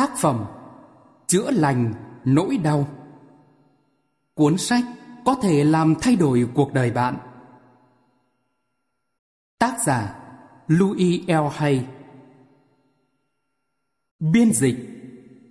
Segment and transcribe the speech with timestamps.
[0.00, 0.44] Tác phẩm
[1.26, 2.88] Chữa lành nỗi đau.
[4.34, 4.84] Cuốn sách
[5.24, 7.18] có thể làm thay đổi cuộc đời bạn.
[9.58, 10.18] Tác giả
[10.66, 11.32] Louis L.
[11.52, 11.86] Hay.
[14.18, 14.76] Biên dịch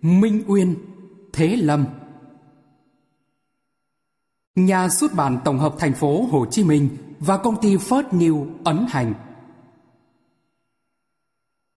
[0.01, 0.75] Minh Uyên,
[1.33, 1.85] Thế Lâm.
[4.55, 6.89] Nhà xuất bản tổng hợp thành phố Hồ Chí Minh
[7.19, 9.13] và công ty First New ấn hành.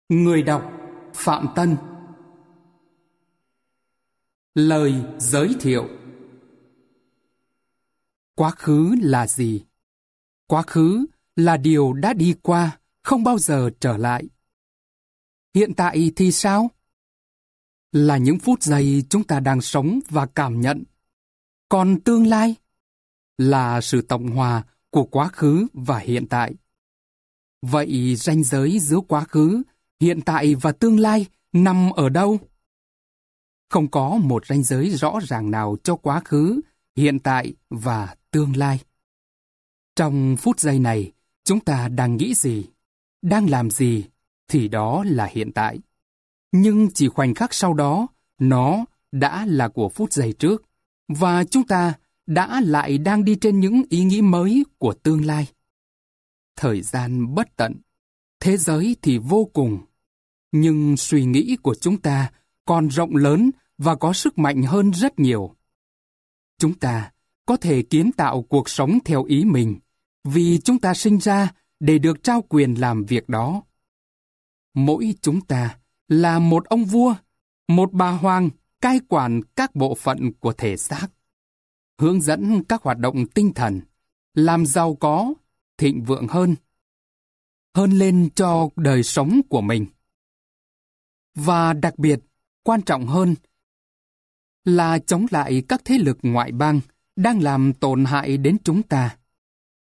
[0.08, 0.72] Người đọc
[1.14, 1.76] Phạm Tân.
[4.54, 5.88] Lời giới thiệu
[8.34, 9.64] Quá khứ là gì?
[10.46, 11.06] Quá khứ
[11.36, 14.24] là điều đã đi qua, không bao giờ trở lại.
[15.54, 16.70] Hiện tại thì sao?
[17.92, 20.84] Là những phút giây chúng ta đang sống và cảm nhận.
[21.68, 22.54] Còn tương lai?
[23.38, 26.54] Là sự tổng hòa của quá khứ và hiện tại.
[27.62, 29.62] Vậy ranh giới giữa quá khứ,
[30.00, 32.38] hiện tại và tương lai nằm ở đâu?
[33.72, 36.60] Không có một ranh giới rõ ràng nào cho quá khứ,
[36.96, 38.80] hiện tại và tương lai.
[39.96, 41.12] Trong phút giây này,
[41.44, 42.66] chúng ta đang nghĩ gì,
[43.22, 44.04] đang làm gì,
[44.48, 45.78] thì đó là hiện tại.
[46.52, 48.06] Nhưng chỉ khoảnh khắc sau đó,
[48.38, 50.62] nó đã là của phút giây trước,
[51.08, 51.94] và chúng ta
[52.26, 55.46] đã lại đang đi trên những ý nghĩ mới của tương lai.
[56.56, 57.74] Thời gian bất tận,
[58.40, 59.78] thế giới thì vô cùng,
[60.52, 62.30] nhưng suy nghĩ của chúng ta
[62.64, 63.50] còn rộng lớn
[63.82, 65.54] và có sức mạnh hơn rất nhiều.
[66.58, 67.12] Chúng ta
[67.46, 69.78] có thể kiến tạo cuộc sống theo ý mình,
[70.24, 73.62] vì chúng ta sinh ra để được trao quyền làm việc đó.
[74.74, 77.14] Mỗi chúng ta là một ông vua,
[77.68, 81.08] một bà hoàng cai quản các bộ phận của thể xác,
[82.00, 83.80] hướng dẫn các hoạt động tinh thần,
[84.34, 85.34] làm giàu có,
[85.78, 86.54] thịnh vượng hơn,
[87.74, 89.86] hơn lên cho đời sống của mình.
[91.34, 92.20] Và đặc biệt,
[92.62, 93.34] quan trọng hơn
[94.64, 96.80] là chống lại các thế lực ngoại bang
[97.16, 99.16] đang làm tổn hại đến chúng ta.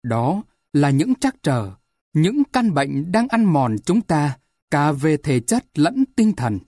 [0.04, 0.44] Đó
[0.74, 1.72] là những trắc trở,
[2.14, 4.38] những căn bệnh đang ăn mòn chúng ta
[4.72, 6.60] cả về thể chất lẫn tinh thần.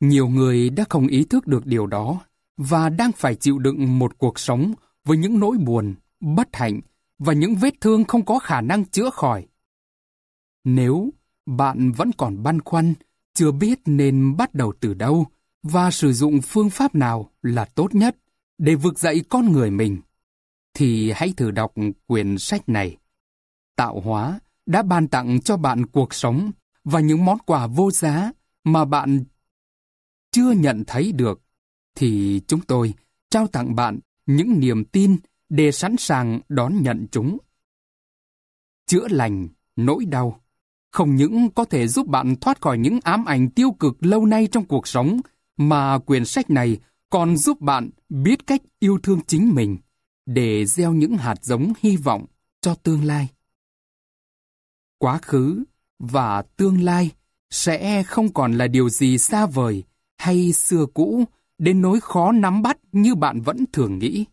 [0.00, 2.20] Nhiều người đã không ý thức được điều đó
[2.56, 6.80] và đang phải chịu đựng một cuộc sống với những nỗi buồn, bất hạnh
[7.18, 9.46] và những vết thương không có khả năng chữa khỏi.
[10.64, 11.10] Nếu
[11.46, 12.94] bạn vẫn còn băn khoăn,
[13.34, 15.26] chưa biết nên bắt đầu từ đâu,
[15.62, 18.16] và sử dụng phương pháp nào là tốt nhất
[18.58, 20.00] để vực dậy con người mình,
[20.74, 21.72] thì hãy thử đọc
[22.06, 22.96] quyển sách này.
[23.76, 26.50] Tạo hóa đã ban tặng cho bạn cuộc sống
[26.84, 28.32] và những món quà vô giá
[28.64, 29.24] mà bạn
[30.32, 31.40] chưa nhận thấy được,
[31.96, 32.94] thì chúng tôi
[33.30, 35.16] trao tặng bạn những niềm tin
[35.48, 37.38] để sẵn sàng đón nhận chúng.
[38.86, 40.40] Chữa lành nỗi đau
[40.90, 44.48] không những có thể giúp bạn thoát khỏi những ám ảnh tiêu cực lâu nay
[44.52, 45.20] trong cuộc sống,
[45.60, 46.78] mà quyển sách này
[47.10, 49.78] còn giúp bạn biết cách yêu thương chính mình
[50.26, 52.26] để gieo những hạt giống hy vọng
[52.60, 53.28] cho tương lai.
[54.98, 55.64] Quá khứ
[55.98, 57.10] và tương lai
[57.50, 59.84] sẽ không còn là điều gì xa vời
[60.18, 61.24] hay xưa cũ
[61.58, 64.24] đến nỗi khó nắm bắt như bạn vẫn thường nghĩ.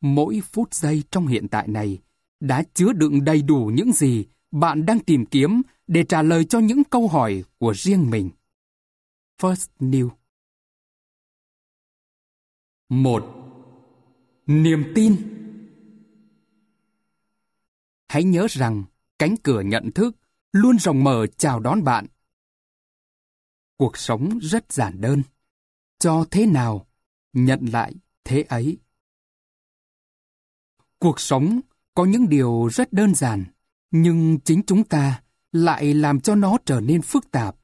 [0.00, 1.98] Mỗi phút giây trong hiện tại này
[2.40, 6.58] đã chứa đựng đầy đủ những gì bạn đang tìm kiếm để trả lời cho
[6.58, 8.30] những câu hỏi của riêng mình.
[9.40, 10.08] First New
[12.92, 13.24] một
[14.46, 15.16] Niềm tin
[18.08, 18.84] Hãy nhớ rằng
[19.18, 20.16] cánh cửa nhận thức
[20.52, 22.06] luôn rộng mở chào đón bạn.
[23.76, 25.22] Cuộc sống rất giản đơn.
[25.98, 26.86] Cho thế nào,
[27.32, 27.94] nhận lại
[28.24, 28.78] thế ấy.
[30.98, 31.60] Cuộc sống
[31.94, 33.44] có những điều rất đơn giản,
[33.90, 37.56] nhưng chính chúng ta lại làm cho nó trở nên phức tạp.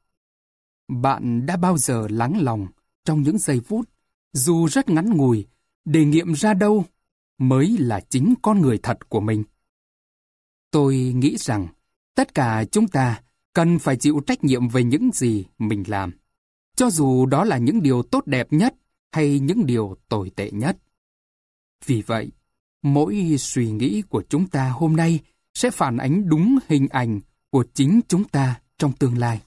[0.89, 2.67] Bạn đã bao giờ lắng lòng
[3.05, 3.91] trong những giây phút
[4.33, 5.47] dù rất ngắn ngủi,
[5.85, 6.85] để nghiệm ra đâu
[7.39, 9.45] mới là chính con người thật của mình.
[10.71, 11.67] Tôi nghĩ rằng
[12.15, 13.23] tất cả chúng ta
[13.53, 16.13] cần phải chịu trách nhiệm về những gì mình làm,
[16.77, 18.75] cho dù đó là những điều tốt đẹp nhất
[19.13, 20.79] hay những điều tồi tệ nhất.
[21.87, 22.31] Vì vậy,
[22.83, 25.21] mỗi suy nghĩ của chúng ta hôm nay
[25.55, 27.21] sẽ phản ánh đúng hình ảnh
[27.51, 29.41] của chính chúng ta trong tương lai.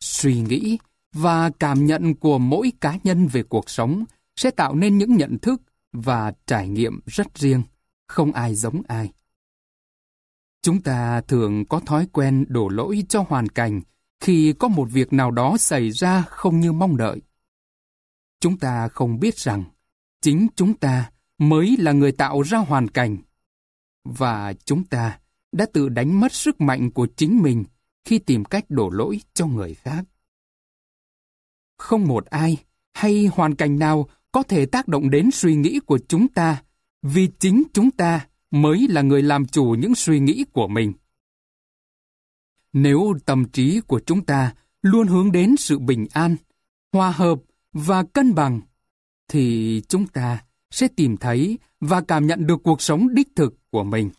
[0.00, 0.78] Suy nghĩ
[1.12, 4.04] và cảm nhận của mỗi cá nhân về cuộc sống
[4.36, 5.62] sẽ tạo nên những nhận thức
[5.92, 7.62] và trải nghiệm rất riêng,
[8.08, 9.12] không ai giống ai.
[10.62, 13.80] Chúng ta thường có thói quen đổ lỗi cho hoàn cảnh
[14.20, 17.20] khi có một việc nào đó xảy ra không như mong đợi.
[18.40, 19.64] Chúng ta không biết rằng
[20.22, 23.16] chính chúng ta mới là người tạo ra hoàn cảnh.
[24.04, 25.18] Và chúng ta
[25.52, 27.64] đã tự đánh mất sức mạnh của chính mình
[28.04, 30.04] khi tìm cách đổ lỗi cho người khác.
[31.80, 32.56] Không một ai
[32.92, 36.62] hay hoàn cảnh nào có thể tác động đến suy nghĩ của chúng ta,
[37.02, 40.92] vì chính chúng ta mới là người làm chủ những suy nghĩ của mình.
[42.72, 46.36] Nếu tâm trí của chúng ta luôn hướng đến sự bình an,
[46.92, 47.38] hòa hợp
[47.72, 48.60] và cân bằng,
[49.28, 53.84] thì chúng ta sẽ tìm thấy và cảm nhận được cuộc sống đích thực của
[53.84, 54.10] mình.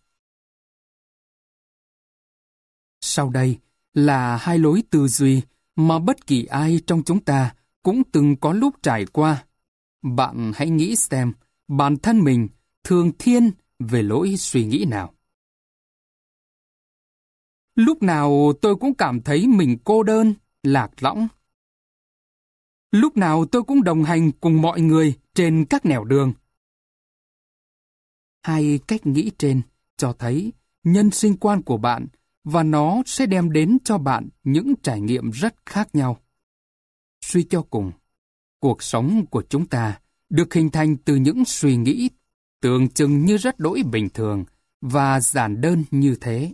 [3.01, 3.57] Sau đây
[3.93, 5.41] là hai lối tư duy
[5.87, 9.45] mà bất kỳ ai trong chúng ta cũng từng có lúc trải qua.
[10.01, 11.33] Bạn hãy nghĩ xem
[11.67, 12.47] bản thân mình
[12.83, 15.13] thường thiên về lỗi suy nghĩ nào.
[17.75, 20.33] Lúc nào tôi cũng cảm thấy mình cô đơn,
[20.63, 21.27] lạc lõng.
[22.91, 26.33] Lúc nào tôi cũng đồng hành cùng mọi người trên các nẻo đường.
[28.43, 29.61] Hai cách nghĩ trên
[29.97, 32.07] cho thấy nhân sinh quan của bạn
[32.43, 36.17] và nó sẽ đem đến cho bạn những trải nghiệm rất khác nhau.
[37.21, 37.91] Suy cho cùng,
[38.59, 39.99] cuộc sống của chúng ta
[40.29, 42.09] được hình thành từ những suy nghĩ
[42.61, 44.45] tưởng chừng như rất đỗi bình thường
[44.81, 46.51] và giản đơn như thế.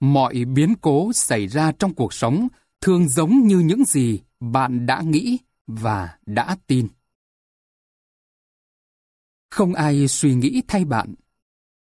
[0.00, 2.48] Mọi biến cố xảy ra trong cuộc sống
[2.80, 6.88] thường giống như những gì bạn đã nghĩ và đã tin.
[9.50, 11.14] Không ai suy nghĩ thay bạn.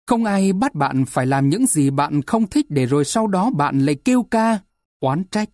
[0.07, 3.51] Không ai bắt bạn phải làm những gì bạn không thích để rồi sau đó
[3.51, 4.59] bạn lại kêu ca,
[5.01, 5.49] oán trách.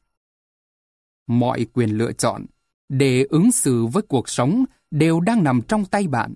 [1.27, 2.47] Mọi quyền lựa chọn
[2.89, 6.35] để ứng xử với cuộc sống đều đang nằm trong tay bạn.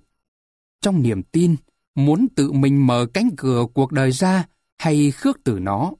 [0.80, 1.56] Trong niềm tin,
[1.94, 4.46] muốn tự mình mở cánh cửa cuộc đời ra
[4.78, 5.92] hay khước từ nó.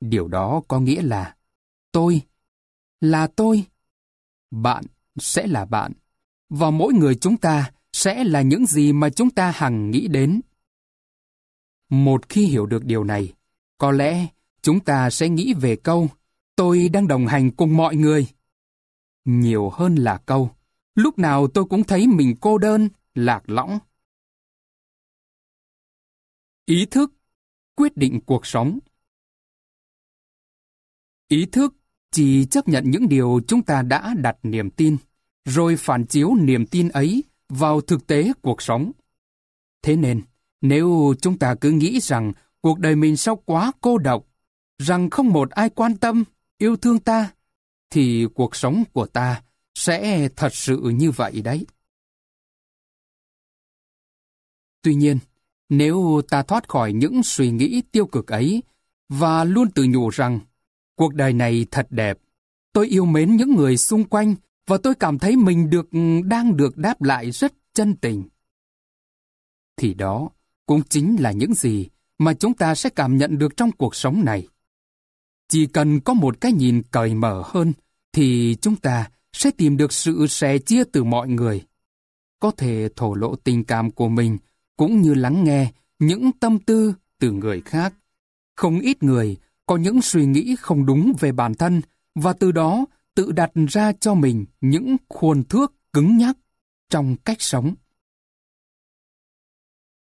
[0.00, 1.36] Điều đó có nghĩa là
[1.92, 2.22] tôi
[3.00, 3.64] là tôi.
[4.50, 4.84] Bạn
[5.18, 5.92] sẽ là bạn.
[6.48, 10.40] Và mỗi người chúng ta sẽ là những gì mà chúng ta hằng nghĩ đến.
[11.90, 13.32] Một khi hiểu được điều này,
[13.78, 14.26] có lẽ
[14.62, 16.08] chúng ta sẽ nghĩ về câu
[16.56, 18.26] tôi đang đồng hành cùng mọi người.
[19.24, 20.50] Nhiều hơn là câu
[20.94, 23.78] lúc nào tôi cũng thấy mình cô đơn, lạc lõng.
[26.66, 27.12] Ý thức
[27.74, 28.78] quyết định cuộc sống
[31.28, 31.74] Ý thức
[32.10, 34.96] chỉ chấp nhận những điều chúng ta đã đặt niềm tin,
[35.44, 38.92] rồi phản chiếu niềm tin ấy vào thực tế cuộc sống.
[39.82, 40.22] Thế nên,
[40.60, 44.26] nếu chúng ta cứ nghĩ rằng cuộc đời mình sao quá cô độc,
[44.78, 46.24] rằng không một ai quan tâm,
[46.58, 47.30] yêu thương ta,
[47.90, 49.42] thì cuộc sống của ta
[49.74, 51.66] sẽ thật sự như vậy đấy.
[54.82, 55.18] Tuy nhiên,
[55.68, 58.62] nếu ta thoát khỏi những suy nghĩ tiêu cực ấy
[59.08, 60.40] và luôn tự nhủ rằng
[60.96, 62.18] cuộc đời này thật đẹp,
[62.72, 64.34] tôi yêu mến những người xung quanh
[64.66, 65.88] và tôi cảm thấy mình được
[66.24, 68.28] đang được đáp lại rất chân tình.
[69.76, 70.30] Thì đó
[70.70, 71.88] cũng chính là những gì
[72.18, 74.48] mà chúng ta sẽ cảm nhận được trong cuộc sống này.
[75.48, 77.72] Chỉ cần có một cái nhìn cởi mở hơn,
[78.12, 81.62] thì chúng ta sẽ tìm được sự sẻ chia từ mọi người.
[82.40, 84.38] Có thể thổ lộ tình cảm của mình
[84.76, 87.94] cũng như lắng nghe những tâm tư từ người khác.
[88.56, 89.36] Không ít người
[89.66, 91.80] có những suy nghĩ không đúng về bản thân
[92.14, 92.84] và từ đó
[93.14, 96.36] tự đặt ra cho mình những khuôn thước cứng nhắc
[96.90, 97.74] trong cách sống.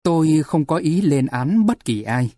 [0.04, 2.32] Tôi không có ý lên án bất kỳ ai,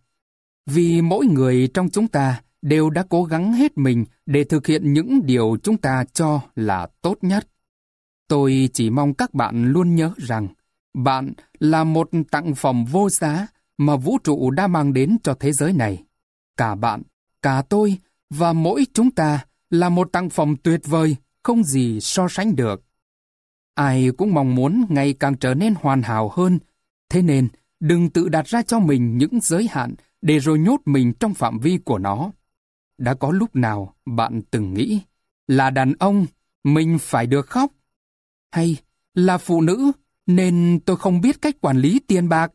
[0.65, 4.93] vì mỗi người trong chúng ta đều đã cố gắng hết mình để thực hiện
[4.93, 7.47] những điều chúng ta cho là tốt nhất.
[8.27, 10.47] Tôi chỉ mong các bạn luôn nhớ rằng
[10.93, 15.51] bạn là một tặng phẩm vô giá mà vũ trụ đã mang đến cho thế
[15.51, 16.03] giới này.
[16.57, 17.01] Cả bạn,
[17.41, 17.97] cả tôi
[18.29, 22.83] và mỗi chúng ta là một tặng phẩm tuyệt vời, không gì so sánh được.
[23.75, 26.59] Ai cũng mong muốn ngày càng trở nên hoàn hảo hơn,
[27.15, 27.47] thế nên
[27.79, 31.59] đừng tự đặt ra cho mình những giới hạn để rồi nhốt mình trong phạm
[31.59, 32.31] vi của nó.
[32.97, 35.01] Đã có lúc nào bạn từng nghĩ
[35.47, 36.25] là đàn ông
[36.63, 37.71] mình phải được khóc?
[38.51, 38.77] Hay
[39.13, 39.91] là phụ nữ
[40.25, 42.51] nên tôi không biết cách quản lý tiền bạc?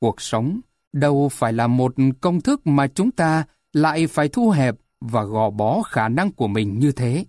[0.00, 0.60] Cuộc sống
[0.92, 5.50] đâu phải là một công thức mà chúng ta lại phải thu hẹp và gò
[5.50, 7.24] bó khả năng của mình như thế.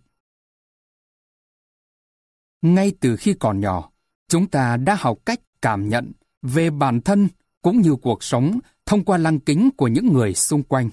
[2.62, 3.92] Ngay từ khi còn nhỏ,
[4.28, 7.28] chúng ta đã học cách cảm nhận về bản thân
[7.62, 10.90] cũng như cuộc sống thông qua lăng kính của những người xung quanh.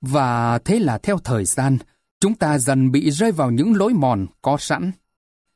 [0.00, 1.78] Và thế là theo thời gian,
[2.20, 4.90] chúng ta dần bị rơi vào những lối mòn có sẵn.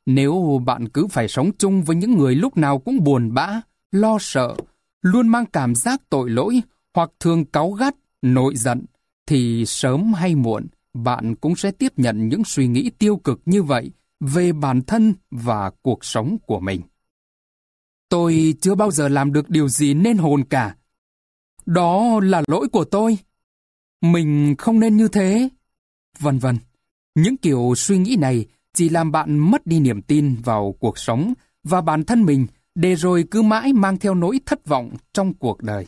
[0.05, 4.17] Nếu bạn cứ phải sống chung với những người lúc nào cũng buồn bã, lo
[4.19, 4.55] sợ,
[5.01, 6.61] luôn mang cảm giác tội lỗi
[6.93, 8.85] hoặc thường cáu gắt, nội giận,
[9.27, 13.63] thì sớm hay muộn bạn cũng sẽ tiếp nhận những suy nghĩ tiêu cực như
[13.63, 16.81] vậy về bản thân và cuộc sống của mình.
[18.15, 20.75] Tôi chưa bao giờ làm được điều gì nên hồn cả.
[21.65, 23.17] Đó là lỗi của tôi.
[24.01, 25.49] Mình không nên như thế.
[26.19, 26.57] Vân vân.
[27.15, 31.33] Những kiểu suy nghĩ này chỉ làm bạn mất đi niềm tin vào cuộc sống
[31.63, 35.61] và bản thân mình để rồi cứ mãi mang theo nỗi thất vọng trong cuộc
[35.61, 35.85] đời.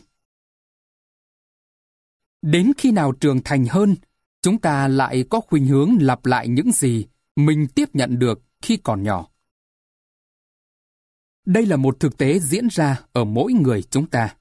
[2.42, 3.96] Đến khi nào trưởng thành hơn,
[4.42, 7.06] chúng ta lại có khuynh hướng lặp lại những gì
[7.36, 9.28] mình tiếp nhận được khi còn nhỏ.
[11.48, 14.34] Đây là một thực tế diễn ra ở mỗi người chúng ta.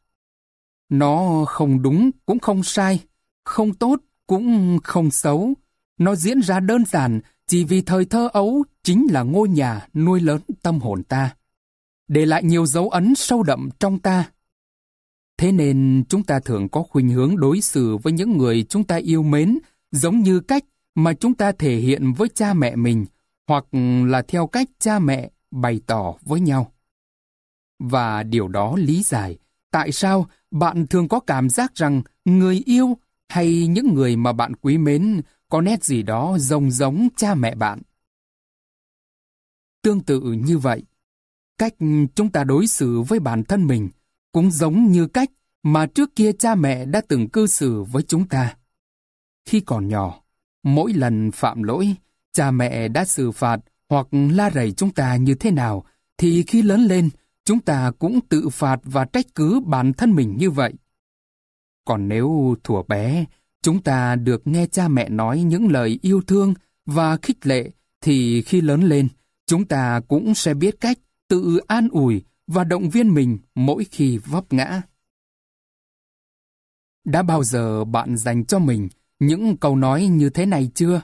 [0.89, 3.03] Nó không đúng cũng không sai,
[3.45, 5.53] không tốt cũng không xấu.
[5.99, 10.21] Nó diễn ra đơn giản chỉ vì thời thơ ấu chính là ngôi nhà nuôi
[10.21, 11.35] lớn tâm hồn ta,
[12.07, 14.31] để lại nhiều dấu ấn sâu đậm trong ta.
[15.37, 18.95] Thế nên chúng ta thường có khuynh hướng đối xử với những người chúng ta
[18.95, 19.59] yêu mến
[19.91, 20.63] giống như cách
[20.95, 23.05] mà chúng ta thể hiện với cha mẹ mình
[23.47, 23.65] hoặc
[24.05, 26.71] là theo cách cha mẹ bày tỏ với nhau.
[27.79, 29.37] Và điều đó lý giải
[29.71, 32.97] tại sao bạn thường có cảm giác rằng người yêu
[33.29, 37.55] hay những người mà bạn quý mến có nét gì đó giống giống cha mẹ
[37.55, 37.81] bạn.
[39.81, 40.83] Tương tự như vậy,
[41.57, 41.73] cách
[42.15, 43.89] chúng ta đối xử với bản thân mình
[44.31, 45.29] cũng giống như cách
[45.63, 48.55] mà trước kia cha mẹ đã từng cư xử với chúng ta.
[49.45, 50.21] Khi còn nhỏ,
[50.63, 51.95] mỗi lần phạm lỗi,
[52.33, 55.85] cha mẹ đã xử phạt hoặc la rầy chúng ta như thế nào,
[56.17, 57.09] thì khi lớn lên,
[57.47, 60.73] chúng ta cũng tự phạt và trách cứ bản thân mình như vậy.
[61.85, 63.25] Còn nếu thuở bé,
[63.61, 66.53] chúng ta được nghe cha mẹ nói những lời yêu thương
[66.85, 69.07] và khích lệ, thì khi lớn lên,
[69.45, 74.17] chúng ta cũng sẽ biết cách tự an ủi và động viên mình mỗi khi
[74.17, 74.81] vấp ngã.
[77.05, 78.89] Đã bao giờ bạn dành cho mình
[79.19, 81.01] những câu nói như thế này chưa?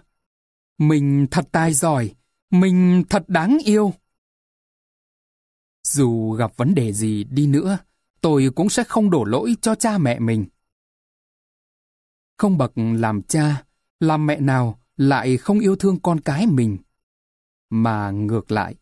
[0.77, 2.15] Mình thật tài giỏi,
[2.51, 3.93] mình thật đáng yêu.
[5.93, 7.77] Dù gặp vấn đề gì đi nữa,
[8.21, 10.45] tôi cũng sẽ không đổ lỗi cho cha mẹ mình.
[12.37, 13.63] Không bậc làm cha,
[13.99, 16.77] làm mẹ nào lại không yêu thương con cái mình.
[17.69, 18.75] Mà ngược lại,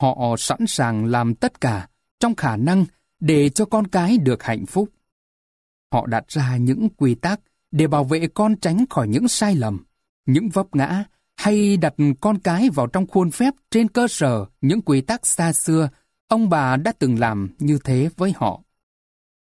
[0.00, 1.88] họ sẵn sàng làm tất cả
[2.20, 2.84] trong khả năng
[3.20, 4.88] để cho con cái được hạnh phúc.
[5.92, 9.84] Họ đặt ra những quy tắc để bảo vệ con tránh khỏi những sai lầm,
[10.26, 11.04] những vấp ngã
[11.36, 15.52] hay đặt con cái vào trong khuôn phép trên cơ sở những quy tắc xa
[15.52, 15.88] xưa
[16.28, 18.62] ông bà đã từng làm như thế với họ.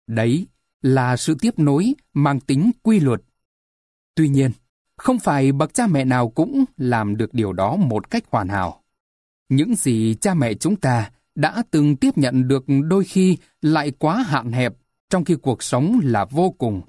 [0.06, 0.46] Đấy
[0.82, 3.22] là sự tiếp nối mang tính quy luật.
[4.14, 4.50] Tuy nhiên,
[4.96, 8.82] không phải bậc cha mẹ nào cũng làm được điều đó một cách hoàn hảo.
[9.48, 14.24] Những gì cha mẹ chúng ta đã từng tiếp nhận được đôi khi lại quá
[14.26, 14.74] hạn hẹp,
[15.10, 16.82] trong khi cuộc sống là vô cùng.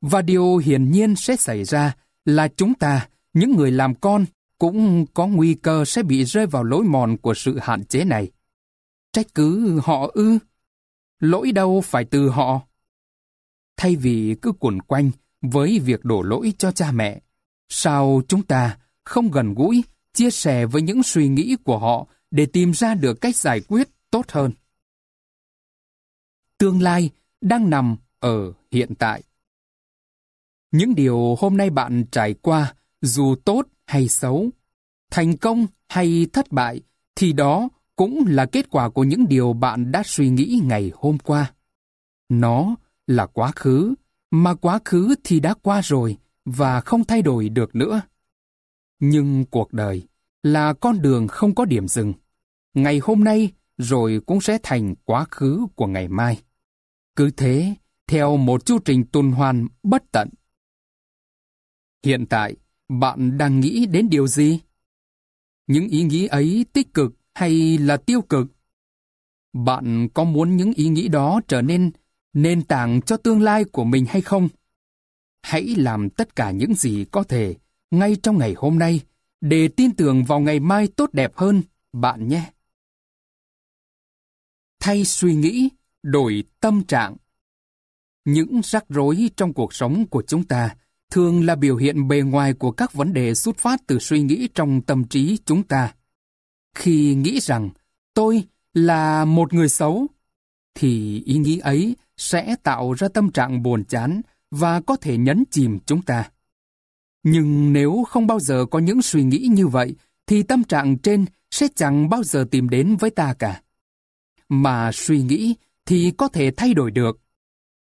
[0.00, 4.24] Và điều hiển nhiên sẽ xảy ra là chúng ta, những người làm con,
[4.58, 8.30] cũng có nguy cơ sẽ bị rơi vào lối mòn của sự hạn chế này.
[9.16, 10.38] Trách cứ họ ư?
[11.20, 12.60] Lỗi đâu phải từ họ.
[13.76, 17.20] Thay vì cứ cuộn quanh với việc đổ lỗi cho cha mẹ,
[17.68, 22.46] sao chúng ta không gần gũi, chia sẻ với những suy nghĩ của họ để
[22.46, 24.52] tìm ra được cách giải quyết tốt hơn?
[26.58, 29.22] Tương lai đang nằm ở hiện tại.
[30.70, 34.50] Những điều hôm nay bạn trải qua, dù tốt hay xấu,
[35.10, 36.80] thành công hay thất bại,
[37.14, 41.18] thì đó cũng là kết quả của những điều bạn đã suy nghĩ ngày hôm
[41.18, 41.52] qua.
[42.28, 42.76] Nó
[43.06, 43.94] là quá khứ,
[44.30, 48.00] mà quá khứ thì đã qua rồi và không thay đổi được nữa.
[49.00, 50.02] Nhưng cuộc đời
[50.42, 52.12] là con đường không có điểm dừng.
[52.74, 56.42] Ngày hôm nay rồi cũng sẽ thành quá khứ của ngày mai.
[57.16, 57.74] Cứ thế,
[58.06, 60.28] theo một chu trình tuần hoàn bất tận.
[62.04, 62.56] Hiện tại,
[62.88, 64.60] bạn đang nghĩ đến điều gì?
[65.66, 68.46] Những ý nghĩ ấy tích cực hay là tiêu cực?
[69.52, 71.90] Bạn có muốn những ý nghĩ đó trở nên
[72.32, 74.48] nền tảng cho tương lai của mình hay không?
[75.42, 77.54] Hãy làm tất cả những gì có thể
[77.90, 79.00] ngay trong ngày hôm nay
[79.40, 81.62] để tin tưởng vào ngày mai tốt đẹp hơn,
[81.92, 82.52] bạn nhé.
[84.80, 85.68] Thay suy nghĩ,
[86.02, 87.16] đổi tâm trạng.
[88.24, 90.76] Những rắc rối trong cuộc sống của chúng ta
[91.10, 94.48] thường là biểu hiện bề ngoài của các vấn đề xuất phát từ suy nghĩ
[94.54, 95.94] trong tâm trí chúng ta.
[96.76, 97.70] Khi nghĩ rằng
[98.14, 100.06] tôi là một người xấu,
[100.74, 105.44] thì ý nghĩ ấy sẽ tạo ra tâm trạng buồn chán và có thể nhấn
[105.50, 106.30] chìm chúng ta.
[107.22, 109.94] Nhưng nếu không bao giờ có những suy nghĩ như vậy,
[110.26, 113.62] thì tâm trạng trên sẽ chẳng bao giờ tìm đến với ta cả.
[114.48, 115.54] Mà suy nghĩ
[115.86, 117.20] thì có thể thay đổi được.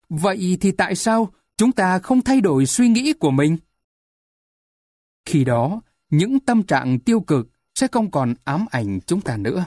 [0.08, 3.56] Vậy thì tại sao chúng ta không thay đổi suy nghĩ của mình?
[5.24, 5.80] Khi đó,
[6.10, 9.64] những tâm trạng tiêu cực sẽ không còn ám ảnh chúng ta nữa.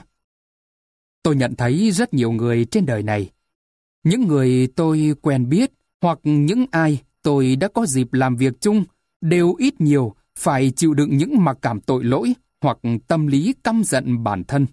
[1.22, 3.30] Tôi nhận thấy rất nhiều người trên đời này.
[4.04, 8.84] Những người tôi quen biết hoặc những ai tôi đã có dịp làm việc chung
[9.20, 13.82] đều ít nhiều phải chịu đựng những mặc cảm tội lỗi hoặc tâm lý căm
[13.84, 14.66] giận bản thân.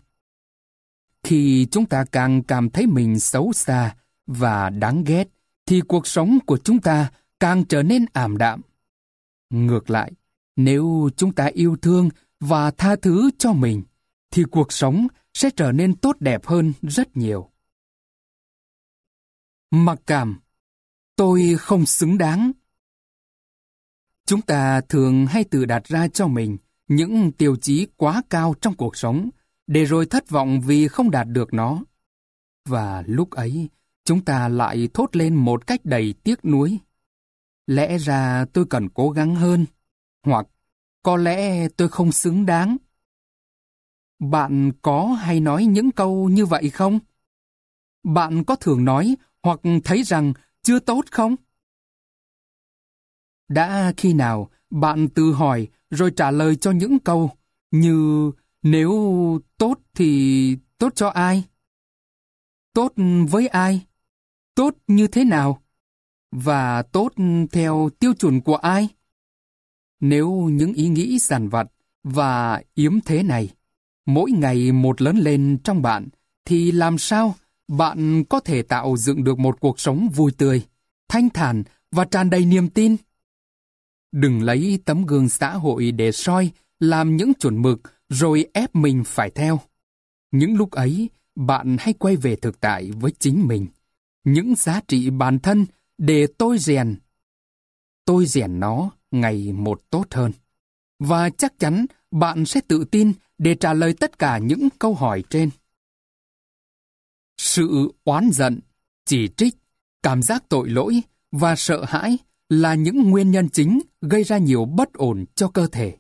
[1.24, 3.96] Khi chúng ta càng cảm thấy mình xấu xa
[4.28, 5.30] và đáng ghét,
[5.66, 8.62] thì cuộc sống của chúng ta càng trở nên ảm đạm.
[9.50, 10.12] Ngược lại,
[10.56, 13.84] nếu chúng ta yêu thương và tha thứ cho mình,
[14.32, 17.52] thì cuộc sống sẽ trở nên tốt đẹp hơn rất nhiều.
[19.72, 20.40] Mặc cảm
[21.18, 22.52] Tôi không xứng đáng.
[24.26, 28.76] Chúng ta thường hay tự đặt ra cho mình những tiêu chí quá cao trong
[28.76, 29.30] cuộc sống,
[29.68, 31.84] để rồi thất vọng vì không đạt được nó.
[32.66, 33.70] Và lúc ấy,
[34.06, 36.80] chúng ta lại thốt lên một cách đầy tiếc nuối.
[37.68, 39.66] Lẽ ra tôi cần cố gắng hơn,
[40.26, 40.48] hoặc
[41.08, 42.78] có lẽ tôi không xứng đáng.
[44.20, 47.00] Bạn có hay nói những câu như vậy không?
[48.04, 51.36] Bạn có thường nói hoặc thấy rằng chưa tốt không?
[53.48, 57.32] Đã khi nào bạn tự hỏi rồi trả lời cho những câu
[57.72, 58.92] như, nếu
[59.58, 61.44] tốt thì tốt cho ai?
[62.74, 62.94] Tốt
[63.30, 63.86] với ai?
[64.56, 65.64] Tốt như thế nào?
[66.32, 67.14] Và tốt
[67.52, 68.97] theo tiêu chuẩn của ai?
[70.00, 71.68] Nếu những ý nghĩ giản vặt
[72.04, 73.50] và yếm thế này
[74.06, 76.08] mỗi ngày một lớn lên trong bạn,
[76.46, 77.36] thì làm sao
[77.68, 80.62] bạn có thể tạo dựng được một cuộc sống vui tươi,
[81.10, 82.96] thanh thản và tràn đầy niềm tin.
[84.12, 89.04] Đừng lấy tấm gương xã hội để soi, làm những chuẩn mực rồi ép mình
[89.04, 89.60] phải theo.
[90.32, 93.68] Những lúc ấy, bạn hãy quay về thực tại với chính mình,
[94.24, 95.66] những giá trị bản thân
[95.98, 96.96] để tôi rèn.
[98.06, 100.32] Tôi rèn nó ngày một tốt hơn.
[101.00, 105.24] Và chắc chắn bạn sẽ tự tin để trả lời tất cả những câu hỏi
[105.30, 105.50] trên.
[107.38, 108.60] Sự oán giận,
[109.06, 109.56] chỉ trích,
[110.04, 112.18] cảm giác tội lỗi và sợ hãi
[112.50, 115.98] là những nguyên nhân chính gây ra nhiều bất ổn cho cơ thể.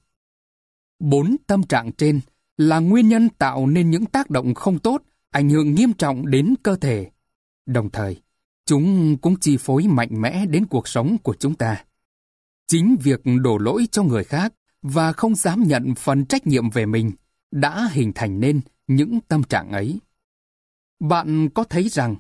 [1.00, 2.20] Bốn tâm trạng trên
[2.58, 6.56] là nguyên nhân tạo nên những tác động không tốt, ảnh hưởng nghiêm trọng đến
[6.63, 7.12] cơ thể.
[7.65, 8.22] Đồng thời,
[8.65, 11.84] chúng cũng chi phối mạnh mẽ đến cuộc sống của chúng ta.
[12.67, 16.86] Chính việc đổ lỗi cho người khác và không dám nhận phần trách nhiệm về
[16.86, 17.12] mình
[17.51, 19.99] đã hình thành nên những tâm trạng ấy.
[20.99, 22.15] Bạn có thấy rằng,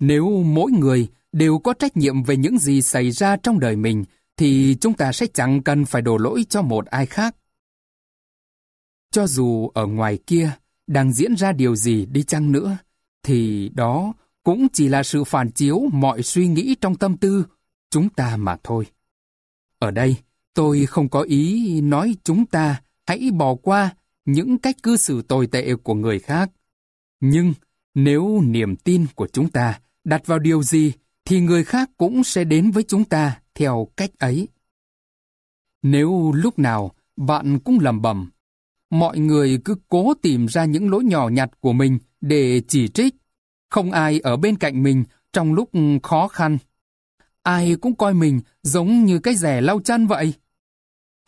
[0.00, 4.04] nếu mỗi người đều có trách nhiệm về những gì xảy ra trong đời mình,
[4.36, 7.36] thì chúng ta sẽ chẳng cần phải đổ lỗi cho một ai khác.
[9.10, 10.50] Cho dù ở ngoài kia
[10.86, 12.76] đang diễn ra điều gì đi chăng nữa,
[13.22, 14.12] thì đó
[14.42, 17.46] cũng chỉ là sự phản chiếu mọi suy nghĩ trong tâm tư
[17.90, 18.86] chúng ta mà thôi.
[19.78, 20.16] Ở đây,
[20.54, 25.46] tôi không có ý nói chúng ta hãy bỏ qua những cách cư xử tồi
[25.46, 26.50] tệ của người khác.
[27.20, 27.54] Nhưng
[27.94, 30.92] nếu niềm tin của chúng ta đặt vào điều gì
[31.24, 34.48] thì người khác cũng sẽ đến với chúng ta theo cách ấy.
[35.82, 38.30] Nếu lúc nào bạn cũng lầm bầm,
[38.90, 43.14] mọi người cứ cố tìm ra những lỗi nhỏ nhặt của mình để chỉ trích,
[43.70, 45.70] không ai ở bên cạnh mình trong lúc
[46.02, 46.58] khó khăn.
[47.46, 50.34] Ai cũng coi mình giống như cái rẻ lau chân vậy.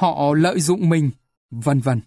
[0.00, 1.10] Họ lợi dụng mình,
[1.50, 2.00] vân vân.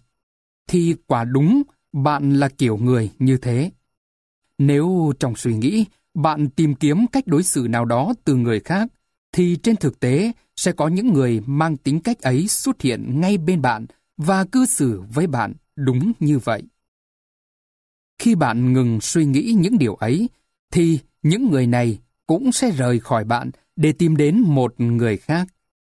[0.68, 3.70] Thì quả đúng bạn là kiểu người như thế.
[4.58, 8.88] Nếu trong suy nghĩ bạn tìm kiếm cách đối xử nào đó từ người khác,
[9.32, 13.38] thì trên thực tế sẽ có những người mang tính cách ấy xuất hiện ngay
[13.38, 16.62] bên bạn và cư xử với bạn đúng như vậy.
[18.18, 20.28] Khi bạn ngừng suy nghĩ những điều ấy,
[20.72, 25.48] thì những người này cũng sẽ rời khỏi bạn để tìm đến một người khác,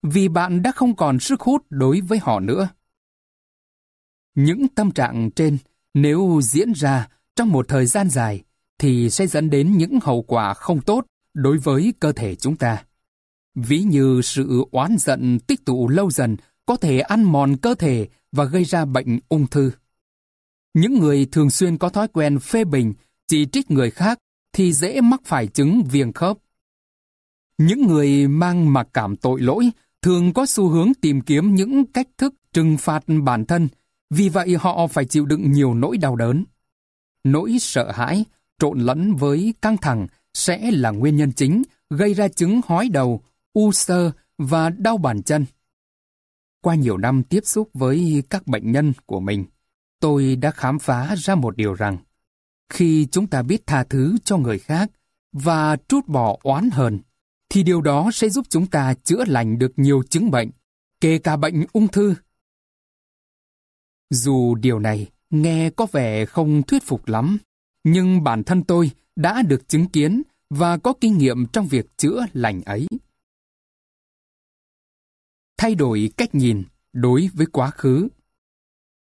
[0.03, 2.69] vì bạn đã không còn sức hút đối với họ nữa.
[4.35, 5.59] Những tâm trạng trên,
[5.95, 8.43] nếu diễn ra trong một thời gian dài,
[8.79, 12.85] thì sẽ dẫn đến những hậu quả không tốt đối với cơ thể chúng ta.
[13.55, 18.09] Ví như sự oán giận tích tụ lâu dần có thể ăn mòn cơ thể
[18.33, 19.71] và gây ra bệnh ung thư.
[20.75, 22.95] Những người thường xuyên có thói quen phê bình,
[23.27, 24.19] chỉ trích người khác
[24.53, 26.37] thì dễ mắc phải chứng viêm khớp.
[27.59, 29.71] Những người mang mặc cảm tội lỗi
[30.03, 33.69] thường có xu hướng tìm kiếm những cách thức trừng phạt bản thân,
[34.11, 36.45] vì vậy họ phải chịu đựng nhiều nỗi đau đớn.
[37.25, 38.25] Nỗi sợ hãi,
[38.59, 43.23] trộn lẫn với căng thẳng sẽ là nguyên nhân chính gây ra chứng hói đầu,
[43.53, 45.47] u sơ và đau bàn chân.
[46.61, 49.45] Qua nhiều năm tiếp xúc với các bệnh nhân của mình,
[50.01, 51.97] tôi đã khám phá ra một điều rằng,
[52.73, 54.90] khi chúng ta biết tha thứ cho người khác
[55.33, 56.99] và trút bỏ oán hờn,
[57.55, 60.51] thì điều đó sẽ giúp chúng ta chữa lành được nhiều chứng bệnh,
[61.01, 62.14] kể cả bệnh ung thư.
[64.11, 67.38] Dù điều này nghe có vẻ không thuyết phục lắm,
[67.85, 72.27] nhưng bản thân tôi đã được chứng kiến và có kinh nghiệm trong việc chữa
[72.33, 72.87] lành ấy.
[75.57, 76.62] Thay đổi cách nhìn
[76.93, 78.09] đối với quá khứ.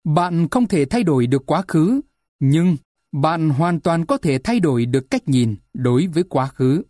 [0.04, 2.02] Bạn không thể thay đổi được quá khứ,
[2.40, 2.78] nhưng
[3.12, 6.84] bạn hoàn toàn có thể thay đổi được cách nhìn đối với quá khứ.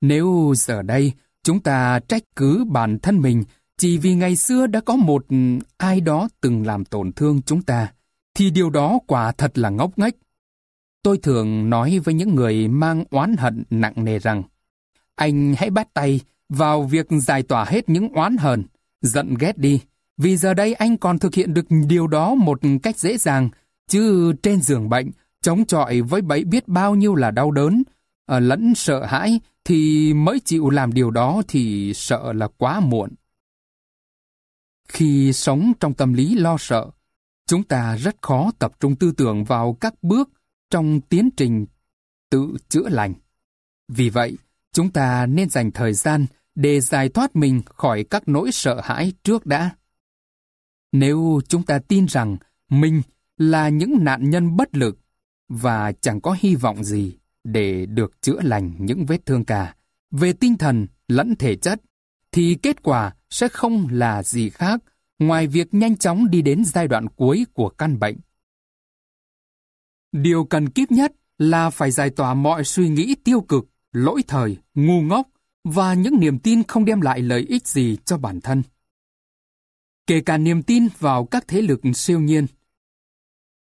[0.00, 3.44] Nếu giờ đây chúng ta trách cứ bản thân mình
[3.78, 5.36] chỉ vì ngày xưa đã có một ừ,
[5.76, 7.92] ai đó từng làm tổn thương chúng ta,
[8.34, 10.14] thì điều đó quả thật là ngốc nghếch.
[11.02, 14.42] Tôi thường nói với những người mang oán hận nặng nề rằng,
[15.14, 18.64] anh hãy bắt tay vào việc giải tỏa hết những oán hờn,
[19.02, 19.80] giận ghét đi,
[20.16, 23.48] vì giờ đây anh còn thực hiện được điều đó một cách dễ dàng,
[23.88, 25.10] chứ trên giường bệnh,
[25.42, 27.82] chống chọi với bẫy biết bao nhiêu là đau đớn,
[28.26, 33.10] Ờ, lẫn sợ hãi, thì mới chịu làm điều đó thì sợ là quá muộn.
[34.88, 36.90] Khi sống trong tâm lý lo sợ,
[37.46, 40.30] chúng ta rất khó tập trung tư tưởng vào các bước
[40.70, 41.66] trong tiến trình
[42.30, 43.14] tự chữa lành.
[43.88, 44.36] Vì vậy,
[44.72, 49.12] chúng ta nên dành thời gian để giải thoát mình khỏi các nỗi sợ hãi
[49.24, 49.70] trước đã.
[50.92, 52.36] Nếu chúng ta tin rằng
[52.70, 53.02] mình
[53.36, 54.98] là những nạn nhân bất lực
[55.48, 59.74] và chẳng có hy vọng gì để được chữa lành những vết thương cả,
[60.10, 61.82] về tinh thần lẫn thể chất,
[62.32, 64.82] thì kết quả sẽ không là gì khác
[65.18, 68.16] ngoài việc nhanh chóng đi đến giai đoạn cuối của căn bệnh.
[70.12, 74.56] Điều cần kíp nhất là phải giải tỏa mọi suy nghĩ tiêu cực, lỗi thời,
[74.74, 75.28] ngu ngốc
[75.64, 78.62] và những niềm tin không đem lại lợi ích gì cho bản thân.
[80.06, 82.46] Kể cả niềm tin vào các thế lực siêu nhiên.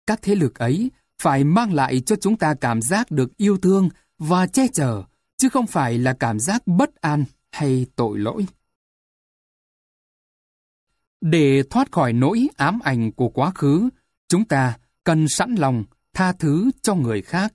[0.06, 3.88] Các thế lực ấy phải mang lại cho chúng ta cảm giác được yêu thương
[4.18, 5.02] và che chở,
[5.36, 8.46] chứ không phải là cảm giác bất an hay tội lỗi.
[11.20, 13.88] Để thoát khỏi nỗi ám ảnh của quá khứ,
[14.28, 17.54] chúng ta cần sẵn lòng tha thứ cho người khác.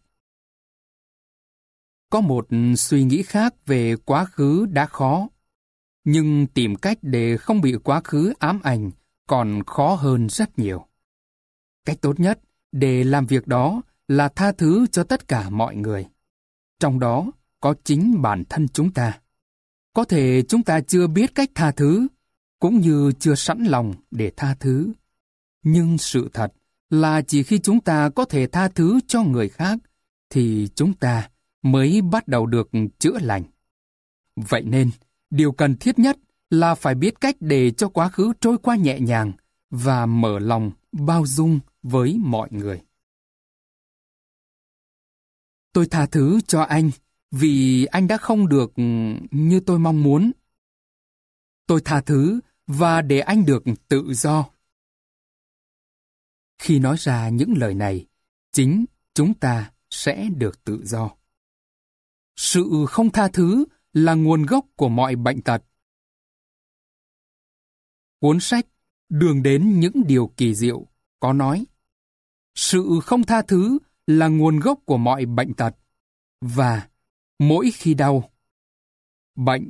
[2.10, 2.48] Có một
[2.78, 5.28] suy nghĩ khác về quá khứ đã khó,
[6.04, 8.92] nhưng tìm cách để không bị quá khứ ám ảnh
[9.28, 10.88] còn khó hơn rất nhiều.
[11.86, 12.40] Cách tốt nhất
[12.72, 16.06] để làm việc đó là tha thứ cho tất cả mọi người.
[16.80, 19.20] Trong đó có chính bản thân chúng ta.
[19.94, 22.08] Có thể chúng ta chưa biết cách tha thứ,
[22.60, 24.92] cũng như chưa sẵn lòng để tha thứ.
[25.64, 26.54] Nhưng sự thật
[26.90, 29.80] là chỉ khi chúng ta có thể tha thứ cho người khác,
[30.30, 31.30] thì chúng ta
[31.62, 33.44] mới bắt đầu được chữa lành.
[34.36, 34.92] Vậy nên,
[35.30, 36.18] điều cần thiết nhất
[36.50, 39.32] là phải biết cách để cho quá khứ trôi qua nhẹ nhàng
[39.70, 42.82] và mở lòng bao dung với mọi người.
[45.74, 46.92] Tôi tha thứ cho anh
[47.32, 48.84] vì anh đã không được ừ,
[49.32, 50.32] như tôi mong muốn.
[51.68, 54.50] Tôi tha thứ và để anh được tự do.
[56.58, 58.08] Khi nói ra những lời này,
[58.52, 61.12] chính chúng ta sẽ được tự do.
[62.36, 65.64] Sự không tha thứ là nguồn gốc của mọi bệnh tật.
[68.20, 68.68] Cuốn sách
[69.12, 70.88] Đường đến những điều kỳ diệu
[71.22, 71.66] có nói
[72.56, 75.76] Sự không tha thứ là nguồn gốc của mọi bệnh tật.
[76.42, 76.90] Và
[77.40, 78.32] mỗi khi đau,
[79.36, 79.70] bệnh,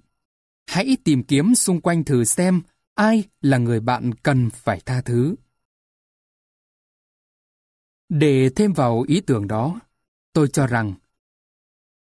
[0.67, 2.61] hãy tìm kiếm xung quanh thử xem
[2.95, 5.35] ai là người bạn cần phải tha thứ.
[8.09, 9.79] Để thêm vào ý tưởng đó,
[10.33, 10.93] tôi cho rằng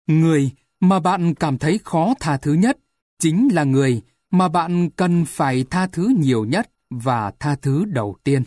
[0.07, 2.79] người mà bạn cảm thấy khó tha thứ nhất
[3.19, 8.17] chính là người mà bạn cần phải tha thứ nhiều nhất và tha thứ đầu
[8.25, 8.43] tiên.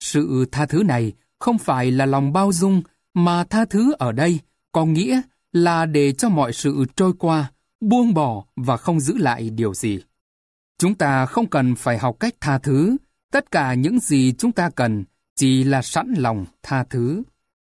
[0.00, 2.82] Sự tha thứ này không phải là lòng bao dung
[3.14, 4.38] mà tha thứ ở đây
[4.72, 5.20] có nghĩa
[5.52, 10.00] là để cho mọi sự trôi qua, buông bỏ và không giữ lại điều gì.
[10.78, 12.96] Chúng ta không cần phải học cách tha thứ,
[13.32, 15.04] tất cả những gì chúng ta cần
[15.36, 17.22] chỉ là sẵn lòng tha thứ,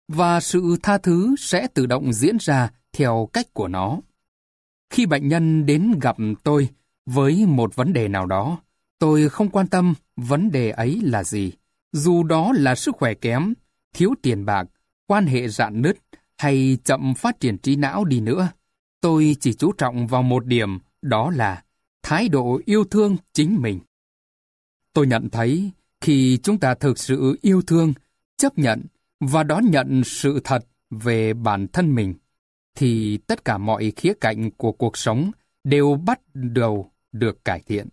[0.09, 3.99] và sự tha thứ sẽ tự động diễn ra theo cách của nó.
[4.91, 6.69] Khi bệnh nhân đến gặp tôi
[7.07, 8.59] với một vấn đề nào đó,
[8.99, 11.53] tôi không quan tâm vấn đề ấy là gì,
[11.93, 13.55] dù đó là sức khỏe kém,
[13.95, 14.65] thiếu tiền bạc,
[15.07, 15.97] quan hệ rạn nứt
[16.39, 18.49] hay chậm phát triển trí não đi nữa.
[19.01, 21.63] Tôi chỉ chú trọng vào một điểm, đó là
[22.03, 23.81] thái độ yêu thương chính mình.
[24.93, 27.95] Tôi nhận thấy khi chúng ta thực sự yêu thương,
[28.37, 28.83] chấp nhận
[29.21, 32.15] và đón nhận sự thật về bản thân mình,
[32.75, 35.31] thì tất cả mọi khía cạnh của cuộc sống
[35.65, 37.89] đều bắt đầu được cải thiện.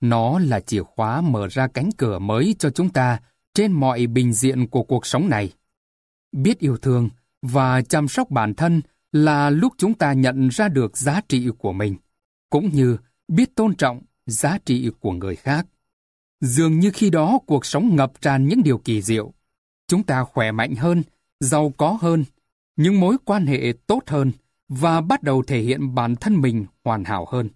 [0.00, 3.20] Nó là chìa khóa mở ra cánh cửa mới cho chúng ta
[3.54, 5.52] trên mọi bình diện của cuộc sống này.
[6.32, 7.08] Biết yêu thương
[7.42, 8.82] và chăm sóc bản thân
[9.12, 11.96] là lúc chúng ta nhận ra được giá trị của mình,
[12.50, 12.96] cũng như
[13.28, 15.66] biết tôn trọng giá trị của người khác.
[16.40, 19.32] Dường như khi đó cuộc sống ngập tràn những điều kỳ diệu.
[19.88, 21.02] Chúng ta khỏe mạnh hơn,
[21.40, 22.24] giàu có hơn,
[22.76, 24.32] những mối quan hệ tốt hơn
[24.68, 27.48] và bắt đầu thể hiện bản thân mình hoàn hảo hơn.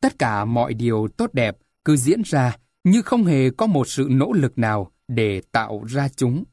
[0.00, 4.08] Tất cả mọi điều tốt đẹp cứ diễn ra như không hề có một sự
[4.10, 6.44] nỗ lực nào để tạo ra chúng.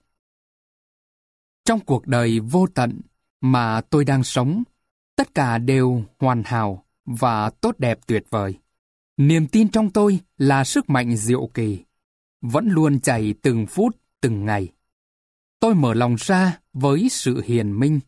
[1.66, 3.02] Trong cuộc đời vô tận
[3.42, 4.64] mà tôi đang sống,
[5.16, 8.60] tất cả đều hoàn hảo và tốt đẹp tuyệt vời.
[9.18, 11.80] Niềm tin trong tôi là sức mạnh diệu kỳ,
[12.42, 14.68] vẫn luôn chảy từng phút, từng ngày.
[15.60, 18.00] Tôi mở lòng ra với sự hiền minh.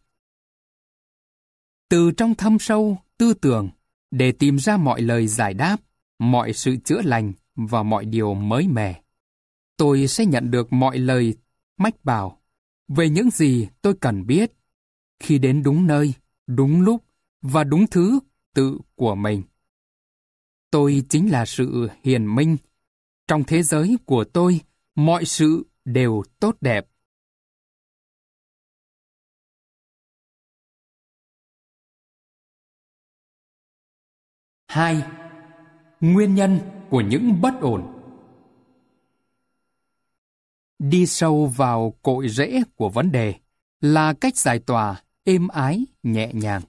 [1.89, 3.69] Từ trong thâm sâu, tư tưởng,
[4.12, 5.77] để tìm ra mọi lời giải đáp,
[6.31, 9.01] mọi sự chữa lành và mọi điều mới mẻ.
[9.77, 11.36] Tôi sẽ nhận được mọi lời
[11.77, 12.41] mách bảo
[12.88, 14.51] về những gì tôi cần biết
[15.19, 16.13] khi đến đúng nơi,
[16.47, 17.03] đúng lúc
[17.41, 18.19] và đúng thứ
[18.53, 19.43] tự của mình.
[20.71, 22.57] Tôi chính là sự hiền minh.
[23.27, 24.62] Trong thế giới của tôi,
[24.95, 26.88] mọi sự đều tốt đẹp.
[34.67, 35.03] Hai,
[36.03, 37.93] nguyên nhân của những bất ổn.
[40.79, 43.33] Đi sâu vào cội rễ của vấn đề
[43.81, 46.61] là cách giải tỏa êm ái, nhẹ nhàng.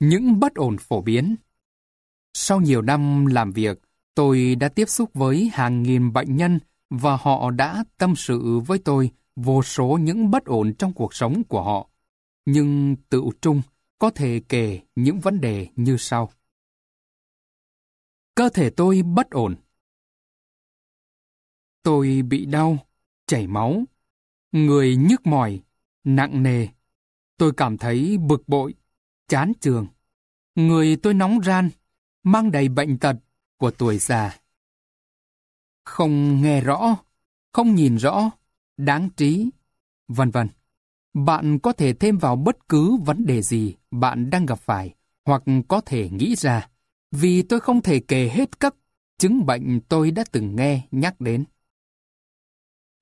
[0.00, 1.36] Những bất ổn phổ biến
[2.34, 3.78] Sau nhiều năm làm việc,
[4.14, 6.58] tôi đã tiếp xúc với hàng nghìn bệnh nhân
[6.90, 11.44] và họ đã tâm sự với tôi vô số những bất ổn trong cuộc sống
[11.44, 11.88] của họ.
[12.44, 13.62] Nhưng tự trung
[13.98, 16.30] có thể kể những vấn đề như sau.
[18.40, 19.56] Cơ thể tôi bất ổn.
[21.82, 22.78] Tôi bị đau,
[23.26, 23.84] chảy máu,
[24.52, 25.62] người nhức mỏi,
[26.04, 26.68] nặng nề.
[27.36, 28.74] Tôi cảm thấy bực bội,
[29.28, 29.86] chán trường.
[30.54, 31.70] Người tôi nóng ran,
[32.22, 33.16] mang đầy bệnh tật
[33.56, 34.38] của tuổi già.
[35.84, 36.96] Không nghe rõ,
[37.52, 38.30] không nhìn rõ,
[38.76, 39.50] đáng trí,
[40.08, 40.48] vân vân.
[41.14, 45.42] Bạn có thể thêm vào bất cứ vấn đề gì bạn đang gặp phải hoặc
[45.68, 46.68] có thể nghĩ ra,
[47.10, 48.74] vì tôi không thể kể hết các
[49.18, 51.44] chứng bệnh tôi đã từng nghe nhắc đến.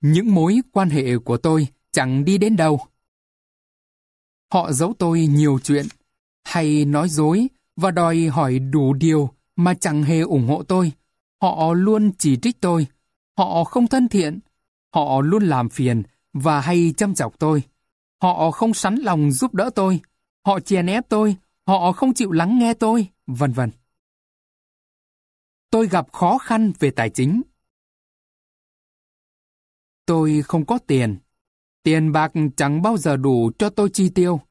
[0.01, 2.79] Những mối quan hệ của tôi chẳng đi đến đâu.
[4.53, 5.85] Họ giấu tôi nhiều chuyện,
[6.43, 10.91] hay nói dối và đòi hỏi đủ điều mà chẳng hề ủng hộ tôi.
[11.41, 12.87] Họ luôn chỉ trích tôi.
[13.37, 14.39] Họ không thân thiện.
[14.95, 17.63] Họ luôn làm phiền và hay chăm chọc tôi.
[18.21, 19.99] Họ không sẵn lòng giúp đỡ tôi.
[20.45, 21.35] Họ chèn ép tôi.
[21.67, 23.71] Họ không chịu lắng nghe tôi, vân vân.
[25.69, 27.41] Tôi gặp khó khăn về tài chính.
[30.05, 31.17] Tôi không có tiền.
[31.83, 34.41] Tiền bạc chẳng bao giờ đủ cho tôi chi tiêu.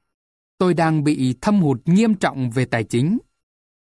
[0.58, 3.18] Tôi đang bị thâm hụt nghiêm trọng về tài chính.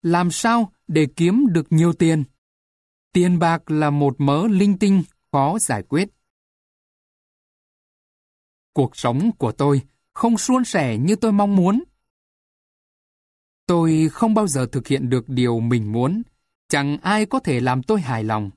[0.02, 2.24] Làm sao để kiếm được nhiều tiền?
[3.14, 6.10] Tiền bạc là một mớ linh tinh khó giải quyết.
[8.74, 9.82] Cuộc sống của tôi
[10.14, 11.84] không suôn sẻ như tôi mong muốn.
[13.66, 16.22] Tôi không bao giờ thực hiện được điều mình muốn.
[16.74, 18.50] Chẳng ai có thể làm tôi hài lòng.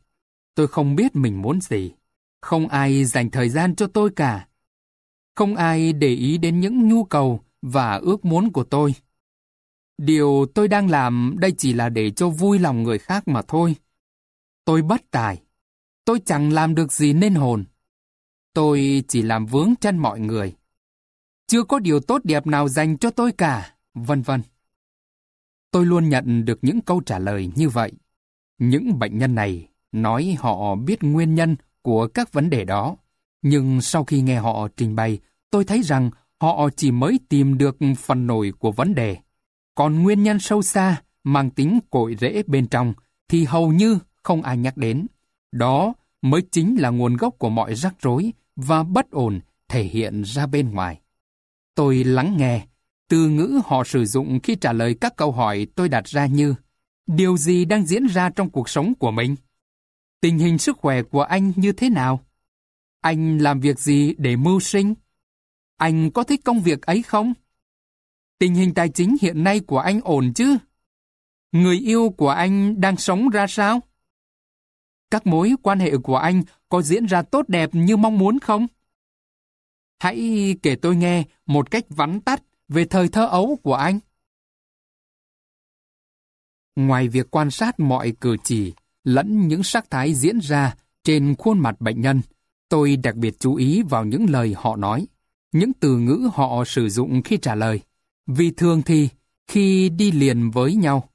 [0.54, 1.92] Tôi không biết mình muốn gì.
[2.40, 4.48] Không ai dành thời gian cho tôi cả.
[5.34, 8.94] Không ai để ý đến những nhu cầu và ước muốn của tôi.
[9.98, 13.76] Điều tôi đang làm đây chỉ là để cho vui lòng người khác mà thôi.
[14.64, 15.42] Tôi bất tài.
[16.04, 17.64] Tôi chẳng làm được gì nên hồn.
[18.52, 20.54] Tôi chỉ làm vướng chân mọi người.
[21.46, 24.42] Chưa có điều tốt đẹp nào dành cho tôi cả, vân vân.
[25.70, 27.92] Tôi luôn nhận được những câu trả lời như vậy.
[28.58, 32.96] Những bệnh nhân này nói họ biết nguyên nhân của các vấn đề đó.
[33.42, 35.18] Nhưng sau khi nghe họ trình bày,
[35.50, 39.16] tôi thấy rằng họ chỉ mới tìm được phần nổi của vấn đề.
[39.74, 42.94] Còn nguyên nhân sâu xa, mang tính cội rễ bên trong,
[43.28, 45.06] thì hầu như không ai nhắc đến.
[45.52, 50.22] Đó mới chính là nguồn gốc của mọi rắc rối và bất ổn thể hiện
[50.22, 51.00] ra bên ngoài.
[51.74, 52.66] Tôi lắng nghe,
[53.08, 56.54] từ ngữ họ sử dụng khi trả lời các câu hỏi tôi đặt ra như
[57.06, 59.36] Điều gì đang diễn ra trong cuộc sống của mình?
[60.20, 62.26] Tình hình sức khỏe của anh như thế nào?
[63.00, 64.94] Anh làm việc gì để mưu sinh?
[65.76, 67.34] Anh có thích công việc ấy không?
[68.38, 70.56] Tình hình tài chính hiện nay của anh ổn chứ?
[71.52, 73.80] Người yêu của anh đang sống ra sao?
[75.10, 78.66] Các mối quan hệ của anh có diễn ra tốt đẹp như mong muốn không?
[79.98, 83.98] Hãy kể tôi nghe một cách vắn tắt về thời thơ ấu của anh.
[86.76, 88.72] Ngoài việc quan sát mọi cử chỉ,
[89.04, 92.20] lẫn những sắc thái diễn ra trên khuôn mặt bệnh nhân,
[92.68, 95.06] tôi đặc biệt chú ý vào những lời họ nói,
[95.52, 97.80] những từ ngữ họ sử dụng khi trả lời.
[98.26, 99.08] Vì thường thì,
[99.46, 101.08] khi đi liền với nhau,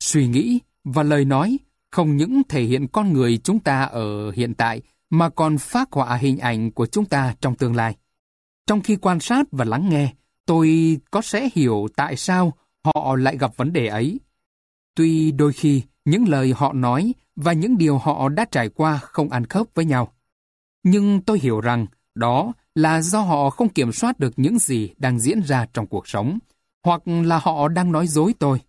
[0.00, 1.58] suy nghĩ và lời nói
[1.90, 6.16] không những thể hiện con người chúng ta ở hiện tại mà còn phát họa
[6.16, 7.96] hình ảnh của chúng ta trong tương lai.
[8.66, 10.14] Trong khi quan sát và lắng nghe,
[10.46, 12.52] tôi có sẽ hiểu tại sao
[12.84, 14.20] họ lại gặp vấn đề ấy.
[14.94, 19.30] Tuy đôi khi những lời họ nói và những điều họ đã trải qua không
[19.30, 20.12] ăn khớp với nhau.
[20.82, 25.18] Nhưng tôi hiểu rằng đó là do họ không kiểm soát được những gì đang
[25.18, 26.38] diễn ra trong cuộc sống,
[26.84, 28.60] hoặc là họ đang nói dối tôi.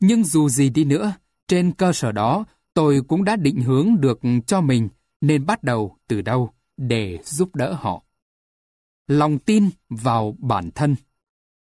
[0.00, 1.12] Nhưng dù gì đi nữa,
[1.48, 2.44] trên cơ sở đó,
[2.74, 4.88] tôi cũng đã định hướng được cho mình
[5.20, 8.02] nên bắt đầu từ đâu để giúp đỡ họ.
[9.06, 10.96] Lòng tin vào bản thân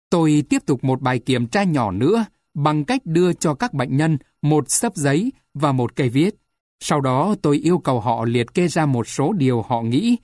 [0.10, 3.98] Tôi tiếp tục một bài kiểm tra nhỏ nữa bằng cách đưa cho các bệnh
[3.98, 6.36] nhân một sấp giấy và một cây viết.
[6.80, 10.18] Sau đó tôi yêu cầu họ liệt kê ra một số điều họ nghĩ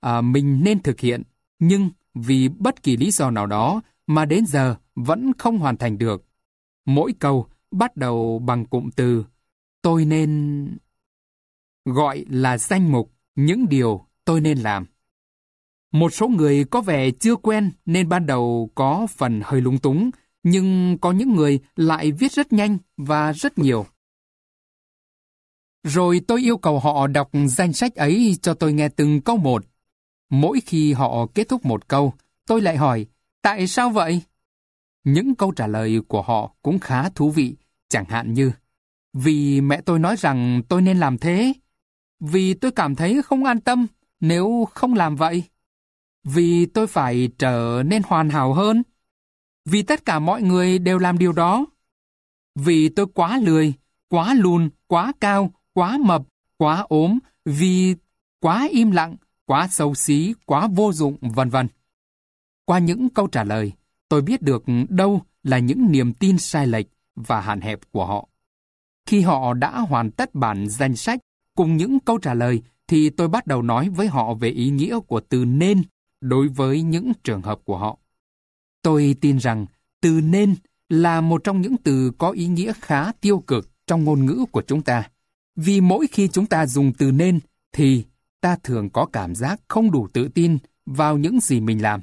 [0.00, 1.22] à, mình nên thực hiện,
[1.58, 5.98] nhưng vì bất kỳ lý do nào đó mà đến giờ vẫn không hoàn thành
[5.98, 6.24] được.
[6.86, 9.24] Mỗi câu bắt đầu bằng cụm từ
[9.82, 10.76] tôi nên...
[11.84, 14.86] Gọi là danh mục những điều tôi nên làm.
[15.92, 20.10] Một số người có vẻ chưa quen nên ban đầu có phần hơi lung túng,
[20.42, 23.86] nhưng có những người lại viết rất nhanh và rất nhiều.
[25.84, 29.64] Rồi tôi yêu cầu họ đọc danh sách ấy cho tôi nghe từng câu một.
[30.30, 32.12] Mỗi khi họ kết thúc một câu,
[32.46, 33.06] tôi lại hỏi,
[33.42, 34.22] tại sao vậy?
[35.04, 37.56] Những câu trả lời của họ cũng khá thú vị,
[37.88, 38.52] chẳng hạn như,
[39.12, 41.52] vì mẹ tôi nói rằng tôi nên làm thế,
[42.20, 43.86] vì tôi cảm thấy không an tâm
[44.20, 45.42] nếu không làm vậy,
[46.24, 48.82] vì tôi phải trở nên hoàn hảo hơn,
[49.64, 51.66] vì tất cả mọi người đều làm điều đó,
[52.54, 53.72] vì tôi quá lười,
[54.08, 56.22] quá lùn, quá cao, quá mập,
[56.56, 57.94] quá ốm, vì
[58.40, 61.68] quá im lặng, quá xấu xí, quá vô dụng, vân vân.
[62.64, 63.72] Qua những câu trả lời,
[64.08, 68.28] tôi biết được đâu là những niềm tin sai lệch và hạn hẹp của họ.
[69.06, 71.20] Khi họ đã hoàn tất bản danh sách
[71.56, 75.00] cùng những câu trả lời, thì tôi bắt đầu nói với họ về ý nghĩa
[75.00, 75.82] của từ nên
[76.22, 77.98] đối với những trường hợp của họ.
[78.82, 79.66] Tôi tin rằng
[80.00, 80.54] từ nên
[80.88, 84.62] là một trong những từ có ý nghĩa khá tiêu cực trong ngôn ngữ của
[84.62, 85.10] chúng ta.
[85.56, 87.40] Vì mỗi khi chúng ta dùng từ nên
[87.72, 88.04] thì
[88.40, 92.00] ta thường có cảm giác không đủ tự tin vào những gì mình làm.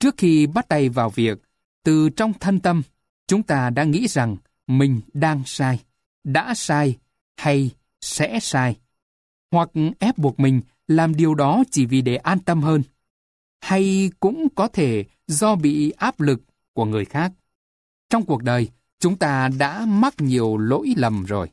[0.00, 1.42] Trước khi bắt tay vào việc,
[1.84, 2.82] từ trong thân tâm,
[3.26, 4.36] chúng ta đã nghĩ rằng
[4.66, 5.80] mình đang sai,
[6.24, 6.96] đã sai
[7.36, 8.76] hay sẽ sai.
[9.52, 12.82] Hoặc ép buộc mình làm điều đó chỉ vì để an tâm hơn.
[13.60, 16.40] Hay cũng có thể do bị áp lực
[16.72, 17.32] của người khác.
[18.10, 18.68] Trong cuộc đời,
[19.00, 21.50] chúng ta đã mắc nhiều lỗi lầm rồi.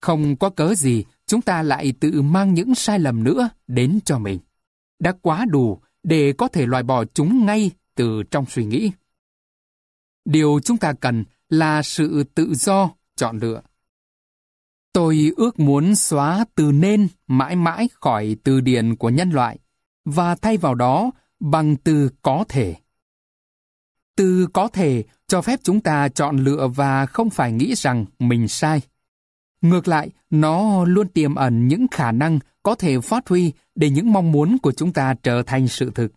[0.00, 4.18] Không có cớ gì chúng ta lại tự mang những sai lầm nữa đến cho
[4.18, 4.38] mình.
[4.98, 8.90] Đã quá đủ để có thể loại bỏ chúng ngay từ trong suy nghĩ.
[10.24, 13.62] Điều chúng ta cần là sự tự do, chọn lựa.
[14.92, 19.58] Tôi ước muốn xóa từ nên mãi mãi khỏi từ điển của nhân loại
[20.04, 21.10] và thay vào đó
[21.42, 22.76] bằng từ có thể.
[24.16, 28.48] Từ có thể cho phép chúng ta chọn lựa và không phải nghĩ rằng mình
[28.48, 28.80] sai.
[29.60, 34.12] Ngược lại, nó luôn tiềm ẩn những khả năng có thể phát huy để những
[34.12, 36.12] mong muốn của chúng ta trở thành sự thực.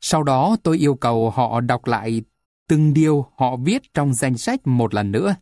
[0.00, 2.22] Sau đó tôi yêu cầu họ đọc lại
[2.68, 5.34] từng điều họ viết trong danh sách một lần nữa.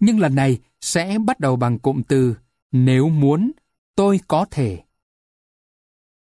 [0.00, 2.36] Nhưng lần này sẽ bắt đầu bằng cụm từ
[2.72, 3.52] nếu muốn,
[3.94, 4.82] tôi có thể.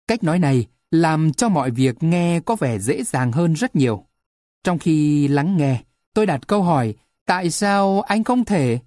[0.09, 4.07] Cách nói này làm cho mọi việc nghe có vẻ dễ dàng hơn rất nhiều.
[4.64, 5.83] Trong khi lắng nghe,
[6.14, 6.94] tôi đặt câu hỏi
[7.26, 8.81] tại sao anh không thể?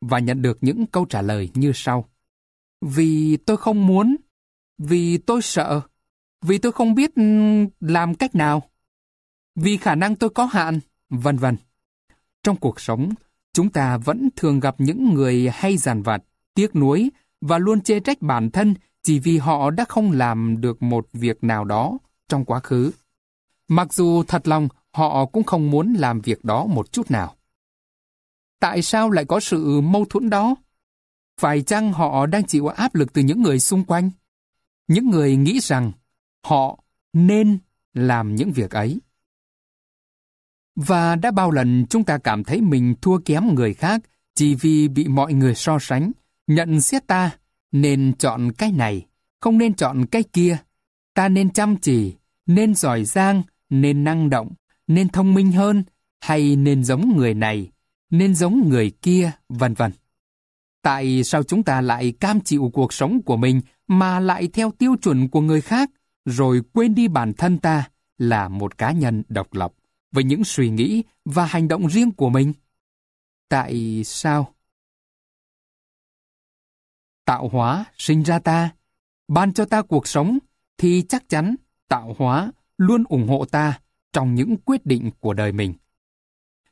[0.00, 2.08] Và nhận được những câu trả lời như sau.
[2.80, 4.16] Vì tôi không muốn,
[4.78, 5.80] vì tôi sợ,
[6.42, 7.22] vì tôi không biết ừ,
[7.80, 8.62] làm cách nào,
[9.54, 11.56] vì khả năng tôi có hạn, vân vân.
[12.42, 13.10] Trong cuộc sống,
[13.52, 16.22] chúng ta vẫn thường gặp những người hay giàn vặt,
[16.54, 17.10] tiếc nuối
[17.40, 21.44] và luôn chê trách bản thân chỉ vì họ đã không làm được một việc
[21.44, 22.90] nào đó trong quá khứ.
[23.68, 27.36] Mặc dù thật lòng họ cũng không muốn làm việc đó một chút nào.
[28.60, 30.54] Tại sao lại có sự mâu thuẫn đó?
[31.40, 34.10] Phải chăng họ đang chịu áp lực từ những người xung quanh?
[34.88, 35.92] Những người nghĩ rằng
[36.44, 36.78] họ
[37.12, 37.58] nên
[37.94, 39.00] làm những việc ấy.
[40.76, 44.00] Và đã bao lần chúng ta cảm thấy mình thua kém người khác
[44.34, 46.12] chỉ vì bị mọi người so sánh,
[46.46, 47.36] nhận xét ta,
[47.72, 49.06] nên chọn cái này,
[49.40, 50.56] không nên chọn cái kia.
[51.14, 52.16] Ta nên chăm chỉ,
[52.46, 54.52] nên giỏi giang, nên năng động,
[54.86, 55.84] nên thông minh hơn,
[56.20, 57.70] hay nên giống người này,
[58.10, 59.92] nên giống người kia, vân vân.
[60.82, 64.96] Tại sao chúng ta lại cam chịu cuộc sống của mình mà lại theo tiêu
[65.02, 65.90] chuẩn của người khác,
[66.24, 69.72] rồi quên đi bản thân ta là một cá nhân độc lập?
[70.12, 72.52] với những suy nghĩ và hành động riêng của mình.
[73.48, 74.51] Tại sao?
[77.24, 78.70] Tạo hóa sinh ra ta,
[79.28, 80.38] ban cho ta cuộc sống,
[80.78, 81.54] thì chắc chắn
[81.88, 83.78] tạo hóa luôn ủng hộ ta
[84.12, 85.74] trong những quyết định của đời mình.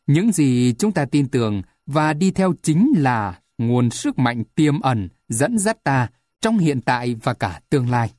[0.06, 4.80] Những gì chúng ta tin tưởng và đi theo chính là nguồn sức mạnh tiềm
[4.80, 6.08] ẩn dẫn dắt ta
[6.40, 8.10] trong hiện tại và cả tương lai.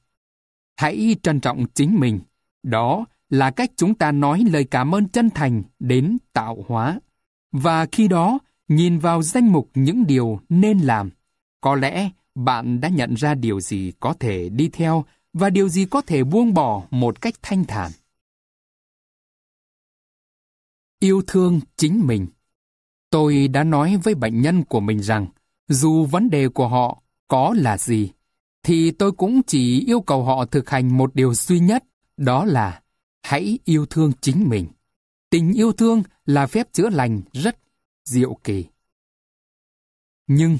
[0.77, 2.19] Hãy trân trọng chính mình.
[2.63, 6.99] Đó là cách chúng ta nói lời cảm ơn chân thành đến tạo hóa.
[7.51, 11.09] Và khi đó, nhìn vào danh mục những điều nên làm,
[11.61, 15.85] có lẽ bạn đã nhận ra điều gì có thể đi theo và điều gì
[15.85, 17.91] có thể buông bỏ một cách thanh thản.
[20.99, 22.27] Yêu thương chính mình
[23.11, 25.27] Tôi đã nói với bệnh nhân của mình rằng,
[25.67, 28.11] dù vấn đề của họ có là gì,
[28.63, 31.83] thì tôi cũng chỉ yêu cầu họ thực hành một điều duy nhất,
[32.17, 32.81] đó là
[33.23, 34.67] hãy yêu thương chính mình.
[35.29, 37.57] Tình yêu thương là phép chữa lành rất
[38.05, 38.65] diệu kỳ.
[40.27, 40.57] Nhưng,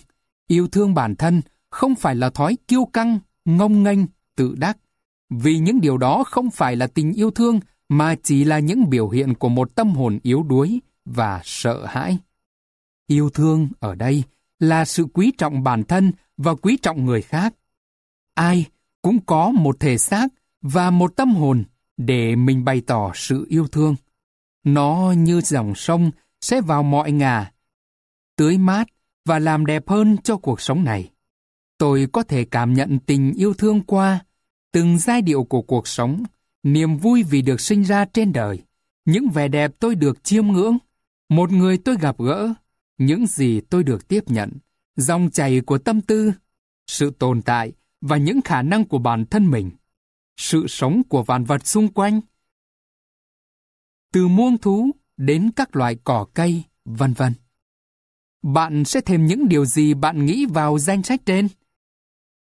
[0.47, 1.41] yêu thương bản thân
[1.72, 3.99] không phải là thói kiêu căng, ngông nghênh,
[4.36, 4.78] tự đắc,
[5.30, 7.59] vì những điều đó không phải là tình yêu thương
[7.89, 12.17] mà chỉ là những biểu hiện của một tâm hồn yếu đuối và sợ hãi.
[13.07, 14.24] Yêu thương ở đây
[14.59, 17.53] là sự quý trọng bản thân và quý trọng người khác.
[18.34, 18.65] Ai
[19.01, 20.28] cũng có một thể xác
[20.61, 21.63] và một tâm hồn
[21.97, 23.95] để mình bày tỏ sự yêu thương.
[24.63, 26.11] Nó như dòng sông
[26.41, 27.51] sẽ vào mọi ngả,
[28.36, 28.88] tưới mát
[29.26, 31.11] và làm đẹp hơn cho cuộc sống này.
[31.82, 34.26] Tôi có thể cảm nhận tình yêu thương qua
[34.72, 36.24] từng giai điệu của cuộc sống,
[36.64, 38.62] niềm vui vì được sinh ra trên đời,
[39.06, 40.78] những vẻ đẹp tôi được chiêm ngưỡng,
[41.30, 42.54] một người tôi gặp gỡ,
[42.98, 44.52] những gì tôi được tiếp nhận,
[44.96, 46.32] dòng chảy của tâm tư,
[46.88, 47.72] sự tồn tại
[48.02, 49.72] và những khả năng của bản thân mình,
[50.38, 52.22] sự sống của vạn vật xung quanh.
[54.14, 57.34] Từ muông thú đến các loại cỏ cây, vân vân.
[58.44, 61.48] Bạn sẽ thêm những điều gì bạn nghĩ vào danh sách trên?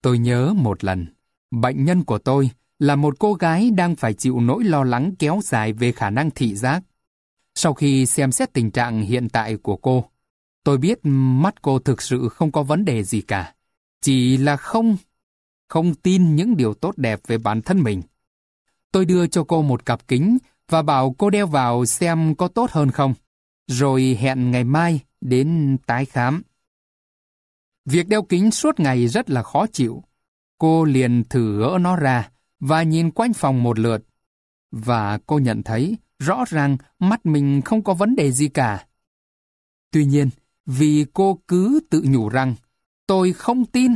[0.04, 1.06] Tôi nhớ một lần,
[1.52, 2.50] bệnh nhân của tôi
[2.80, 6.32] là một cô gái đang phải chịu nỗi lo lắng kéo dài về khả năng
[6.32, 6.84] thị giác.
[7.56, 10.06] Sau khi xem xét tình trạng hiện tại của cô,
[10.64, 13.54] Tôi biết mắt cô thực sự không có vấn đề gì cả.
[14.02, 14.98] Chỉ là không,
[15.70, 18.02] không tin những điều tốt đẹp về bản thân mình.
[18.92, 20.38] Tôi đưa cho cô một cặp kính
[20.70, 23.14] và bảo cô đeo vào xem có tốt hơn không.
[23.68, 26.44] Rồi hẹn ngày mai đến tái khám.
[27.86, 30.04] Việc đeo kính suốt ngày rất là khó chịu.
[30.58, 34.04] Cô liền thử gỡ nó ra và nhìn quanh phòng một lượt.
[34.72, 38.88] Và cô nhận thấy rõ ràng mắt mình không có vấn đề gì cả.
[39.92, 40.30] Tuy nhiên,
[40.66, 42.56] vì cô cứ tự nhủ rằng
[43.08, 43.96] tôi không tin.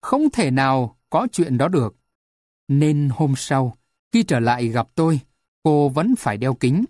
[0.00, 1.96] Không thể nào có chuyện đó được.
[2.68, 3.76] Nên hôm sau,
[4.12, 5.20] khi trở lại gặp tôi,
[5.62, 6.84] cô vẫn phải đeo kính.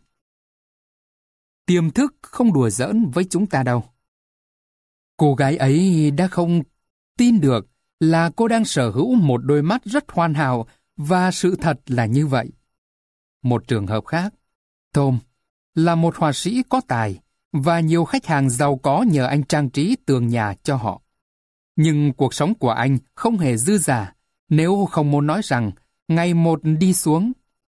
[1.67, 3.85] Tiềm thức không đùa giỡn với chúng ta đâu.
[5.17, 6.63] Cô gái ấy đã không
[7.19, 7.67] tin được
[8.01, 12.07] là cô đang sở hữu một đôi mắt rất hoàn hảo và sự thật là
[12.07, 12.51] như vậy.
[13.43, 14.35] Một trường hợp khác,
[14.93, 15.19] Tom
[15.75, 17.21] là một họa sĩ có tài,
[17.53, 21.03] và nhiều khách hàng giàu có nhờ anh trang trí tường nhà cho họ.
[21.77, 24.15] Nhưng cuộc sống của anh không hề dư giả,
[24.49, 25.71] nếu không muốn nói rằng
[26.09, 27.33] ngày một đi xuống,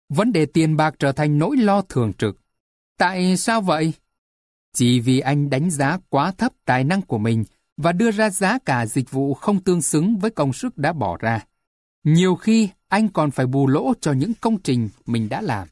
[0.09, 2.37] vấn đề tiền bạc trở thành nỗi lo thường trực.
[2.97, 3.93] Tại sao vậy?
[4.73, 7.43] Chỉ vì anh đánh giá quá thấp tài năng của mình
[7.77, 11.17] và đưa ra giá cả dịch vụ không tương xứng với công sức đã bỏ
[11.17, 11.45] ra.
[12.03, 15.67] Nhiều khi anh còn phải bù lỗ cho những công trình mình đã làm.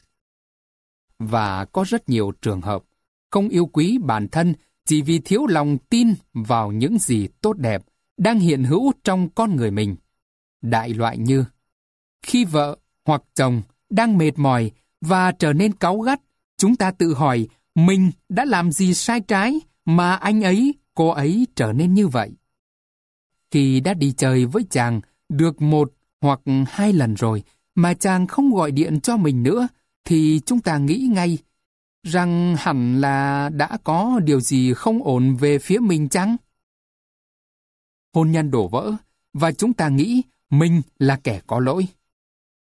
[1.19, 2.83] Và có rất nhiều trường hợp
[3.31, 4.53] không yêu quý bản thân
[4.85, 7.81] chỉ vì thiếu lòng tin vào những gì tốt đẹp
[8.17, 9.95] đang hiện hữu trong con người mình.
[10.61, 11.45] Đại loại như
[12.23, 14.71] khi vợ hoặc chồng đang mệt mỏi
[15.01, 16.21] và trở nên cáu gắt,
[16.57, 17.47] chúng ta tự hỏi
[17.77, 22.31] mình đã làm gì sai trái mà anh ấy, cô ấy trở nên như vậy.
[23.51, 27.43] Khi đã đi chơi với chàng được một hoặc hai lần rồi
[27.75, 29.67] mà chàng không gọi điện cho mình nữa
[30.05, 31.37] thì chúng ta nghĩ ngay
[32.03, 36.37] rằng hẳn là đã có điều gì không ổn về phía mình chăng?
[38.13, 38.93] Hôn nhân đổ vỡ
[39.33, 41.87] và chúng ta nghĩ mình là kẻ có lỗi.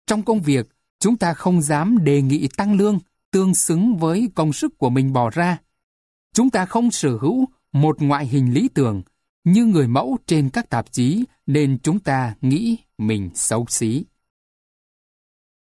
[0.07, 2.99] Trong công việc, chúng ta không dám đề nghị tăng lương
[3.33, 5.59] tương xứng với công sức của mình bỏ ra.
[6.35, 9.03] Chúng ta không sở hữu một ngoại hình lý tưởng
[9.45, 14.05] như người mẫu trên các tạp chí nên chúng ta nghĩ mình xấu xí.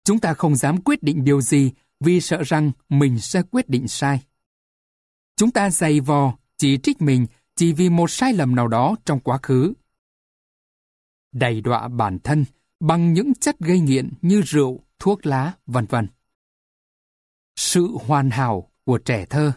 [0.04, 3.88] Chúng ta không dám quyết định điều gì vì sợ rằng mình sẽ quyết định
[3.88, 4.22] sai.
[5.36, 7.26] Chúng ta dày vò, chỉ trích mình
[7.56, 9.72] chỉ vì một sai lầm nào đó trong quá khứ.
[11.32, 12.44] Đầy đọa bản thân
[12.80, 16.08] bằng những chất gây nghiện như rượu, thuốc lá, vân vân.
[17.56, 19.52] Sự hoàn hảo của trẻ thơ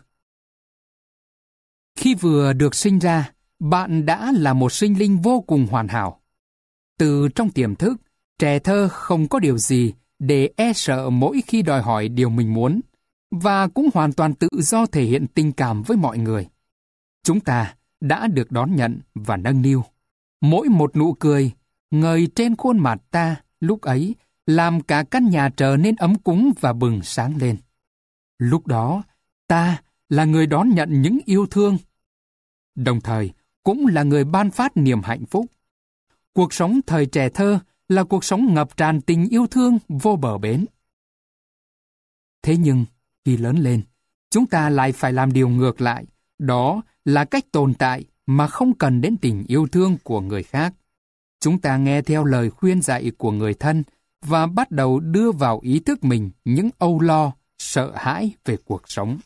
[1.95, 6.21] Khi vừa được sinh ra, bạn đã là một sinh linh vô cùng hoàn hảo.
[6.99, 8.01] Từ trong tiềm thức,
[8.39, 12.53] trẻ thơ không có điều gì để e sợ mỗi khi đòi hỏi điều mình
[12.53, 12.81] muốn,
[13.31, 16.47] và cũng hoàn toàn tự do thể hiện tình cảm với mọi người.
[17.23, 19.83] chúng ta đã được đón nhận và nâng niu.
[20.41, 21.51] Mỗi một nụ cười,
[21.91, 26.51] ngời trên khuôn mặt ta lúc ấy làm cả căn nhà trở nên ấm cúng
[26.59, 27.57] và bừng sáng lên.
[28.39, 29.03] Lúc đó,
[29.47, 31.77] ta là người đón nhận những yêu thương,
[32.75, 33.31] đồng thời
[33.63, 35.45] cũng là người ban phát niềm hạnh phúc.
[36.33, 37.59] Cuộc sống thời trẻ thơ
[37.89, 40.65] là cuộc sống ngập tràn tình yêu thương vô bờ bến.
[42.41, 42.85] Thế nhưng,
[43.25, 43.81] khi lớn lên,
[44.29, 46.05] chúng ta lại phải làm điều ngược lại,
[46.39, 50.73] đó là cách tồn tại mà không cần đến tình yêu thương của người khác.
[51.39, 53.83] Chúng ta nghe theo lời khuyên dạy của người thân
[54.21, 58.81] và bắt đầu đưa vào ý thức mình những âu lo, sợ hãi về cuộc
[58.89, 59.17] sống.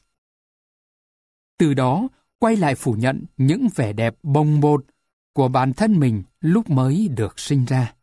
[1.57, 2.07] Từ đó,
[2.39, 4.85] quay lại phủ nhận những vẻ đẹp bồng bột
[5.33, 7.93] của bản thân mình lúc mới được sinh ra.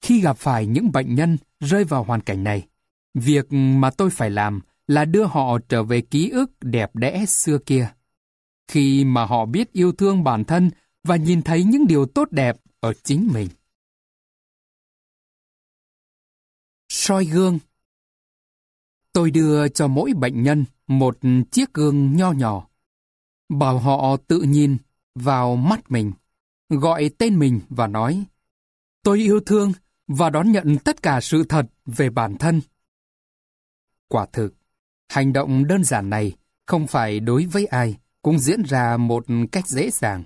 [0.00, 2.66] Khi gặp phải những bệnh nhân rơi vào hoàn cảnh này,
[3.14, 7.58] việc mà tôi phải làm là đưa họ trở về ký ức đẹp đẽ xưa
[7.58, 7.88] kia.
[8.68, 10.70] Khi mà họ biết yêu thương bản thân
[11.04, 13.48] và nhìn thấy những điều tốt đẹp ở chính mình.
[16.88, 17.58] soi gương
[19.16, 21.18] Tôi đưa cho mỗi bệnh nhân một
[21.50, 22.68] chiếc gương nho nhỏ.
[23.48, 24.76] Bảo họ tự nhìn
[25.14, 26.12] vào mắt mình,
[26.68, 28.24] gọi tên mình và nói
[29.02, 29.72] Tôi yêu thương
[30.08, 32.60] và đón nhận tất cả sự thật về bản thân.
[34.08, 34.54] Quả thực,
[35.08, 36.36] hành động đơn giản này
[36.66, 40.24] không phải đối với ai cũng diễn ra một cách dễ dàng.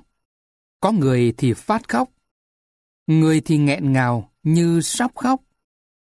[0.80, 2.10] Có người thì phát khóc,
[3.06, 5.40] người thì nghẹn ngào như sắp khóc,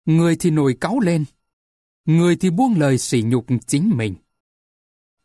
[0.05, 1.24] người thì nổi cáu lên,
[2.05, 4.14] người thì buông lời sỉ nhục chính mình.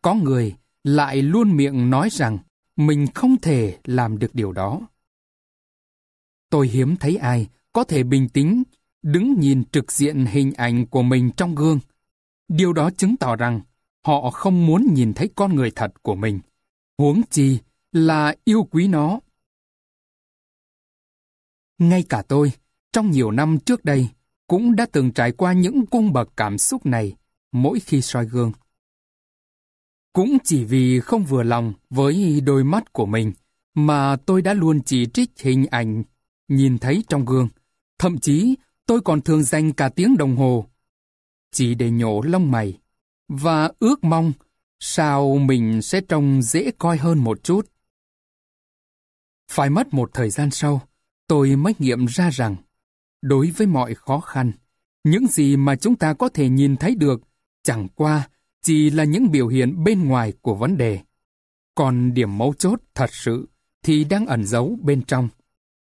[0.01, 2.37] Có người lại luôn miệng nói rằng
[2.75, 4.81] mình không thể làm được điều đó.
[6.49, 8.63] Tôi hiếm thấy ai có thể bình tĩnh,
[9.01, 11.79] đứng nhìn trực diện hình ảnh của mình trong gương.
[12.47, 13.61] Điều đó chứng tỏ rằng
[14.05, 16.39] họ không muốn nhìn thấy con người thật của mình.
[16.97, 17.59] Huống chi
[17.91, 19.19] là yêu quý nó.
[21.77, 22.51] Ngay cả tôi,
[22.93, 24.09] trong nhiều năm trước đây,
[24.49, 27.15] cũng đã từng trải qua những cung bậc cảm xúc này
[27.51, 28.51] mỗi khi soi gương.
[30.13, 33.33] Cũng chỉ vì không vừa lòng với đôi mắt của mình
[33.73, 36.03] mà tôi đã luôn chỉ trích hình ảnh
[36.47, 37.47] nhìn thấy trong gương.
[37.99, 40.65] Thậm chí tôi còn thường dành cả tiếng đồng hồ
[41.51, 42.79] chỉ để nhổ lông mày
[43.27, 44.33] và ước mong
[44.79, 47.69] sao mình sẽ trông dễ coi hơn một chút.
[49.51, 50.81] Phải mất một thời gian sau,
[51.27, 52.55] tôi mới nghiệm ra rằng
[53.21, 54.51] Đối với mọi khó khăn,
[55.03, 57.21] những gì mà chúng ta có thể nhìn thấy được
[57.63, 58.29] chẳng qua
[58.61, 60.99] chỉ là những biểu hiện bên ngoài của vấn đề.
[61.75, 63.49] Còn điểm mấu chốt thật sự
[63.83, 65.29] thì đang ẩn giấu bên trong.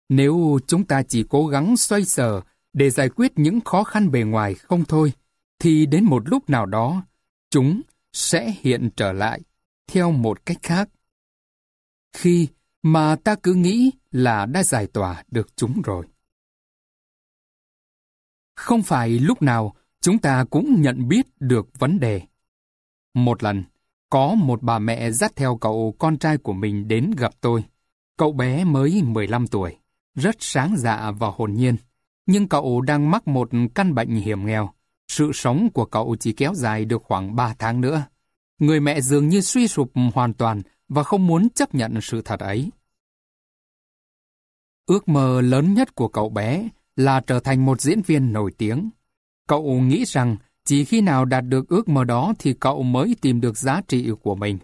[0.09, 2.41] Nếu chúng ta chỉ cố gắng xoay sở
[2.73, 5.13] để giải quyết những khó khăn bề ngoài không thôi,
[5.59, 7.03] thì đến một lúc nào đó,
[7.51, 7.81] chúng
[8.13, 9.41] sẽ hiện trở lại
[9.87, 10.89] theo một cách khác.
[12.17, 12.49] Khi
[12.83, 16.07] mà ta cứ nghĩ là đã giải tỏa được chúng rồi.
[18.63, 22.23] Không phải lúc nào chúng ta cũng nhận biết được vấn đề.
[23.15, 23.65] Một lần,
[24.11, 27.65] có một bà mẹ dắt theo cậu con trai của mình đến gặp tôi.
[28.17, 29.77] Cậu bé mới 15 tuổi,
[30.15, 31.77] rất sáng dạ và hồn nhiên.
[32.27, 34.71] Nhưng cậu đang mắc một căn bệnh hiểm nghèo.
[35.09, 38.05] Sự sống của cậu chỉ kéo dài được khoảng 3 tháng nữa.
[38.59, 42.41] Người mẹ dường như suy sụp hoàn toàn và không muốn chấp nhận sự thật
[42.41, 42.71] ấy.
[44.87, 48.91] Ước mơ lớn nhất của cậu bé là trở thành một diễn viên nổi tiếng.
[49.49, 53.41] Cậu nghĩ rằng chỉ khi nào đạt được ước mơ đó thì cậu mới tìm
[53.41, 54.59] được giá trị của mình,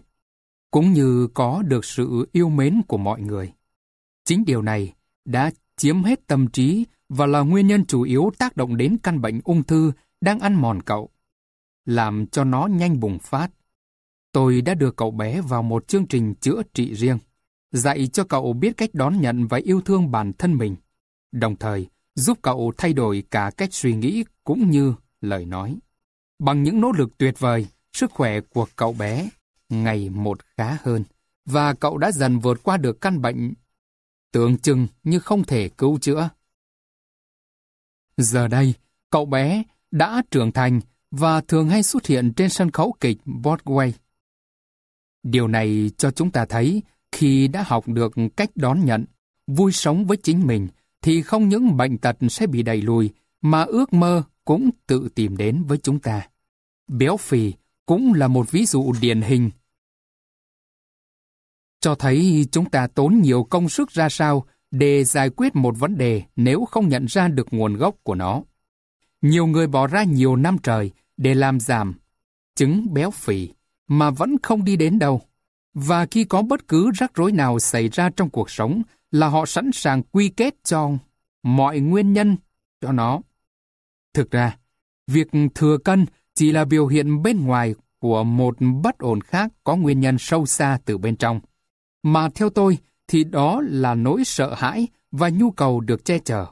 [0.71, 3.53] cũng như có được sự yêu mến của mọi người.
[4.25, 4.93] Chính điều này
[5.25, 9.21] đã chiếm hết tâm trí và là nguyên nhân chủ yếu tác động đến căn
[9.21, 11.09] bệnh ung thư đang ăn mòn cậu,
[11.85, 13.51] làm cho nó nhanh bùng phát.
[14.31, 17.17] Tôi đã đưa cậu bé vào một chương trình chữa trị riêng,
[17.71, 20.75] dạy cho cậu biết cách đón nhận và yêu thương bản thân mình,
[21.31, 21.87] đồng thời
[22.19, 25.77] giúp cậu thay đổi cả cách suy nghĩ cũng như lời nói.
[26.39, 29.29] Bằng những nỗ lực tuyệt vời, sức khỏe của cậu bé
[29.69, 31.03] ngày một khá hơn
[31.45, 33.53] và cậu đã dần vượt qua được căn bệnh
[34.31, 36.29] tưởng chừng như không thể cứu chữa.
[38.17, 38.73] Giờ đây,
[39.09, 40.79] cậu bé đã trưởng thành
[41.11, 43.91] và thường hay xuất hiện trên sân khấu kịch Broadway.
[45.23, 49.05] Điều này cho chúng ta thấy khi đã học được cách đón nhận,
[49.47, 50.67] vui sống với chính mình
[51.01, 53.09] thì không những bệnh tật sẽ bị đẩy lùi,
[53.41, 56.27] mà ước mơ cũng tự tìm đến với chúng ta.
[56.87, 57.53] Béo phì
[57.85, 59.49] cũng là một ví dụ điển hình.
[61.79, 65.97] Cho thấy chúng ta tốn nhiều công sức ra sao để giải quyết một vấn
[65.97, 68.41] đề nếu không nhận ra được nguồn gốc của nó.
[69.21, 71.93] Nhiều người bỏ ra nhiều năm trời để làm giảm
[72.55, 73.49] chứng béo phì
[73.87, 75.21] mà vẫn không đi đến đâu.
[75.73, 78.81] Và khi có bất cứ rắc rối nào xảy ra trong cuộc sống
[79.11, 80.89] là họ sẵn sàng quy kết cho
[81.43, 82.37] mọi nguyên nhân
[82.81, 83.21] cho nó.
[84.13, 84.57] Thực ra,
[85.07, 86.05] việc thừa cân
[86.35, 90.45] chỉ là biểu hiện bên ngoài của một bất ổn khác có nguyên nhân sâu
[90.45, 91.39] xa từ bên trong.
[92.03, 96.45] Mà theo tôi thì đó là nỗi sợ hãi và nhu cầu được che chở.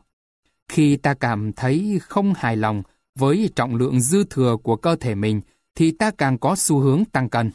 [0.67, 2.83] Khi ta cảm thấy không hài lòng
[3.15, 5.41] với trọng lượng dư thừa của cơ thể mình
[5.75, 7.51] thì ta càng có xu hướng tăng cân.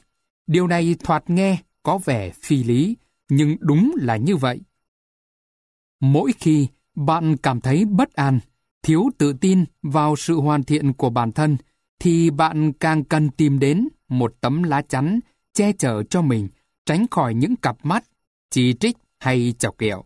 [0.46, 2.96] Điều này thoạt nghe có vẻ phi lý,
[3.28, 4.61] nhưng đúng là như vậy.
[6.03, 8.40] Mỗi khi bạn cảm thấy bất an,
[8.82, 11.57] thiếu tự tin vào sự hoàn thiện của bản thân,
[12.00, 15.20] thì bạn càng cần tìm đến một tấm lá chắn
[15.55, 16.48] che chở cho mình,
[16.86, 18.05] tránh khỏi những cặp mắt,
[18.50, 20.05] chỉ trích hay chọc ghẹo.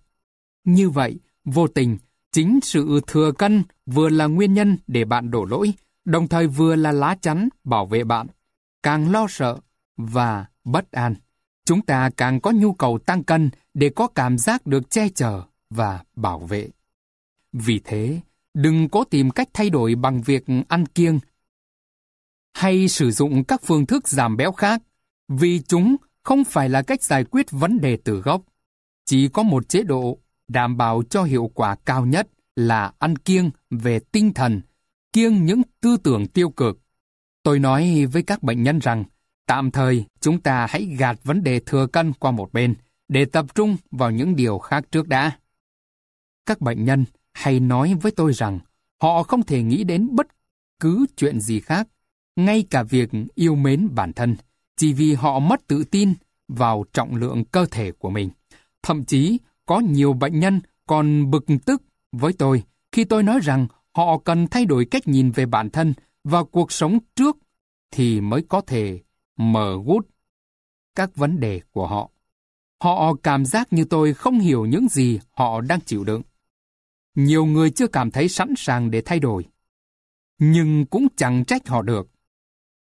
[0.64, 1.98] Như vậy, vô tình,
[2.32, 5.72] chính sự thừa cân vừa là nguyên nhân để bạn đổ lỗi,
[6.04, 8.26] đồng thời vừa là lá chắn bảo vệ bạn.
[8.82, 9.58] Càng lo sợ
[9.96, 11.14] và bất an,
[11.64, 15.42] chúng ta càng có nhu cầu tăng cân để có cảm giác được che chở
[15.70, 16.68] và bảo vệ.
[17.52, 18.20] Vì thế,
[18.54, 21.18] đừng cố tìm cách thay đổi bằng việc ăn kiêng
[22.56, 24.82] hay sử dụng các phương thức giảm béo khác,
[25.28, 28.42] vì chúng không phải là cách giải quyết vấn đề từ gốc.
[29.04, 33.50] Chỉ có một chế độ đảm bảo cho hiệu quả cao nhất là ăn kiêng
[33.70, 34.60] về tinh thần,
[35.12, 36.78] kiêng những tư tưởng tiêu cực.
[37.42, 39.04] Tôi nói với các bệnh nhân rằng,
[39.46, 42.74] tạm thời chúng ta hãy gạt vấn đề thừa cân qua một bên,
[43.08, 45.38] để tập trung vào những điều khác trước đã.
[46.46, 48.58] Các bệnh nhân hay nói với tôi rằng
[49.00, 50.26] họ không thể nghĩ đến bất
[50.80, 51.88] cứ chuyện gì khác,
[52.36, 54.36] ngay cả việc yêu mến bản thân,
[54.76, 56.14] chỉ vì họ mất tự tin
[56.48, 58.30] vào trọng lượng cơ thể của mình.
[58.82, 61.82] Thậm chí, có nhiều bệnh nhân còn bực tức
[62.12, 65.94] với tôi khi tôi nói rằng họ cần thay đổi cách nhìn về bản thân
[66.24, 67.36] và cuộc sống trước
[67.90, 69.00] thì mới có thể
[69.36, 70.08] mở gút
[70.94, 72.10] các vấn đề của họ.
[72.82, 76.22] Họ cảm giác như tôi không hiểu những gì họ đang chịu đựng.
[77.16, 79.44] Nhiều người chưa cảm thấy sẵn sàng để thay đổi.
[80.38, 82.08] Nhưng cũng chẳng trách họ được.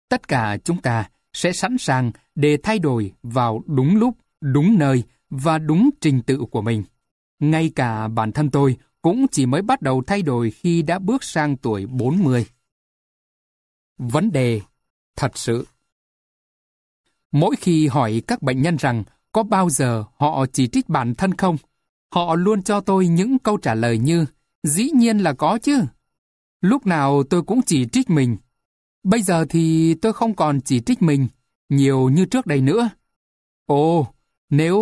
[0.10, 5.04] Tất cả chúng ta sẽ sẵn sàng để thay đổi vào đúng lúc, đúng nơi
[5.30, 6.84] và đúng trình tự của mình.
[7.40, 11.24] Ngay cả bản thân tôi cũng chỉ mới bắt đầu thay đổi khi đã bước
[11.24, 12.46] sang tuổi 40.
[13.98, 14.62] Vấn đề
[15.16, 15.68] thật sự
[17.32, 21.34] Mỗi khi hỏi các bệnh nhân rằng có bao giờ họ chỉ trích bản thân
[21.34, 21.58] không,
[22.12, 24.26] họ luôn cho tôi những câu trả lời như
[24.64, 25.82] dĩ nhiên là có chứ.
[26.62, 28.38] Lúc nào tôi cũng chỉ trích mình.
[29.04, 31.28] Bây giờ thì tôi không còn chỉ trích mình
[31.70, 32.90] nhiều như trước đây nữa.
[33.66, 34.08] Ồ,
[34.50, 34.78] nếu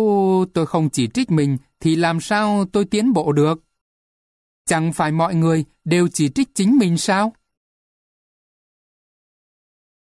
[0.54, 3.62] tôi không chỉ trích mình thì làm sao tôi tiến bộ được?
[4.66, 7.32] Chẳng phải mọi người đều chỉ trích chính mình sao?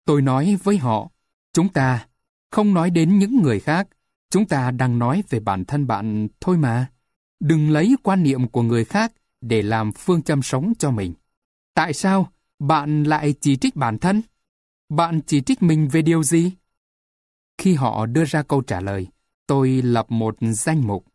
[0.06, 1.10] Tôi nói với họ,
[1.54, 2.08] chúng ta
[2.52, 3.88] không nói đến những người khác,
[4.30, 6.92] chúng ta đang nói về bản thân bạn thôi mà.
[7.40, 11.14] Đừng lấy quan niệm của người khác để làm phương châm sống cho mình.
[11.74, 14.22] Tại sao bạn lại chỉ trích bản thân?
[14.90, 16.52] Bạn chỉ trích mình về điều gì?
[17.58, 19.08] Khi họ đưa ra câu trả lời,
[19.48, 21.06] tôi lập một danh mục.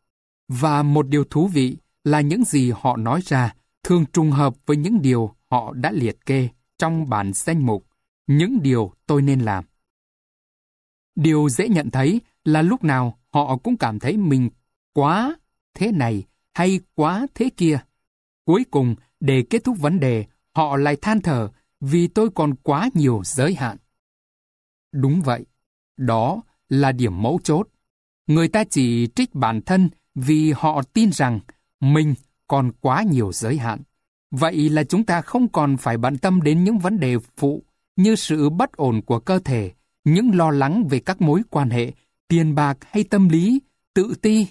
[0.48, 4.76] Và một điều thú vị là những gì họ nói ra thường trùng hợp với
[4.76, 6.48] những điều họ đã liệt kê
[6.78, 7.86] trong bản danh mục,
[8.26, 9.64] những điều tôi nên làm.
[11.14, 14.50] Điều dễ nhận thấy là lúc nào họ cũng cảm thấy mình
[14.92, 15.36] quá
[15.74, 17.78] thế này hay quá thế kia.
[18.44, 21.48] Cuối cùng, để kết thúc vấn đề, họ lại than thở
[21.80, 23.76] vì tôi còn quá nhiều giới hạn.
[24.92, 25.46] Đúng vậy,
[25.96, 27.68] đó là điểm mấu chốt.
[28.26, 31.40] Người ta chỉ trích bản thân vì họ tin rằng
[31.80, 32.14] mình
[32.46, 33.82] còn quá nhiều giới hạn.
[34.30, 37.62] Vậy là chúng ta không còn phải bận tâm đến những vấn đề phụ
[37.96, 39.72] như sự bất ổn của cơ thể,
[40.04, 41.92] những lo lắng về các mối quan hệ,
[42.28, 43.60] tiền bạc hay tâm lý,
[43.94, 44.46] tự ti,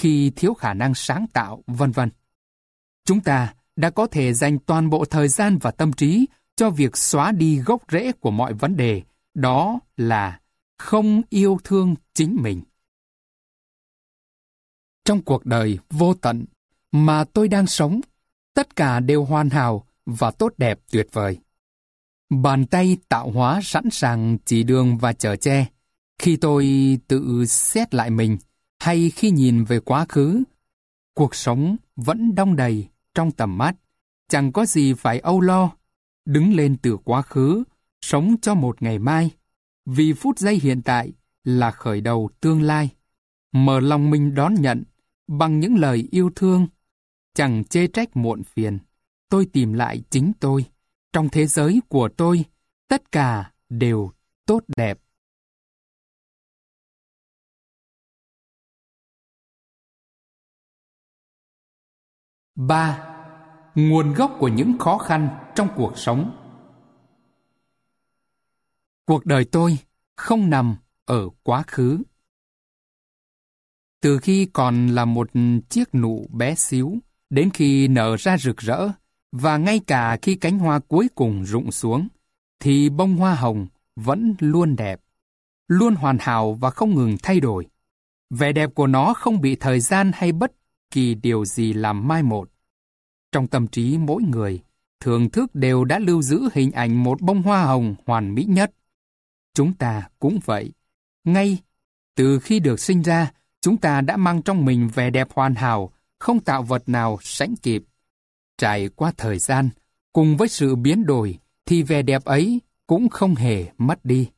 [0.00, 2.10] khi thiếu khả năng sáng tạo, vân vân.
[3.04, 6.26] Chúng ta đã có thể dành toàn bộ thời gian và tâm trí
[6.56, 9.02] cho việc xóa đi gốc rễ của mọi vấn đề,
[9.34, 10.40] đó là
[10.78, 12.62] không yêu thương chính mình.
[15.04, 16.44] Trong cuộc đời vô tận
[16.92, 18.00] mà tôi đang sống,
[18.54, 21.38] tất cả đều hoàn hảo và tốt đẹp tuyệt vời.
[22.30, 25.66] Bàn tay tạo hóa sẵn sàng chỉ đường và chở che.
[26.18, 28.38] Khi tôi tự xét lại mình,
[28.80, 30.42] hay khi nhìn về quá khứ,
[31.14, 33.76] cuộc sống vẫn đong đầy trong tầm mắt.
[34.28, 35.72] Chẳng có gì phải âu lo.
[36.24, 37.64] Đứng lên từ quá khứ,
[38.00, 39.30] sống cho một ngày mai.
[39.86, 41.12] Vì phút giây hiện tại
[41.44, 42.90] là khởi đầu tương lai.
[43.52, 44.84] Mở lòng mình đón nhận
[45.26, 46.66] bằng những lời yêu thương.
[47.34, 48.78] Chẳng chê trách muộn phiền.
[49.28, 50.64] Tôi tìm lại chính tôi.
[51.12, 52.44] Trong thế giới của tôi,
[52.88, 54.10] tất cả đều
[54.46, 54.98] tốt đẹp.
[62.54, 63.06] 3.
[63.74, 66.36] Nguồn gốc của những khó khăn trong cuộc sống
[69.10, 69.78] Cuộc đời tôi
[70.16, 72.02] không nằm ở quá khứ.
[74.00, 75.30] Từ khi còn là một
[75.68, 76.98] chiếc nụ bé xíu,
[77.30, 78.88] đến khi nở ra rực rỡ,
[79.32, 82.08] và ngay cả khi cánh hoa cuối cùng rụng xuống,
[82.60, 85.00] thì bông hoa hồng vẫn luôn đẹp,
[85.68, 87.66] luôn hoàn hảo và không ngừng thay đổi.
[88.30, 90.52] Vẻ đẹp của nó không bị thời gian hay bất
[90.90, 92.50] kỳ điều gì làm mai một.
[93.32, 94.60] Trong tâm trí mỗi người,
[95.00, 98.72] thưởng thức đều đã lưu giữ hình ảnh một bông hoa hồng hoàn mỹ nhất.
[99.54, 100.72] Chúng ta cũng vậy.
[101.24, 101.58] Ngay
[102.14, 105.92] từ khi được sinh ra, chúng ta đã mang trong mình vẻ đẹp hoàn hảo,
[106.18, 107.84] không tạo vật nào sánh kịp.
[108.58, 109.70] Trải qua thời gian,
[110.12, 114.28] cùng với sự biến đổi, thì vẻ đẹp ấy cũng không hề mất đi.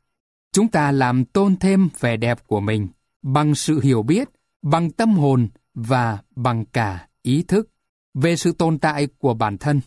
[0.52, 2.88] Chúng ta làm tôn thêm vẻ đẹp của mình
[3.22, 4.28] bằng sự hiểu biết,
[4.62, 7.70] bằng tâm hồn và bằng cả ý thức
[8.14, 9.80] về sự tồn tại của bản thân.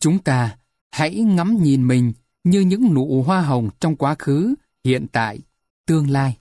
[0.00, 0.58] Chúng ta
[0.90, 2.12] hãy ngắm nhìn mình
[2.44, 4.54] như những nụ hoa hồng trong quá khứ,
[4.84, 5.40] hiện tại,
[5.86, 6.38] tương lai.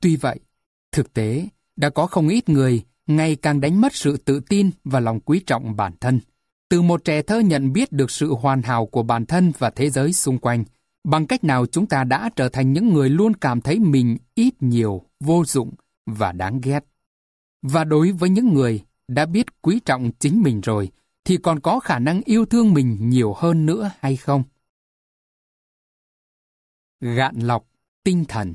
[0.00, 0.40] Tuy vậy,
[0.92, 5.00] thực tế đã có không ít người ngày càng đánh mất sự tự tin và
[5.00, 6.20] lòng quý trọng bản thân.
[6.68, 9.90] Từ một trẻ thơ nhận biết được sự hoàn hảo của bản thân và thế
[9.90, 10.64] giới xung quanh,
[11.04, 14.54] bằng cách nào chúng ta đã trở thành những người luôn cảm thấy mình ít
[14.60, 15.74] nhiều, vô dụng
[16.06, 16.89] và đáng ghét.
[17.62, 20.90] Và đối với những người đã biết quý trọng chính mình rồi,
[21.24, 24.42] thì còn có khả năng yêu thương mình nhiều hơn nữa hay không?
[27.00, 27.66] Gạn lọc
[28.04, 28.54] tinh thần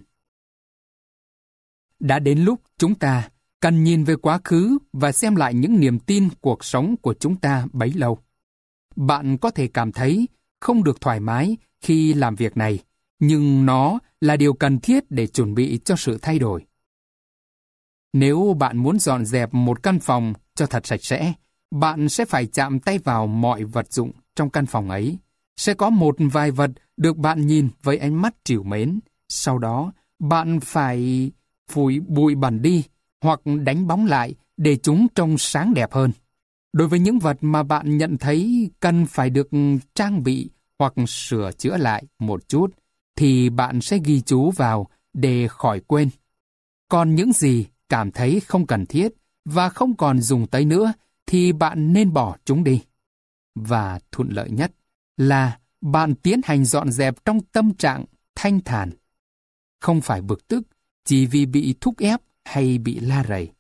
[2.00, 3.30] Đã đến lúc chúng ta
[3.60, 7.36] cần nhìn về quá khứ và xem lại những niềm tin cuộc sống của chúng
[7.36, 8.20] ta bấy lâu.
[8.96, 10.28] Bạn có thể cảm thấy
[10.60, 12.80] không được thoải mái khi làm việc này,
[13.20, 16.66] nhưng nó là điều cần thiết để chuẩn bị cho sự thay đổi.
[18.16, 21.34] Nếu bạn muốn dọn dẹp một căn phòng cho thật sạch sẽ,
[21.72, 25.18] bạn sẽ phải chạm tay vào mọi vật dụng trong căn phòng ấy.
[25.58, 29.00] Sẽ có một vài vật được bạn nhìn với ánh mắt trìu mến.
[29.30, 31.32] Sau đó, bạn phải
[31.72, 32.84] phủi bụi bẩn đi
[33.22, 36.12] hoặc đánh bóng lại để chúng trông sáng đẹp hơn.
[36.74, 39.50] Đối với những vật mà bạn nhận thấy cần phải được
[39.96, 40.50] trang bị
[40.80, 42.68] hoặc sửa chữa lại một chút,
[43.16, 46.10] thì bạn sẽ ghi chú vào để khỏi quên.
[46.90, 49.14] Còn những gì cảm thấy không cần thiết
[49.46, 50.94] và không còn dùng tới nữa,
[51.26, 52.84] thì bạn nên bỏ chúng đi.
[53.56, 54.72] Và thuận lợi nhất
[55.18, 58.06] là bạn tiến hành dọn dẹp trong tâm trạng
[58.36, 58.92] thanh thản.
[59.80, 60.68] Không phải bực tức
[61.06, 63.52] chỉ vì bị thúc ép hay bị la rầy.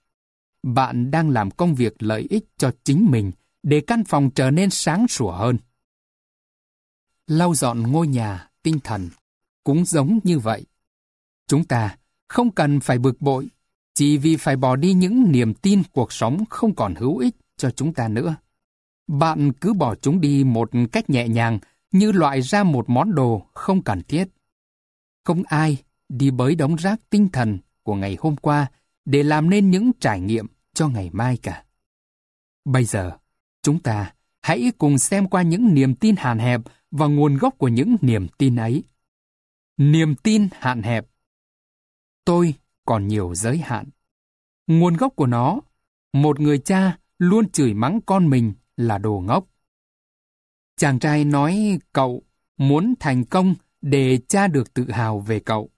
[0.63, 3.31] Bạn đang làm công việc lợi ích cho chính mình
[3.63, 5.57] để căn phòng trở nên sáng sủa hơn.
[7.27, 9.09] Lau dọn ngôi nhà, tinh thần
[9.63, 10.65] cũng giống như vậy.
[11.47, 11.97] Chúng ta
[12.27, 13.49] không cần phải bực bội
[13.95, 17.71] chỉ vì phải bỏ đi những niềm tin cuộc sống không còn hữu ích cho
[17.71, 18.35] chúng ta nữa.
[19.07, 21.59] Bạn cứ bỏ chúng đi một cách nhẹ nhàng
[21.91, 24.27] như loại ra một món đồ không cần thiết.
[25.23, 25.77] Không ai
[26.09, 28.67] đi bới đống rác tinh thần của ngày hôm qua
[29.05, 31.63] để làm nên những trải nghiệm cho ngày mai cả.
[32.65, 33.11] Bây giờ,
[33.61, 37.67] chúng ta hãy cùng xem qua những niềm tin hạn hẹp và nguồn gốc của
[37.67, 38.83] những niềm tin ấy.
[39.77, 41.05] Niềm tin hạn hẹp
[42.25, 42.53] Tôi
[42.85, 43.85] còn nhiều giới hạn.
[44.67, 45.59] Nguồn gốc của nó,
[46.13, 49.45] một người cha luôn chửi mắng con mình là đồ ngốc.
[50.77, 52.23] Chàng trai nói cậu
[52.57, 55.69] muốn thành công để cha được tự hào về cậu.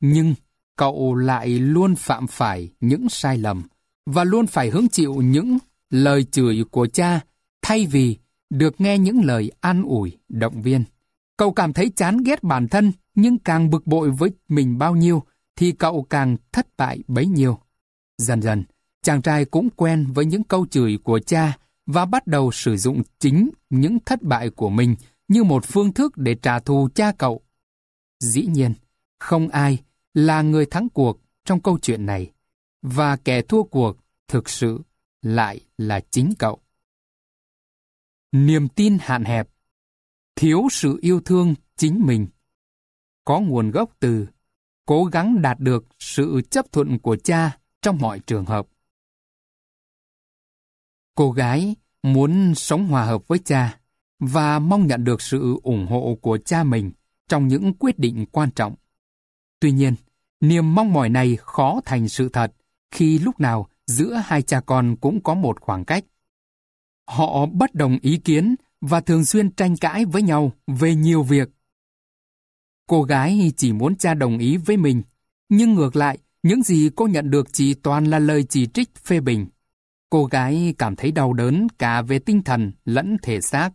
[0.00, 0.34] Nhưng
[0.76, 3.62] cậu lại luôn phạm phải những sai lầm
[4.06, 5.58] và luôn phải hứng chịu những
[5.90, 7.20] lời chửi của cha
[7.62, 8.16] thay vì
[8.50, 10.84] được nghe những lời an ủi, động viên.
[11.36, 15.22] Cậu cảm thấy chán ghét bản thân nhưng càng bực bội với mình bao nhiêu
[15.56, 17.58] thì cậu càng thất bại bấy nhiêu.
[18.18, 18.64] Dần dần,
[19.02, 23.02] chàng trai cũng quen với những câu chửi của cha và bắt đầu sử dụng
[23.18, 24.96] chính những thất bại của mình
[25.28, 27.42] như một phương thức để trả thù cha cậu.
[28.20, 28.74] Dĩ nhiên,
[29.20, 29.78] không ai
[30.14, 32.32] là người thắng cuộc trong câu chuyện này,
[32.82, 33.96] và kẻ thua cuộc
[34.28, 34.80] thực sự
[35.22, 36.60] lại là chính cậu.
[38.32, 39.48] Niềm tin hạn hẹp,
[40.36, 42.26] thiếu sự yêu thương chính mình,
[43.24, 44.26] có nguồn gốc từ
[44.86, 48.66] cố gắng đạt được sự chấp thuận của cha trong mọi trường hợp.
[51.14, 53.78] Cô gái muốn sống hòa hợp với cha
[54.18, 56.92] và mong nhận được sự ủng hộ của cha mình
[57.28, 58.74] trong những quyết định quan trọng.
[59.60, 59.94] Tuy nhiên,
[60.40, 62.52] niềm mong mỏi này khó thành sự thật
[62.90, 66.04] khi lúc nào giữa hai cha con cũng có một khoảng cách.
[67.06, 71.48] Họ bất đồng ý kiến và thường xuyên tranh cãi với nhau về nhiều việc.
[72.86, 75.02] Cô gái chỉ muốn cha đồng ý với mình,
[75.48, 79.20] nhưng ngược lại, những gì cô nhận được chỉ toàn là lời chỉ trích phê
[79.20, 79.46] bình.
[80.10, 83.70] Cô gái cảm thấy đau đớn cả về tinh thần lẫn thể xác,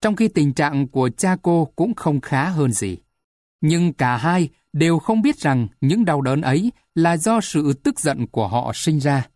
[0.00, 2.96] trong khi tình trạng của cha cô cũng không khá hơn gì.
[3.60, 8.00] Nhưng cả hai đều không biết rằng những đau đớn ấy là do sự tức
[8.00, 9.28] giận của họ sinh ra.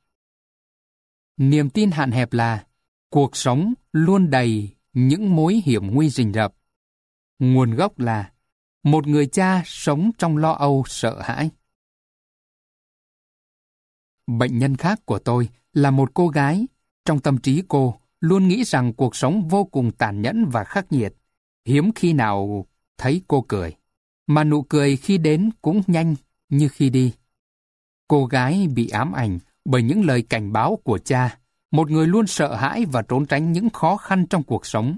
[1.37, 2.65] Niềm tin hạn hẹp là
[3.11, 6.55] cuộc sống luôn đầy những mối hiểm nguy rình rập.
[7.39, 8.31] Nguồn gốc là
[8.87, 11.51] một người cha sống trong lo âu sợ hãi.
[14.27, 16.67] Bệnh nhân khác của tôi là một cô gái.
[17.05, 20.93] Trong tâm trí cô, luôn nghĩ rằng cuộc sống vô cùng tàn nhẫn và khắc
[20.93, 21.15] nghiệt.
[21.65, 22.67] Hiếm khi nào
[22.99, 23.75] thấy cô cười.
[24.27, 26.15] Mà nụ cười khi đến cũng nhanh
[26.49, 27.13] như khi đi.
[28.09, 31.39] Cô gái bị ám ảnh bởi những lời cảnh báo của cha,
[31.71, 34.97] một người luôn sợ hãi và trốn tránh những khó khăn trong cuộc sống.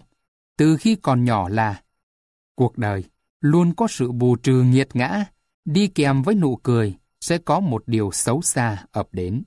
[0.57, 1.83] Từ khi còn nhỏ là
[2.55, 3.05] cuộc đời
[3.41, 5.25] luôn có sự bù trừ nghiệt ngã,
[5.65, 9.43] đi kèm với nụ cười sẽ có một điều xấu xa ập đến.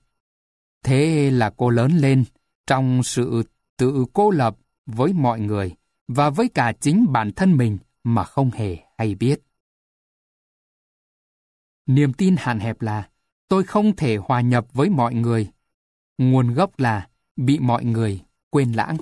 [0.83, 2.23] Thế là cô lớn lên
[2.67, 3.43] trong sự
[3.77, 5.75] tự cô lập với mọi người
[6.07, 9.41] và với cả chính bản thân mình mà không hề hay biết.
[11.85, 13.09] Niềm tin hạn hẹp là
[13.47, 15.51] tôi không thể hòa nhập với mọi người.
[16.17, 18.97] Nguồn gốc là bị mọi người quên lãng.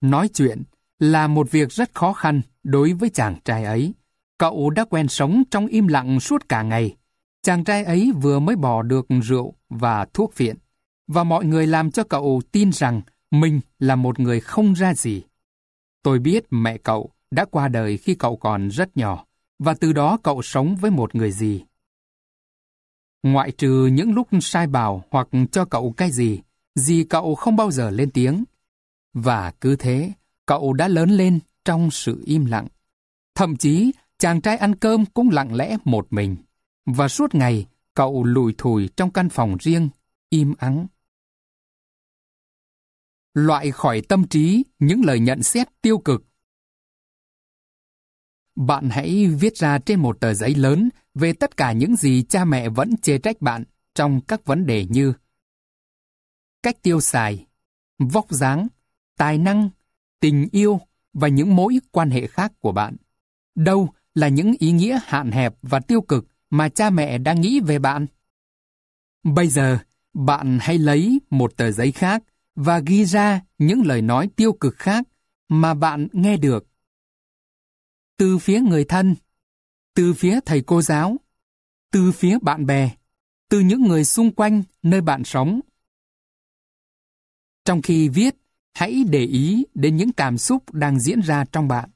[0.00, 0.62] Nói chuyện
[0.98, 3.94] là một việc rất khó khăn đối với chàng trai ấy.
[4.38, 6.96] Cậu đã quen sống trong im lặng suốt cả ngày.
[7.42, 10.56] Chàng trai ấy vừa mới bỏ được rượu và thuốc phiện,
[11.06, 15.22] và mọi người làm cho cậu tin rằng mình là một người không ra gì.
[16.02, 19.24] Tôi biết mẹ cậu đã qua đời khi cậu còn rất nhỏ,
[19.58, 21.64] và từ đó cậu sống với một người gì.
[23.22, 26.40] Ngoại trừ những lúc sai bảo hoặc cho cậu cái gì,
[26.74, 28.44] gì cậu không bao giờ lên tiếng.
[29.14, 30.12] Và cứ thế,
[30.48, 32.68] cậu đã lớn lên trong sự im lặng.
[33.34, 36.36] Thậm chí, chàng trai ăn cơm cũng lặng lẽ một mình.
[36.86, 39.88] Và suốt ngày, cậu lùi thùi trong căn phòng riêng,
[40.30, 40.86] im ắng.
[43.34, 46.24] Loại khỏi tâm trí những lời nhận xét tiêu cực.
[48.56, 52.44] Bạn hãy viết ra trên một tờ giấy lớn về tất cả những gì cha
[52.44, 55.12] mẹ vẫn chê trách bạn trong các vấn đề như
[56.62, 57.46] cách tiêu xài,
[57.98, 58.68] vóc dáng,
[59.16, 59.70] tài năng,
[60.20, 60.80] tình yêu
[61.12, 62.96] và những mối quan hệ khác của bạn.
[63.54, 67.60] Đâu là những ý nghĩa hạn hẹp và tiêu cực mà cha mẹ đang nghĩ
[67.60, 68.06] về bạn?
[69.24, 69.78] Bây giờ,
[70.14, 72.22] bạn hãy lấy một tờ giấy khác
[72.54, 75.08] và ghi ra những lời nói tiêu cực khác
[75.48, 76.66] mà bạn nghe được.
[78.16, 79.14] Từ phía người thân,
[79.94, 81.16] từ phía thầy cô giáo,
[81.92, 82.90] từ phía bạn bè,
[83.48, 85.60] từ những người xung quanh nơi bạn sống.
[87.64, 88.36] Trong khi viết,
[88.78, 91.90] hãy để ý đến những cảm xúc đang diễn ra trong bạn.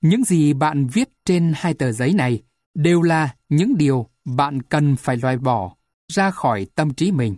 [0.00, 2.42] Những gì bạn viết trên hai tờ giấy này
[2.74, 5.76] đều là những điều bạn cần phải loại bỏ
[6.08, 7.36] ra khỏi tâm trí mình.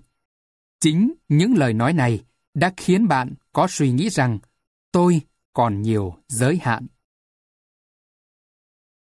[0.81, 4.39] Chính những lời nói này đã khiến bạn có suy nghĩ rằng
[4.93, 5.21] tôi
[5.53, 6.87] còn nhiều giới hạn.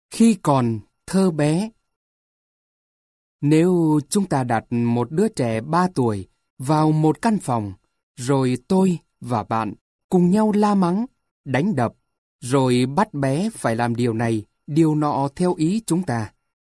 [0.09, 1.69] Khi còn thơ bé
[3.41, 6.27] Nếu chúng ta đặt một đứa trẻ 3 tuổi
[6.57, 7.73] vào một căn phòng,
[8.17, 9.73] rồi tôi và bạn
[10.09, 11.05] cùng nhau la mắng,
[11.45, 11.93] đánh đập,
[12.39, 16.31] rồi bắt bé phải làm điều này, điều nọ theo ý chúng ta,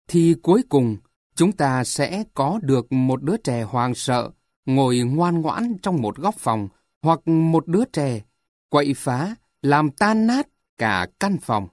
[0.08, 0.98] thì cuối cùng
[1.36, 4.30] chúng ta sẽ có được một đứa trẻ hoàng sợ,
[4.66, 6.70] ngồi ngoan ngoãn trong một góc phòng,
[7.02, 8.22] hoặc một đứa trẻ
[8.70, 11.68] quậy phá, làm tan nát cả căn phòng.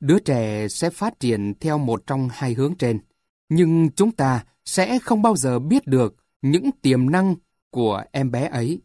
[0.00, 2.98] Đứa trẻ sẽ phát triển theo một trong hai hướng trên,
[3.48, 7.34] nhưng chúng ta sẽ không bao giờ biết được những tiềm năng
[7.70, 8.80] của em bé ấy.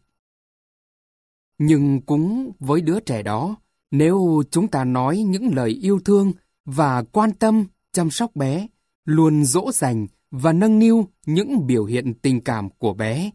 [1.58, 3.56] Nhưng cũng với đứa trẻ đó,
[3.90, 6.32] nếu chúng ta nói những lời yêu thương
[6.64, 8.66] và quan tâm, chăm sóc bé,
[9.04, 13.30] luôn dỗ dành và nâng niu những biểu hiện tình cảm của bé.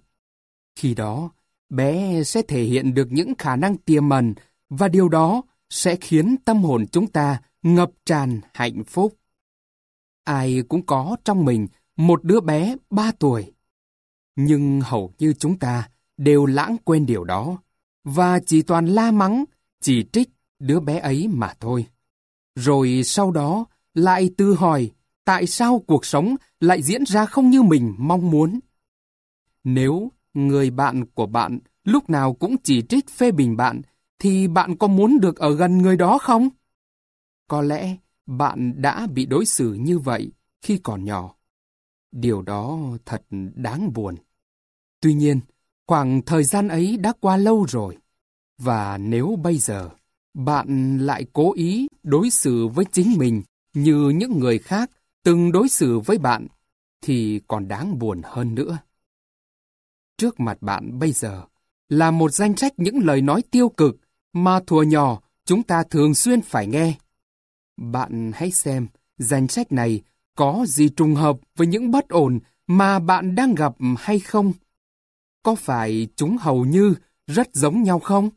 [0.76, 1.32] Khi đó,
[1.70, 4.34] bé sẽ thể hiện được những khả năng tiềm ẩn
[4.70, 9.18] và điều đó sẽ khiến tâm hồn chúng ta ngập tràn hạnh phúc.
[10.24, 13.54] Ai cũng có trong mình một đứa bé ba tuổi.
[14.36, 17.58] Nhưng hầu như chúng ta đều lãng quên điều đó
[18.04, 19.46] và chỉ toàn la mắng,
[19.82, 20.30] chỉ trích
[20.60, 21.86] đứa bé ấy mà thôi.
[22.56, 24.92] Rồi sau đó lại tự hỏi
[25.26, 28.60] tại sao cuộc sống lại diễn ra không như mình mong muốn.
[29.64, 33.82] Nếu người bạn của bạn lúc nào cũng chỉ trích phê bình bạn,
[34.20, 36.50] thì bạn có muốn được ở gần người đó không?
[37.48, 41.36] Có lẽ bạn đã bị đối xử như vậy khi còn nhỏ.
[42.12, 43.24] Điều đó thật
[43.56, 44.16] đáng buồn.
[45.02, 45.40] Tuy nhiên,
[45.88, 47.98] khoảng thời gian ấy đã qua lâu rồi.
[48.58, 49.90] Và nếu bây giờ
[50.34, 53.42] bạn lại cố ý đối xử với chính mình
[53.74, 54.92] như những người khác
[55.24, 56.48] từng đối xử với bạn,
[57.02, 58.78] thì còn đáng buồn hơn nữa.
[60.18, 61.44] trước mặt bạn bây giờ
[61.90, 63.98] là một danh sách những lời nói tiêu cực
[64.34, 66.94] mà thuở nhỏ chúng ta thường xuyên phải nghe.
[67.78, 68.88] Bạn hãy xem
[69.18, 70.02] danh sách này
[70.36, 74.54] có gì trùng hợp với những bất ổn mà bạn đang gặp hay không?
[75.44, 76.96] Có phải chúng hầu như
[77.28, 78.30] rất giống nhau không?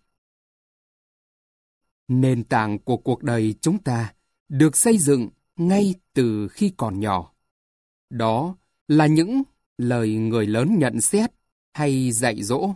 [2.09, 4.15] Nền tảng của cuộc đời chúng ta
[4.49, 7.33] được xây dựng ngay từ khi còn nhỏ.
[8.11, 8.57] Đó
[8.89, 9.43] là những
[9.79, 11.31] lời người lớn nhận xét
[11.73, 12.75] hay dạy dỗ.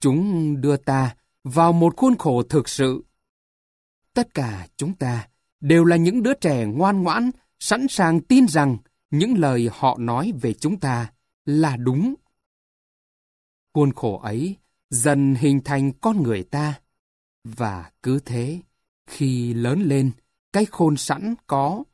[0.00, 3.04] Chúng đưa ta vào một khuôn khổ thực sự.
[4.14, 5.28] Tất cả chúng ta
[5.60, 8.76] đều là những đứa trẻ ngoan ngoãn, sẵn sàng tin rằng
[9.10, 11.12] những lời họ nói về chúng ta
[11.44, 12.14] là đúng.
[13.74, 14.56] Khuôn khổ ấy
[14.90, 16.80] dần hình thành con người ta.
[17.44, 18.60] Và cứ thế,
[19.06, 20.10] khi lớn lên,
[20.52, 21.84] cái khôn sẵn có,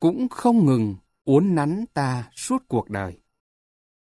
[0.00, 3.18] cũng không ngừng uốn nắn ta suốt cuộc đời.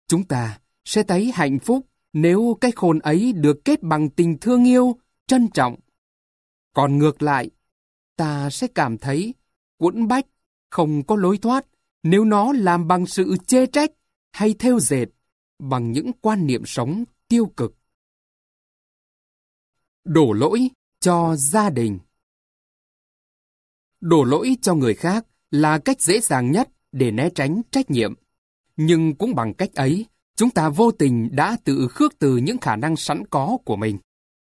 [0.07, 4.67] Chúng ta sẽ thấy hạnh phúc nếu cái khôn ấy được kết bằng tình thương
[4.67, 5.75] yêu, trân trọng.
[6.73, 7.49] Còn ngược lại,
[8.15, 9.33] ta sẽ cảm thấy
[9.77, 10.25] quẫn bách,
[10.69, 11.65] không có lối thoát
[12.03, 13.91] nếu nó làm bằng sự chê trách
[14.31, 15.05] hay theo dệt
[15.59, 17.75] bằng những quan niệm sống tiêu cực.
[20.03, 21.99] Đổ lỗi cho gia đình
[24.01, 28.13] Đổ lỗi cho người khác là cách dễ dàng nhất để né tránh trách nhiệm.
[28.75, 30.05] Nhưng cũng bằng cách ấy,
[30.35, 33.97] chúng ta vô tình đã tự khước từ những khả năng sẵn có của mình,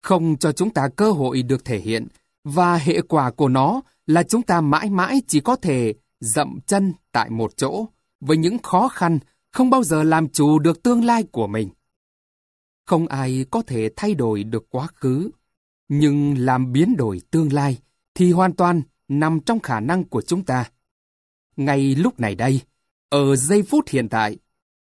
[0.01, 2.07] không cho chúng ta cơ hội được thể hiện,
[2.43, 6.93] và hệ quả của nó là chúng ta mãi mãi chỉ có thể dậm chân
[7.11, 7.85] tại một chỗ,
[8.19, 9.19] với những khó khăn,
[9.51, 11.69] không bao giờ làm chủ được tương lai của mình.
[12.85, 15.29] Không ai có thể thay đổi được quá khứ,
[15.87, 17.77] nhưng làm biến đổi tương lai
[18.13, 20.71] thì hoàn toàn nằm trong khả năng của chúng ta.
[21.55, 22.61] Ngay lúc này đây,
[23.09, 24.37] ở giây phút hiện tại,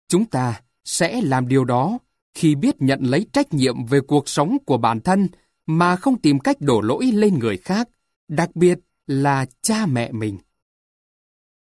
[0.08, 1.98] chúng ta sẽ làm điều đó
[2.34, 5.28] khi biết nhận lấy trách nhiệm về cuộc sống của bản thân
[5.66, 7.90] mà không tìm cách đổ lỗi lên người khác,
[8.28, 10.38] đặc biệt là cha mẹ mình.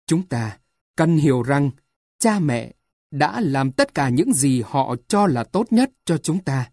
[0.07, 0.59] Chúng ta
[0.97, 1.71] cần hiểu rằng
[2.19, 2.73] cha mẹ
[3.11, 6.71] đã làm tất cả những gì họ cho là tốt nhất cho chúng ta.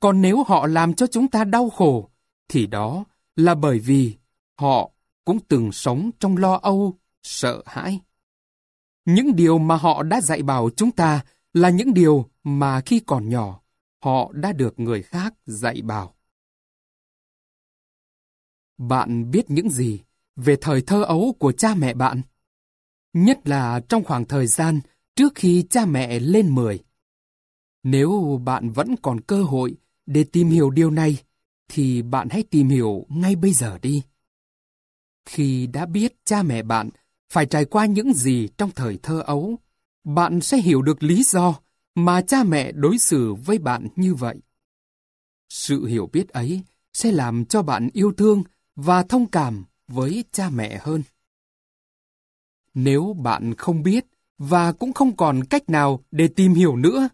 [0.00, 2.10] Còn nếu họ làm cho chúng ta đau khổ,
[2.48, 3.04] thì đó
[3.36, 4.16] là bởi vì
[4.58, 4.90] họ
[5.24, 8.00] cũng từng sống trong lo âu, sợ hãi.
[9.04, 13.28] Những điều mà họ đã dạy bảo chúng ta là những điều mà khi còn
[13.28, 13.60] nhỏ,
[14.04, 16.14] họ đã được người khác dạy bảo.
[18.78, 20.00] Bạn biết những gì
[20.36, 22.22] về thời thơ ấu của cha mẹ bạn?
[23.12, 24.80] Nhất là trong khoảng thời gian
[25.16, 26.78] trước khi cha mẹ lên 10.
[27.82, 29.76] Nếu bạn vẫn còn cơ hội
[30.06, 31.16] để tìm hiểu điều này,
[31.68, 34.02] thì bạn hãy tìm hiểu ngay bây giờ đi.
[35.24, 36.90] Khi đã biết cha mẹ bạn
[37.32, 39.58] phải trải qua những gì trong thời thơ ấu,
[40.04, 41.54] bạn sẽ hiểu được lý do
[41.94, 44.36] mà cha mẹ đối xử với bạn như vậy.
[45.48, 46.62] Sự hiểu biết ấy
[46.92, 48.42] sẽ làm cho bạn yêu thương
[48.76, 51.02] và thông cảm với cha mẹ hơn.
[52.74, 54.06] Nếu bạn không biết
[54.38, 57.08] và cũng không còn cách nào để tìm hiểu nữa,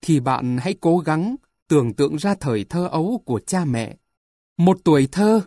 [0.00, 1.36] thì bạn hãy cố gắng
[1.68, 3.96] tưởng tượng ra thời thơ ấu của cha mẹ.
[4.56, 5.40] Một tuổi thơ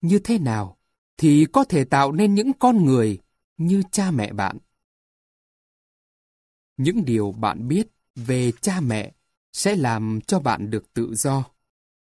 [0.00, 0.76] như thế nào
[1.16, 3.18] thì có thể tạo nên những con người
[3.56, 4.58] như cha mẹ bạn.
[6.76, 9.12] Những điều bạn biết về cha mẹ
[9.52, 11.44] sẽ làm cho bạn được tự do.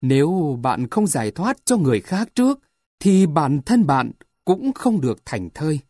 [0.01, 2.61] Nếu bạn không giải thoát cho người khác trước,
[3.05, 4.13] thì bản thân bạn
[4.45, 5.81] cũng không được thành thơi.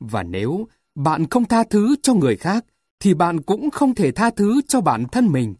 [0.00, 2.64] Và nếu bạn không tha thứ cho người khác,
[3.00, 5.54] thì bạn cũng không thể tha thứ cho bản thân mình.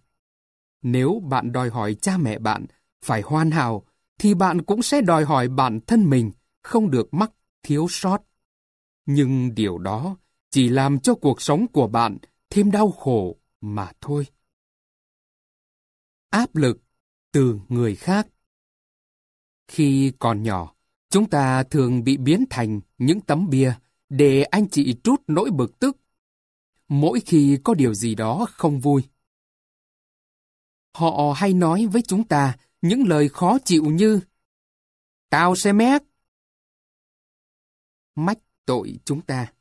[0.83, 2.67] Nếu bạn đòi hỏi cha mẹ bạn
[3.05, 3.85] phải hoàn hảo,
[4.19, 6.31] thì bạn cũng sẽ đòi hỏi bản thân mình
[6.63, 7.33] không được mắc
[7.63, 8.19] thiếu sót.
[9.07, 10.17] Nhưng điều đó
[10.51, 12.19] chỉ làm cho cuộc sống của bạn
[12.51, 14.27] thêm đau khổ mà thôi.
[16.31, 16.79] Áp lực
[17.33, 18.27] từ người khác
[19.69, 20.75] Khi còn nhỏ,
[21.11, 23.73] chúng ta thường bị biến thành những tấm bia
[24.09, 25.97] để anh chị trút nỗi bực tức.
[26.89, 29.03] Mỗi khi có điều gì đó không vui.
[30.95, 34.21] Họ hay nói với chúng ta những lời khó chịu như
[35.31, 36.03] Tao sẽ mét.
[38.15, 39.53] Mách tội chúng ta.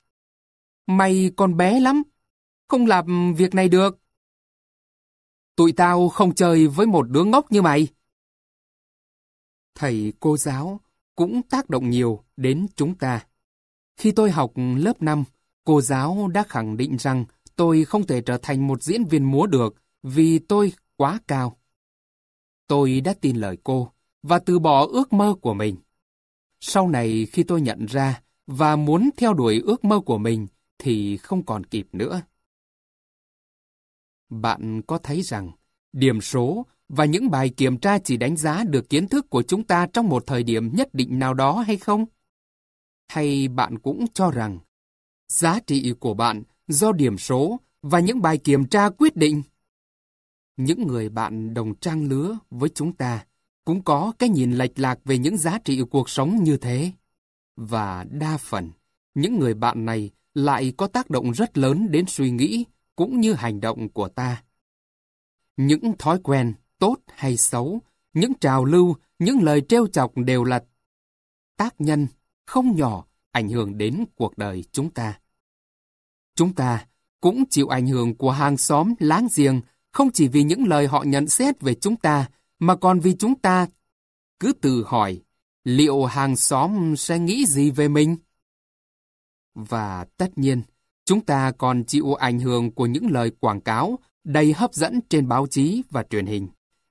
[0.87, 2.03] Mày còn bé lắm,
[2.67, 3.99] không làm việc này được.
[5.55, 7.87] Tụi tao không chơi với một đứa ngốc như mày.
[9.75, 10.79] Thầy cô giáo
[11.17, 13.25] cũng tác động nhiều đến chúng ta.
[13.97, 15.23] Khi tôi học lớp 5,
[15.63, 19.47] cô giáo đã khẳng định rằng tôi không thể trở thành một diễn viên múa
[19.47, 21.57] được vì tôi quá cao.
[22.67, 23.91] Tôi đã tin lời cô
[24.23, 25.75] và từ bỏ ước mơ của mình.
[26.59, 30.47] Sau này khi tôi nhận ra và muốn theo đuổi ước mơ của mình
[30.77, 32.21] thì không còn kịp nữa.
[34.29, 35.51] Bạn có thấy rằng
[35.93, 39.63] điểm số và những bài kiểm tra chỉ đánh giá được kiến thức của chúng
[39.63, 42.05] ta trong một thời điểm nhất định nào đó hay không?
[43.07, 44.59] Hay bạn cũng cho rằng
[45.27, 49.43] giá trị của bạn do điểm số và những bài kiểm tra quyết định?
[50.57, 53.25] Những người bạn đồng trang lứa với chúng ta
[53.65, 56.91] cũng có cái nhìn lệch lạc về những giá trị cuộc sống như thế.
[57.55, 58.71] Và đa phần,
[59.15, 62.65] những người bạn này lại có tác động rất lớn đến suy nghĩ
[62.95, 64.43] cũng như hành động của ta.
[65.57, 67.81] Những thói quen, tốt hay xấu,
[68.13, 70.63] những trào lưu, những lời trêu chọc đều là
[71.57, 72.07] tác nhân
[72.45, 75.19] không nhỏ ảnh hưởng đến cuộc đời chúng ta.
[76.35, 76.85] Chúng ta
[77.21, 79.61] cũng chịu ảnh hưởng của hàng xóm láng giềng
[79.91, 83.35] không chỉ vì những lời họ nhận xét về chúng ta, mà còn vì chúng
[83.39, 83.67] ta
[84.39, 85.21] cứ tự hỏi
[85.63, 88.17] liệu hàng xóm sẽ nghĩ gì về mình?
[89.55, 90.61] Và tất nhiên,
[91.05, 95.27] chúng ta còn chịu ảnh hưởng của những lời quảng cáo đầy hấp dẫn trên
[95.27, 96.47] báo chí và truyền hình.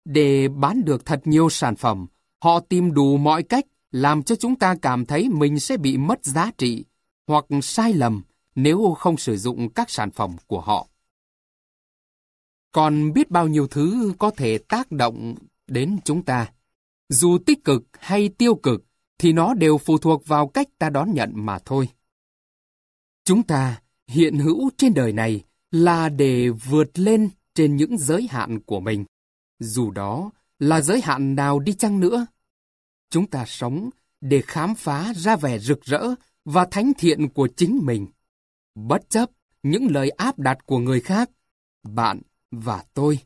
[0.07, 2.07] Để bán được thật nhiều sản phẩm,
[2.43, 6.25] họ tìm đủ mọi cách làm cho chúng ta cảm thấy mình sẽ bị mất
[6.25, 6.85] giá trị
[7.27, 8.23] hoặc sai lầm
[8.55, 10.89] nếu không sử dụng các sản phẩm của họ.
[12.73, 15.35] Còn biết bao nhiêu thứ có thể tác động
[15.67, 16.53] đến chúng ta.
[17.09, 18.85] Dù tích cực hay tiêu cực,
[19.19, 21.89] thì nó đều phụ thuộc vào cách ta đón nhận mà thôi.
[23.25, 28.61] Chúng ta hiện hữu trên đời này là để vượt lên trên những giới hạn
[28.61, 29.05] của mình.
[29.59, 32.27] Dù đó là giới hạn nào đi chăng nữa.
[33.11, 33.91] Chúng ta sống
[34.21, 38.07] để khám phá ra vẻ rực rỡ và thánh thiện của chính mình.
[38.75, 39.31] Bất chấp
[39.63, 41.31] những lời áp đặt của người khác,
[41.83, 43.19] bạn và tôi,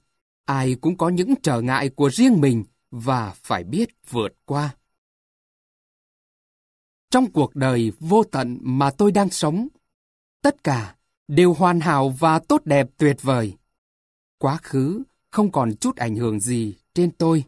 [0.44, 4.76] ai cũng có những trở ngại của riêng mình và phải biết vượt qua.
[7.10, 9.68] Trong cuộc đời vô tận mà tôi đang sống,
[10.42, 10.96] tất cả
[11.28, 13.56] đều hoàn hảo và tốt đẹp tuyệt vời.
[14.38, 17.44] Quá khứ không còn chút ảnh hưởng gì trên tôi,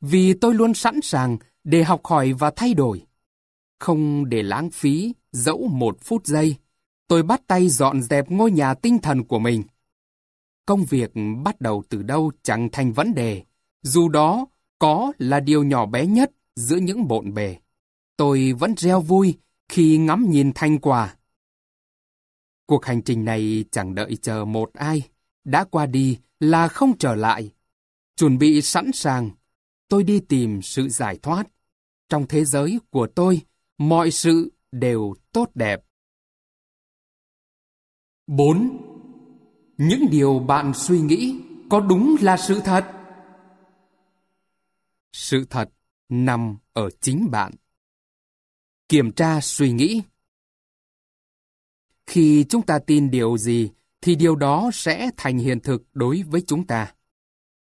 [0.00, 3.06] vì tôi luôn sẵn sàng để học hỏi và thay đổi.
[3.78, 6.56] Không để lãng phí dẫu một phút giây,
[7.08, 9.62] tôi bắt tay dọn dẹp ngôi nhà tinh thần của mình.
[10.66, 11.12] Công việc
[11.44, 13.42] bắt đầu từ đâu chẳng thành vấn đề,
[13.82, 14.46] dù đó
[14.78, 17.56] có là điều nhỏ bé nhất giữa những bộn bề.
[18.16, 21.16] Tôi vẫn reo vui khi ngắm nhìn thành quả.
[22.66, 25.02] Cuộc hành trình này chẳng đợi chờ một ai,
[25.44, 27.50] đã qua đi là không trở lại.
[28.16, 29.30] Chuẩn bị sẵn sàng,
[29.88, 31.46] tôi đi tìm sự giải thoát.
[32.08, 33.40] Trong thế giới của tôi,
[33.78, 35.84] mọi sự đều tốt đẹp.
[38.26, 38.78] 4.
[39.78, 41.40] Những điều bạn suy nghĩ
[41.70, 42.92] có đúng là sự thật?
[45.12, 45.70] Sự thật
[46.08, 47.52] nằm ở chính bạn.
[48.88, 50.02] Kiểm tra suy nghĩ.
[52.06, 53.70] Khi chúng ta tin điều gì,
[54.02, 56.94] thì điều đó sẽ thành hiện thực đối với chúng ta.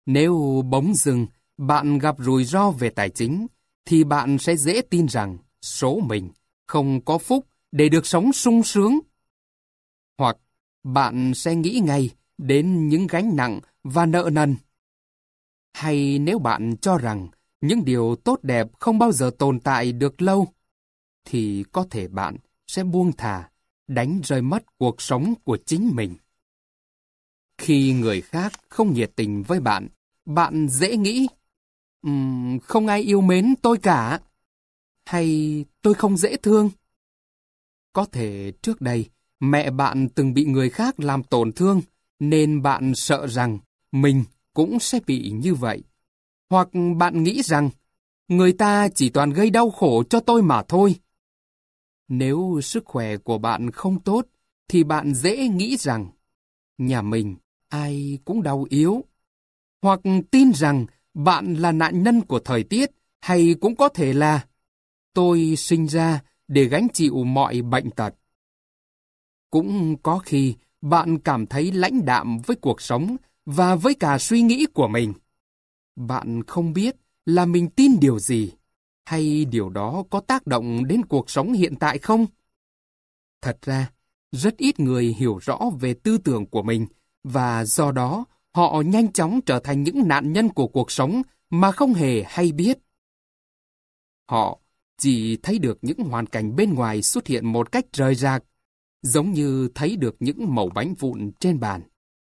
[0.06, 1.28] Nếu bỗng dừng
[1.58, 3.48] bạn gặp rủi ro về tài chính,
[3.86, 6.30] thì bạn sẽ dễ tin rằng số mình
[6.68, 9.00] không có phúc để được sống sung sướng.
[10.18, 10.38] Hoặc
[10.84, 14.55] bạn sẽ nghĩ ngay đến những gánh nặng và nợ nần.
[15.74, 17.28] Hay nếu bạn cho rằng
[17.62, 20.47] những điều tốt đẹp không bao giờ tồn tại được lâu,
[21.26, 22.38] thì có thể bạn
[22.68, 23.50] sẽ buông thả,
[23.88, 26.16] đánh rơi mất cuộc sống của chính mình.
[27.62, 29.88] Khi người khác không nhiệt tình với bạn,
[30.25, 31.28] bạn dễ nghĩ,
[32.01, 34.20] um, không ai yêu mến tôi cả,
[35.05, 36.70] hay tôi không dễ thương.
[37.93, 39.09] Có thể trước đây,
[39.39, 41.82] mẹ bạn từng bị người khác làm tổn thương,
[42.20, 43.59] nên bạn sợ rằng
[43.92, 44.24] mình
[44.54, 45.83] cũng sẽ bị như vậy.
[46.50, 46.67] Hoặc
[46.97, 47.70] bạn nghĩ rằng
[48.28, 50.96] người ta chỉ toàn gây đau khổ cho tôi mà thôi.
[52.08, 54.28] Nếu sức khỏe của bạn không tốt,
[54.67, 56.12] thì bạn dễ nghĩ rằng
[56.78, 57.36] nhà mình
[57.72, 59.04] ai cũng đau yếu.
[59.82, 60.00] Hoặc
[60.32, 62.92] tin rằng bạn là nạn nhân của thời tiết,
[63.22, 64.46] hay cũng có thể là
[65.14, 68.16] tôi sinh ra để gánh chịu mọi bệnh tật.
[69.52, 73.16] Cũng có khi bạn cảm thấy lãnh đạm với cuộc sống
[73.46, 75.14] và với cả suy nghĩ của mình.
[75.96, 76.96] Bạn không biết
[77.26, 78.52] là mình tin điều gì,
[79.06, 82.26] hay điều đó có tác động đến cuộc sống hiện tại không?
[83.42, 83.92] Thật ra,
[84.32, 86.88] rất ít người hiểu rõ về tư tưởng của mình
[87.24, 91.72] và do đó họ nhanh chóng trở thành những nạn nhân của cuộc sống mà
[91.72, 92.80] không hề hay biết.
[94.30, 94.60] Họ
[94.98, 98.43] chỉ thấy được những hoàn cảnh bên ngoài xuất hiện một cách rời rạc
[99.02, 101.82] giống như thấy được những mẩu bánh vụn trên bàn.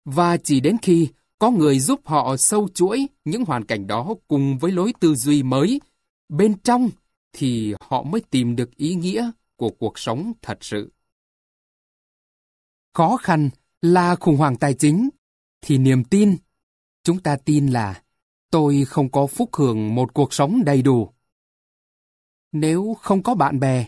[0.05, 1.09] Và chỉ đến khi
[1.39, 5.43] có người giúp họ sâu chuỗi những hoàn cảnh đó cùng với lối tư duy
[5.43, 5.81] mới,
[6.29, 6.91] bên trong
[7.33, 10.93] thì họ mới tìm được ý nghĩa của cuộc sống thật sự.
[12.95, 13.51] Khó khăn
[13.93, 15.09] là khủng hoảng tài chính,
[15.61, 16.37] thì niềm tin,
[17.03, 18.03] chúng ta tin là
[18.51, 21.13] tôi không có phúc hưởng một cuộc sống đầy đủ.
[22.53, 23.87] Nếu không có bạn bè,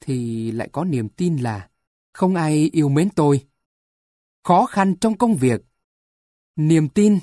[0.00, 1.68] thì lại có niềm tin là
[2.12, 3.46] không ai yêu mến tôi.
[4.44, 5.60] Khó khăn trong công việc,
[6.56, 7.18] niềm tin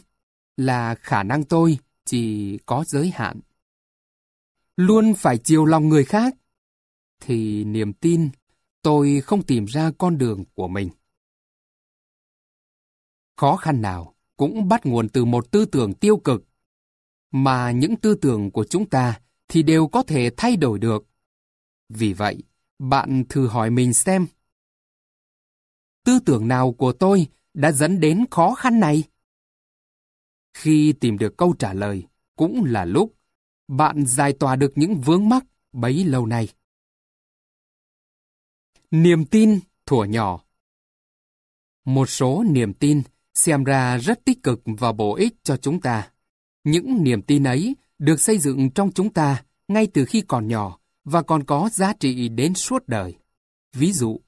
[0.57, 3.39] là khả năng tôi chỉ có giới hạn.
[4.77, 6.35] Luôn phải chiều lòng người khác,
[7.19, 8.29] thì niềm tin
[8.81, 10.89] tôi không tìm ra con đường của mình.
[13.37, 16.45] Khó khăn nào cũng bắt nguồn từ một tư tưởng tiêu cực,
[17.31, 21.07] mà những tư tưởng của chúng ta thì đều có thể thay đổi được.
[21.89, 22.43] Vì vậy,
[22.79, 24.27] bạn thử hỏi mình xem.
[26.03, 29.03] Tư tưởng nào của tôi đã dẫn đến khó khăn này?
[30.53, 33.15] Khi tìm được câu trả lời, cũng là lúc
[33.67, 36.49] bạn giải tỏa được những vướng mắc bấy lâu nay.
[38.91, 40.43] Niềm tin thuở nhỏ
[41.85, 43.01] Một số niềm tin
[43.37, 46.11] xem ra rất tích cực và bổ ích cho chúng ta.
[46.63, 50.79] Những niềm tin ấy được xây dựng trong chúng ta ngay từ khi còn nhỏ
[51.03, 53.15] và còn có giá trị đến suốt đời.
[53.73, 54.19] Ví dụ,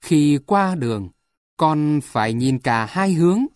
[0.00, 1.08] khi qua đường,
[1.56, 3.46] con phải nhìn cả hai hướng.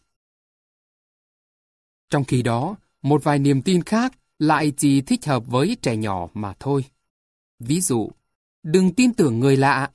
[2.10, 6.28] Trong khi đó, một vài niềm tin khác lại chỉ thích hợp với trẻ nhỏ
[6.35, 6.85] mà thôi.
[7.59, 8.10] Ví dụ,
[8.62, 9.90] đừng tin tưởng người lạ.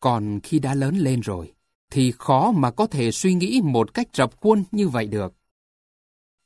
[0.00, 1.54] Còn khi đã lớn lên rồi,
[1.90, 5.32] thì khó mà có thể suy nghĩ một cách rập khuôn như vậy được.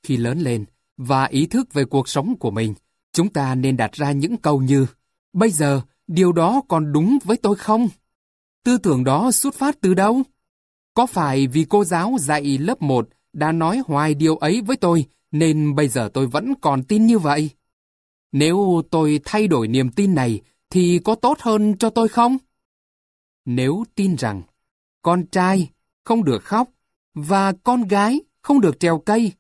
[0.02, 0.64] Khi lớn lên
[0.96, 2.74] và ý thức về cuộc sống của mình,
[3.12, 4.86] chúng ta nên đặt ra những câu như
[5.34, 7.88] Bây giờ, điều đó còn đúng với tôi không?
[8.64, 10.22] Tư tưởng đó xuất phát từ đâu?
[10.94, 15.04] Có phải vì cô giáo dạy lớp 1 đã nói hoài điều ấy với tôi,
[15.30, 17.50] nên bây giờ tôi vẫn còn tin như vậy?
[18.32, 20.40] Nếu tôi thay đổi niềm tin này,
[20.70, 22.38] thì có tốt hơn cho tôi không?
[23.44, 24.42] Nếu tin rằng
[25.05, 25.70] con trai
[26.05, 26.68] không được khóc
[27.14, 29.32] và con gái không được treo cây,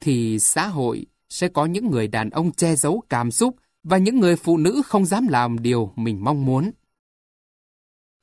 [0.00, 4.20] thì xã hội sẽ có những người đàn ông che giấu cảm xúc và những
[4.20, 6.70] người phụ nữ không dám làm điều mình mong muốn.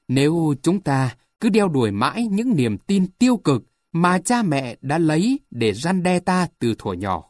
[0.08, 4.76] Nếu chúng ta cứ đeo đuổi mãi những niềm tin tiêu cực mà cha mẹ
[4.82, 7.24] đã lấy để răn đe ta từ thuở nhỏ,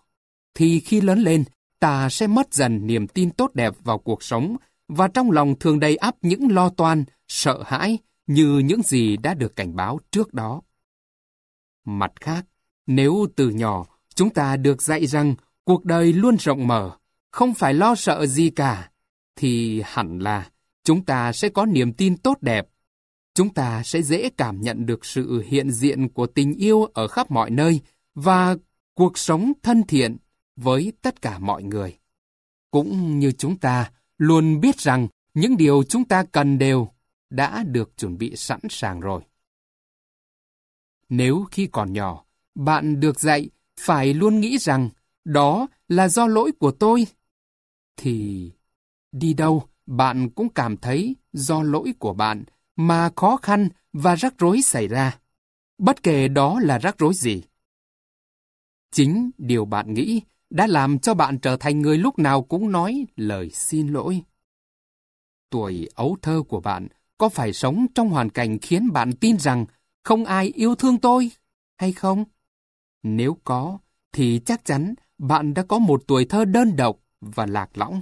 [0.54, 1.44] thì khi lớn lên,
[1.80, 4.56] ta sẽ mất dần niềm tin tốt đẹp vào cuộc sống
[4.88, 7.98] và trong lòng thường đầy ắp những lo toan, sợ hãi
[8.28, 10.62] như những gì đã được cảnh báo trước đó.
[11.86, 12.46] Mặt khác,
[12.88, 13.86] nếu từ nhỏ
[14.16, 16.98] chúng ta được dạy rằng cuộc đời luôn rộng mở,
[17.32, 18.92] không phải lo sợ gì cả,
[19.36, 20.50] thì hẳn là
[20.84, 22.68] chúng ta sẽ có niềm tin tốt đẹp.
[23.34, 27.32] Chúng ta sẽ dễ cảm nhận được sự hiện diện của tình yêu ở khắp
[27.32, 27.82] mọi nơi
[28.16, 28.56] và
[28.94, 30.18] cuộc sống thân thiện
[30.56, 31.98] với tất cả mọi người.
[32.72, 36.90] Cũng như chúng ta luôn biết rằng những điều chúng ta cần đều
[37.36, 39.22] đã được chuẩn bị sẵn sàng rồi.
[41.10, 42.26] Nếu khi còn nhỏ,
[42.56, 43.50] bạn được dạy
[43.80, 44.90] phải luôn nghĩ rằng
[45.26, 47.08] đó là do lỗi của tôi,
[47.98, 48.52] thì
[49.12, 52.44] đi đâu bạn cũng cảm thấy do lỗi của bạn
[52.76, 55.20] mà khó khăn và rắc rối xảy ra,
[55.78, 57.44] bất kể đó là rắc rối gì.
[58.92, 63.06] Chính điều bạn nghĩ đã làm cho bạn trở thành người lúc nào cũng nói
[63.16, 64.22] lời xin lỗi.
[65.50, 66.88] Tuổi ấu thơ của bạn
[67.18, 69.66] có phải sống trong hoàn cảnh khiến bạn tin rằng
[70.04, 71.32] không ai yêu thương tôi
[71.78, 72.26] hay không?
[73.04, 73.80] Nếu có,
[74.12, 78.02] thì chắc chắn bạn đã có một tuổi thơ đơn độc và lạc lõng.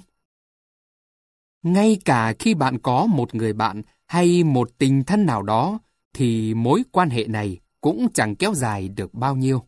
[1.64, 5.80] Ngay cả khi bạn có một người bạn hay một tình thân nào đó,
[6.14, 9.68] thì mối quan hệ này cũng chẳng kéo dài được bao nhiêu.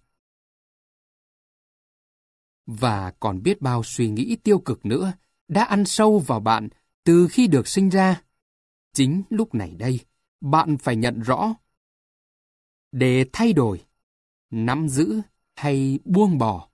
[2.65, 5.13] Và còn biết bao suy nghĩ tiêu cực nữa
[5.47, 6.69] đã ăn sâu vào bạn
[7.03, 8.21] từ khi được sinh ra.
[8.95, 9.99] Chính lúc này đây,
[10.41, 11.55] bạn phải nhận rõ.
[12.91, 13.85] Để thay đổi,
[14.49, 15.21] nắm giữ
[15.55, 16.69] hay buông bỏ.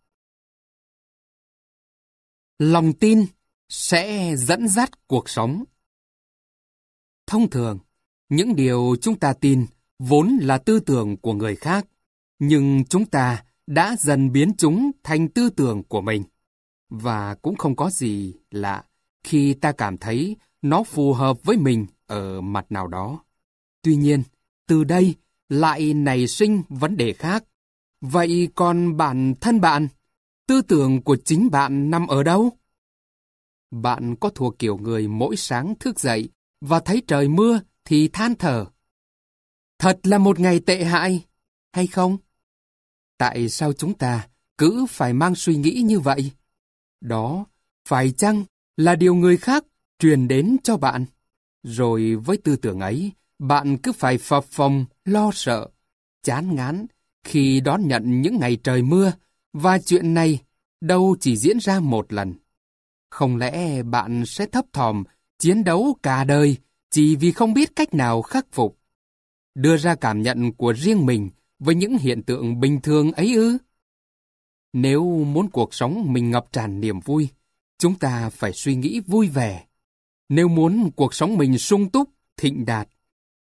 [2.59, 3.25] Lòng tin
[3.69, 5.63] sẽ dẫn dắt cuộc sống.
[7.27, 7.79] Thông thường,
[8.29, 9.65] những điều chúng ta tin
[9.99, 11.87] vốn là tư tưởng của người khác,
[12.39, 16.23] nhưng chúng ta đã dần biến chúng thành tư tưởng của mình.
[16.89, 18.85] Và cũng không có gì lạ
[19.23, 23.23] khi ta cảm thấy nó phù hợp với mình ở mặt nào đó.
[23.81, 24.23] Tuy nhiên,
[24.67, 25.15] từ đây
[25.49, 27.43] lại nảy sinh vấn đề khác.
[28.01, 29.87] Vậy còn bản thân bạn,
[30.47, 32.57] tư tưởng của chính bạn nằm ở đâu?
[33.71, 36.29] Bạn có thuộc kiểu người mỗi sáng thức dậy
[36.61, 38.65] và thấy trời mưa thì than thở.
[39.79, 41.25] Thật là một ngày tệ hại,
[41.73, 42.17] hay không?
[43.17, 44.27] Tại sao chúng ta
[44.57, 46.31] cứ phải mang suy nghĩ như vậy?
[47.01, 47.45] Đó,
[47.87, 48.43] phải chăng
[48.77, 49.65] là điều người khác
[49.99, 51.05] truyền đến cho bạn?
[51.63, 55.69] Rồi với tư tưởng ấy, bạn cứ phải phập phồng, lo sợ,
[56.23, 56.85] chán ngán,
[57.23, 59.13] khi đón nhận những ngày trời mưa,
[59.53, 60.39] và chuyện này
[60.81, 62.33] đâu chỉ diễn ra một lần.
[63.09, 65.03] Không lẽ bạn sẽ thấp thòm
[65.39, 66.57] chiến đấu cả đời
[66.89, 68.77] chỉ vì không biết cách nào khắc phục?
[69.55, 71.29] Đưa ra cảm nhận của riêng mình
[71.59, 73.57] với những hiện tượng bình thường ấy ư?
[74.73, 77.29] Nếu muốn cuộc sống mình ngập tràn niềm vui,
[77.77, 79.65] chúng ta phải suy nghĩ vui vẻ.
[80.31, 82.89] Nếu muốn cuộc sống mình sung túc, thịnh đạt,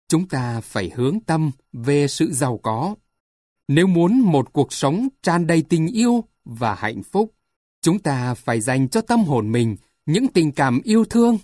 [0.09, 2.95] chúng ta phải hướng tâm về sự giàu có.
[3.69, 7.35] Nếu muốn một cuộc sống tràn đầy tình yêu và hạnh phúc,
[7.83, 11.39] chúng ta phải dành cho tâm hồn mình những tình cảm yêu thương.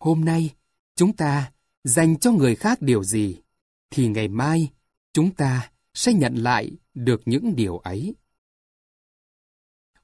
[0.00, 0.50] Hôm nay,
[0.96, 1.52] chúng ta
[1.84, 3.36] dành cho người khác điều gì,
[3.90, 4.68] thì ngày mai
[5.12, 8.14] chúng ta sẽ nhận lại được những điều ấy.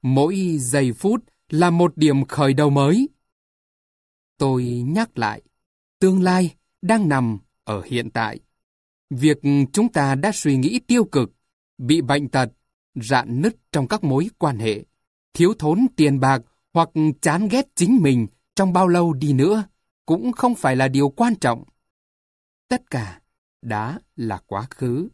[0.02, 3.08] Mỗi giây phút là một điểm khởi đầu mới.
[4.38, 5.42] Tôi nhắc lại,
[5.98, 8.40] tương lai đang nằm ở hiện tại.
[9.10, 9.38] Việc
[9.72, 11.32] chúng ta đã suy nghĩ tiêu cực,
[11.78, 12.48] bị bệnh tật,
[12.94, 14.84] rạn nứt trong các mối quan hệ,
[15.34, 16.42] thiếu thốn tiền bạc
[16.72, 16.88] hoặc
[17.22, 19.64] chán ghét chính mình trong bao lâu đi nữa
[20.06, 21.64] cũng không phải là điều quan trọng.
[22.68, 23.20] Tất cả
[23.62, 25.08] đã là quá khứ.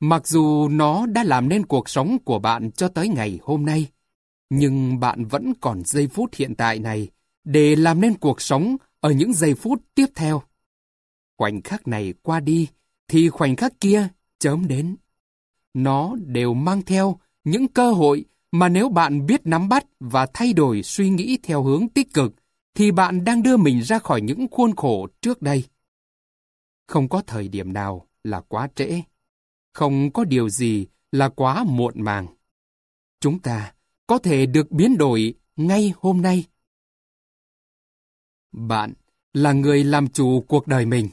[0.00, 3.86] Mặc dù nó đã làm nên cuộc sống của bạn cho tới ngày hôm nay,
[4.50, 7.08] nhưng bạn vẫn còn giây phút hiện tại này
[7.44, 10.42] để làm nên cuộc sống ở những giây phút tiếp theo.
[11.38, 12.68] Khoảnh khắc này qua đi,
[13.08, 14.08] thì khoảnh khắc kia
[14.38, 14.96] chớm đến.
[15.74, 20.52] Nó đều mang theo những cơ hội mà nếu bạn biết nắm bắt và thay
[20.52, 22.34] đổi suy nghĩ theo hướng tích cực,
[22.74, 25.64] thì bạn đang đưa mình ra khỏi những khuôn khổ trước đây.
[26.86, 29.02] Không có thời điểm nào là quá trễ.
[29.72, 32.26] Không có điều gì là quá muộn màng.
[33.20, 33.74] Chúng ta
[34.06, 36.44] có thể được biến đổi ngay hôm nay.
[38.54, 38.92] Bạn
[39.32, 41.08] là người làm chủ cuộc đời mình.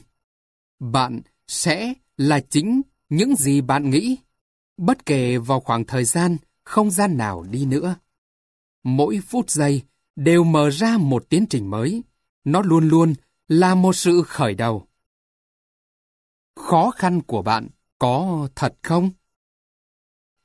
[0.78, 4.16] Bạn sẽ là chính những gì bạn nghĩ,
[4.76, 7.96] bất kể vào khoảng thời gian, không gian nào đi nữa.
[8.82, 9.82] Mỗi phút giây
[10.16, 12.02] đều mở ra một tiến trình mới.
[12.44, 13.14] Nó luôn luôn
[13.48, 14.86] là một sự khởi đầu.
[16.56, 19.10] Khó khăn của bạn có thật không?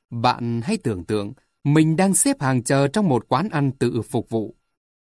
[0.09, 1.33] Bạn hãy tưởng tượng
[1.63, 4.55] mình đang xếp hàng chờ trong một quán ăn tự phục vụ,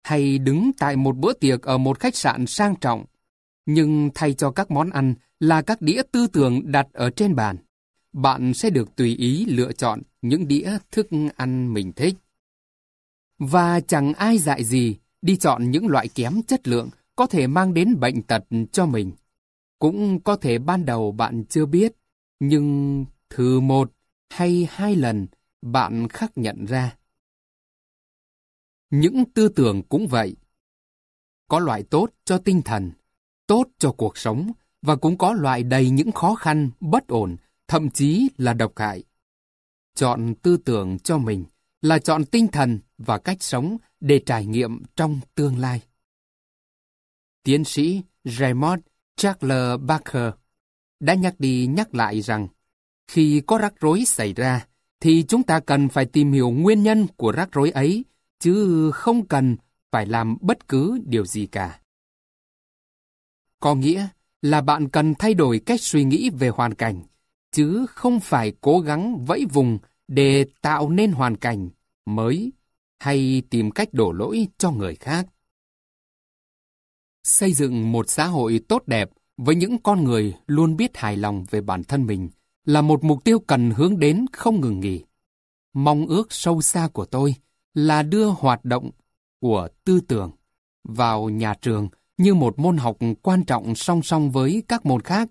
[0.04, 3.06] hay đứng tại một bữa tiệc ở một khách sạn sang trọng,
[3.66, 7.58] nhưng thay cho các món ăn là các đĩa tư tưởng đặt ở trên bàn.
[8.14, 12.16] Bạn sẽ được tùy ý lựa chọn những đĩa thức ăn mình thích.
[13.40, 17.74] Và chẳng ai dạy gì đi chọn những loại kém chất lượng có thể mang
[17.74, 19.12] đến bệnh tật cho mình.
[19.80, 21.94] Cũng có thể ban đầu bạn chưa biết,
[22.40, 23.92] nhưng thử một
[24.30, 25.28] hay hai lần
[25.62, 26.96] bạn khắc nhận ra.
[28.94, 30.36] Những tư tưởng cũng vậy.
[31.48, 32.92] Có loại tốt cho tinh thần,
[33.48, 34.52] tốt cho cuộc sống,
[34.82, 37.36] và cũng có loại đầy những khó khăn, bất ổn,
[37.68, 39.04] thậm chí là độc hại.
[39.96, 41.46] Chọn tư tưởng cho mình
[41.82, 45.82] là chọn tinh thần và cách sống để trải nghiệm trong tương lai.
[47.44, 48.80] Tiến sĩ Raymond
[49.16, 50.34] Charles Barker
[51.00, 52.48] đã nhắc đi nhắc lại rằng
[53.08, 54.68] khi có rắc rối xảy ra
[55.00, 58.06] thì chúng ta cần phải tìm hiểu nguyên nhân của rắc rối ấy
[58.44, 59.58] chứ không cần
[59.92, 61.80] phải làm bất cứ điều gì cả.
[63.60, 64.08] Có nghĩa
[64.42, 67.04] là bạn cần thay đổi cách suy nghĩ về hoàn cảnh,
[67.52, 71.70] chứ không phải cố gắng vẫy vùng để tạo nên hoàn cảnh
[72.06, 72.52] mới
[73.00, 75.26] hay tìm cách đổ lỗi cho người khác.
[77.24, 81.46] Xây dựng một xã hội tốt đẹp với những con người luôn biết hài lòng
[81.50, 82.30] về bản thân mình
[82.66, 85.04] là một mục tiêu cần hướng đến không ngừng nghỉ.
[85.74, 87.36] Mong ước sâu xa của tôi
[87.74, 88.92] là đưa hoạt động
[89.42, 90.32] của tư tưởng
[90.84, 95.30] vào nhà trường như một môn học quan trọng song song với các môn khác.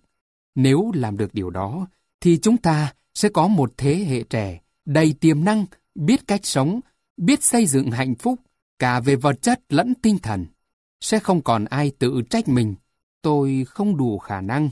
[0.54, 1.86] Nếu làm được điều đó,
[2.20, 5.64] thì chúng ta sẽ có một thế hệ trẻ đầy tiềm năng,
[5.94, 6.80] biết cách sống,
[7.16, 8.40] biết xây dựng hạnh phúc,
[8.78, 10.46] cả về vật chất lẫn tinh thần.
[11.00, 12.74] Sẽ không còn ai tự trách mình,
[13.22, 14.70] tôi không đủ khả năng.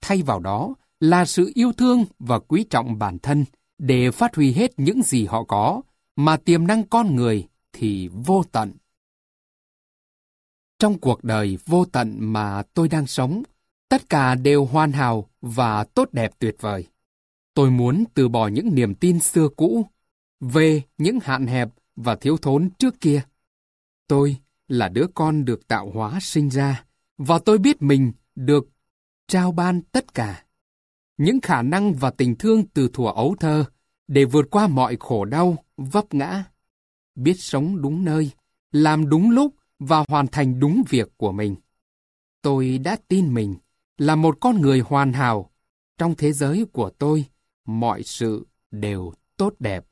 [0.00, 3.44] Thay vào đó là sự yêu thương và quý trọng bản thân
[3.78, 5.82] để phát huy hết những gì họ có,
[6.24, 8.72] mà tiềm năng con người thì vô tận.
[10.78, 13.42] Trong cuộc đời vô tận mà tôi đang sống,
[13.88, 16.86] tất cả đều hoàn hảo và tốt đẹp tuyệt vời.
[17.54, 19.86] Tôi muốn từ bỏ những niềm tin xưa cũ,
[20.40, 23.22] về những hạn hẹp và thiếu thốn trước kia.
[24.06, 24.36] Tôi
[24.68, 26.84] là đứa con được tạo hóa sinh ra,
[27.18, 28.68] và tôi biết mình được
[29.28, 30.44] trao ban tất cả.
[31.16, 33.64] Những khả năng và tình thương từ thuở ấu thơ
[34.10, 36.44] để vượt qua mọi khổ đau, vấp ngã.
[37.14, 38.30] Biết sống đúng nơi,
[38.72, 41.56] làm đúng lúc và hoàn thành đúng việc của mình.
[42.42, 43.56] Tôi đã tin mình
[43.98, 45.50] là một con người hoàn hảo.
[45.98, 47.24] Trong thế giới của tôi,
[47.64, 49.84] mọi sự đều tốt đẹp.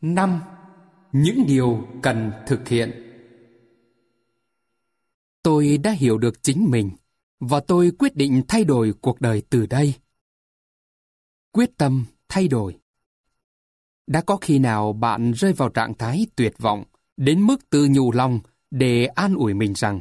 [0.00, 0.40] Năm,
[1.12, 3.05] những điều cần thực hiện.
[5.46, 6.90] Tôi đã hiểu được chính mình
[7.40, 9.94] và tôi quyết định thay đổi cuộc đời từ đây.
[11.52, 12.78] Quyết tâm thay đổi.
[14.06, 16.84] Đã có khi nào bạn rơi vào trạng thái tuyệt vọng
[17.16, 18.40] đến mức tự nhủ lòng
[18.70, 20.00] để an ủi mình rằng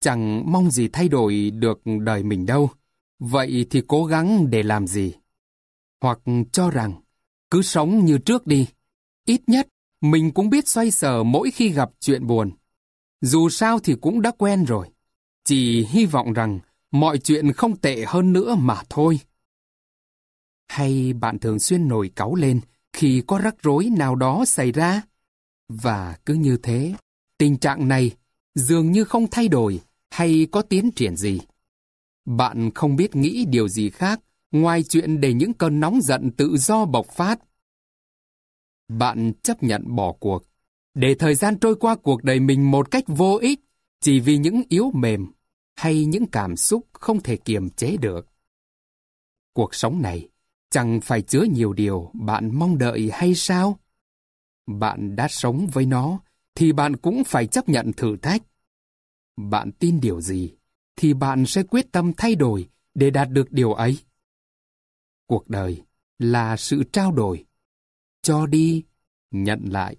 [0.00, 2.70] chẳng mong gì thay đổi được đời mình đâu,
[3.18, 5.14] vậy thì cố gắng để làm gì?
[6.00, 6.18] Hoặc
[6.52, 7.02] cho rằng
[7.50, 8.66] cứ sống như trước đi,
[9.26, 9.68] ít nhất
[10.00, 12.50] mình cũng biết xoay sở mỗi khi gặp chuyện buồn.
[13.20, 14.88] Dù sao thì cũng đã quen rồi.
[15.44, 16.58] Chỉ hy vọng rằng
[16.90, 19.20] mọi chuyện không tệ hơn nữa mà thôi.
[20.68, 22.60] Hay bạn thường xuyên nổi cáu lên
[22.92, 25.02] khi có rắc rối nào đó xảy ra?
[25.68, 26.94] Và cứ như thế,
[27.38, 28.10] tình trạng này
[28.54, 29.80] dường như không thay đổi
[30.10, 31.40] hay có tiến triển gì.
[32.24, 34.20] Bạn không biết nghĩ điều gì khác
[34.50, 37.38] ngoài chuyện để những cơn nóng giận tự do bộc phát.
[38.88, 40.44] Bạn chấp nhận bỏ cuộc,
[40.94, 43.60] để thời gian trôi qua cuộc đời mình một cách vô ích
[44.00, 45.32] chỉ vì những yếu mềm
[45.76, 48.26] hay những cảm xúc không thể kiềm chế được.
[49.52, 50.28] Cuộc sống này
[50.70, 53.78] chẳng phải chứa nhiều điều bạn mong đợi hay sao?
[54.66, 56.20] Bạn đã sống với nó,
[56.54, 58.42] thì bạn cũng phải chấp nhận thử thách.
[59.36, 60.54] Bạn tin điều gì,
[60.96, 63.98] thì bạn sẽ quyết tâm thay đổi để đạt được điều ấy.
[65.26, 65.82] Cuộc đời
[66.18, 67.44] là sự trao đổi,
[68.22, 68.84] cho đi,
[69.30, 69.96] nhận lại.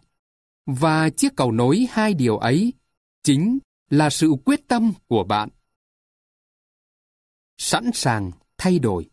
[0.79, 2.73] Và chiếc cầu nối hai điều ấy
[3.23, 5.49] chính là sự quyết tâm của bạn.
[7.57, 9.09] Sẵn sàng thay đổi.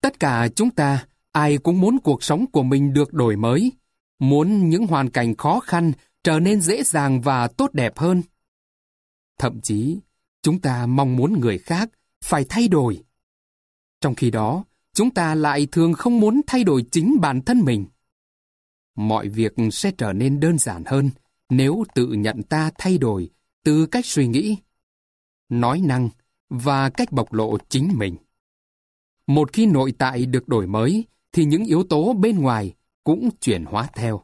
[0.00, 3.72] Tất cả chúng ta, ai cũng muốn cuộc sống của mình được đổi mới,
[4.18, 5.92] muốn những hoàn cảnh khó khăn
[6.24, 8.22] trở nên dễ dàng và tốt đẹp hơn.
[9.38, 9.98] Thậm chí,
[10.42, 11.90] chúng ta mong muốn người khác
[12.24, 13.04] phải thay đổi.
[14.00, 17.86] Trong khi đó, chúng ta lại thường không muốn thay đổi chính bản thân mình.
[18.94, 21.10] Mọi việc sẽ trở nên đơn giản hơn
[21.50, 23.30] nếu tự nhận ta thay đổi
[23.64, 24.56] từ cách suy nghĩ,
[25.48, 26.08] nói năng
[26.48, 28.16] và cách bộc lộ chính mình.
[29.26, 32.74] Một khi nội tại được đổi mới, thì những yếu tố bên ngoài
[33.04, 34.22] cũng chuyển hóa theo.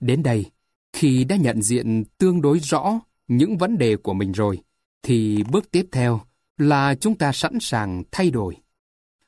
[0.00, 0.44] Đến đây,
[0.92, 4.62] khi đã nhận diện tương đối rõ những vấn đề của mình rồi,
[5.02, 6.20] thì bước tiếp theo
[6.56, 8.56] là chúng ta sẵn sàng thay đổi.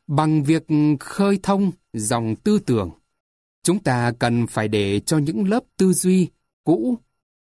[0.06, 0.66] Bằng việc
[1.00, 2.90] khơi thông dòng tư tưởng,
[3.70, 6.28] chúng ta cần phải để cho những lớp tư duy
[6.64, 6.98] cũ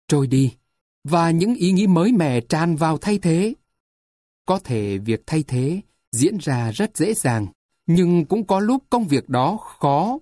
[0.08, 0.54] trôi đi
[1.04, 3.54] và những ý nghĩ mới mẻ tràn vào thay thế.
[4.46, 5.82] Có thể việc thay thế
[6.12, 7.48] diễn ra rất dễ dàng,
[7.88, 10.20] nhưng cũng có lúc công việc đó khó,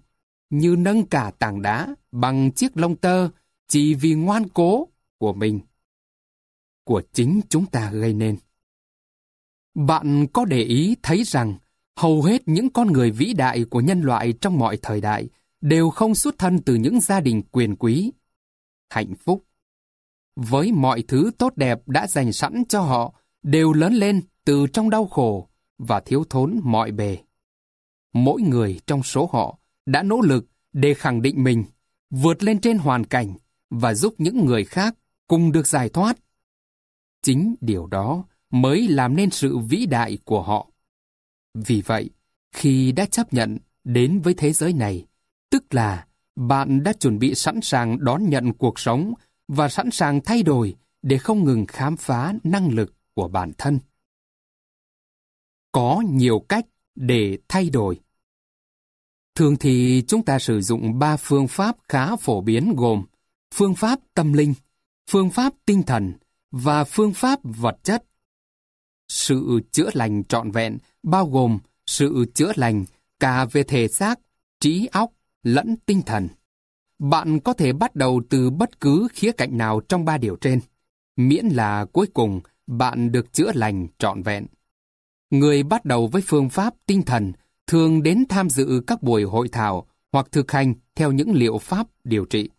[0.50, 3.30] như nâng cả tảng đá bằng chiếc lông tơ
[3.68, 5.60] chỉ vì ngoan cố của mình.
[6.84, 8.38] Của chính chúng ta gây nên.
[9.76, 11.58] Bạn có để ý thấy rằng
[11.96, 15.28] hầu hết những con người vĩ đại của nhân loại trong mọi thời đại
[15.62, 18.12] đều không xuất thân từ những gia đình quyền quý.
[18.90, 19.44] Hạnh phúc.
[20.36, 23.14] Với mọi thứ tốt đẹp đã dành sẵn cho họ
[23.44, 27.18] đều lớn lên từ trong đau khổ và thiếu thốn mọi bề.
[28.14, 31.64] Mỗi người trong số họ đã nỗ lực để khẳng định mình,
[32.10, 33.34] vượt lên trên hoàn cảnh
[33.70, 34.96] và giúp những người khác
[35.28, 36.18] cùng được giải thoát.
[37.22, 40.68] Chính điều đó mới làm nên sự vĩ đại của họ.
[41.54, 42.10] Vì vậy,
[42.52, 45.07] khi đã chấp nhận đến với thế giới này,
[45.50, 49.14] tức là bạn đã chuẩn bị sẵn sàng đón nhận cuộc sống
[49.48, 53.80] và sẵn sàng thay đổi để không ngừng khám phá năng lực của bản thân.
[55.72, 56.66] Có nhiều cách
[56.96, 58.00] để thay đổi.
[59.36, 63.06] Thường thì chúng ta sử dụng ba phương pháp khá phổ biến gồm
[63.54, 64.54] phương pháp tâm linh,
[65.10, 66.14] phương pháp tinh thần
[66.52, 68.04] và phương pháp vật chất.
[69.08, 72.86] Sự chữa lành trọn vẹn bao gồm sự chữa lành
[73.20, 74.20] cả về thể xác,
[74.60, 75.12] trí óc
[75.48, 76.28] lẫn tinh thần.
[77.00, 80.60] Bạn có thể bắt đầu từ bất cứ khía cạnh nào trong ba điều trên,
[81.16, 84.46] miễn là cuối cùng bạn được chữa lành trọn vẹn.
[85.30, 87.32] Người bắt đầu với phương pháp tinh thần
[87.68, 91.88] thường đến tham dự các buổi hội thảo hoặc thực hành theo những liệu pháp
[92.04, 92.50] điều trị.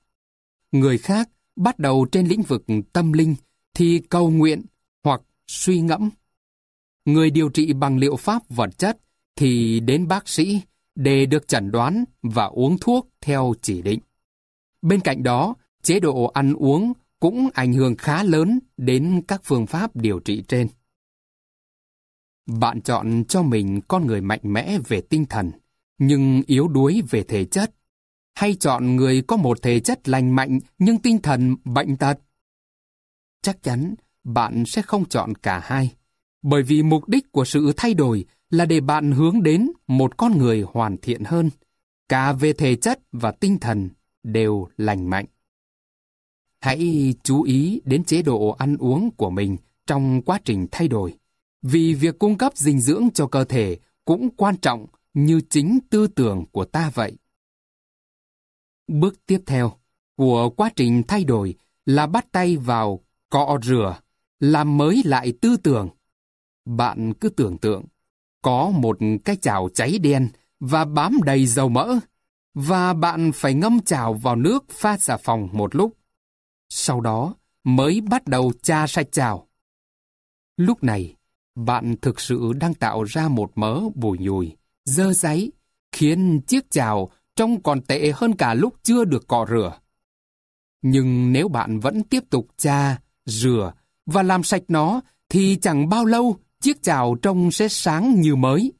[0.72, 3.34] Người khác bắt đầu trên lĩnh vực tâm linh
[3.74, 4.62] thì cầu nguyện
[5.04, 6.10] hoặc suy ngẫm.
[7.04, 8.98] Người điều trị bằng liệu pháp vật chất
[9.36, 10.60] thì đến bác sĩ
[10.98, 14.00] để được chẩn đoán và uống thuốc theo chỉ định.
[14.82, 19.66] Bên cạnh đó, chế độ ăn uống cũng ảnh hưởng khá lớn đến các phương
[19.66, 20.68] pháp điều trị trên.
[22.46, 25.50] Bạn chọn cho mình con người mạnh mẽ về tinh thần,
[25.98, 27.74] nhưng yếu đuối về thể chất,
[28.34, 32.18] hay chọn người có một thể chất lành mạnh nhưng tinh thần bệnh tật?
[33.42, 33.94] Chắc chắn
[34.24, 35.94] bạn sẽ không chọn cả hai.
[36.42, 40.38] Bởi vì mục đích của sự thay đổi là để bạn hướng đến một con
[40.38, 41.50] người hoàn thiện hơn,
[42.08, 43.88] cả về thể chất và tinh thần
[44.22, 45.26] đều lành mạnh.
[46.60, 49.56] Hãy chú ý đến chế độ ăn uống của mình
[49.86, 51.18] trong quá trình thay đổi,
[51.62, 56.06] vì việc cung cấp dinh dưỡng cho cơ thể cũng quan trọng như chính tư
[56.06, 57.16] tưởng của ta vậy.
[58.88, 59.72] Bước tiếp theo
[60.16, 61.54] của quá trình thay đổi
[61.86, 63.00] là bắt tay vào
[63.30, 63.98] cọ rửa,
[64.40, 65.88] làm mới lại tư tưởng.
[66.64, 67.84] Bạn cứ tưởng tượng,
[68.48, 70.28] có một cái chảo cháy đen
[70.60, 71.98] và bám đầy dầu mỡ,
[72.54, 75.96] và bạn phải ngâm chảo vào nước pha xà phòng một lúc.
[76.68, 77.34] Sau đó
[77.64, 79.48] mới bắt đầu tra sạch chảo.
[80.56, 81.14] Lúc này,
[81.54, 85.52] bạn thực sự đang tạo ra một mớ bùi nhùi, dơ giấy,
[85.92, 89.78] khiến chiếc chảo trông còn tệ hơn cả lúc chưa được cọ rửa.
[90.82, 93.72] Nhưng nếu bạn vẫn tiếp tục tra, rửa
[94.06, 98.72] và làm sạch nó, thì chẳng bao lâu chiếc chảo trông sẽ sáng như mới.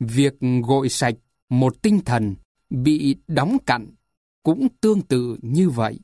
[0.00, 0.34] Việc
[0.66, 1.14] gội sạch
[1.48, 2.34] một tinh thần
[2.70, 3.94] bị đóng cặn
[4.42, 5.98] cũng tương tự như vậy.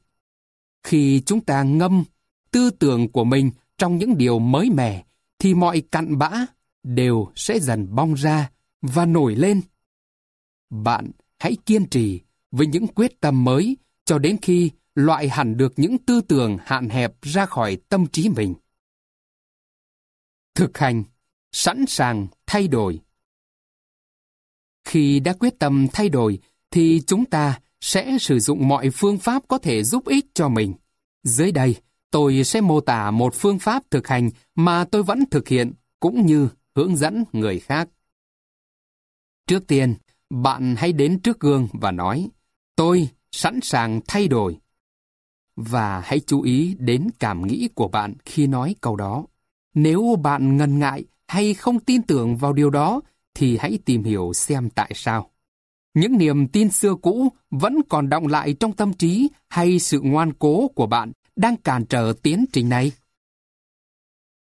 [0.82, 2.04] Khi chúng ta ngâm
[2.50, 5.04] tư tưởng của mình trong những điều mới mẻ,
[5.38, 6.30] thì mọi cặn bã
[6.82, 8.50] đều sẽ dần bong ra
[8.82, 9.60] và nổi lên.
[10.70, 12.20] Bạn hãy kiên trì
[12.50, 16.88] với những quyết tâm mới cho đến khi loại hẳn được những tư tưởng hạn
[16.88, 18.54] hẹp ra khỏi tâm trí mình.
[20.56, 21.04] Thực hành,
[21.52, 23.00] sẵn sàng thay đổi.
[24.84, 26.38] Khi đã quyết tâm thay đổi,
[26.70, 30.74] thì chúng ta sẽ sử dụng mọi phương pháp có thể giúp ích cho mình.
[31.22, 31.76] Dưới đây,
[32.10, 36.26] tôi sẽ mô tả một phương pháp thực hành mà tôi vẫn thực hiện, cũng
[36.26, 37.88] như hướng dẫn người khác.
[39.46, 39.94] Trước tiên,
[40.30, 42.28] bạn hãy đến trước gương và nói,
[42.76, 44.58] tôi sẵn sàng thay đổi.
[45.56, 49.26] Và hãy chú ý đến cảm nghĩ của bạn khi nói câu đó.
[49.76, 53.00] Nếu bạn ngần ngại hay không tin tưởng vào điều đó,
[53.34, 55.30] thì hãy tìm hiểu xem tại sao.
[55.94, 60.32] Những niềm tin xưa cũ vẫn còn động lại trong tâm trí hay sự ngoan
[60.32, 62.92] cố của bạn đang cản trở tiến trình này?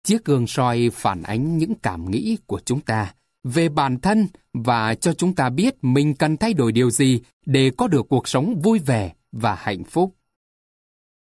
[0.03, 4.95] Chiếc gương soi phản ánh những cảm nghĩ của chúng ta về bản thân và
[4.95, 8.61] cho chúng ta biết mình cần thay đổi điều gì để có được cuộc sống
[8.63, 10.15] vui vẻ và hạnh phúc.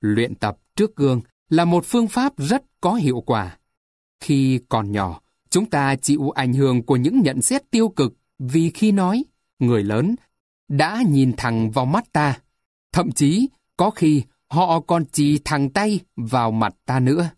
[0.01, 3.59] Luyện tập trước gương là một phương pháp rất có hiệu quả.
[4.21, 5.21] Khi còn nhỏ,
[5.51, 9.25] chúng ta chịu ảnh hưởng của những nhận xét tiêu cực vì khi nói,
[9.59, 10.15] người lớn
[10.69, 12.39] đã nhìn thẳng vào mắt ta.
[12.93, 17.31] Thậm chí, có khi họ còn chỉ thẳng tay vào mặt ta nữa.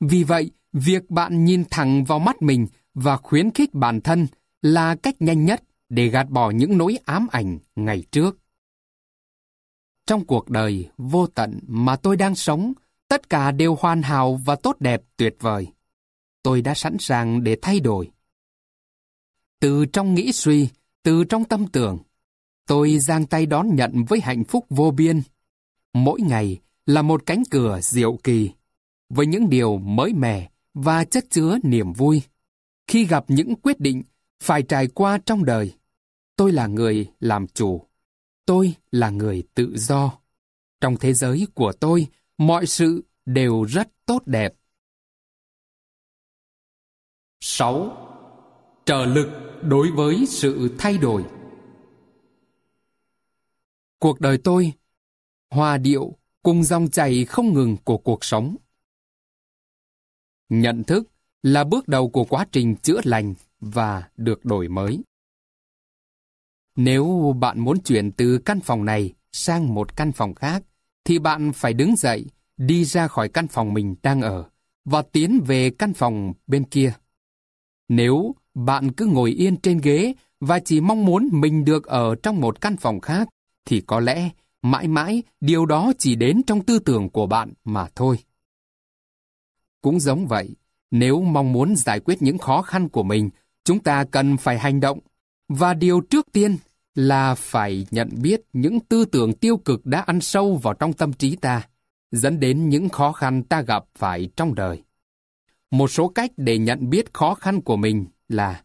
[0.00, 4.26] Vì vậy, việc bạn nhìn thẳng vào mắt mình và khuyến khích bản thân
[4.62, 8.38] là cách nhanh nhất để gạt bỏ những nỗi ám ảnh ngày trước.
[10.06, 12.72] Trong cuộc đời vô tận mà tôi đang sống,
[13.08, 15.66] tất cả đều hoàn hảo và tốt đẹp tuyệt vời.
[16.46, 18.10] Tôi đã sẵn sàng để thay đổi.
[19.60, 20.68] Từ trong nghĩ suy,
[21.02, 21.98] từ trong tâm tưởng,
[22.66, 25.22] tôi giang tay đón nhận với hạnh phúc vô biên.
[25.92, 28.50] Mỗi ngày là một cánh cửa diệu kỳ,
[29.08, 32.22] với những điều mới mẻ và chất chứa niềm vui.
[32.86, 34.02] Khi gặp những quyết định
[34.42, 35.74] phải trải qua trong đời,
[36.36, 37.86] tôi là người làm chủ.
[38.44, 40.12] Tôi là người tự do.
[40.80, 42.06] Trong thế giới của tôi,
[42.38, 44.54] mọi sự đều rất tốt đẹp.
[47.48, 47.96] 6.
[48.84, 49.28] Trợ lực
[49.62, 51.24] đối với sự thay đổi
[53.98, 54.72] Cuộc đời tôi,
[55.50, 58.56] hòa điệu cùng dòng chảy không ngừng của cuộc sống.
[60.48, 61.08] Nhận thức
[61.42, 65.02] là bước đầu của quá trình chữa lành và được đổi mới.
[66.76, 70.62] Nếu bạn muốn chuyển từ căn phòng này sang một căn phòng khác,
[71.04, 74.50] thì bạn phải đứng dậy, đi ra khỏi căn phòng mình đang ở
[74.84, 76.94] và tiến về căn phòng bên kia.
[77.88, 82.40] Nếu bạn cứ ngồi yên trên ghế và chỉ mong muốn mình được ở trong
[82.40, 83.28] một căn phòng khác,
[83.64, 84.30] thì có lẽ
[84.62, 88.18] mãi mãi điều đó chỉ đến trong tư tưởng của bạn mà thôi.
[89.80, 90.56] Cũng giống vậy,
[90.90, 93.30] nếu mong muốn giải quyết những khó khăn của mình,
[93.64, 94.98] chúng ta cần phải hành động.
[95.48, 96.56] Và điều trước tiên
[96.94, 101.12] là phải nhận biết những tư tưởng tiêu cực đã ăn sâu vào trong tâm
[101.12, 101.68] trí ta,
[102.12, 104.82] dẫn đến những khó khăn ta gặp phải trong đời.
[105.70, 108.62] Một số cách để nhận biết khó khăn của mình là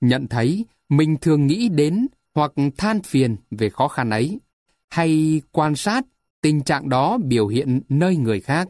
[0.00, 4.40] nhận thấy mình thường nghĩ đến hoặc than phiền về khó khăn ấy,
[4.88, 6.04] hay quan sát
[6.40, 8.68] tình trạng đó biểu hiện nơi người khác.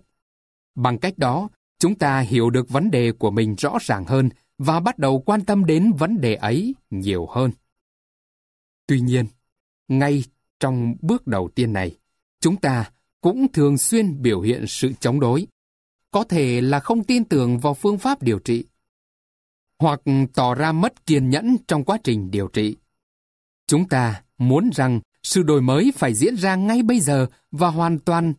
[0.75, 1.49] Bằng cách đó,
[1.79, 4.29] chúng ta hiểu được vấn đề của mình rõ ràng hơn
[4.59, 7.51] và bắt đầu quan tâm đến vấn đề ấy nhiều hơn.
[8.87, 9.27] Tuy nhiên,
[9.89, 10.25] ngay
[10.61, 11.97] trong bước đầu tiên này,
[12.41, 12.91] chúng ta
[13.21, 15.47] cũng thường xuyên biểu hiện sự chống đối
[16.11, 18.65] có thể là không tin tưởng vào phương pháp điều trị,
[19.79, 20.01] hoặc
[20.35, 22.77] tỏ ra mất kiên nhẫn trong quá trình điều trị.
[23.67, 27.99] Chúng ta muốn rằng sự đổi mới phải diễn ra ngay bây giờ và hoàn
[27.99, 28.35] toàn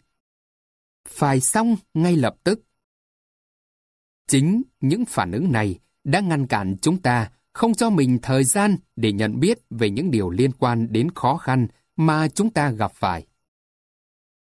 [1.08, 2.60] phải xong ngay lập tức.
[4.28, 8.76] Chính những phản ứng này đã ngăn cản chúng ta không cho mình thời gian
[8.96, 12.92] để nhận biết về những điều liên quan đến khó khăn mà chúng ta gặp
[12.92, 13.28] phải.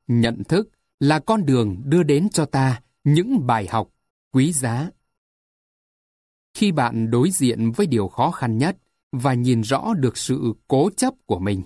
[0.08, 0.70] Nhận thức
[1.00, 3.90] là con đường đưa đến cho ta những bài học
[4.32, 4.90] quý giá.
[6.54, 8.78] Khi bạn đối diện với điều khó khăn nhất
[9.12, 11.62] và nhìn rõ được sự cố chấp của mình,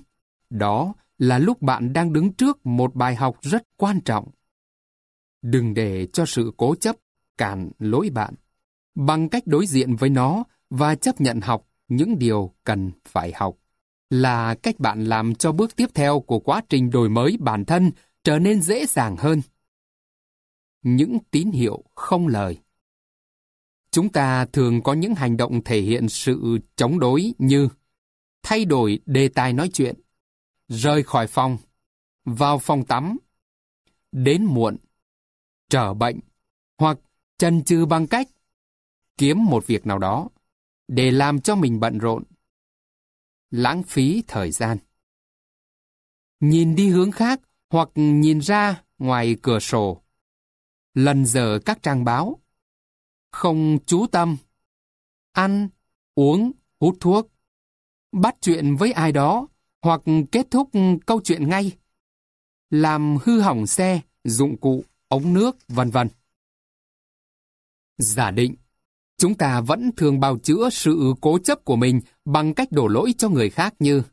[0.50, 4.28] đó là lúc bạn đang đứng trước một bài học rất quan trọng.
[5.42, 6.96] Đừng để cho sự cố chấp
[7.38, 8.34] cản lối bạn.
[8.96, 13.56] Bằng cách đối diện với nó và chấp nhận học những điều cần phải học
[14.10, 17.92] là cách bạn làm cho bước tiếp theo của quá trình đổi mới bản thân
[18.24, 19.42] trở nên dễ dàng hơn.
[20.82, 22.62] Những tín hiệu không lời
[23.92, 27.70] Chúng ta thường có những hành động thể hiện sự chống đối như
[28.44, 29.96] thay đổi đề tài nói chuyện,
[30.68, 31.58] rời khỏi phòng,
[32.26, 33.18] vào phòng tắm,
[34.12, 34.78] đến muộn,
[35.70, 36.20] trở bệnh,
[36.78, 36.98] hoặc
[37.38, 38.28] chần chừ bằng cách
[39.18, 40.30] kiếm một việc nào đó
[40.88, 42.24] để làm cho mình bận rộn.
[43.52, 44.78] Lãng phí thời gian.
[46.40, 50.02] Nhìn đi hướng khác hoặc nhìn ra ngoài cửa sổ.
[50.94, 52.40] Lần giờ các trang báo.
[53.32, 54.38] Không chú tâm.
[55.32, 55.70] Ăn,
[56.16, 57.32] uống, hút thuốc.
[58.12, 59.48] Bắt chuyện với ai đó
[59.82, 60.02] hoặc
[60.32, 60.70] kết thúc
[61.06, 61.72] câu chuyện ngay.
[62.70, 66.08] Làm hư hỏng xe, dụng cụ, ống nước, vân vân.
[67.98, 68.56] Giả định,
[69.18, 73.14] chúng ta vẫn thường bào chữa sự cố chấp của mình bằng cách đổ lỗi
[73.18, 74.04] cho người khác như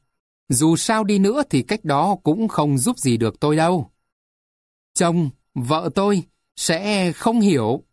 [0.48, 3.90] dù sao đi nữa thì cách đó cũng không giúp gì được tôi đâu.
[4.94, 6.22] Chồng, vợ tôi
[6.58, 7.84] sẽ không hiểu.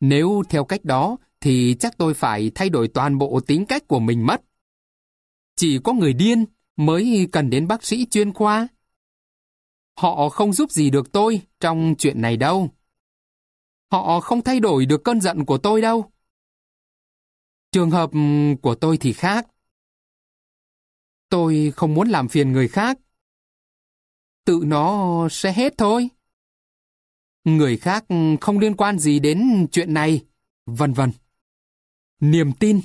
[0.00, 4.00] Nếu theo cách đó, thì chắc tôi phải thay đổi toàn bộ tính cách của
[4.00, 4.40] mình mất.
[5.56, 6.44] Chỉ có người điên
[6.76, 8.68] mới cần đến bác sĩ chuyên khoa.
[9.96, 12.68] Họ không giúp gì được tôi trong chuyện này đâu.
[13.90, 16.12] Họ không thay đổi được cơn giận của tôi đâu.
[17.72, 18.10] Trường hợp
[18.62, 19.46] của tôi thì khác.
[21.28, 22.98] Tôi không muốn làm phiền người khác.
[24.44, 26.10] Tự nó sẽ hết thôi.
[27.44, 28.04] Người khác
[28.40, 30.24] không liên quan gì đến chuyện này,
[30.66, 31.12] vân vân.
[32.20, 32.80] Niềm tin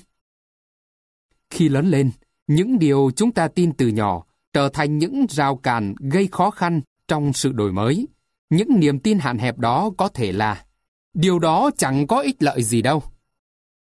[1.49, 2.11] Khi lớn lên,
[2.48, 6.82] những điều chúng ta tin từ nhỏ trở thành những rào cản gây khó khăn
[7.07, 8.07] trong sự đổi mới.
[8.49, 10.65] Những niềm tin hạn hẹp đó có thể là
[11.14, 13.03] điều đó chẳng có ích lợi gì đâu.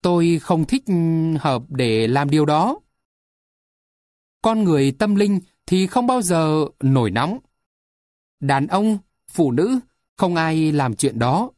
[0.02, 0.84] Tôi không thích
[1.40, 2.80] hợp để làm điều đó.
[4.41, 7.40] Con người tâm linh thì không bao giờ nổi nóng.
[8.40, 9.80] Đàn ông, phụ nữ,
[10.20, 11.52] không ai làm chuyện đó.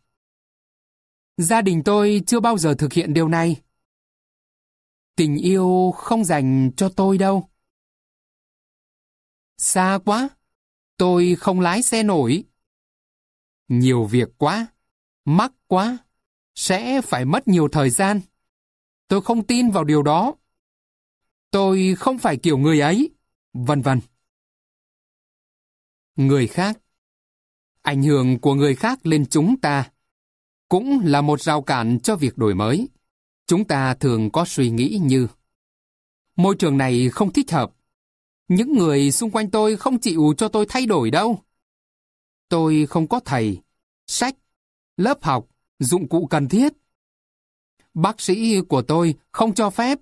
[1.37, 3.61] Gia đình tôi chưa bao giờ thực hiện điều này.
[5.15, 7.49] Tình yêu không dành cho tôi đâu.
[9.57, 10.29] Xa quá,
[10.97, 12.43] tôi không lái xe nổi.
[13.67, 14.67] Nhiều việc quá,
[15.25, 15.97] mắc quá,
[16.55, 18.21] sẽ phải mất nhiều thời gian.
[19.07, 20.35] Tôi không tin vào điều đó.
[21.51, 23.09] Tôi không phải kiểu người ấy,
[23.53, 23.99] vân vân.
[26.15, 26.77] Người khác
[27.81, 29.89] Ảnh hưởng của người khác lên chúng ta
[30.69, 32.89] cũng là một rào cản cho việc đổi mới.
[33.47, 35.27] Chúng ta thường có suy nghĩ như
[36.35, 37.71] Môi trường này không thích hợp.
[38.47, 41.39] Những người xung quanh tôi không chịu cho tôi thay đổi đâu.
[42.49, 43.57] Tôi không có thầy,
[44.07, 44.35] sách,
[44.97, 45.47] lớp học,
[45.79, 46.73] dụng cụ cần thiết.
[47.93, 49.99] Bác sĩ của tôi không cho phép.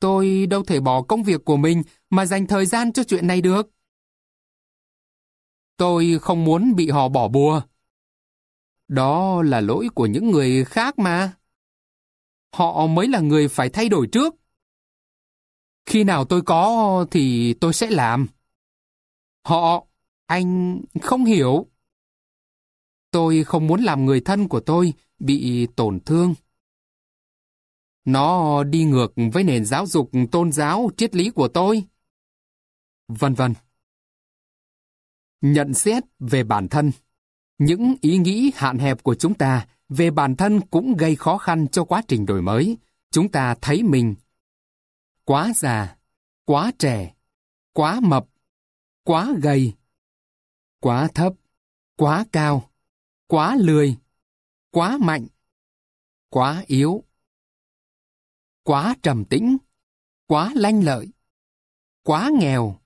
[0.00, 3.40] Tôi đâu thể bỏ công việc của mình mà dành thời gian cho chuyện này
[3.40, 3.70] được.
[5.80, 7.62] Tôi không muốn bị họ bỏ bùa.
[8.88, 11.36] Đó là lỗi của những người khác mà.
[12.52, 14.34] Họ mới là người phải thay đổi trước.
[15.86, 18.26] Khi nào tôi có thì tôi sẽ làm.
[19.44, 19.86] Họ,
[20.26, 21.66] anh không hiểu.
[23.10, 26.34] Tôi không muốn làm người thân của tôi bị tổn thương.
[28.04, 31.84] Nó đi ngược với nền giáo dục tôn giáo triết lý của tôi.
[33.08, 33.54] Vân vân.
[35.40, 36.92] Nhận xét về bản thân
[37.58, 41.68] Những ý nghĩ hạn hẹp của chúng ta về bản thân cũng gây khó khăn
[41.68, 42.78] cho quá trình đổi mới.
[43.10, 44.14] Chúng ta thấy mình
[45.24, 45.96] quá già,
[46.44, 47.14] quá trẻ,
[47.72, 48.26] quá mập,
[49.04, 49.74] quá gầy,
[50.80, 51.32] quá thấp,
[51.96, 52.70] quá cao,
[53.26, 53.96] quá lười,
[54.70, 55.26] quá mạnh,
[56.28, 57.04] quá yếu,
[58.62, 59.56] quá trầm tĩnh,
[60.26, 61.08] quá lanh lợi,
[62.02, 62.80] quá nghèo,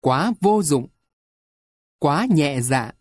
[0.00, 0.86] quá vô dụng,
[2.04, 2.92] quá nhẹ dạ,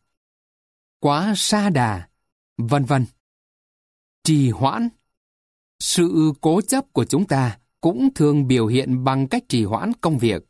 [0.99, 2.09] quá xa đà,
[2.57, 3.05] vân vân.
[4.23, 4.89] Trì hoãn.
[5.80, 10.17] Sự cố chấp của chúng ta cũng thường biểu hiện bằng cách trì hoãn công
[10.17, 10.43] việc.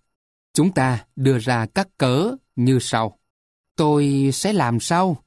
[0.54, 3.20] Chúng ta đưa ra các cớ như sau.
[3.76, 5.24] Tôi sẽ làm sau.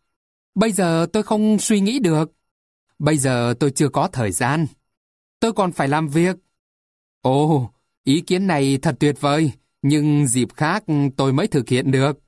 [0.55, 2.33] Bây giờ tôi không suy nghĩ được.
[2.99, 4.67] Bây giờ tôi chưa có thời gian.
[5.41, 6.37] Tôi còn phải làm việc.
[7.21, 7.71] Ồ,
[8.05, 10.85] ý kiến này thật tuyệt vời, nhưng dịp khác
[11.17, 12.26] tôi mới thực hiện được.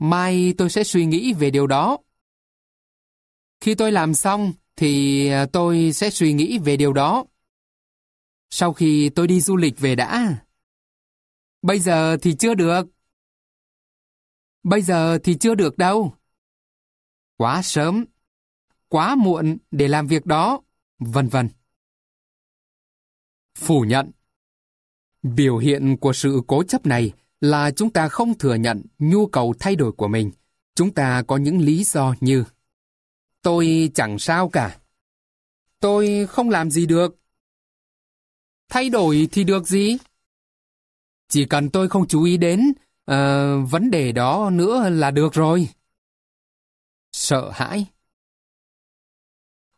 [0.00, 1.98] Mai tôi sẽ suy nghĩ về điều đó.
[3.60, 7.24] Khi tôi làm xong, thì à, tôi sẽ suy nghĩ về điều đó.
[8.50, 10.36] Sau khi tôi đi du lịch về đã.
[11.62, 12.86] Bây giờ thì chưa được.
[14.62, 16.14] Bây giờ thì chưa được đâu.
[17.36, 18.04] Quá sớm,
[18.88, 20.60] quá muộn để làm việc đó,
[20.98, 21.48] vân vân.
[23.54, 24.10] Phủ nhận
[25.22, 29.54] Biểu hiện của sự cố chấp này là chúng ta không thừa nhận nhu cầu
[29.58, 30.30] thay đổi của mình.
[30.74, 32.44] Chúng ta có những lý do như
[33.42, 34.78] Tôi chẳng sao cả.
[35.80, 37.16] Tôi không làm gì được.
[38.68, 39.96] Thay đổi thì được gì?
[41.28, 42.72] Chỉ cần tôi không chú ý đến
[43.10, 43.14] uh,
[43.70, 45.68] vấn đề đó nữa là được rồi.
[47.12, 47.86] Sợ hãi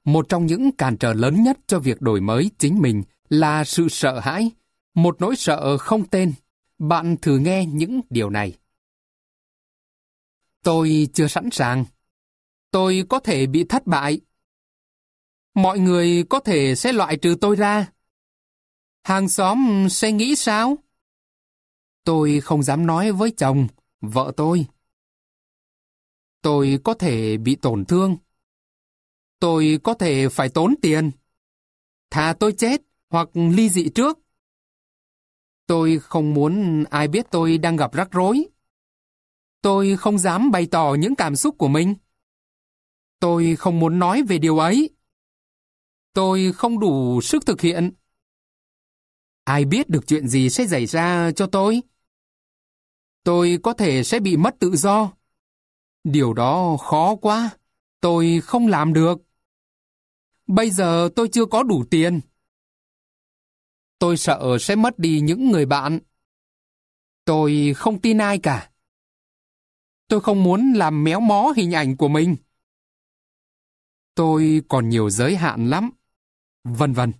[0.04, 3.88] Một trong những cản trở lớn nhất cho việc đổi mới chính mình là sự
[3.88, 4.50] sợ hãi,
[4.94, 6.32] một nỗi sợ không tên.
[6.82, 8.58] Bạn thử nghe những điều này.
[10.62, 11.84] Tôi chưa sẵn sàng.
[12.70, 14.20] Tôi có thể bị thất bại.
[15.54, 17.92] Mọi người có thể sẽ loại trừ tôi ra.
[19.02, 20.76] Hàng xóm sẽ nghĩ sao?
[22.04, 23.68] Tôi không dám nói với chồng,
[24.00, 24.66] vợ tôi.
[26.40, 28.16] Tôi có thể bị tổn thương.
[29.38, 31.10] Tôi có thể phải tốn tiền.
[32.10, 34.21] Thà tôi chết hoặc ly dị trước.
[35.72, 38.46] Tôi không muốn ai biết tôi đang gặp rắc rối.
[39.62, 41.94] Tôi không dám bày tỏ những cảm xúc của mình.
[43.20, 44.90] Tôi không muốn nói về điều ấy.
[46.12, 47.92] Tôi không đủ sức thực hiện.
[49.44, 51.82] Ai biết được chuyện gì sẽ xảy ra cho tôi?
[53.24, 55.12] Tôi có thể sẽ bị mất tự do.
[56.04, 57.50] Điều đó khó quá.
[58.00, 59.18] Tôi không làm được.
[60.46, 62.20] Bây giờ tôi chưa có đủ tiền.
[64.02, 65.98] Tôi sợ sẽ mất đi những người bạn.
[67.24, 68.70] Tôi không tin ai cả.
[70.08, 72.36] Tôi không muốn làm méo mó hình ảnh của mình.
[74.14, 75.90] Tôi còn nhiều giới hạn lắm.
[76.64, 77.12] Vân vân.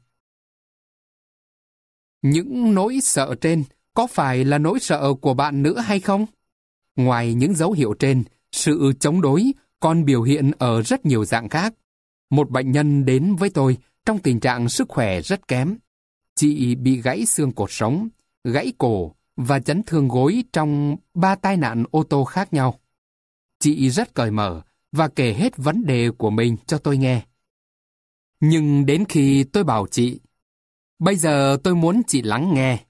[2.22, 3.64] Những nỗi sợ trên
[3.94, 6.26] có phải là nỗi sợ của bạn nữa hay không?
[6.96, 11.48] Ngoài những dấu hiệu trên, sự chống đối còn biểu hiện ở rất nhiều dạng
[11.48, 11.74] khác.
[12.30, 13.76] Một bệnh nhân đến với tôi
[14.06, 15.78] trong tình trạng sức khỏe rất kém.
[16.42, 18.08] Chị bị gãy xương cột sống,
[18.44, 22.80] gãy cổ và chấn thương gối trong ba tai nạn ô tô khác nhau.
[23.58, 24.62] Chị rất cởi mở
[24.92, 27.26] và kể hết vấn đề của mình cho tôi nghe.
[28.40, 30.20] Nhưng đến khi tôi bảo chị,
[30.98, 32.84] bây giờ tôi muốn chị lắng nghe,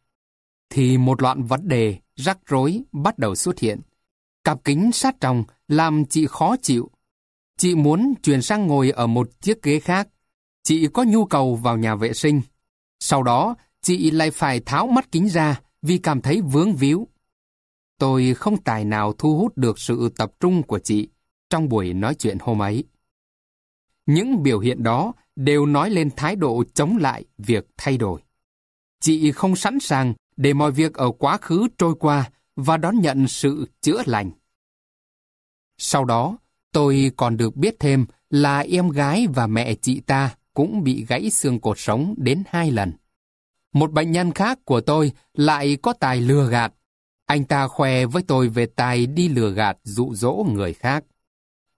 [0.71, 3.81] thì một loạt vấn đề rắc rối bắt đầu xuất hiện.
[4.45, 6.91] Cặp kính sát trong làm chị khó chịu.
[7.59, 10.09] Chị muốn chuyển sang ngồi ở một chiếc ghế khác.
[10.63, 12.43] Chị có nhu cầu vào nhà vệ sinh.
[13.05, 17.09] Sau đó, chị lại phải tháo mắt kính ra vì cảm thấy vướng víu.
[17.99, 21.09] Tôi không tài nào thu hút được sự tập trung của chị
[21.51, 22.85] trong buổi nói chuyện hôm ấy.
[24.07, 28.21] Những biểu hiện đó đều nói lên thái độ chống lại việc thay đổi.
[29.01, 33.29] Chị không sẵn sàng để mọi việc ở quá khứ trôi qua và đón nhận
[33.29, 34.31] sự chữa lành.
[35.79, 36.37] Sau đó,
[36.73, 41.31] tôi còn được biết thêm là em gái và mẹ chị ta cũng bị gãy
[41.31, 42.93] xương cột sống đến hai lần.
[43.73, 46.73] Một bệnh nhân khác của tôi lại có tài lừa gạt.
[47.27, 51.05] Anh ta khoe với tôi về tài đi lừa gạt dụ dỗ người khác.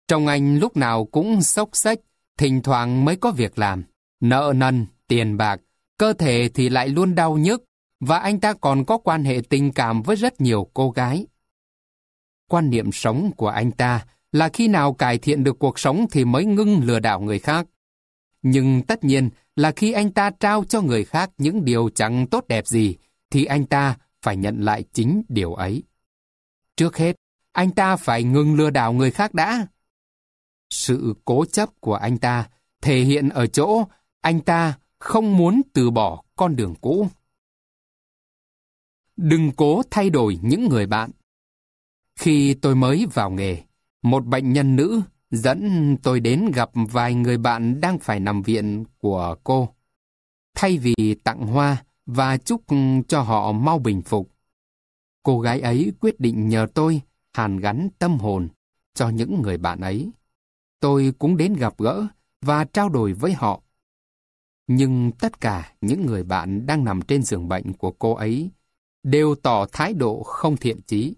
[0.09, 1.99] Trong anh lúc nào cũng sốc xách,
[2.39, 3.85] thỉnh thoảng mới có việc làm.
[4.21, 5.61] Nợ nần, tiền bạc,
[5.99, 7.65] cơ thể thì lại luôn đau nhức,
[8.01, 11.27] và anh ta còn có quan hệ tình cảm với rất nhiều cô gái.
[12.49, 16.25] Quan niệm sống của anh ta là khi nào cải thiện được cuộc sống thì
[16.25, 17.67] mới ngưng lừa đảo người khác.
[18.45, 22.45] Nhưng tất nhiên là khi anh ta trao cho người khác những điều chẳng tốt
[22.49, 22.97] đẹp gì,
[23.31, 25.83] thì anh ta phải nhận lại chính điều ấy.
[26.77, 27.17] Trước hết,
[27.53, 29.67] anh ta phải ngừng lừa đảo người khác đã.
[30.71, 32.49] Sự cố chấp của anh ta
[32.83, 33.85] thể hiện ở chỗ
[34.21, 37.09] anh ta không muốn từ bỏ con đường cũ.
[39.17, 41.11] Đừng cố thay đổi những người bạn.
[42.17, 43.63] Khi tôi mới vào nghề,
[44.03, 45.03] một bệnh nhân nữ
[45.37, 49.69] dẫn tôi đến gặp vài người bạn đang phải nằm viện của cô.
[50.55, 52.63] Thay vì tặng hoa và chúc
[53.09, 54.31] cho họ mau bình phục,
[55.23, 57.01] cô gái ấy quyết định nhờ tôi
[57.33, 58.49] hàn gắn tâm hồn
[58.95, 60.11] cho những người bạn ấy.
[60.81, 62.07] tôi cũng đến gặp gỡ
[62.41, 63.61] và trao đổi với họ.
[64.67, 68.51] Nhưng tất cả những người bạn đang nằm trên giường bệnh của cô ấy
[69.03, 71.15] đều tỏ thái độ không thiện chí.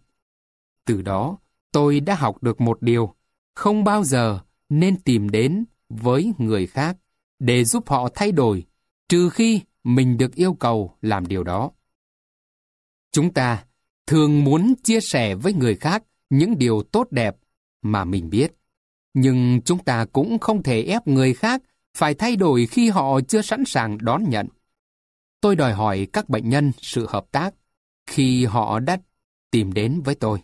[0.85, 1.39] Từ đó,
[1.73, 3.15] tôi đã học được một điều,
[3.57, 6.97] không bao giờ nên tìm đến với người khác
[7.39, 8.65] để giúp họ thay đổi,
[9.09, 11.71] trừ khi mình được yêu cầu làm điều đó.
[13.13, 13.65] Chúng ta
[14.07, 17.37] thường muốn chia sẻ với người khác những điều tốt đẹp
[17.83, 18.53] mà mình biết.
[19.15, 21.63] Nhưng chúng ta cũng không thể ép người khác
[21.97, 24.47] phải thay đổi khi họ chưa sẵn sàng đón nhận.
[25.41, 27.55] Tôi đòi hỏi các bệnh nhân sự hợp tác
[28.07, 28.97] khi họ đã
[29.51, 30.43] tìm đến với tôi.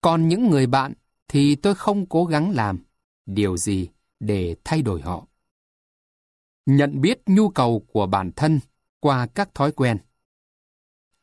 [0.00, 0.92] Còn những người bạn
[1.34, 2.78] thì tôi không cố gắng làm
[3.26, 3.88] điều gì
[4.20, 5.26] để thay đổi họ.
[6.66, 8.60] Nhận biết nhu cầu của bản thân
[9.00, 9.98] qua các thói quen.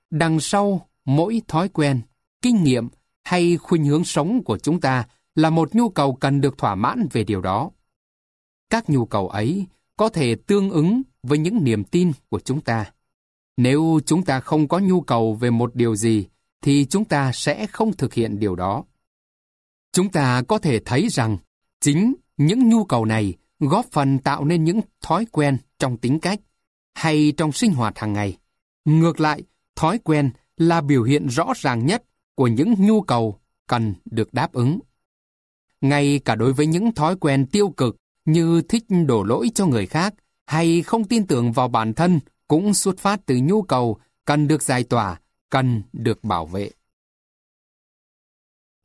[0.10, 2.02] Đằng sau mỗi thói quen,
[2.42, 2.88] kinh nghiệm
[3.24, 7.08] hay khuynh hướng sống của chúng ta là một nhu cầu cần được thỏa mãn
[7.12, 7.72] về điều đó.
[8.70, 9.66] Các nhu cầu ấy
[9.98, 12.94] có thể tương ứng với những niềm tin của chúng ta.
[13.58, 16.28] Nếu chúng ta không có nhu cầu về một điều gì,
[16.62, 18.84] thì chúng ta sẽ không thực hiện điều đó.
[19.92, 21.38] Chúng ta có thể thấy rằng
[21.82, 26.40] chính những nhu cầu này góp phần tạo nên những thói quen trong tính cách
[26.94, 28.38] hay trong sinh hoạt hàng ngày.
[28.86, 29.44] Ngược lại,
[29.76, 32.04] thói quen là biểu hiện rõ ràng nhất
[32.36, 34.80] của những nhu cầu cần được đáp ứng.
[35.82, 39.86] Ngay cả đối với những thói quen tiêu cực như thích đổ lỗi cho người
[39.86, 40.14] khác
[40.46, 44.62] hay không tin tưởng vào bản thân cũng xuất phát từ nhu cầu cần được
[44.62, 45.20] giải tỏa,
[45.50, 46.72] cần được bảo vệ.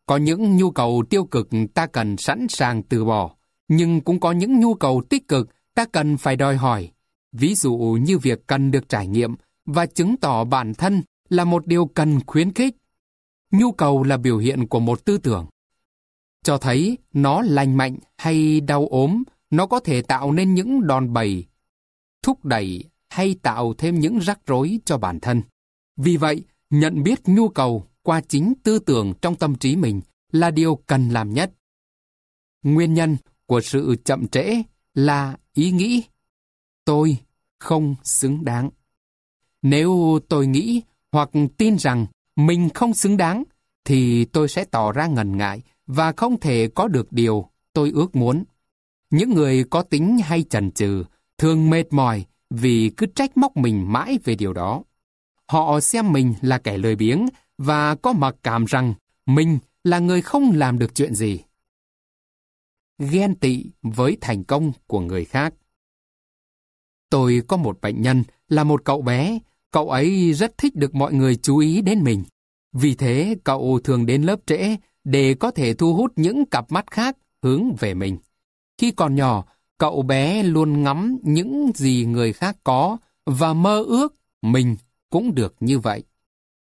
[0.06, 3.34] Có những nhu cầu tiêu cực ta cần sẵn sàng từ bỏ,
[3.68, 6.92] nhưng cũng có những nhu cầu tích cực ta cần phải đòi hỏi.
[7.32, 9.34] Ví dụ như việc cần được trải nghiệm
[9.64, 12.76] và chứng tỏ bản thân là một điều cần khuyến khích.
[13.52, 15.46] Nhu cầu là biểu hiện của một tư tưởng.
[16.44, 21.12] Cho thấy nó lành mạnh hay đau ốm, nó có thể tạo nên những đòn
[21.12, 21.44] bẩy,
[22.22, 25.42] thúc đẩy hay tạo thêm những rắc rối cho bản thân.
[25.96, 30.00] Vì vậy, nhận biết nhu cầu qua chính tư tưởng trong tâm trí mình
[30.32, 31.52] là điều cần làm nhất.
[32.62, 33.16] Nguyên nhân
[33.46, 34.62] của sự chậm trễ
[34.94, 36.02] là ý nghĩ
[36.84, 37.18] tôi
[37.58, 38.70] không xứng đáng.
[39.62, 42.06] Nếu tôi nghĩ hoặc tin rằng
[42.36, 43.44] mình không xứng đáng,
[43.84, 48.16] thì tôi sẽ tỏ ra ngần ngại và không thể có được điều tôi ước
[48.16, 48.44] muốn.
[49.10, 51.04] Những người có tính hay chần chừ
[51.38, 54.82] thường mệt mỏi vì cứ trách móc mình mãi về điều đó.
[55.46, 57.26] Họ xem mình là kẻ lười biếng
[57.58, 58.94] và có mặc cảm rằng
[59.26, 61.40] mình là người không làm được chuyện gì.
[62.98, 65.54] Ghen tị với thành công của người khác.
[67.10, 69.38] Tôi có một bệnh nhân là một cậu bé
[69.76, 72.24] Cậu ấy rất thích được mọi người chú ý đến mình.
[72.72, 76.90] Vì thế, cậu thường đến lớp trễ để có thể thu hút những cặp mắt
[76.90, 78.18] khác hướng về mình.
[78.78, 79.44] Khi còn nhỏ,
[79.78, 82.96] cậu bé luôn ngắm những gì người khác có
[83.26, 84.76] và mơ ước mình
[85.10, 86.02] cũng được như vậy.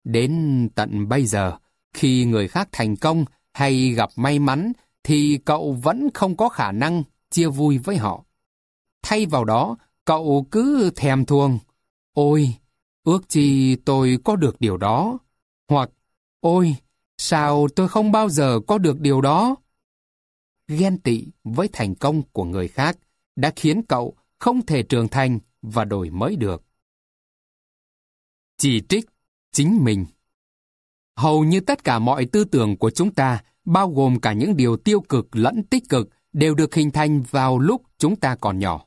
[0.07, 1.59] Đến tận bây giờ,
[1.93, 3.24] khi người khác thành công
[3.55, 4.73] hay gặp may mắn,
[5.03, 8.24] thì cậu vẫn không có khả năng chia vui với họ.
[9.03, 11.59] Thay vào đó, cậu cứ thèm thuồng.
[12.12, 12.55] Ôi,
[13.05, 15.19] ước chi tôi có được điều đó.
[15.69, 15.91] Hoặc,
[16.41, 16.77] ôi,
[17.19, 19.57] sao tôi không bao giờ có được điều đó?
[20.69, 22.99] Ghen tị với thành công của người khác
[23.37, 26.62] đã khiến cậu không thể trưởng thành và đổi mới được.
[28.59, 29.07] Chỉ trích
[29.57, 30.07] chính mình
[31.16, 34.77] Hầu như tất cả mọi tư tưởng của chúng ta, bao gồm cả những điều
[34.77, 38.85] tiêu cực lẫn tích cực, đều được hình thành vào lúc chúng ta còn nhỏ.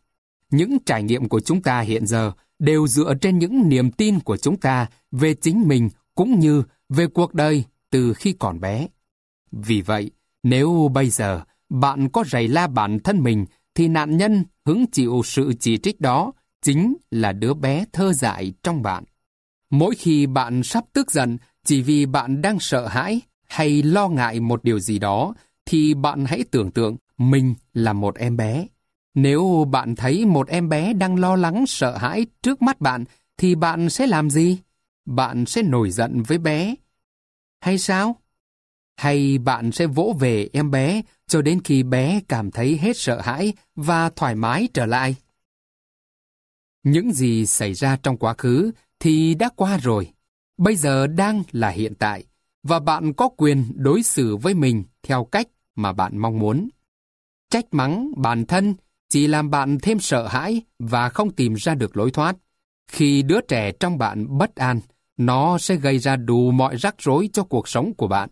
[0.51, 4.37] Những trải nghiệm của chúng ta hiện giờ đều dựa trên những niềm tin của
[4.37, 8.87] chúng ta về chính mình cũng như về cuộc đời từ khi còn bé.
[9.51, 10.11] Vì vậy,
[10.43, 15.21] nếu bây giờ bạn có rầy la bản thân mình, thì nạn nhân hứng chịu
[15.25, 16.31] sự chỉ trích đó
[16.61, 19.03] chính là đứa bé thơ dại trong bạn.
[19.69, 24.39] Mỗi khi bạn sắp tức giận chỉ vì bạn đang sợ hãi hay lo ngại
[24.39, 25.33] một điều gì đó,
[25.65, 28.67] thì bạn hãy tưởng tượng mình là một em bé.
[29.13, 33.03] Nếu bạn thấy một em bé đang lo lắng sợ hãi trước mắt bạn,
[33.37, 34.57] thì bạn sẽ làm gì?
[35.05, 36.75] Bạn sẽ nổi giận với bé.
[37.61, 38.15] Hay sao?
[38.97, 43.21] Hay bạn sẽ vỗ về em bé cho đến khi bé cảm thấy hết sợ
[43.21, 45.15] hãi và thoải mái trở lại?
[46.83, 50.13] Những gì xảy ra trong quá khứ thì đã qua rồi.
[50.57, 52.25] Bây giờ đang là hiện tại,
[52.63, 56.69] và bạn có quyền đối xử với mình theo cách mà bạn mong muốn.
[57.49, 58.75] Trách mắng bản thân
[59.09, 62.35] chỉ làm bạn thêm sợ hãi và không tìm ra được lối thoát.
[62.91, 64.79] Khi đứa trẻ trong bạn bất an,
[65.17, 68.29] nó sẽ gây ra đủ mọi rắc rối cho cuộc sống của bạn.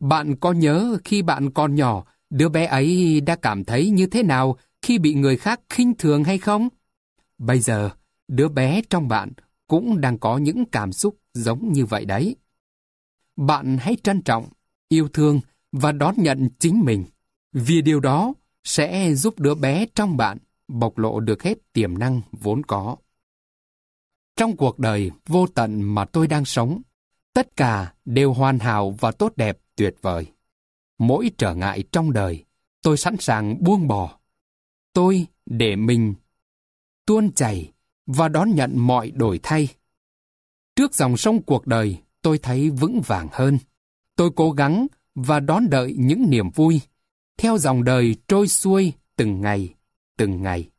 [0.00, 4.22] Bạn có nhớ khi bạn còn nhỏ Đứa bé ấy đã cảm thấy như thế
[4.22, 6.68] nào khi bị người khác khinh thường hay không?
[7.38, 7.90] Bây giờ,
[8.28, 9.32] đứa bé trong bạn
[9.70, 12.36] cũng đang có những cảm xúc giống như vậy đấy.
[13.36, 14.48] Bạn hãy trân trọng,
[14.88, 15.40] yêu thương
[15.72, 17.04] và đón nhận chính mình,
[17.52, 18.32] vì điều đó
[18.64, 20.38] sẽ giúp đứa bé trong bạn
[20.68, 22.96] bộc lộ được hết tiềm năng vốn có.
[24.36, 26.82] Trong cuộc đời vô tận mà tôi đang sống,
[27.34, 30.26] tất cả đều hoàn hảo và tốt đẹp tuyệt vời.
[30.98, 32.44] Mỗi trở ngại trong đời,
[32.82, 34.18] tôi sẵn sàng buông bỏ.
[34.92, 36.14] Tôi để mình
[37.06, 37.72] tuôn chảy
[38.16, 39.68] và đón nhận mọi đổi thay.
[40.76, 43.58] Trước dòng sông cuộc đời, tôi thấy vững vàng hơn.
[44.16, 46.80] Tôi cố gắng và đón đợi những niềm vui,
[47.38, 49.74] theo dòng đời trôi xuôi từng ngày,
[50.16, 50.70] từng ngày.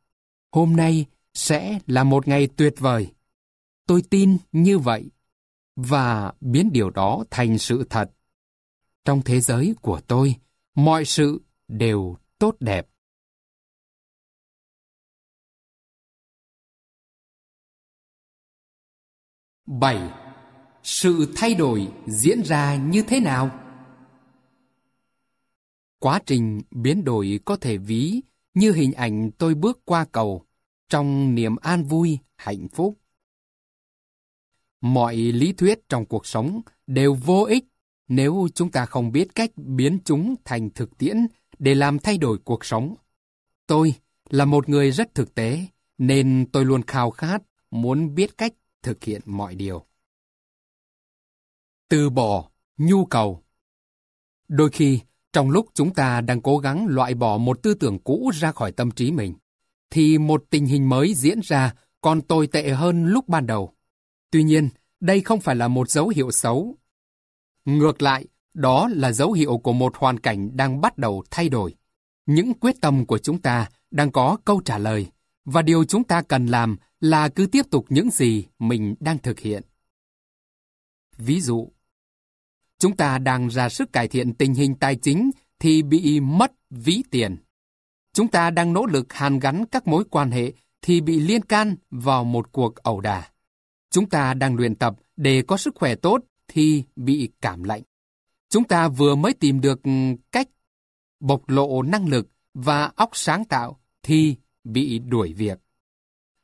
[0.52, 3.12] Hôm nay sẽ là một ngày tuyệt vời.
[3.86, 5.10] Tôi tin như vậy
[5.76, 8.10] và biến điều đó thành sự thật.
[9.04, 10.34] Trong thế giới của tôi,
[10.74, 12.88] mọi sự đều tốt đẹp.
[19.66, 20.10] Bảy,
[20.82, 23.50] sự thay đổi diễn ra như thế nào?
[25.98, 28.20] Quá trình biến đổi có thể ví
[28.54, 30.46] như hình ảnh tôi bước qua cầu
[30.88, 32.98] trong niềm an vui, hạnh phúc.
[34.80, 37.64] Mọi lý thuyết trong cuộc sống đều vô ích
[38.08, 41.26] nếu chúng ta không biết cách biến chúng thành thực tiễn
[41.58, 42.94] để làm thay đổi cuộc sống.
[43.66, 43.94] Tôi
[44.30, 45.66] là một người rất thực tế,
[45.98, 48.52] nên tôi luôn khao khát muốn biết cách
[48.82, 49.86] thực hiện mọi điều.
[51.88, 53.42] Từ bỏ nhu cầu
[54.48, 55.00] Đôi khi,
[55.32, 58.72] trong lúc chúng ta đang cố gắng loại bỏ một tư tưởng cũ ra khỏi
[58.72, 59.34] tâm trí mình,
[59.90, 63.74] thì một tình hình mới diễn ra còn tồi tệ hơn lúc ban đầu.
[64.30, 64.68] Tuy nhiên,
[65.00, 66.76] đây không phải là một dấu hiệu xấu.
[67.64, 71.74] Ngược lại, đó là dấu hiệu của một hoàn cảnh đang bắt đầu thay đổi.
[72.26, 75.06] Những quyết tâm của chúng ta đang có câu trả lời,
[75.44, 79.40] và điều chúng ta cần làm là cứ tiếp tục những gì mình đang thực
[79.40, 79.62] hiện.
[81.18, 81.72] Ví dụ,
[82.78, 87.02] chúng ta đang ra sức cải thiện tình hình tài chính thì bị mất ví
[87.10, 87.36] tiền.
[88.12, 90.52] Chúng ta đang nỗ lực hàn gắn các mối quan hệ
[90.82, 93.30] thì bị liên can vào một cuộc ẩu đả.
[93.90, 97.82] Chúng ta đang luyện tập để có sức khỏe tốt thì bị cảm lạnh.
[98.48, 99.80] Chúng ta vừa mới tìm được
[100.32, 100.48] cách
[101.20, 105.61] bộc lộ năng lực và óc sáng tạo thì bị đuổi việc.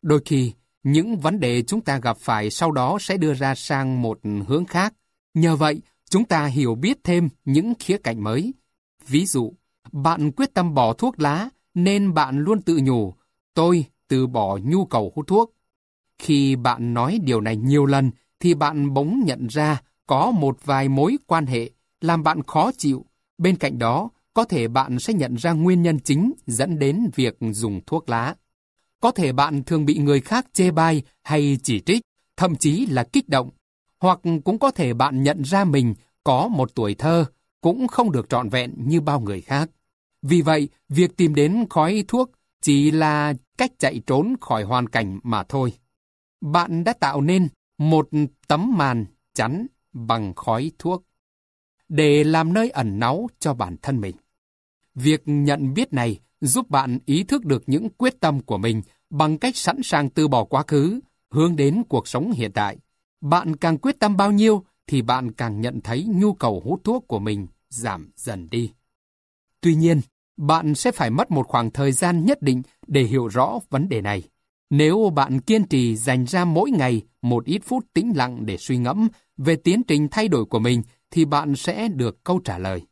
[0.03, 0.53] Đôi khi,
[0.83, 4.65] những vấn đề chúng ta gặp phải sau đó sẽ đưa ra sang một hướng
[4.65, 4.95] khác.
[5.35, 5.81] Nhờ vậy,
[6.11, 8.55] chúng ta hiểu biết thêm những khía cạnh mới.
[9.07, 9.53] Ví dụ,
[9.93, 13.15] bạn quyết tâm bỏ thuốc lá nên bạn luôn tự nhủ,
[13.55, 15.55] tôi từ bỏ nhu cầu hút thuốc.
[16.19, 18.11] Khi bạn nói điều này nhiều lần,
[18.41, 21.71] thì bạn bỗng nhận ra có một vài mối quan hệ
[22.01, 23.05] làm bạn khó chịu.
[23.39, 27.37] Bên cạnh đó, có thể bạn sẽ nhận ra nguyên nhân chính dẫn đến việc
[27.41, 28.35] dùng thuốc lá.
[29.01, 32.03] Có thể bạn thường bị người khác chê bai hay chỉ trích,
[32.37, 33.51] thậm chí là kích động.
[34.01, 35.95] Hoặc cũng có thể bạn nhận ra mình
[36.25, 37.25] có một tuổi thơ
[37.61, 39.71] cũng không được trọn vẹn như bao người khác.
[40.23, 42.31] Vì vậy, việc tìm đến khói thuốc
[42.61, 45.73] chỉ là cách chạy trốn khỏi hoàn cảnh mà thôi.
[46.41, 47.49] Bạn đã tạo nên
[47.79, 48.09] một
[48.49, 51.05] tấm màn chắn bằng khói thuốc
[51.89, 54.17] để làm nơi ẩn náu cho bản thân mình.
[54.95, 59.39] Việc nhận biết này giúp bạn ý thức được những quyết tâm của mình bằng
[59.39, 61.01] cách sẵn sàng từ bỏ quá khứ,
[61.31, 62.77] hướng đến cuộc sống hiện tại.
[63.21, 67.09] Bạn càng quyết tâm bao nhiêu thì bạn càng nhận thấy nhu cầu hút thuốc
[67.09, 68.73] của mình giảm dần đi.
[69.61, 70.01] Tuy nhiên,
[70.37, 74.01] bạn sẽ phải mất một khoảng thời gian nhất định để hiểu rõ vấn đề
[74.01, 74.23] này.
[74.71, 78.79] Nếu bạn kiên trì dành ra mỗi ngày một ít phút tĩnh lặng để suy
[78.79, 82.83] ngẫm về tiến trình thay đổi của mình, thì bạn sẽ được câu trả lời.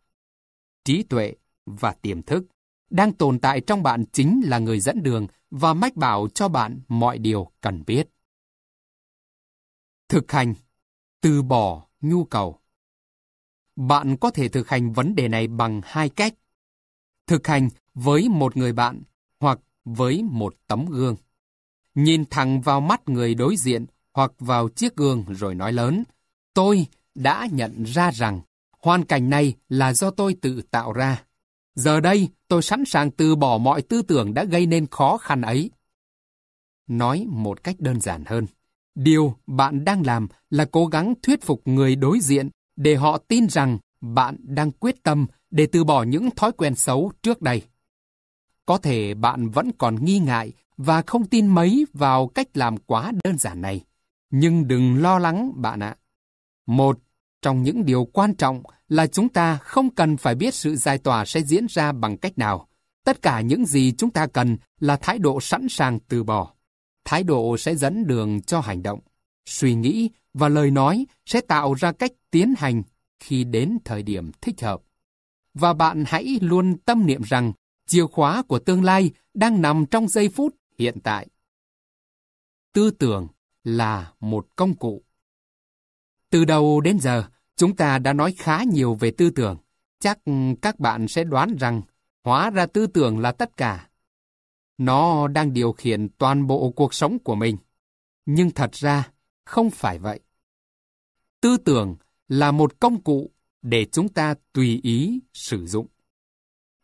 [0.85, 1.35] Trí tuệ
[1.67, 2.47] và tiềm thức
[2.91, 6.81] đang tồn tại trong bạn chính là người dẫn đường và mách bảo cho bạn
[6.89, 8.09] mọi điều cần biết.
[10.09, 10.55] Thực hành,
[11.21, 12.61] từ bỏ nhu cầu.
[13.77, 16.35] Bạn có thể thực hành vấn đề này bằng hai cách.
[17.27, 19.03] Thực hành với một người bạn
[19.41, 21.17] hoặc với một tấm gương.
[21.95, 26.05] Nhìn thẳng vào mắt người đối diện hoặc vào chiếc gương rồi nói lớn,
[26.55, 28.41] tôi đã nhận ra rằng
[28.83, 31.23] hoàn cảnh này là do tôi tự tạo ra.
[31.77, 35.43] Giờ đây, tôi sẵn sàng từ bỏ mọi tư tưởng đã gây nên khó khăn
[35.43, 35.71] ấy.
[36.87, 38.47] Nói một cách đơn giản hơn,
[38.95, 43.49] điều bạn đang làm là cố gắng thuyết phục người đối diện để họ tin
[43.49, 47.63] rằng bạn đang quyết tâm để từ bỏ những thói quen xấu trước đây.
[48.67, 53.13] Có thể bạn vẫn còn nghi ngại và không tin mấy vào cách làm quá
[53.25, 53.85] đơn giản này.
[54.31, 55.97] Nhưng đừng lo lắng bạn ạ.
[56.67, 56.99] Một,
[57.43, 61.25] trong những điều quan trọng là chúng ta không cần phải biết sự giải tỏa
[61.25, 62.69] sẽ diễn ra bằng cách nào.
[63.05, 66.53] Tất cả những gì chúng ta cần là thái độ sẵn sàng từ bỏ.
[67.05, 69.01] Thái độ sẽ dẫn đường cho hành động.
[69.47, 72.83] Suy nghĩ và lời nói sẽ tạo ra cách tiến hành
[73.21, 74.83] khi đến thời điểm thích hợp.
[75.55, 77.53] Và bạn hãy luôn tâm niệm rằng
[77.87, 81.27] chìa khóa của tương lai đang nằm trong giây phút hiện tại.
[82.73, 83.29] Tư tưởng
[83.65, 85.06] là một công cụ.
[86.31, 87.25] Từ đầu đến giờ,
[87.57, 89.57] chúng ta đã nói khá nhiều về tư tưởng.
[90.01, 90.19] Chắc
[90.63, 91.83] các bạn sẽ đoán rằng
[92.25, 93.89] hóa ra tư tưởng là tất cả.
[94.79, 97.57] Nó đang điều khiển toàn bộ cuộc sống của mình.
[98.27, 99.11] Nhưng thật ra,
[99.45, 100.21] không phải vậy.
[101.41, 101.97] Tư tưởng
[102.29, 103.31] là một công cụ
[103.63, 105.87] để chúng ta tùy ý sử dụng.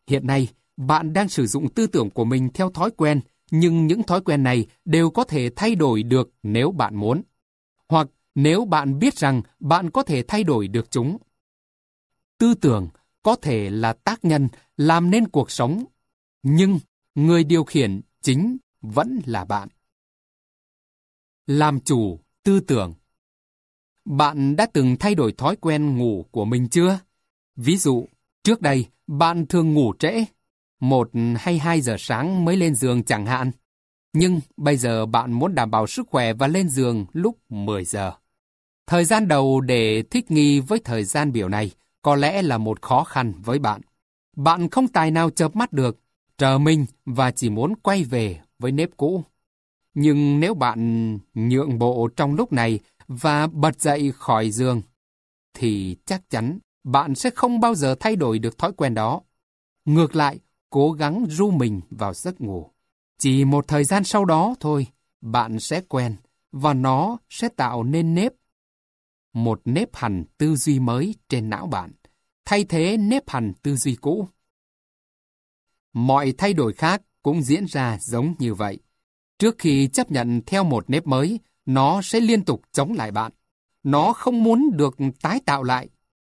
[0.07, 0.47] Hiện nay,
[0.77, 3.21] bạn đang sử dụng tư tưởng của mình theo thói quen,
[3.51, 7.21] nhưng những thói quen này đều có thể thay đổi được nếu bạn muốn.
[7.89, 11.17] Hoặc nếu bạn biết rằng bạn có thể thay đổi được chúng.
[12.37, 12.89] Tư tưởng
[13.23, 14.47] có thể là tác nhân
[14.77, 15.85] làm nên cuộc sống,
[16.43, 16.79] nhưng
[17.15, 19.69] người điều khiển chính vẫn là bạn.
[21.47, 22.93] Làm chủ tư tưởng
[24.05, 26.99] Bạn đã từng thay đổi thói quen ngủ của mình chưa?
[27.55, 28.07] Ví dụ,
[28.43, 30.25] trước đây bạn thường ngủ trễ,
[30.79, 33.51] một hay hai giờ sáng mới lên giường chẳng hạn.
[34.13, 38.13] Nhưng bây giờ bạn muốn đảm bảo sức khỏe và lên giường lúc 10 giờ.
[38.87, 42.81] Thời gian đầu để thích nghi với thời gian biểu này có lẽ là một
[42.81, 43.81] khó khăn với bạn.
[44.35, 45.99] Bạn không tài nào chợp mắt được,
[46.37, 49.23] chờ mình và chỉ muốn quay về với nếp cũ.
[49.93, 54.81] Nhưng nếu bạn nhượng bộ trong lúc này và bật dậy khỏi giường,
[55.53, 59.21] thì chắc chắn bạn sẽ không bao giờ thay đổi được thói quen đó.
[59.85, 60.39] Ngược lại,
[60.69, 62.69] cố gắng ru mình vào giấc ngủ.
[63.19, 64.87] Chỉ một thời gian sau đó thôi,
[65.21, 66.15] bạn sẽ quen
[66.51, 68.33] và nó sẽ tạo nên nếp.
[69.33, 71.91] Một nếp hành tư duy mới trên não bạn,
[72.45, 74.27] thay thế nếp hành tư duy cũ.
[75.93, 78.79] Mọi thay đổi khác cũng diễn ra giống như vậy.
[79.39, 83.31] Trước khi chấp nhận theo một nếp mới, nó sẽ liên tục chống lại bạn.
[83.83, 85.89] Nó không muốn được tái tạo lại.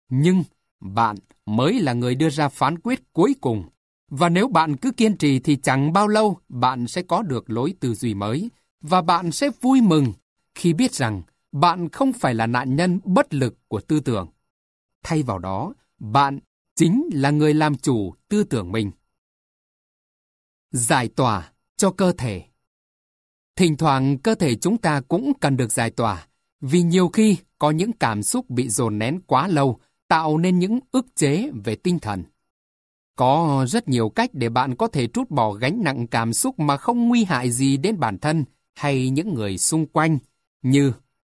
[0.08, 0.44] Nhưng
[0.80, 1.16] bạn
[1.46, 3.68] mới là người đưa ra phán quyết cuối cùng.
[4.10, 7.74] Và nếu bạn cứ kiên trì thì chẳng bao lâu bạn sẽ có được lối
[7.80, 8.50] tư duy mới.
[8.80, 10.12] Và bạn sẽ vui mừng
[10.54, 11.22] khi biết rằng
[11.52, 14.28] bạn không phải là nạn nhân bất lực của tư tưởng.
[15.02, 16.38] Thay vào đó, bạn
[16.76, 18.90] chính là người làm chủ tư tưởng mình.
[20.70, 22.50] Giải tỏa cho cơ thể
[23.56, 26.26] Thỉnh thoảng cơ thể chúng ta cũng cần được giải tỏa,
[26.60, 30.80] vì nhiều khi có những cảm xúc bị dồn nén quá lâu tạo nên những
[30.92, 32.24] ức chế về tinh thần.
[33.16, 36.76] Có rất nhiều cách để bạn có thể trút bỏ gánh nặng cảm xúc mà
[36.76, 38.44] không nguy hại gì đến bản thân
[38.74, 40.18] hay những người xung quanh,
[40.62, 40.92] như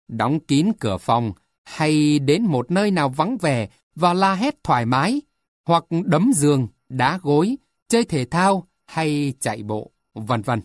[0.09, 1.33] đóng kín cửa phòng
[1.65, 5.23] hay đến một nơi nào vắng vẻ và la hét thoải mái,
[5.67, 7.57] hoặc đấm giường, đá gối,
[7.89, 10.61] chơi thể thao hay chạy bộ, vân vân.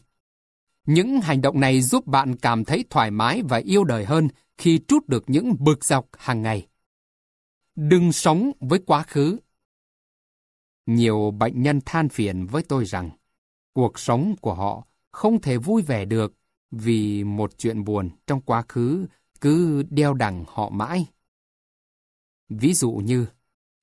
[0.86, 4.80] Những hành động này giúp bạn cảm thấy thoải mái và yêu đời hơn khi
[4.88, 6.68] trút được những bực dọc hàng ngày.
[7.76, 9.40] Đừng sống với quá khứ.
[10.86, 13.10] Nhiều bệnh nhân than phiền với tôi rằng
[13.74, 16.34] cuộc sống của họ không thể vui vẻ được
[16.72, 19.08] vì một chuyện buồn trong quá khứ
[19.42, 21.08] cứ đeo đẳng họ mãi.
[22.50, 23.26] Ví dụ như,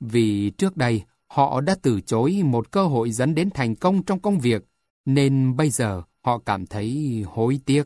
[0.00, 4.20] vì trước đây họ đã từ chối một cơ hội dẫn đến thành công trong
[4.20, 4.64] công việc,
[5.04, 7.84] nên bây giờ họ cảm thấy hối tiếc.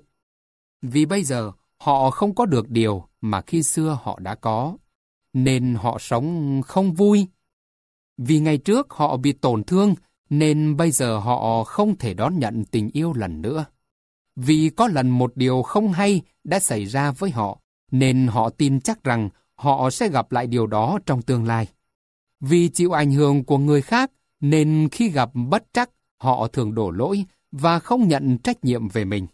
[0.83, 4.77] Vì bây giờ họ không có được điều mà khi xưa họ đã có,
[5.33, 7.27] nên họ sống không vui.
[8.17, 9.95] Vì ngày trước họ bị tổn thương,
[10.31, 13.65] nên bây giờ họ không thể đón nhận tình yêu lần nữa.
[14.43, 17.59] Vì có lần một điều không hay đã xảy ra với họ,
[17.91, 21.69] nên họ tin chắc rằng họ sẽ gặp lại điều đó trong tương lai.
[22.41, 24.11] Vì chịu ảnh hưởng của người khác,
[24.41, 29.05] nên khi gặp bất trắc, họ thường đổ lỗi và không nhận trách nhiệm về
[29.05, 29.27] mình.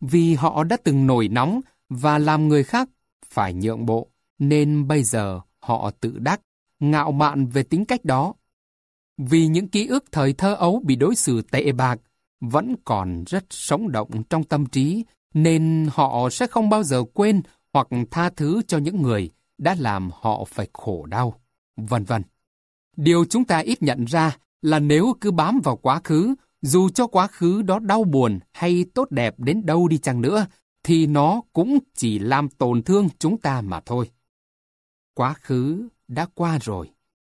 [0.00, 2.88] Vì họ đã từng nổi nóng và làm người khác
[3.30, 6.40] phải nhượng bộ, nên bây giờ họ tự đắc,
[6.80, 8.34] ngạo mạn về tính cách đó.
[9.16, 12.00] Vì những ký ức thời thơ ấu bị đối xử tệ bạc
[12.50, 15.04] vẫn còn rất sống động trong tâm trí,
[15.34, 17.42] nên họ sẽ không bao giờ quên
[17.72, 21.40] hoặc tha thứ cho những người đã làm họ phải khổ đau,
[21.76, 22.22] vân vân.
[22.96, 27.06] Điều chúng ta ít nhận ra là nếu cứ bám vào quá khứ dù cho
[27.06, 30.46] quá khứ đó đau buồn hay tốt đẹp đến đâu đi chăng nữa,
[30.82, 34.10] thì nó cũng chỉ làm tổn thương chúng ta mà thôi.
[35.14, 36.90] Quá khứ đã qua rồi,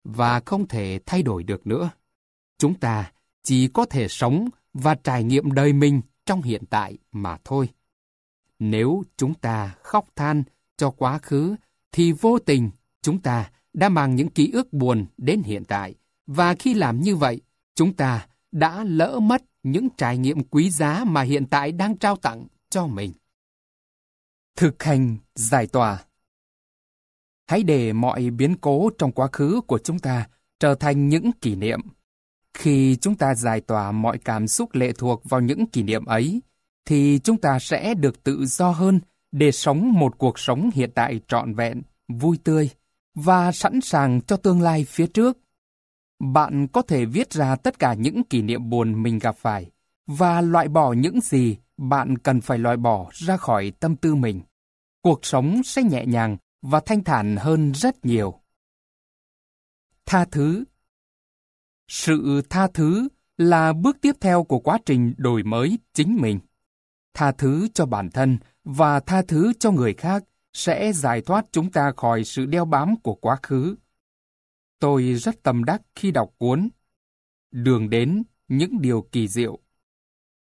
[0.05, 1.91] và không thể thay đổi được nữa.
[2.59, 3.13] Chúng ta
[3.43, 7.69] chỉ có thể sống và trải nghiệm đời mình trong hiện tại mà thôi.
[8.59, 10.43] Nếu chúng ta khóc than
[10.77, 11.57] cho quá khứ,
[11.93, 12.71] thì vô tình
[13.03, 15.95] chúng ta đã mang những ký ức buồn đến hiện tại.
[16.27, 17.41] Và khi làm như vậy,
[17.75, 22.17] chúng ta đã lỡ mất những trải nghiệm quý giá mà hiện tại đang trao
[22.17, 23.13] tặng cho mình.
[24.57, 26.05] Thực hành giải tỏa
[27.47, 30.29] Hãy để mọi biến cố trong quá khứ của chúng ta
[30.61, 31.81] trở thành những kỷ niệm.
[32.55, 36.43] Khi chúng ta giải tỏa mọi cảm xúc lệ thuộc vào những kỷ niệm ấy,
[36.85, 39.01] thì chúng ta sẽ được tự do hơn
[39.33, 42.71] để sống một cuộc sống hiện tại trọn vẹn, vui tươi
[43.15, 45.39] và sẵn sàng cho tương lai phía trước.
[46.21, 49.71] Bạn có thể viết ra tất cả những kỷ niệm buồn mình gặp phải
[50.07, 54.43] và loại bỏ những gì bạn cần phải loại bỏ ra khỏi tâm tư mình.
[55.03, 58.41] Cuộc sống sẽ nhẹ nhàng và thanh thản hơn rất nhiều.
[60.07, 60.65] Tha thứ
[61.89, 63.09] sự tha thứ
[63.39, 66.41] là bước tiếp theo của quá trình đổi mới chính mình.
[67.15, 71.71] Tha thứ cho bản thân và tha thứ cho người khác sẽ giải thoát chúng
[71.71, 73.77] ta khỏi sự đeo bám của quá khứ.
[74.79, 76.69] Tôi rất tâm đắc khi đọc cuốn
[77.51, 79.59] Đường đến những điều kỳ diệu.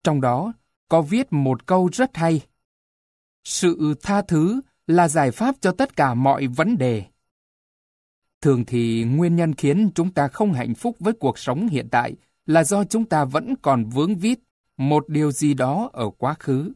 [0.04, 0.54] Trong đó,
[0.90, 2.42] có viết một câu rất hay.
[3.44, 7.06] Sự tha thứ là giải pháp cho tất cả mọi vấn đề.
[8.42, 12.16] Thường thì nguyên nhân khiến chúng ta không hạnh phúc với cuộc sống hiện tại
[12.46, 14.40] là do chúng ta vẫn còn vướng vít
[14.78, 16.74] một điều gì đó ở quá khứ.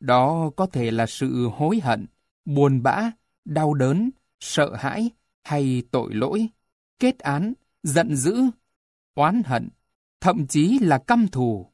[0.00, 2.06] Đó có thể là sự hối hận,
[2.44, 3.10] buồn bã,
[3.44, 4.10] đau đớn,
[4.40, 5.10] sợ hãi
[5.42, 6.48] hay tội lỗi,
[6.98, 7.52] kết án,
[7.82, 8.36] giận dữ,
[9.14, 9.68] oán hận,
[10.20, 11.66] thậm chí là căm thù.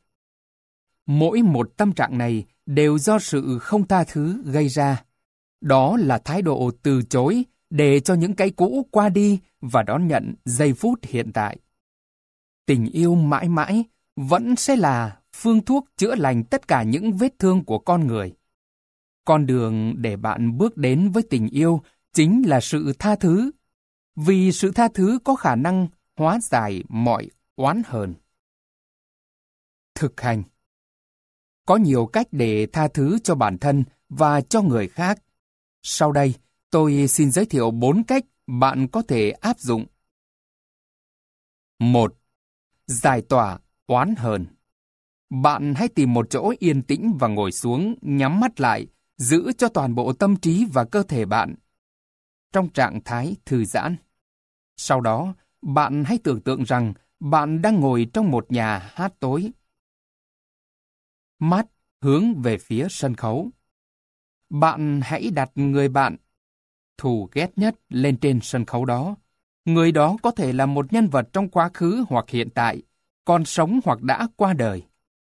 [1.07, 5.05] Mỗi một tâm trạng này đều do sự không tha thứ gây ra.
[5.61, 10.07] Đó là thái độ từ chối để cho những cái cũ qua đi và đón
[10.07, 11.57] nhận giây phút hiện tại.
[12.67, 13.85] Tình yêu mãi mãi
[14.17, 18.35] vẫn sẽ là phương thuốc chữa lành tất cả những vết thương của con người.
[19.25, 21.83] Con đường để bạn bước đến với tình yêu
[22.13, 23.51] chính là sự tha thứ,
[24.17, 28.15] vì sự tha thứ có khả năng hóa giải mọi oán hờn.
[29.95, 30.43] Thực hành
[31.67, 35.23] Có nhiều cách để tha thứ cho bản thân và cho người khác.
[35.83, 36.35] Sau đây,
[36.71, 39.87] tôi xin giới thiệu bốn cách bạn có thể áp dụng.
[41.79, 42.15] 1.
[42.87, 44.47] Giải tỏa oán hờn
[45.31, 48.87] Bạn hãy tìm một chỗ yên tĩnh và ngồi xuống, nhắm mắt lại,
[49.17, 51.55] giữ cho toàn bộ tâm trí và cơ thể bạn
[52.53, 53.97] trong trạng thái thư giãn.
[54.77, 59.51] Sau đó, bạn hãy tưởng tượng rằng bạn đang ngồi trong một nhà hát tối.
[61.39, 61.67] Mắt
[62.01, 63.51] hướng về phía sân khấu.
[64.51, 66.17] Bạn hãy đặt người bạn
[67.01, 69.17] thù ghét nhất lên trên sân khấu đó.
[69.65, 72.83] Người đó có thể là một nhân vật trong quá khứ hoặc hiện tại,
[73.25, 74.83] còn sống hoặc đã qua đời.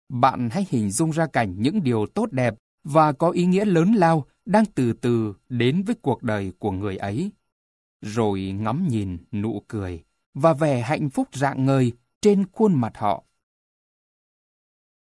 [0.09, 3.93] Bạn hãy hình dung ra cảnh những điều tốt đẹp và có ý nghĩa lớn
[3.93, 7.31] lao đang từ từ đến với cuộc đời của người ấy.
[8.01, 13.25] Rồi ngắm nhìn nụ cười và vẻ hạnh phúc rạng ngời trên khuôn mặt họ.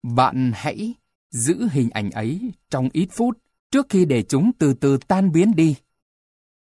[0.03, 0.93] Bạn hãy
[1.29, 3.37] giữ hình ảnh ấy trong ít phút
[3.71, 5.75] trước khi để chúng từ từ tan biến đi.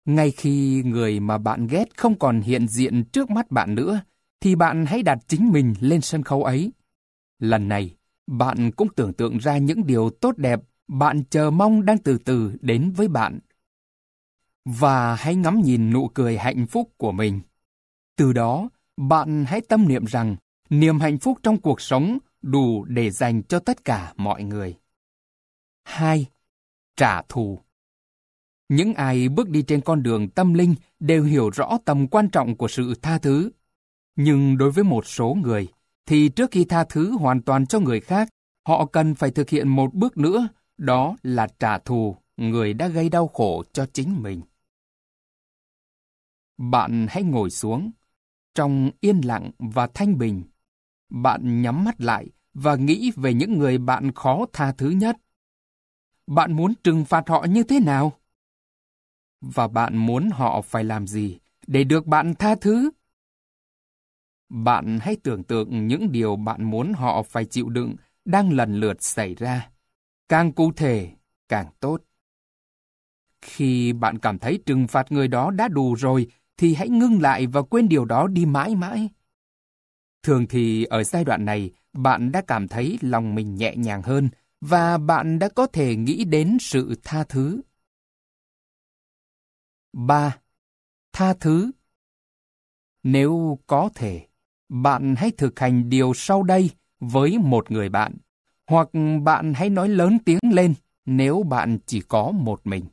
[0.06, 4.02] Ngay khi người mà bạn ghét không còn hiện diện trước mắt bạn nữa,
[4.40, 6.72] thì bạn hãy đặt chính mình lên sân khấu ấy.
[7.40, 7.96] Lần này,
[8.28, 10.60] bạn cũng tưởng tượng ra những điều tốt đẹp
[10.92, 13.40] bạn chờ mong đang từ từ đến với bạn.
[14.66, 17.42] Và hãy ngắm nhìn nụ cười hạnh phúc của mình.
[18.16, 20.36] Từ đó, bạn hãy tâm niệm rằng
[20.70, 24.76] niềm hạnh phúc trong cuộc sống đủ để dành cho tất cả mọi người.
[25.84, 26.26] 2.
[26.96, 27.60] Trả thù
[28.72, 32.56] những ai bước đi trên con đường tâm linh đều hiểu rõ tầm quan trọng
[32.56, 33.52] của sự tha thứ.
[34.16, 35.68] Nhưng đối với một số người,
[36.06, 38.30] thì trước khi tha thứ hoàn toàn cho người khác,
[38.68, 43.10] họ cần phải thực hiện một bước nữa đó là trả thù người đã gây
[43.10, 44.42] đau khổ cho chính mình.
[46.58, 47.92] Bạn hãy ngồi xuống,
[48.56, 50.44] trong yên lặng và thanh bình.
[51.10, 55.18] Bạn nhắm mắt lại và nghĩ về những người bạn khó tha thứ nhất.
[56.28, 58.21] Bạn muốn trừng phạt họ như thế nào?
[59.42, 62.92] Và bạn muốn họ phải làm gì để được bạn tha thứ?
[64.50, 67.96] Bạn hãy tưởng tượng những điều bạn muốn họ phải chịu đựng
[68.26, 69.70] đang lần lượt xảy ra.
[70.30, 71.12] Càng cụ thể,
[71.50, 72.02] càng tốt.
[73.42, 76.28] Khi bạn cảm thấy trừng phạt người đó đã đủ rồi,
[76.58, 79.10] thì hãy ngưng lại và quên điều đó đi mãi mãi.
[80.24, 84.30] Thường thì ở giai đoạn này, bạn đã cảm thấy lòng mình nhẹ nhàng hơn
[84.62, 87.62] và bạn đã có thể nghĩ đến sự tha thứ.
[89.94, 90.38] 3.
[91.14, 91.72] Tha thứ
[93.04, 94.28] Nếu có thể,
[94.70, 96.70] bạn hãy thực hành điều sau đây
[97.00, 98.18] với một người bạn
[98.68, 98.88] hoặc
[99.24, 100.74] bạn hãy nói lớn tiếng lên
[101.06, 102.86] nếu bạn chỉ có một mình.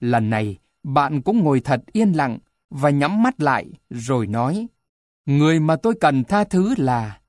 [0.00, 2.38] Lần này, bạn cũng ngồi thật yên lặng
[2.70, 4.68] và nhắm mắt lại rồi nói,
[5.28, 7.20] Người mà tôi cần tha thứ là...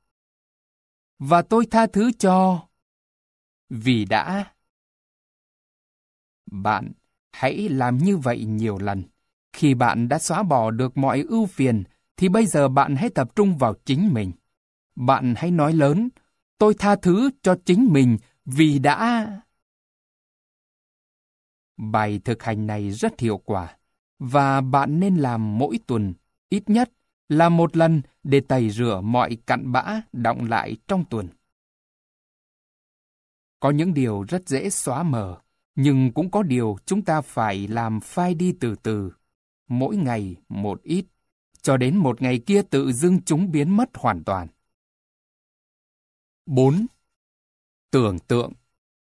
[1.20, 2.68] Và tôi tha thứ cho...
[3.70, 4.54] Vì đã...
[6.52, 6.92] Bạn
[7.32, 9.04] hãy làm như vậy nhiều lần.
[9.54, 11.84] Khi bạn đã xóa bỏ được mọi ưu phiền,
[12.18, 14.32] thì bây giờ bạn hãy tập trung vào chính mình.
[14.96, 16.10] Bạn hãy nói lớn,
[16.58, 19.28] tôi tha thứ cho chính mình vì đã...
[21.78, 23.78] Bài thực hành này rất hiệu quả,
[24.20, 26.14] và bạn nên làm mỗi tuần,
[26.50, 26.92] ít nhất
[27.30, 31.28] là một lần để tẩy rửa mọi cặn bã đọng lại trong tuần.
[33.60, 35.42] Có những điều rất dễ xóa mờ,
[35.82, 39.12] nhưng cũng có điều chúng ta phải làm phai đi từ từ,
[39.68, 41.06] mỗi ngày một ít,
[41.62, 44.48] cho đến một ngày kia tự dưng chúng biến mất hoàn toàn.
[46.46, 46.86] 4.
[47.92, 48.54] Tưởng tượng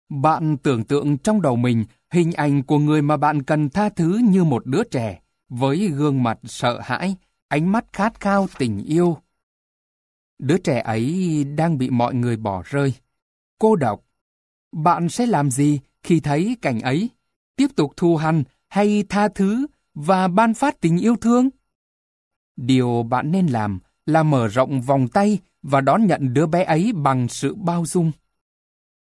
[0.10, 4.22] Bạn tưởng tượng trong đầu mình hình ảnh của người mà bạn cần tha thứ
[4.30, 7.16] như một đứa trẻ, với gương mặt sợ hãi,
[7.48, 9.18] ánh mắt khát khao tình yêu.
[10.40, 12.94] Đứa trẻ ấy đang bị mọi người bỏ rơi,
[13.60, 14.06] cô độc.
[14.72, 17.10] Bạn sẽ làm gì khi thấy cảnh ấy?
[17.56, 21.50] Tiếp tục thù hằn hay tha thứ và ban phát tình yêu thương?
[22.56, 26.92] Điều bạn nên làm là mở rộng vòng tay và đón nhận đứa bé ấy
[26.94, 28.12] bằng sự bao dung.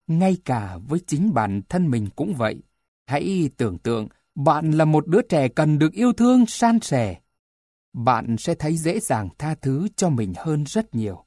[0.06, 2.62] Ngay cả với chính bản thân mình cũng vậy.
[3.06, 7.20] Hãy tưởng tượng bạn là một đứa trẻ cần được yêu thương san sẻ.
[7.92, 11.24] Bạn sẽ thấy dễ dàng tha thứ cho mình hơn rất nhiều.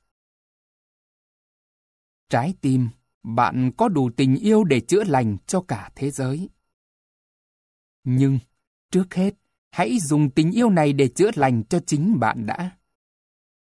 [2.29, 2.89] Trái tim,
[3.25, 6.49] bạn có đủ tình yêu để chữa lành cho cả thế giới.
[8.03, 8.39] Nhưng,
[8.91, 9.33] trước hết,
[9.71, 12.71] hãy dùng tình yêu này để chữa lành cho chính bạn đã.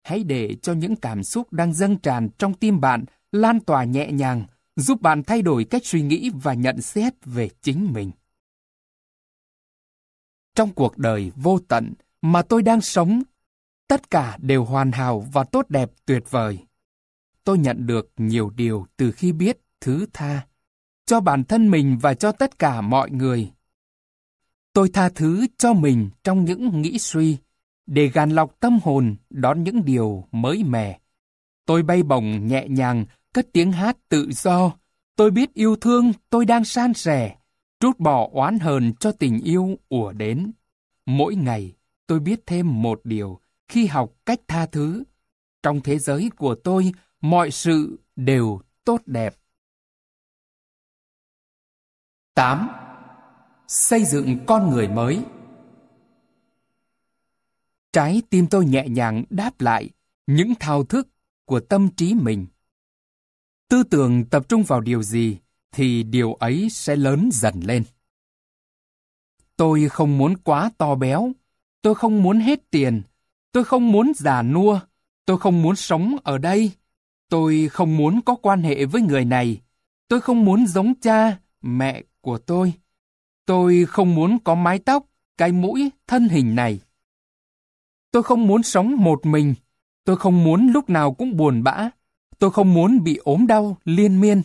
[0.04, 4.12] Hãy để cho những cảm xúc đang dâng tràn trong tim bạn lan tỏa nhẹ
[4.12, 4.46] nhàng,
[4.76, 8.12] giúp bạn thay đổi cách suy nghĩ và nhận xét về chính mình.
[10.56, 13.24] Trong cuộc đời vô tận mà tôi đang sống,
[13.88, 16.60] tất cả đều hoàn hảo và tốt đẹp tuyệt vời.
[17.44, 20.48] Tôi nhận được nhiều điều từ khi biết thứ tha,
[21.06, 23.52] cho bản thân mình và cho tất cả mọi người.
[24.74, 27.38] Tôi tha thứ cho mình trong những nghĩ suy,
[27.86, 31.00] để gàn lọc tâm hồn đón những điều mới mẻ.
[31.66, 34.72] Tôi bay bổng nhẹ nhàng, cất tiếng hát tự do.
[35.16, 37.36] Tôi biết yêu thương, tôi đang san sẻ,
[37.80, 40.52] trút bỏ oán hờn cho tình yêu ùa đến.
[41.06, 41.74] Mỗi ngày,
[42.08, 45.04] tôi biết thêm một điều khi học cách tha thứ.
[45.64, 46.92] Trong thế giới của tôi,
[47.22, 49.36] mọi sự đều tốt đẹp.
[52.34, 52.70] 8.
[53.68, 55.24] Xây dựng con người mới
[57.94, 59.90] Trái tim tôi nhẹ nhàng đáp lại
[60.28, 61.08] những thao thức
[61.46, 62.48] của tâm trí mình.
[63.70, 65.38] Tư tưởng tập trung vào điều gì
[65.72, 67.84] thì điều ấy sẽ lớn dần lên.
[69.56, 71.32] Tôi không muốn quá to béo,
[71.82, 73.02] tôi không muốn hết tiền,
[73.52, 74.80] tôi không muốn già nua,
[75.26, 76.72] tôi không muốn sống ở đây,
[77.32, 79.62] tôi không muốn có quan hệ với người này,
[80.08, 82.74] tôi không muốn giống cha, mẹ của tôi.
[83.46, 85.06] Tôi không muốn có mái tóc,
[85.38, 86.80] cái mũi, thân hình này.
[88.12, 89.54] Tôi không muốn sống một mình.
[90.04, 91.90] Tôi không muốn lúc nào cũng buồn bã.
[92.40, 94.42] Tôi không muốn bị ốm đau liên miên.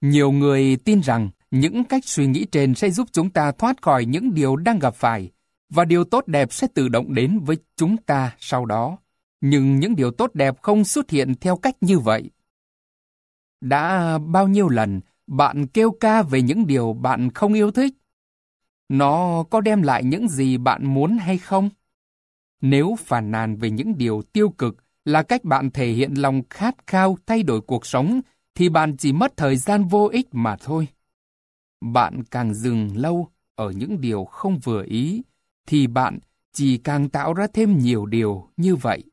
[0.00, 4.04] Nhiều người tin rằng những cách suy nghĩ trên sẽ giúp chúng ta thoát khỏi
[4.04, 5.30] những điều đang gặp phải,
[5.70, 8.98] và điều tốt đẹp sẽ tự động đến với chúng ta sau đó.
[9.40, 12.30] Nhưng những điều tốt đẹp không xuất hiện theo cách như vậy.
[13.60, 17.94] Đã bao nhiêu lần bạn kêu ca về những điều bạn không yêu thích?
[18.88, 21.70] Nó có đem lại những gì bạn muốn hay không?
[22.60, 26.74] Nếu phàn nàn về những điều tiêu cực là cách bạn thể hiện lòng khát
[26.86, 28.20] khao thay đổi cuộc sống,
[28.54, 30.88] thì bạn chỉ mất thời gian vô ích mà thôi.
[31.80, 35.22] Bạn càng dừng lâu ở những điều không vừa ý,
[35.66, 36.18] thì bạn
[36.52, 39.04] chỉ càng tạo ra thêm nhiều điều như vậy.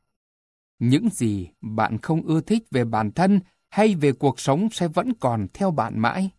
[0.78, 5.14] Những gì bạn không ưa thích về bản thân hay về cuộc sống sẽ vẫn
[5.20, 6.30] còn theo bạn mãi.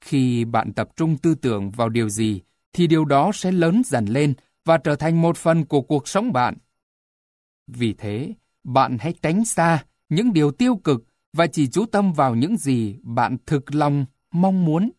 [0.00, 2.40] Khi bạn tập trung tư tưởng vào điều gì,
[2.72, 6.32] thì điều đó sẽ lớn dần lên và trở thành một phần của cuộc sống
[6.32, 6.56] bạn.
[7.66, 12.34] Vì thế, bạn hãy tránh xa những điều tiêu cực và chỉ chú tâm vào
[12.34, 14.90] những gì bạn thực lòng mong muốn.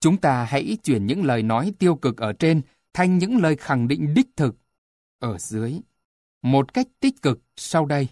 [0.00, 2.62] Chúng ta hãy chuyển những lời nói tiêu cực ở trên
[2.92, 4.56] thành những lời khẳng định đích thực
[5.18, 5.80] ở dưới.
[6.42, 8.08] Một cách tích cực sau đây.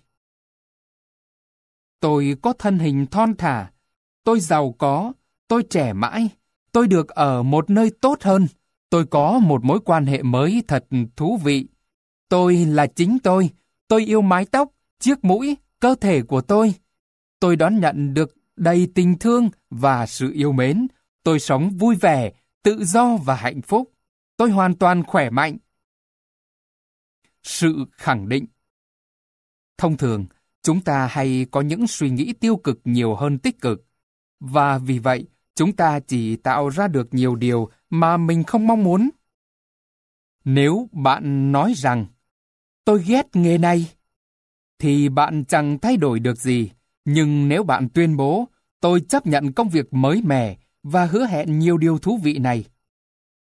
[2.01, 3.71] Tôi có thân hình thon thả,
[4.25, 5.13] tôi giàu có,
[5.49, 6.29] tôi trẻ mãi,
[6.73, 8.47] tôi được ở một nơi tốt hơn,
[8.91, 10.85] tôi có một mối quan hệ mới thật
[11.17, 11.67] thú vị.
[12.29, 13.51] Tôi là chính tôi,
[13.89, 14.69] tôi yêu mái tóc,
[14.99, 16.75] chiếc mũi, cơ thể của tôi.
[17.41, 20.89] Tôi đón nhận được đầy tình thương và sự yêu mến,
[21.29, 22.33] Tôi sống vui vẻ,
[22.63, 23.91] tự do và hạnh phúc.
[24.37, 25.57] Tôi hoàn toàn khỏe mạnh.
[27.49, 28.47] Sự khẳng định
[29.79, 30.27] Thông thường,
[30.63, 33.87] chúng ta hay có những suy nghĩ tiêu cực nhiều hơn tích cực.
[34.41, 38.85] Và vì vậy, chúng ta chỉ tạo ra được nhiều điều mà mình không mong
[38.85, 39.11] muốn.
[40.45, 42.07] Nếu bạn nói rằng,
[42.85, 43.87] tôi ghét nghề này,
[44.79, 46.71] thì bạn chẳng thay đổi được gì.
[47.05, 48.49] Nhưng nếu bạn tuyên bố,
[48.81, 52.65] tôi chấp nhận công việc mới mẻ và hứa hẹn nhiều điều thú vị này,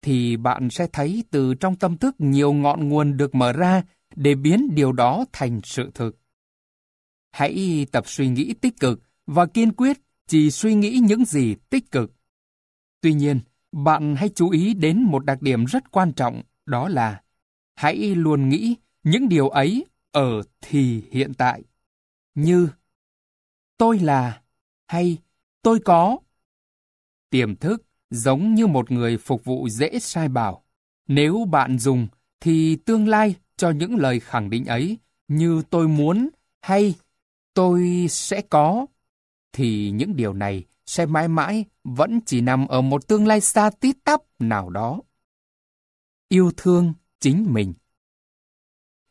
[0.03, 3.83] thì bạn sẽ thấy từ trong tâm thức nhiều ngọn nguồn được mở ra
[4.15, 6.17] để biến điều đó thành sự thực.
[7.31, 9.97] Hãy tập suy nghĩ tích cực và kiên quyết
[10.27, 12.11] chỉ suy nghĩ những gì tích cực.
[13.01, 13.39] Tuy nhiên,
[13.71, 17.21] bạn hãy chú ý đến một đặc điểm rất quan trọng, đó là
[17.75, 21.63] hãy luôn nghĩ những điều ấy ở thì hiện tại.
[22.35, 22.69] Như
[23.77, 24.41] tôi là
[24.87, 25.17] hay
[25.61, 26.17] tôi có.
[27.29, 27.83] Tiềm thức
[28.13, 30.63] giống như một người phục vụ dễ sai bảo.
[31.07, 32.07] Nếu bạn dùng
[32.39, 36.29] thì tương lai cho những lời khẳng định ấy như tôi muốn
[36.61, 36.95] hay
[37.53, 38.85] tôi sẽ có,
[39.53, 43.69] thì những điều này sẽ mãi mãi vẫn chỉ nằm ở một tương lai xa
[43.79, 45.01] tít tắp nào đó.
[46.29, 47.73] Yêu thương chính mình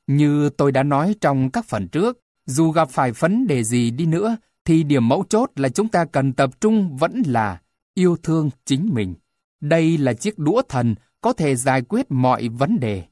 [0.07, 4.07] Như tôi đã nói trong các phần trước, dù gặp phải vấn đề gì đi
[4.07, 7.62] nữa, thì điểm mấu chốt là chúng ta cần tập trung vẫn là
[7.95, 9.15] yêu thương chính mình.
[9.61, 13.05] Đây là chiếc đũa thần có thể giải quyết mọi vấn đề.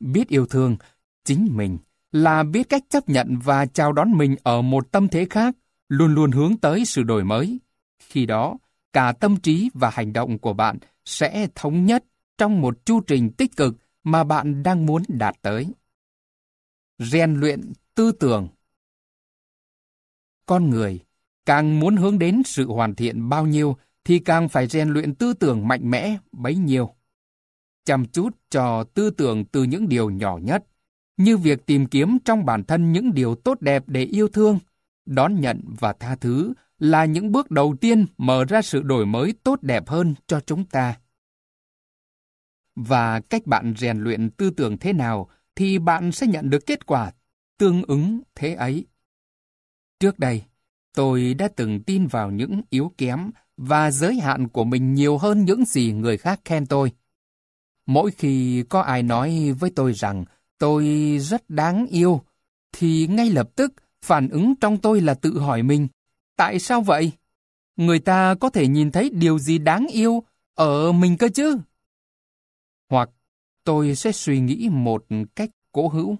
[0.00, 0.76] Biết yêu thương
[1.24, 1.78] chính mình
[2.12, 5.56] là biết cách chấp nhận và chào đón mình ở một tâm thế khác,
[5.88, 7.58] luôn luôn hướng tới sự đổi mới.
[7.98, 8.56] Khi đó,
[8.92, 12.04] cả tâm trí và hành động của bạn sẽ thống nhất
[12.38, 15.66] trong một chu trình tích cực mà bạn đang muốn đạt tới.
[16.98, 18.48] Rèn luyện tư tưởng
[20.46, 21.00] Con người
[21.46, 23.76] càng muốn hướng đến sự hoàn thiện bao nhiêu
[24.08, 26.94] thì càng phải rèn luyện tư tưởng mạnh mẽ bấy nhiêu.
[27.84, 30.64] Chăm chút cho tư tưởng từ những điều nhỏ nhất,
[31.16, 34.58] như việc tìm kiếm trong bản thân những điều tốt đẹp để yêu thương,
[35.06, 39.34] đón nhận và tha thứ là những bước đầu tiên mở ra sự đổi mới
[39.42, 40.98] tốt đẹp hơn cho chúng ta.
[42.74, 46.86] Và cách bạn rèn luyện tư tưởng thế nào thì bạn sẽ nhận được kết
[46.86, 47.12] quả
[47.58, 48.86] tương ứng thế ấy.
[50.00, 50.44] Trước đây,
[50.94, 55.44] tôi đã từng tin vào những yếu kém và giới hạn của mình nhiều hơn
[55.44, 56.92] những gì người khác khen tôi.
[57.86, 60.24] Mỗi khi có ai nói với tôi rằng
[60.58, 60.84] tôi
[61.20, 62.20] rất đáng yêu,
[62.72, 63.72] thì ngay lập tức
[64.02, 65.88] phản ứng trong tôi là tự hỏi mình,
[66.36, 67.12] tại sao vậy?
[67.76, 70.22] Người ta có thể nhìn thấy điều gì đáng yêu
[70.54, 71.58] ở mình cơ chứ?
[72.88, 73.10] Hoặc
[73.64, 75.04] tôi sẽ suy nghĩ một
[75.36, 76.16] cách cố hữu.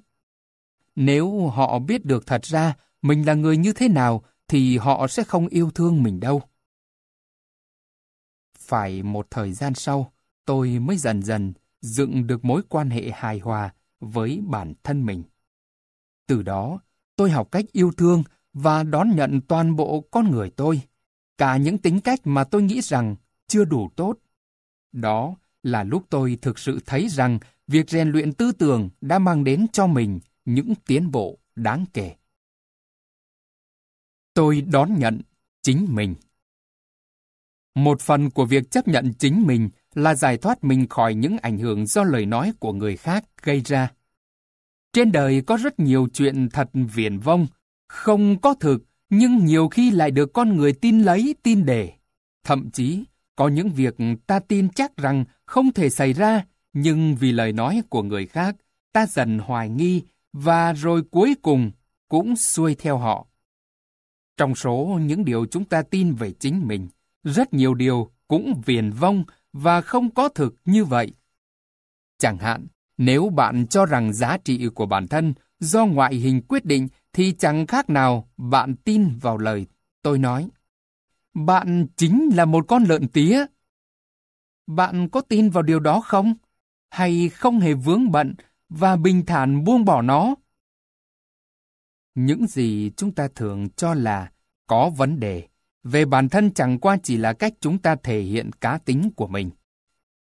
[0.96, 5.24] Nếu họ biết được thật ra mình là người như thế nào, thì họ sẽ
[5.24, 6.42] không yêu thương mình đâu.
[8.68, 10.12] Phải một thời gian sau,
[10.44, 15.22] tôi mới dần dần dựng được mối quan hệ hài hòa với bản thân mình.
[16.26, 16.80] Từ đó,
[17.16, 18.22] tôi học cách yêu thương
[18.52, 20.80] và đón nhận toàn bộ con người tôi,
[21.38, 23.16] cả những tính cách mà tôi nghĩ rằng
[23.46, 24.18] chưa đủ tốt.
[24.92, 29.44] Đó là lúc tôi thực sự thấy rằng việc rèn luyện tư tưởng đã mang
[29.44, 32.16] đến cho mình những tiến bộ đáng kể.
[34.34, 35.20] Tôi đón nhận
[35.62, 36.14] chính mình.
[37.78, 41.58] Một phần của việc chấp nhận chính mình là giải thoát mình khỏi những ảnh
[41.58, 43.92] hưởng do lời nói của người khác gây ra.
[44.92, 47.46] Trên đời có rất nhiều chuyện thật viển vông,
[47.88, 48.78] không có thực,
[49.10, 51.92] nhưng nhiều khi lại được con người tin lấy, tin để.
[52.44, 53.04] Thậm chí,
[53.36, 53.94] có những việc
[54.26, 58.56] ta tin chắc rằng không thể xảy ra, nhưng vì lời nói của người khác,
[58.92, 60.02] ta dần hoài nghi
[60.32, 61.70] và rồi cuối cùng
[62.08, 63.26] cũng xuôi theo họ.
[64.36, 66.88] Trong số những điều chúng ta tin về chính mình,
[67.24, 71.12] rất nhiều điều cũng viền vông và không có thực như vậy.
[72.18, 72.66] Chẳng hạn,
[72.96, 77.34] nếu bạn cho rằng giá trị của bản thân do ngoại hình quyết định thì
[77.38, 79.66] chẳng khác nào bạn tin vào lời
[80.02, 80.48] tôi nói.
[81.34, 83.46] Bạn chính là một con lợn tía.
[84.66, 86.34] Bạn có tin vào điều đó không?
[86.90, 88.34] Hay không hề vướng bận
[88.68, 90.34] và bình thản buông bỏ nó?
[92.14, 94.32] Những gì chúng ta thường cho là
[94.66, 95.48] có vấn đề
[95.84, 99.26] về bản thân chẳng qua chỉ là cách chúng ta thể hiện cá tính của
[99.26, 99.50] mình.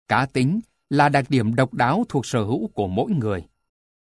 [0.07, 0.60] Cá tính
[0.90, 3.45] là đặc điểm độc đáo thuộc sở hữu của mỗi người.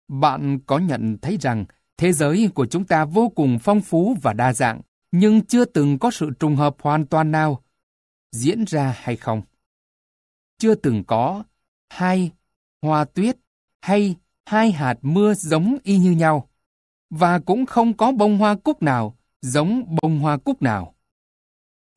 [0.07, 1.65] Bạn có nhận thấy rằng
[1.97, 5.99] thế giới của chúng ta vô cùng phong phú và đa dạng, nhưng chưa từng
[5.99, 7.63] có sự trùng hợp hoàn toàn nào
[8.31, 9.41] diễn ra hay không?
[10.57, 11.43] Chưa từng có
[11.89, 12.31] hai
[12.81, 13.37] hoa tuyết
[13.81, 14.15] hay
[14.45, 16.49] hai hạt mưa giống y như nhau,
[17.09, 20.93] và cũng không có bông hoa cúc nào giống bông hoa cúc nào.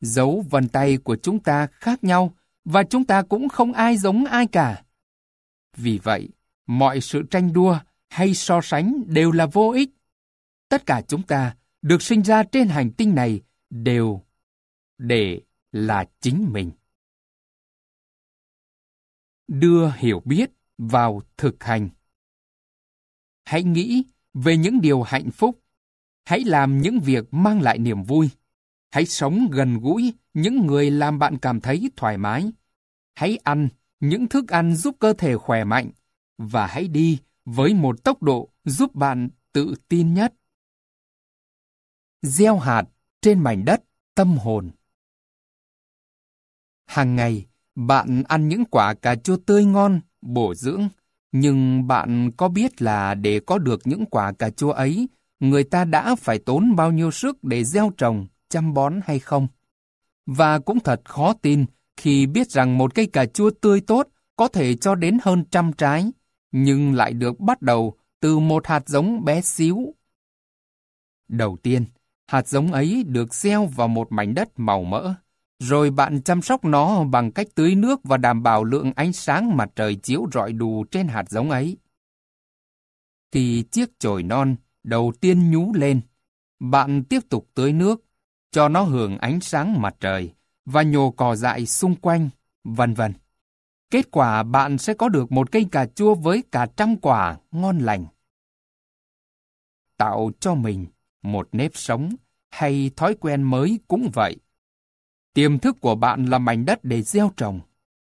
[0.01, 4.25] Dấu vân tay của chúng ta khác nhau và chúng ta cũng không ai giống
[4.25, 4.83] ai cả.
[5.77, 6.29] Vì vậy,
[6.67, 7.79] mọi sự tranh đua
[8.09, 9.91] hay so sánh đều là vô ích.
[10.69, 13.41] Tất cả chúng ta được sinh ra trên hành tinh này
[13.71, 14.23] đều
[14.99, 15.41] để
[15.73, 16.71] là chính mình.
[19.49, 21.89] Đưa hiểu biết vào thực hành.
[23.45, 24.03] Hãy nghĩ
[24.35, 25.63] về những điều hạnh phúc.
[26.25, 28.31] Hãy làm những việc mang lại niềm vui.
[28.91, 32.53] Hãy sống gần gũi những người làm bạn cảm thấy thoải mái.
[33.15, 33.69] Hãy ăn
[34.01, 35.91] những thức ăn giúp cơ thể khỏe mạnh
[36.39, 40.35] và hãy đi với một tốc độ giúp bạn tự tin nhất.
[42.23, 42.85] Gieo hạt
[43.23, 43.83] trên mảnh đất
[44.15, 44.71] tâm hồn.
[46.87, 50.89] Hàng ngày, bạn ăn những quả cà chua tươi ngon, bổ dưỡng,
[51.33, 55.09] nhưng bạn có biết là để có được những quả cà chua ấy,
[55.41, 59.49] người ta đã phải tốn bao nhiêu sức để gieo trồng, chăm bón hay không?
[60.27, 61.67] Và cũng thật khó tin
[61.97, 65.73] khi biết rằng một cây cà chua tươi tốt có thể cho đến hơn trăm
[65.73, 66.13] trái,
[66.53, 69.95] nhưng lại được bắt đầu từ một hạt giống bé xíu.
[71.29, 71.85] Đầu tiên,
[72.27, 75.15] hạt giống ấy được gieo vào một mảnh đất màu mỡ,
[75.59, 79.57] rồi bạn chăm sóc nó bằng cách tưới nước và đảm bảo lượng ánh sáng
[79.57, 81.77] mặt trời chiếu rọi đủ trên hạt giống ấy.
[83.33, 86.01] Khi chiếc chồi non đầu tiên nhú lên,
[86.61, 88.05] bạn tiếp tục tưới nước,
[88.51, 92.29] cho nó hưởng ánh sáng mặt trời và nhổ cỏ dại xung quanh,
[92.65, 93.13] vân vân.
[93.91, 97.79] Kết quả bạn sẽ có được một cây cà chua với cả trăm quả ngon
[97.79, 98.07] lành.
[99.97, 100.87] Tạo cho mình
[101.23, 102.15] một nếp sống
[102.51, 104.37] hay thói quen mới cũng vậy.
[105.35, 107.61] Tiềm thức của bạn là mảnh đất để gieo trồng,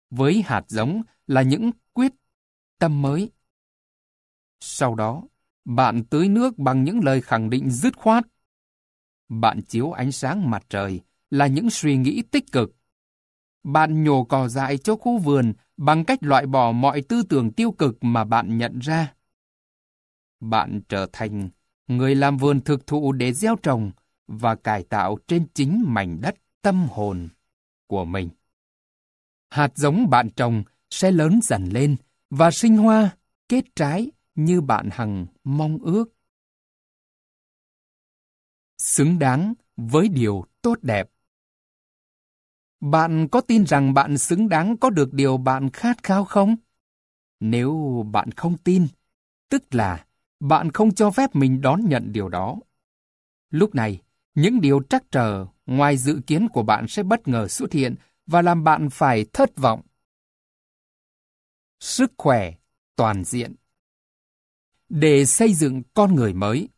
[0.10, 2.12] với hạt giống là những quyết
[2.80, 3.32] tâm mới.
[4.60, 5.24] Sau đó,
[5.66, 8.24] bạn tưới nước bằng những lời khẳng định dứt khoát.
[9.30, 12.76] Bạn chiếu ánh sáng mặt trời là những suy nghĩ tích cực.
[13.64, 17.72] Bạn nhổ cỏ dại cho khu vườn bằng cách loại bỏ mọi tư tưởng tiêu
[17.72, 19.14] cực mà bạn nhận ra.
[20.40, 21.50] Bạn trở thành
[21.88, 23.92] người làm vườn thực thụ để gieo trồng
[24.28, 27.30] và cải tạo trên chính mảnh đất tâm hồn
[27.88, 28.30] của mình.
[29.50, 31.96] Hạt giống bạn trồng sẽ lớn dần lên
[32.30, 33.10] và sinh hoa,
[33.50, 36.17] kết trái như bạn hằng mong ước.
[38.78, 41.10] Xứng đáng với điều tốt đẹp.
[42.80, 46.56] Bạn có tin rằng bạn xứng đáng có được điều bạn khát khao không?
[47.40, 48.88] Nếu bạn không tin,
[49.50, 50.06] tức là
[50.40, 52.56] bạn không cho phép mình đón nhận điều đó.
[53.50, 54.02] Lúc này,
[54.36, 57.96] những điều trắc trở ngoài dự kiến của bạn sẽ bất ngờ xuất hiện
[58.26, 59.82] và làm bạn phải thất vọng.
[61.80, 62.54] Sức khỏe
[62.96, 63.56] toàn diện
[64.90, 66.70] Để xây dựng con người mới,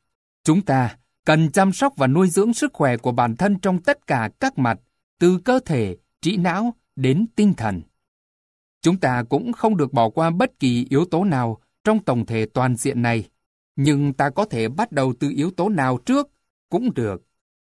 [0.44, 0.99] chúng ta
[1.30, 4.58] cần chăm sóc và nuôi dưỡng sức khỏe của bản thân trong tất cả các
[4.58, 4.80] mặt,
[5.20, 7.82] từ cơ thể, trí não đến tinh thần.
[8.82, 12.46] Chúng ta cũng không được bỏ qua bất kỳ yếu tố nào trong tổng thể
[12.54, 13.30] toàn diện này,
[13.76, 16.28] nhưng ta có thể bắt đầu từ yếu tố nào trước
[16.70, 17.22] cũng được,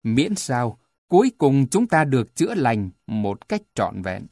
[0.02, 0.78] miễn sao
[1.08, 4.26] cuối cùng chúng ta được chữa lành một cách trọn vẹn.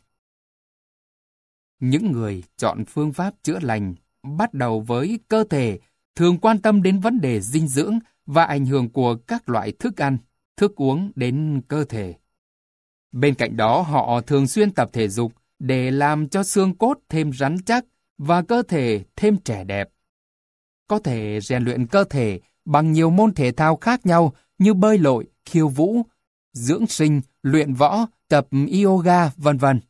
[1.81, 5.79] Những người chọn phương pháp chữa lành bắt đầu với cơ thể
[6.15, 9.97] thường quan tâm đến vấn đề dinh dưỡng và ảnh hưởng của các loại thức
[9.97, 10.19] ăn,
[10.57, 12.15] thức uống đến cơ thể.
[13.13, 17.33] Bên cạnh đó họ thường xuyên tập thể dục để làm cho xương cốt thêm
[17.33, 17.85] rắn chắc
[18.19, 19.89] và cơ thể thêm trẻ đẹp.
[20.87, 24.99] Có thể rèn luyện cơ thể bằng nhiều môn thể thao khác nhau như bơi
[24.99, 26.03] lội, khiêu vũ,
[26.53, 28.49] dưỡng sinh, luyện võ, tập
[28.85, 29.81] yoga, vân vân.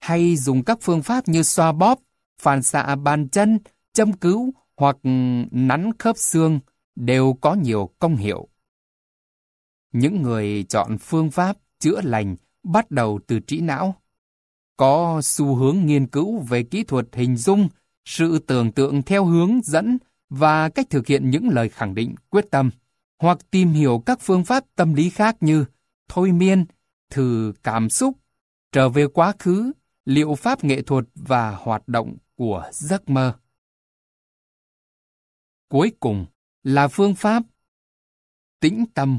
[0.00, 1.98] Hay dùng các phương pháp như xoa bóp,
[2.38, 3.58] phản xạ bàn chân,
[3.92, 4.52] châm cứu
[4.82, 4.96] hoặc
[5.50, 6.60] nắn khớp xương
[6.96, 8.48] đều có nhiều công hiệu.
[9.92, 13.94] Những người chọn phương pháp chữa lành bắt đầu từ trí não.
[14.76, 17.68] Có xu hướng nghiên cứu về kỹ thuật hình dung,
[18.04, 19.98] sự tưởng tượng theo hướng dẫn
[20.30, 22.70] và cách thực hiện những lời khẳng định quyết tâm
[23.18, 25.64] hoặc tìm hiểu các phương pháp tâm lý khác như
[26.08, 26.64] thôi miên,
[27.10, 28.16] thử cảm xúc,
[28.72, 29.72] trở về quá khứ,
[30.04, 33.34] liệu pháp nghệ thuật và hoạt động của giấc mơ.
[35.72, 36.26] Cuối cùng
[36.62, 37.42] là phương pháp
[38.60, 39.18] tĩnh tâm,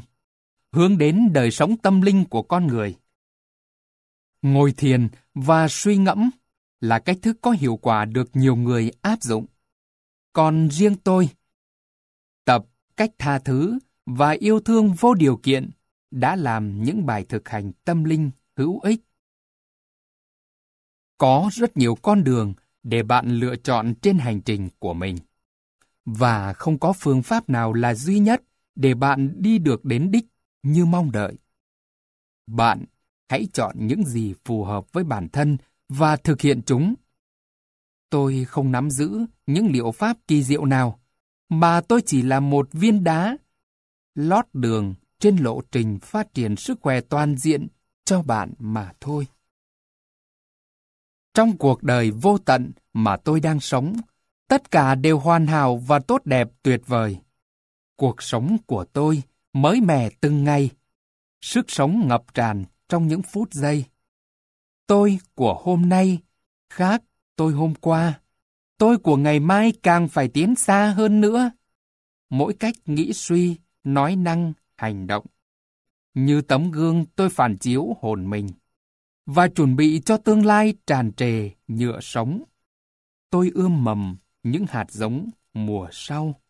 [0.71, 2.95] hướng đến đời sống tâm linh của con người.
[4.41, 6.29] Ngồi thiền và suy ngẫm
[6.79, 9.45] là cách thức có hiệu quả được nhiều người áp dụng.
[10.33, 11.29] Còn riêng tôi,
[12.45, 12.65] tập
[12.97, 15.69] cách tha thứ và yêu thương vô điều kiện
[16.11, 19.01] đã làm những bài thực hành tâm linh hữu ích.
[21.17, 22.53] Có rất nhiều con đường
[22.83, 25.17] để bạn lựa chọn trên hành trình của mình.
[26.05, 28.41] Và không có phương pháp nào là duy nhất
[28.75, 30.25] để bạn đi được đến đích
[30.63, 31.37] như mong đợi.
[32.47, 32.85] Bạn
[33.29, 35.57] hãy chọn những gì phù hợp với bản thân
[35.89, 36.93] và thực hiện chúng.
[38.09, 40.99] Tôi không nắm giữ những liệu pháp kỳ diệu nào,
[41.49, 43.37] mà tôi chỉ là một viên đá
[44.15, 47.67] lót đường trên lộ trình phát triển sức khỏe toàn diện
[48.05, 49.27] cho bạn mà thôi.
[51.33, 53.95] Trong cuộc đời vô tận mà tôi đang sống,
[54.47, 57.17] tất cả đều hoàn hảo và tốt đẹp tuyệt vời.
[57.95, 60.69] Cuộc sống của tôi mới mẻ từng ngày,
[61.41, 63.85] sức sống ngập tràn trong những phút giây.
[64.87, 66.19] Tôi của hôm nay
[66.69, 67.03] khác
[67.35, 68.19] tôi hôm qua.
[68.77, 71.51] Tôi của ngày mai càng phải tiến xa hơn nữa.
[72.29, 75.25] Mỗi cách nghĩ suy, nói năng, hành động.
[76.13, 78.49] Như tấm gương tôi phản chiếu hồn mình.
[79.25, 82.43] Và chuẩn bị cho tương lai tràn trề nhựa sống.
[83.29, 86.41] Tôi ươm mầm những hạt giống mùa sau.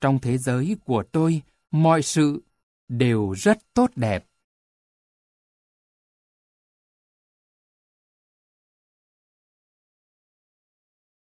[0.00, 2.42] Trong thế giới của tôi, mọi sự
[2.88, 4.26] đều rất tốt đẹp.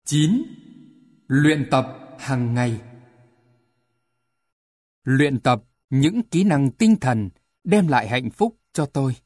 [0.04, 0.42] Chín,
[1.26, 2.80] Luyện tập hàng ngày
[5.04, 7.30] Luyện tập những kỹ năng tinh thần
[7.64, 9.16] đem lại hạnh phúc cho tôi.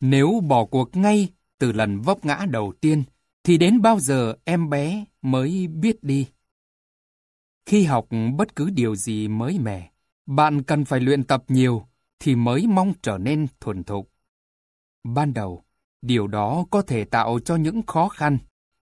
[0.00, 3.04] Nếu bỏ cuộc ngay từ lần vấp ngã đầu tiên,
[3.44, 6.28] thì đến bao giờ em bé mới biết đi?
[7.66, 9.90] Khi học bất cứ điều gì mới mẻ,
[10.26, 11.86] bạn cần phải luyện tập nhiều
[12.18, 14.12] thì mới mong trở nên thuần thục.
[15.04, 15.64] Ban đầu,
[16.02, 18.38] điều đó có thể tạo cho những khó khăn,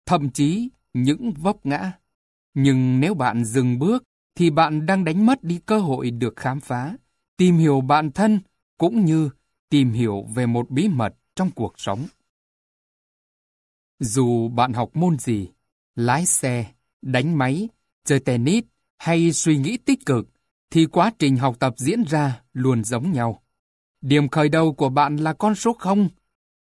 [0.07, 1.93] thậm chí những vấp ngã.
[2.55, 4.05] Nhưng nếu bạn dừng bước,
[4.35, 6.97] thì bạn đang đánh mất đi cơ hội được khám phá,
[7.37, 8.41] tìm hiểu bản thân,
[8.79, 9.31] cũng như
[9.69, 12.07] tìm hiểu về một bí mật trong cuộc sống.
[14.05, 15.49] Dù bạn học môn gì,
[15.95, 16.67] lái xe,
[17.03, 17.69] đánh máy,
[18.05, 18.65] chơi tennis
[18.99, 20.29] hay suy nghĩ tích cực,
[20.71, 23.43] thì quá trình học tập diễn ra luôn giống nhau.
[24.01, 26.09] Điểm khởi đầu của bạn là con số 0,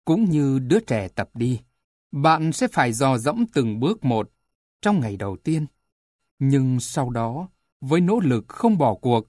[0.04, 1.60] cũng như đứa trẻ tập đi.
[2.12, 4.30] Bạn sẽ phải dò dẫm từng bước một
[4.82, 5.66] trong ngày đầu tiên.
[6.38, 7.48] Nhưng sau đó,
[7.80, 9.28] với nỗ lực không bỏ cuộc,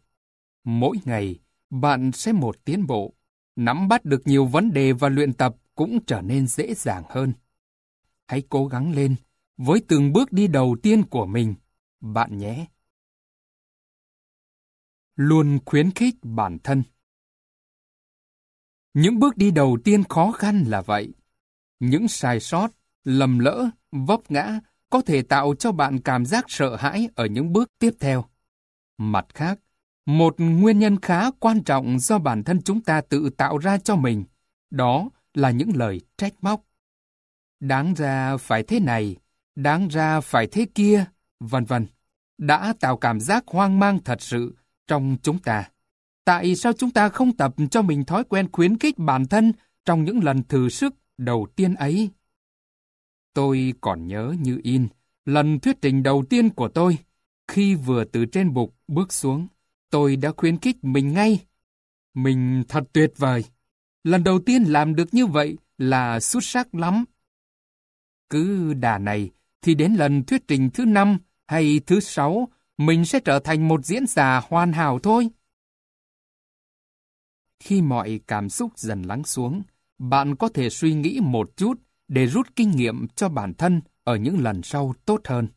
[0.64, 3.14] mỗi ngày bạn sẽ một tiến bộ,
[3.56, 7.34] nắm bắt được nhiều vấn đề và luyện tập cũng trở nên dễ dàng hơn.
[8.28, 9.16] Hãy cố gắng lên
[9.58, 11.56] với từng bước đi đầu tiên của mình,
[12.02, 12.66] bạn nhé.
[15.16, 16.84] Luôn khuyến khích bản thân.
[18.94, 21.14] Những bước đi đầu tiên khó khăn là vậy.
[21.80, 22.68] Những sai sót,
[23.04, 27.54] lầm lỡ, vấp ngã có thể tạo cho bạn cảm giác sợ hãi ở những
[27.54, 28.26] bước tiếp theo.
[28.98, 29.60] Mặt khác,
[30.06, 33.96] một nguyên nhân khá quan trọng do bản thân chúng ta tự tạo ra cho
[33.96, 34.26] mình,
[34.70, 36.62] đó là những lời trách móc.
[37.64, 39.16] Đáng ra phải thế này,
[39.56, 41.06] đáng ra phải thế kia,
[41.40, 41.88] vân vân,
[42.38, 44.56] đã tạo cảm giác hoang mang thật sự
[44.88, 45.70] trong chúng ta.
[46.26, 49.54] Tại sao chúng ta không tập cho mình thói quen khuyến khích bản thân
[49.86, 52.10] trong những lần thử sức đầu tiên ấy?
[53.34, 54.88] Tôi còn nhớ như in,
[55.26, 56.98] lần thuyết trình đầu tiên của tôi,
[57.48, 59.48] khi vừa từ trên bục bước xuống,
[59.90, 61.40] tôi đã khuyến khích mình ngay.
[62.14, 63.44] Mình thật tuyệt vời.
[64.04, 67.06] Lần đầu tiên làm được như vậy là xuất sắc lắm.
[68.34, 69.32] Cứ đà này,
[69.62, 72.48] thì đến lần thuyết trình thứ năm hay thứ sáu,
[72.78, 75.30] mình sẽ trở thành một diễn giả hoàn hảo thôi.
[77.60, 79.62] Khi mọi cảm xúc dần lắng xuống,
[79.98, 84.16] bạn có thể suy nghĩ một chút để rút kinh nghiệm cho bản thân ở
[84.16, 85.48] những lần sau tốt hơn.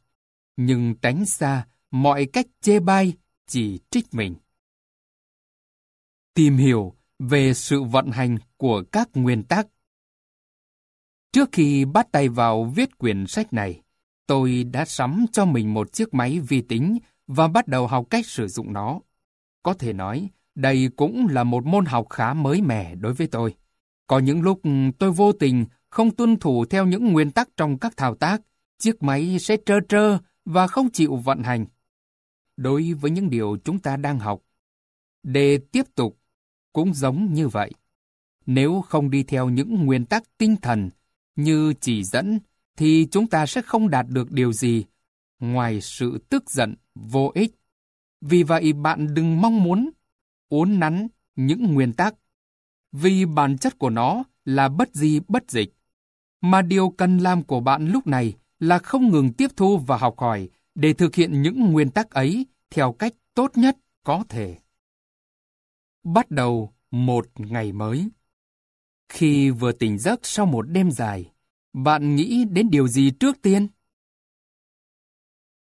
[0.57, 3.13] Nhưng tránh xa mọi cách chê bai,
[3.47, 4.35] chỉ trích mình.
[6.35, 9.67] Tìm hiểu về sự vận hành của các nguyên tắc.
[11.33, 13.81] Trước khi bắt tay vào viết quyển sách này,
[14.27, 18.27] tôi đã sắm cho mình một chiếc máy vi tính và bắt đầu học cách
[18.27, 19.01] sử dụng nó.
[19.63, 23.55] Có thể nói, đây cũng là một môn học khá mới mẻ đối với tôi.
[24.07, 24.61] Có những lúc
[24.99, 28.43] tôi vô tình không tuân thủ theo những nguyên tắc trong các thao tác,
[28.79, 31.67] chiếc máy sẽ trơ trơ và không chịu vận hành.
[32.57, 34.43] Đối với những điều chúng ta đang học,
[35.23, 36.19] để tiếp tục
[36.73, 37.73] cũng giống như vậy.
[38.47, 40.91] Nếu không đi theo những nguyên tắc tinh thần
[41.36, 42.39] như chỉ dẫn,
[42.76, 44.84] thì chúng ta sẽ không đạt được điều gì
[45.40, 47.55] ngoài sự tức giận vô ích.
[48.20, 49.90] Vì vậy bạn đừng mong muốn
[50.48, 52.15] uốn nắn những nguyên tắc,
[52.92, 55.74] vì bản chất của nó là bất di bất dịch.
[56.40, 60.18] Mà điều cần làm của bạn lúc này là không ngừng tiếp thu và học
[60.18, 64.58] hỏi để thực hiện những nguyên tắc ấy theo cách tốt nhất có thể.
[66.05, 68.08] Bắt đầu một ngày mới.
[69.09, 71.33] Khi vừa tỉnh giấc sau một đêm dài,
[71.73, 73.68] bạn nghĩ đến điều gì trước tiên?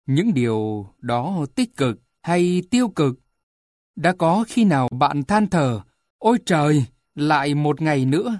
[0.06, 3.20] Những điều đó tích cực hay tiêu cực?
[3.96, 5.80] Đã có khi nào bạn than thở,
[6.18, 8.38] ôi trời, lại một ngày nữa.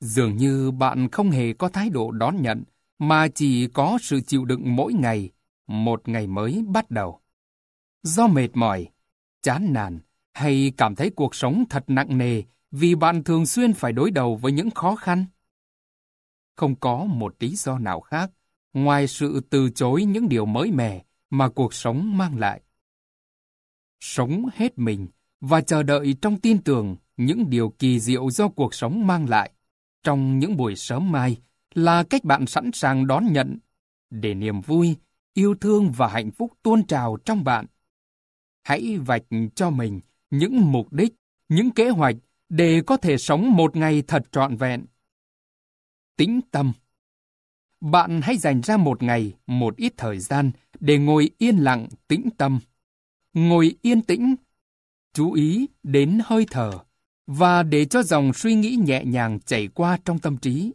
[0.00, 2.64] Dường như bạn không hề có thái độ đón nhận,
[2.98, 5.30] mà chỉ có sự chịu đựng mỗi ngày,
[5.66, 7.20] một ngày mới bắt đầu.
[8.02, 8.88] Do mệt mỏi,
[9.42, 10.00] chán nản,
[10.32, 12.42] hay cảm thấy cuộc sống thật nặng nề
[12.72, 15.26] vì bạn thường xuyên phải đối đầu với những khó khăn.
[16.56, 18.30] Không có một lý do nào khác
[18.72, 22.62] ngoài sự từ chối những điều mới mẻ mà cuộc sống mang lại.
[24.00, 25.08] Sống hết mình
[25.40, 29.52] và chờ đợi trong tin tưởng những điều kỳ diệu do cuộc sống mang lại
[30.02, 31.36] trong những buổi sớm mai
[31.74, 33.58] là cách bạn sẵn sàng đón nhận
[34.10, 34.96] để niềm vui,
[35.34, 37.66] yêu thương và hạnh phúc tuôn trào trong bạn.
[38.62, 39.22] Hãy vạch
[39.54, 41.14] cho mình những mục đích,
[41.48, 42.16] những kế hoạch
[42.52, 44.84] để có thể sống một ngày thật trọn vẹn.
[46.16, 46.72] Tĩnh tâm
[47.80, 50.50] Bạn hãy dành ra một ngày, một ít thời gian
[50.80, 52.60] để ngồi yên lặng, tĩnh tâm.
[53.32, 54.34] Ngồi yên tĩnh,
[55.12, 56.70] chú ý đến hơi thở
[57.26, 60.72] và để cho dòng suy nghĩ nhẹ nhàng chảy qua trong tâm trí.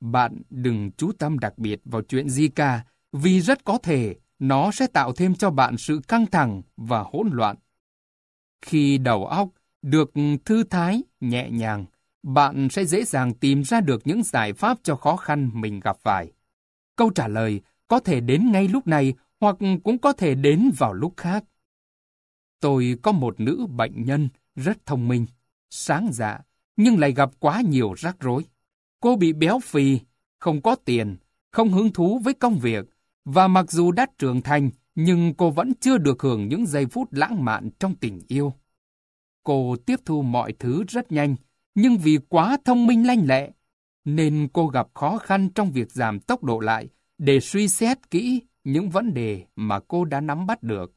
[0.00, 4.70] Bạn đừng chú tâm đặc biệt vào chuyện gì cả, vì rất có thể nó
[4.70, 7.56] sẽ tạo thêm cho bạn sự căng thẳng và hỗn loạn.
[8.62, 9.48] Khi đầu óc
[9.82, 10.10] được
[10.44, 11.84] thư thái, nhẹ nhàng,
[12.22, 15.96] bạn sẽ dễ dàng tìm ra được những giải pháp cho khó khăn mình gặp
[16.02, 16.32] phải.
[16.96, 20.92] Câu trả lời có thể đến ngay lúc này hoặc cũng có thể đến vào
[20.92, 21.44] lúc khác.
[22.60, 25.26] Tôi có một nữ bệnh nhân rất thông minh,
[25.70, 26.38] sáng dạ,
[26.76, 28.44] nhưng lại gặp quá nhiều rắc rối.
[29.00, 30.00] Cô bị béo phì,
[30.38, 31.16] không có tiền,
[31.50, 32.84] không hứng thú với công việc,
[33.24, 37.12] và mặc dù đã trưởng thành, nhưng cô vẫn chưa được hưởng những giây phút
[37.12, 38.54] lãng mạn trong tình yêu.
[39.42, 41.36] Cô tiếp thu mọi thứ rất nhanh,
[41.74, 43.50] nhưng vì quá thông minh lanh lẹ,
[44.04, 46.88] nên cô gặp khó khăn trong việc giảm tốc độ lại
[47.18, 50.92] để suy xét kỹ những vấn đề mà cô đã nắm bắt được.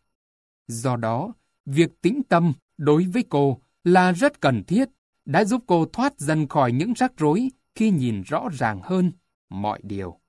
[0.67, 1.33] Do đó,
[1.65, 4.89] việc tĩnh tâm đối với cô là rất cần thiết,
[5.25, 9.11] đã giúp cô thoát dần khỏi những rắc rối khi nhìn rõ ràng hơn
[9.49, 10.19] mọi điều.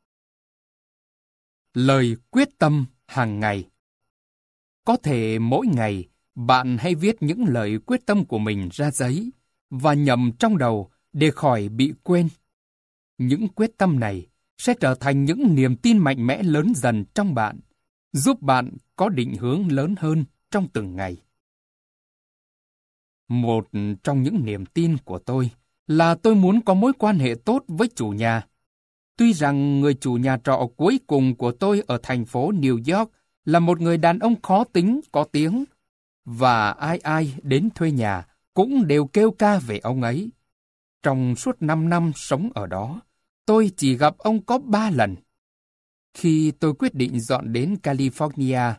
[1.75, 3.71] Lời quyết tâm hàng ngày
[4.85, 9.31] Có thể mỗi ngày bạn hãy viết những lời quyết tâm của mình ra giấy
[9.71, 12.29] và nhầm trong đầu để khỏi bị quên.
[13.19, 14.27] Những quyết tâm này
[14.59, 17.61] sẽ trở thành những niềm tin mạnh mẽ lớn dần trong bạn,
[18.13, 21.17] giúp bạn có định hướng lớn hơn trong từng ngày.
[23.29, 23.69] Một
[24.03, 25.51] trong những niềm tin của tôi
[25.87, 28.47] là tôi muốn có mối quan hệ tốt với chủ nhà.
[29.17, 33.11] Tuy rằng người chủ nhà trọ cuối cùng của tôi ở thành phố New York
[33.45, 35.65] là một người đàn ông khó tính, có tiếng,
[36.25, 40.31] và ai ai đến thuê nhà cũng đều kêu ca về ông ấy.
[41.03, 43.01] Trong suốt 5 năm sống ở đó,
[43.47, 45.17] tôi chỉ gặp ông có 3 lần.
[46.15, 48.75] Khi tôi quyết định dọn đến California,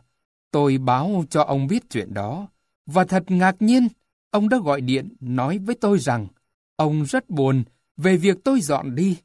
[0.50, 2.48] tôi báo cho ông biết chuyện đó,
[2.86, 3.88] và thật ngạc nhiên,
[4.30, 6.26] ông đã gọi điện nói với tôi rằng
[6.76, 7.64] ông rất buồn
[7.96, 9.18] về việc tôi dọn đi.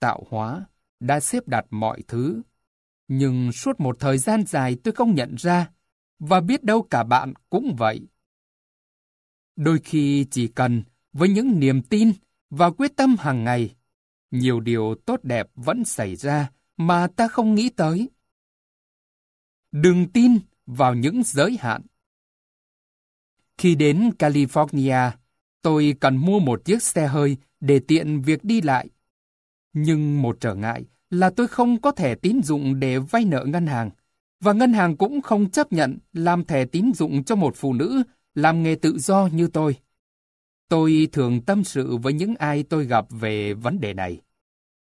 [0.00, 0.66] Tạo hóa
[1.00, 2.42] đã xếp đặt mọi thứ,
[3.08, 5.70] nhưng suốt một thời gian dài tôi không nhận ra
[6.18, 8.00] và biết đâu cả bạn cũng vậy.
[9.56, 10.82] Đôi khi chỉ cần
[11.12, 12.12] với những niềm tin
[12.50, 13.74] và quyết tâm hàng ngày,
[14.30, 18.08] nhiều điều tốt đẹp vẫn xảy ra mà ta không nghĩ tới.
[19.72, 21.82] Đừng tin vào những giới hạn.
[23.58, 25.10] Khi đến California,
[25.62, 28.88] tôi cần mua một chiếc xe hơi để tiện việc đi lại.
[29.72, 33.66] Nhưng một trở ngại là tôi không có thẻ tín dụng để vay nợ ngân
[33.66, 33.90] hàng
[34.40, 38.02] và ngân hàng cũng không chấp nhận làm thẻ tín dụng cho một phụ nữ
[38.34, 39.76] làm nghề tự do như tôi.
[40.68, 44.20] Tôi thường tâm sự với những ai tôi gặp về vấn đề này.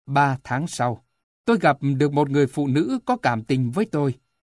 [0.07, 1.05] Ba tháng sau,
[1.45, 4.15] tôi gặp được một người phụ nữ có cảm tình với tôi.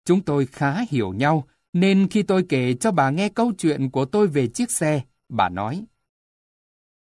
[0.05, 4.05] Chúng tôi khá hiểu nhau, nên khi tôi kể cho bà nghe câu chuyện của
[4.05, 5.85] tôi về chiếc xe, bà nói.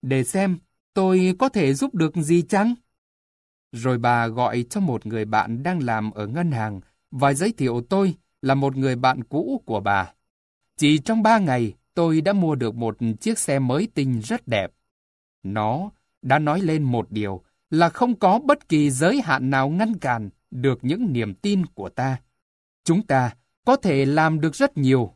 [0.02, 0.58] Để xem,
[0.94, 2.74] tôi có thể giúp được gì chăng?
[3.72, 6.80] Rồi bà gọi cho một người bạn đang làm ở ngân hàng
[7.10, 10.12] và giới thiệu tôi là một người bạn cũ của bà.
[10.76, 14.72] Chỉ trong ba ngày, tôi đã mua được một chiếc xe mới tinh rất đẹp.
[15.42, 15.90] Nó
[16.22, 20.30] đã nói lên một điều là không có bất kỳ giới hạn nào ngăn cản
[20.50, 22.20] được những niềm tin của ta.
[22.84, 25.14] Chúng ta có thể làm được rất nhiều.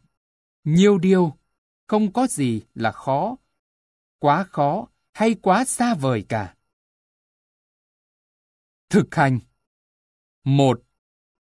[0.64, 1.32] Nhiều điều,
[1.86, 3.36] không có gì là khó,
[4.18, 6.54] quá khó hay quá xa vời cả.
[8.88, 9.38] Thực hành
[10.44, 10.82] một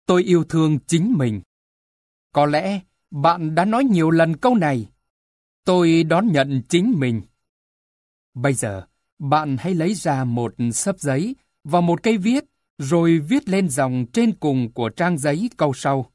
[0.09, 1.41] Tôi yêu thương chính mình.
[2.33, 2.79] Có lẽ
[3.11, 4.89] bạn đã nói nhiều lần câu này.
[5.65, 7.21] Tôi đón nhận chính mình.
[8.33, 8.87] Bây giờ,
[9.19, 12.43] bạn hãy lấy ra một sấp giấy và một cây viết,
[12.77, 16.11] rồi viết lên dòng trên cùng của trang giấy câu sau.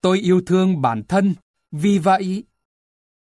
[0.00, 1.34] Tôi yêu thương bản thân,
[1.70, 2.44] vì vậy...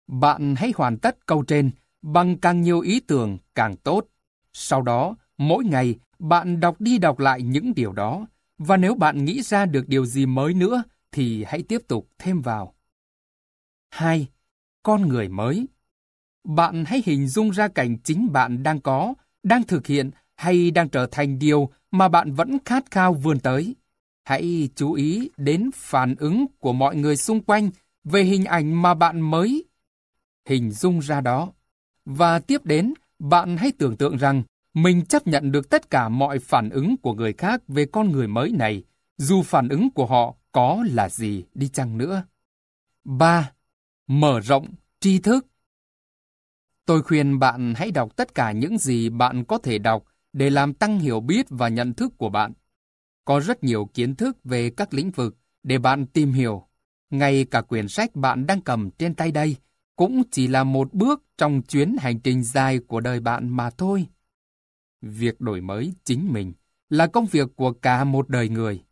[0.07, 1.71] Bạn hãy hoàn tất câu trên
[2.03, 4.07] bằng càng nhiều ý tưởng càng tốt.
[4.53, 8.27] Sau đó, mỗi ngày bạn đọc đi đọc lại những điều đó,
[8.59, 12.43] và nếu bạn nghĩ ra được điều gì mới nữa thì hãy tiếp tục thêm
[12.43, 12.75] vào.
[13.91, 14.29] 2.
[14.83, 15.67] Con người mới
[16.45, 20.89] Bạn hãy hình dung ra cảnh chính bạn đang có, đang thực hiện hay đang
[20.89, 23.77] trở thành điều mà bạn vẫn khát khao vươn tới.
[24.25, 27.71] Hãy chú ý đến phản ứng của mọi người xung quanh
[28.05, 29.65] về hình ảnh mà bạn mới
[30.49, 31.53] hình dung ra đó.
[32.05, 34.43] Và tiếp đến, bạn hãy tưởng tượng rằng
[34.77, 38.29] mình chấp nhận được tất cả mọi phản ứng của người khác về con người
[38.29, 38.85] mới này,
[39.19, 42.23] dù phản ứng của họ có là gì đi chăng nữa.
[43.05, 43.53] 3.
[44.07, 45.47] Mở rộng tri thức
[46.87, 50.75] Tôi khuyên bạn hãy đọc tất cả những gì bạn có thể đọc để làm
[50.75, 52.53] tăng hiểu biết và nhận thức của bạn.
[53.25, 56.67] Có rất nhiều kiến thức về các lĩnh vực để bạn tìm hiểu.
[57.11, 59.57] Ngay cả quyển sách bạn đang cầm trên tay đây
[59.97, 64.07] cũng chỉ là một bước trong chuyến hành trình dài của đời bạn mà thôi.
[65.01, 66.53] Việc đổi mới chính mình
[66.89, 68.85] là công việc của cả một đời người.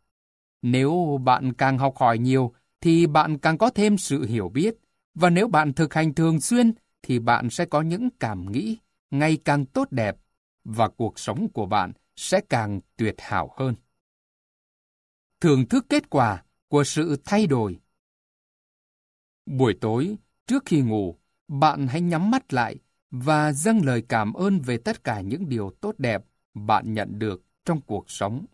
[0.61, 4.75] Nếu bạn càng học hỏi nhiều, thì bạn càng có thêm sự hiểu biết,
[5.13, 8.77] và nếu bạn thực hành thường xuyên, thì bạn sẽ có những cảm nghĩ
[9.11, 10.17] ngày càng tốt đẹp,
[10.63, 13.75] và cuộc sống của bạn sẽ càng tuyệt hảo hơn.
[15.41, 17.79] Thưởng thức kết quả của sự thay đổi
[19.45, 20.17] Buổi tối,
[20.47, 21.15] trước khi ngủ,
[21.47, 22.75] bạn hãy nhắm mắt lại
[23.23, 27.43] và dâng lời cảm ơn về tất cả những điều tốt đẹp bạn nhận được
[27.65, 28.45] trong cuộc sống.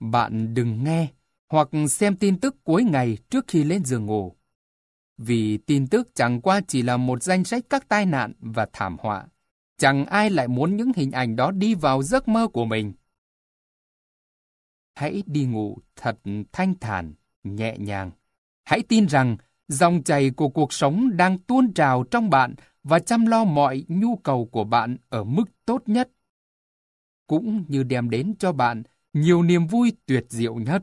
[0.00, 1.08] Bạn đừng nghe
[1.48, 4.36] hoặc xem tin tức cuối ngày trước khi lên giường ngủ.
[5.18, 8.96] Vì tin tức chẳng qua chỉ là một danh sách các tai nạn và thảm
[9.00, 9.26] họa.
[9.78, 12.92] Chẳng ai lại muốn những hình ảnh đó đi vào giấc mơ của mình.
[14.94, 16.18] Hãy đi ngủ thật
[16.52, 18.10] thanh thản, nhẹ nhàng.
[18.64, 19.36] Hãy tin rằng
[19.68, 22.54] dòng chảy của cuộc sống đang tuôn trào trong bạn
[22.88, 26.10] và chăm lo mọi nhu cầu của bạn ở mức tốt nhất.
[27.26, 28.82] Cũng như đem đến cho bạn
[29.12, 30.82] nhiều niềm vui tuyệt diệu nhất.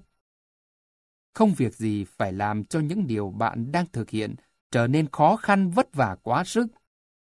[1.34, 4.36] Không việc gì phải làm cho những điều bạn đang thực hiện
[4.72, 6.68] trở nên khó khăn vất vả quá sức.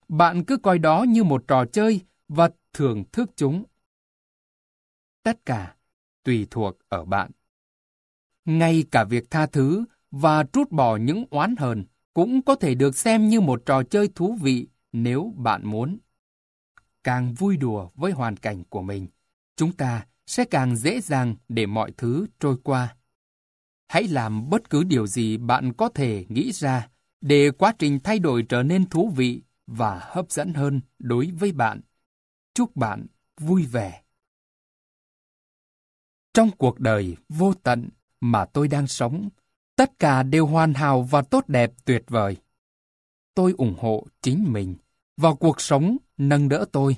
[0.07, 3.63] Bạn cứ coi đó như một trò chơi và thưởng thức chúng.
[5.23, 5.75] Tất cả
[6.23, 7.31] tùy thuộc ở bạn.
[8.45, 11.85] Ngay cả việc tha thứ và trút bỏ những oán hờn
[12.15, 15.97] cũng có thể được xem như một trò chơi thú vị nếu bạn muốn.
[17.03, 19.07] Càng vui đùa với hoàn cảnh của mình,
[19.55, 22.95] chúng ta sẽ càng dễ dàng để mọi thứ trôi qua.
[23.87, 26.89] Hãy làm bất cứ điều gì bạn có thể nghĩ ra
[27.21, 31.51] để quá trình thay đổi trở nên thú vị và hấp dẫn hơn đối với
[31.51, 31.81] bạn.
[32.53, 33.05] Chúc bạn
[33.39, 34.03] vui vẻ.
[36.33, 37.89] Trong cuộc đời vô tận
[38.21, 39.29] mà tôi đang sống,
[39.75, 42.37] tất cả đều hoàn hảo và tốt đẹp tuyệt vời.
[43.33, 44.75] Tôi ủng hộ chính mình
[45.17, 46.95] và cuộc sống nâng đỡ tôi.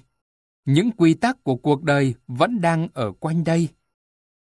[0.66, 3.70] Những quy tắc của cuộc đời vẫn đang ở quanh đây.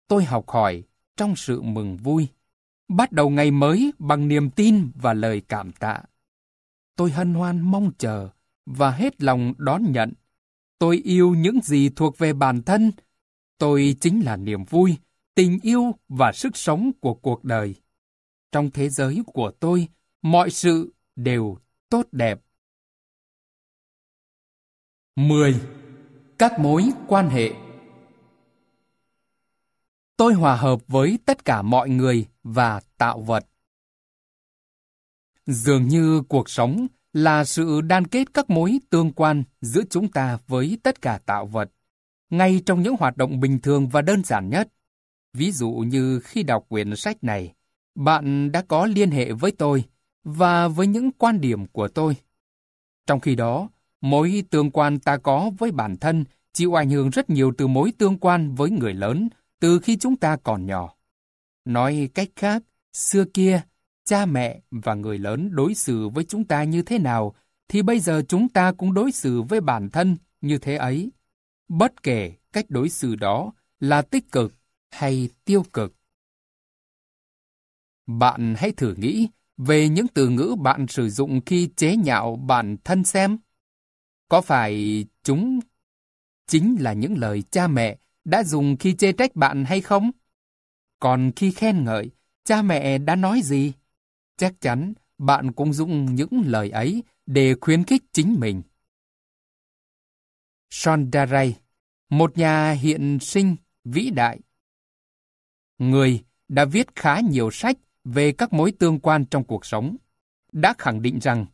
[0.09, 0.83] Tôi học hỏi
[1.17, 2.29] trong sự mừng vui,
[2.89, 6.03] bắt đầu ngày mới bằng niềm tin và lời cảm tạ.
[6.97, 8.29] Tôi hân hoan mong chờ
[8.67, 10.13] và hết lòng đón nhận.
[10.79, 12.93] Tôi yêu những gì thuộc về bản thân.
[13.59, 14.97] Tôi chính là niềm vui,
[15.35, 17.75] tình yêu và sức sống của cuộc đời.
[18.53, 19.89] Trong thế giới của tôi,
[20.23, 21.57] mọi sự đều
[21.89, 22.41] tốt đẹp.
[25.17, 25.61] 10.
[26.39, 27.53] Các mối quan hệ
[30.17, 33.47] Tôi hòa hợp với tất cả mọi người và tạo vật.
[35.47, 40.39] Dường như cuộc sống là sự đan kết các mối tương quan giữa chúng ta
[40.47, 41.71] với tất cả tạo vật,
[42.31, 44.69] ngay trong những hoạt động bình thường và đơn giản nhất.
[45.33, 47.55] Ví dụ như khi đọc quyển sách này,
[47.95, 49.85] bạn đã có liên hệ với tôi
[50.25, 52.17] và với những quan điểm của tôi.
[53.07, 53.69] Trong khi đó,
[54.01, 57.93] mối tương quan ta có với bản thân chịu ảnh hưởng rất nhiều từ mối
[57.99, 59.29] tương quan với người lớn
[59.61, 60.95] từ khi chúng ta còn nhỏ.
[61.65, 62.63] Nói cách khác,
[62.93, 63.63] xưa kia,
[64.05, 67.35] cha mẹ và người lớn đối xử với chúng ta như thế nào,
[67.69, 71.11] thì bây giờ chúng ta cũng đối xử với bản thân như thế ấy.
[71.69, 74.55] Bất kể cách đối xử đó là tích cực
[74.91, 75.95] hay tiêu cực.
[78.19, 82.77] Bạn hãy thử nghĩ về những từ ngữ bạn sử dụng khi chế nhạo bản
[82.85, 83.39] thân xem.
[84.29, 85.61] Có phải chúng
[86.47, 90.11] chính là những lời cha mẹ đã dùng khi chê trách bạn hay không?
[91.01, 92.11] Còn khi khen ngợi,
[92.45, 93.73] cha mẹ đã nói gì?
[94.37, 98.63] Chắc chắn bạn cũng dùng những lời ấy để khuyến khích chính mình.
[100.71, 101.59] Sondaray,
[102.09, 104.41] một nhà hiện sinh vĩ đại.
[105.79, 109.97] Người đã viết khá nhiều sách về các mối tương quan trong cuộc sống,
[110.53, 111.47] đã khẳng định rằng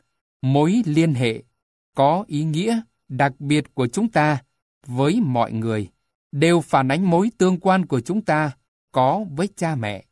[0.43, 1.43] mối liên hệ
[1.95, 4.43] có ý nghĩa đặc biệt của chúng ta
[4.87, 5.89] với mọi người
[6.33, 8.51] đều phản ánh mối tương quan của chúng ta
[8.93, 10.05] có với cha mẹ.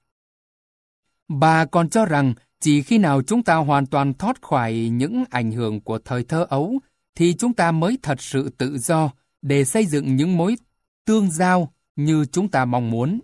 [1.29, 5.53] Bà còn cho rằng chỉ khi nào chúng ta hoàn toàn thoát khỏi những ảnh
[5.53, 6.79] hưởng của thời thơ ấu
[7.15, 9.11] thì chúng ta mới thật sự tự do
[9.43, 10.57] để xây dựng những mối
[11.05, 13.21] tương giao như chúng ta mong muốn.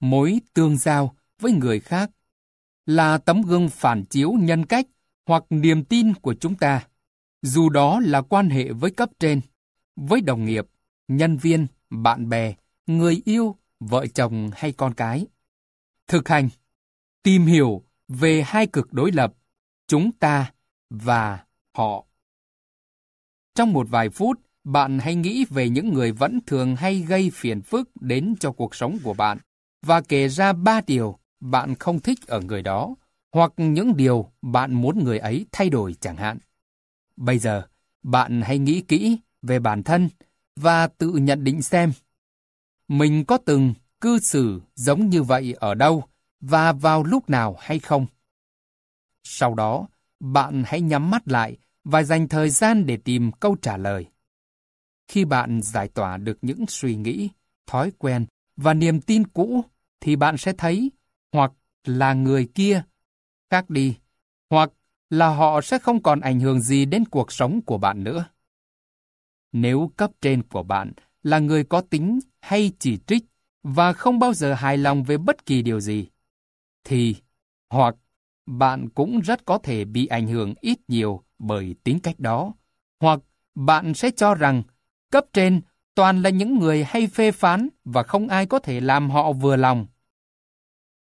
[0.00, 2.10] Mối tương giao với người khác
[2.86, 4.86] là tấm gương phản chiếu nhân cách
[5.26, 6.86] hoặc niềm tin của chúng ta,
[7.42, 9.40] dù đó là quan hệ với cấp trên,
[9.96, 10.66] với đồng nghiệp,
[11.08, 12.54] nhân viên, bạn bè,
[12.86, 15.26] người yêu, vợ chồng hay con cái.
[16.08, 16.48] Thực hành,
[17.22, 19.34] tìm hiểu về hai cực đối lập,
[19.88, 20.52] chúng ta
[20.90, 21.44] và
[21.74, 22.04] họ.
[23.54, 27.62] Trong một vài phút, bạn hãy nghĩ về những người vẫn thường hay gây phiền
[27.62, 29.38] phức đến cho cuộc sống của bạn
[29.82, 32.94] và kể ra ba điều bạn không thích ở người đó
[33.32, 36.38] hoặc những điều bạn muốn người ấy thay đổi chẳng hạn.
[37.16, 37.62] Bây giờ,
[38.02, 40.08] bạn hãy nghĩ kỹ về bản thân
[40.56, 41.92] và tự nhận định xem
[42.88, 46.04] mình có từng cư xử giống như vậy ở đâu
[46.40, 48.06] và vào lúc nào hay không.
[49.24, 49.88] Sau đó,
[50.20, 54.06] bạn hãy nhắm mắt lại và dành thời gian để tìm câu trả lời.
[55.08, 57.28] Khi bạn giải tỏa được những suy nghĩ,
[57.66, 59.64] thói quen và niềm tin cũ,
[60.00, 60.90] thì bạn sẽ thấy
[61.32, 61.52] hoặc
[61.84, 62.82] là người kia
[63.50, 63.96] khác đi,
[64.50, 64.70] hoặc
[65.10, 68.24] là họ sẽ không còn ảnh hưởng gì đến cuộc sống của bạn nữa.
[69.52, 73.24] Nếu cấp trên của bạn là người có tính hay chỉ trích
[73.62, 76.08] và không bao giờ hài lòng với bất kỳ điều gì,
[76.84, 77.16] thì
[77.70, 77.94] hoặc
[78.46, 82.54] bạn cũng rất có thể bị ảnh hưởng ít nhiều bởi tính cách đó,
[83.00, 83.20] hoặc
[83.54, 84.62] bạn sẽ cho rằng
[85.10, 85.60] cấp trên
[85.94, 89.56] toàn là những người hay phê phán và không ai có thể làm họ vừa
[89.56, 89.86] lòng.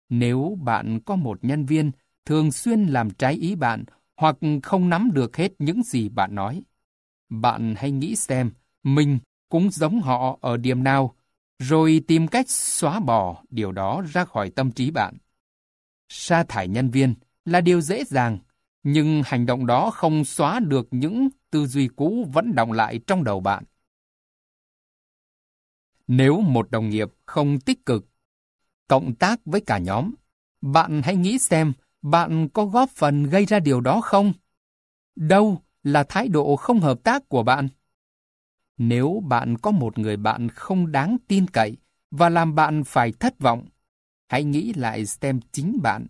[0.09, 1.91] Nếu bạn có một nhân viên
[2.25, 3.83] thường xuyên làm trái ý bạn
[4.17, 6.63] hoặc không nắm được hết những gì bạn nói,
[7.29, 8.51] bạn hãy nghĩ xem
[8.83, 9.19] mình
[9.49, 11.15] cũng giống họ ở điểm nào,
[11.59, 15.17] rồi tìm cách xóa bỏ điều đó ra khỏi tâm trí bạn.
[16.09, 17.13] Sa thải nhân viên
[17.45, 18.39] là điều dễ dàng,
[18.83, 23.23] nhưng hành động đó không xóa được những tư duy cũ vẫn động lại trong
[23.23, 23.63] đầu bạn.
[26.07, 28.05] Nếu một đồng nghiệp không tích cực,
[28.87, 30.13] cộng tác với cả nhóm,
[30.61, 34.33] bạn hãy nghĩ xem bạn có góp phần gây ra điều đó không?
[35.15, 37.67] Đâu là thái độ không hợp tác của bạn?
[38.77, 41.77] Nếu bạn có một người bạn không đáng tin cậy
[42.11, 43.65] và làm bạn phải thất vọng,
[44.27, 46.07] hãy nghĩ lại xem chính bạn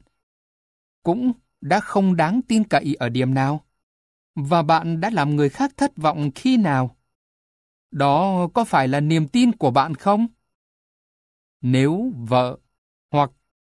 [1.06, 1.32] cũng
[1.62, 3.66] đã không đáng tin cậy ở điểm nào?
[4.36, 6.98] Và bạn đã làm người khác thất vọng khi nào?
[7.92, 10.28] Đó có phải là niềm tin của bạn không?
[11.62, 12.58] Nếu vợ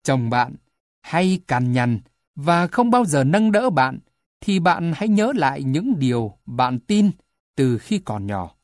[0.06, 0.56] chồng bạn
[1.01, 2.00] hay cằn nhằn
[2.35, 4.00] và không bao giờ nâng đỡ bạn,
[4.42, 7.11] thì bạn hãy nhớ lại những điều bạn tin
[7.56, 8.56] từ khi còn nhỏ.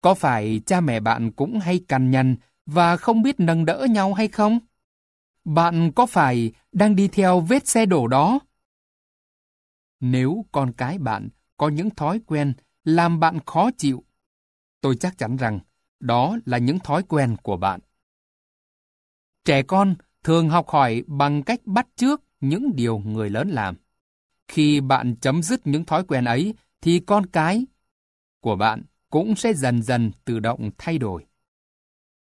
[0.00, 2.36] Có phải cha mẹ bạn cũng hay cằn nhằn
[2.66, 4.58] và không biết nâng đỡ nhau hay không?
[5.44, 8.38] Bạn có phải đang đi theo vết xe đổ đó?
[10.00, 12.52] Nếu con cái bạn có những thói quen
[12.84, 14.04] làm bạn khó chịu,
[14.80, 15.60] tôi chắc chắn rằng
[16.00, 17.80] đó là những thói quen của bạn.
[19.44, 19.94] Trẻ con
[20.28, 23.76] thường học hỏi bằng cách bắt chước những điều người lớn làm.
[24.48, 27.66] Khi bạn chấm dứt những thói quen ấy, thì con cái
[28.40, 31.26] của bạn cũng sẽ dần dần tự động thay đổi.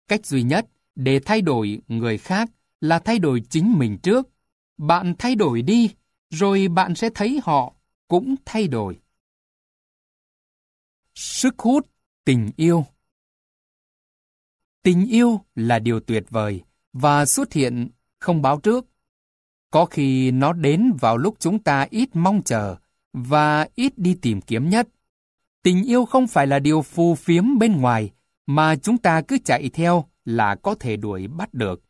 [0.08, 0.66] Cách duy nhất
[0.96, 2.50] để thay đổi người khác
[2.82, 4.30] là thay đổi chính mình trước.
[4.78, 5.90] Bạn thay đổi đi,
[6.30, 7.74] rồi bạn sẽ thấy họ
[8.08, 9.00] cũng thay đổi.
[11.16, 11.88] Sức hút
[12.26, 12.86] tình yêu
[14.84, 16.64] Tình yêu là điều tuyệt vời
[16.94, 17.90] và xuất hiện
[18.20, 18.86] không báo trước.
[19.72, 22.76] Có khi nó đến vào lúc chúng ta ít mong chờ
[23.14, 24.90] và ít đi tìm kiếm nhất.
[25.64, 28.12] Tình yêu không phải là điều phù phiếm bên ngoài
[28.46, 31.84] mà chúng ta cứ chạy theo là có thể đuổi bắt được.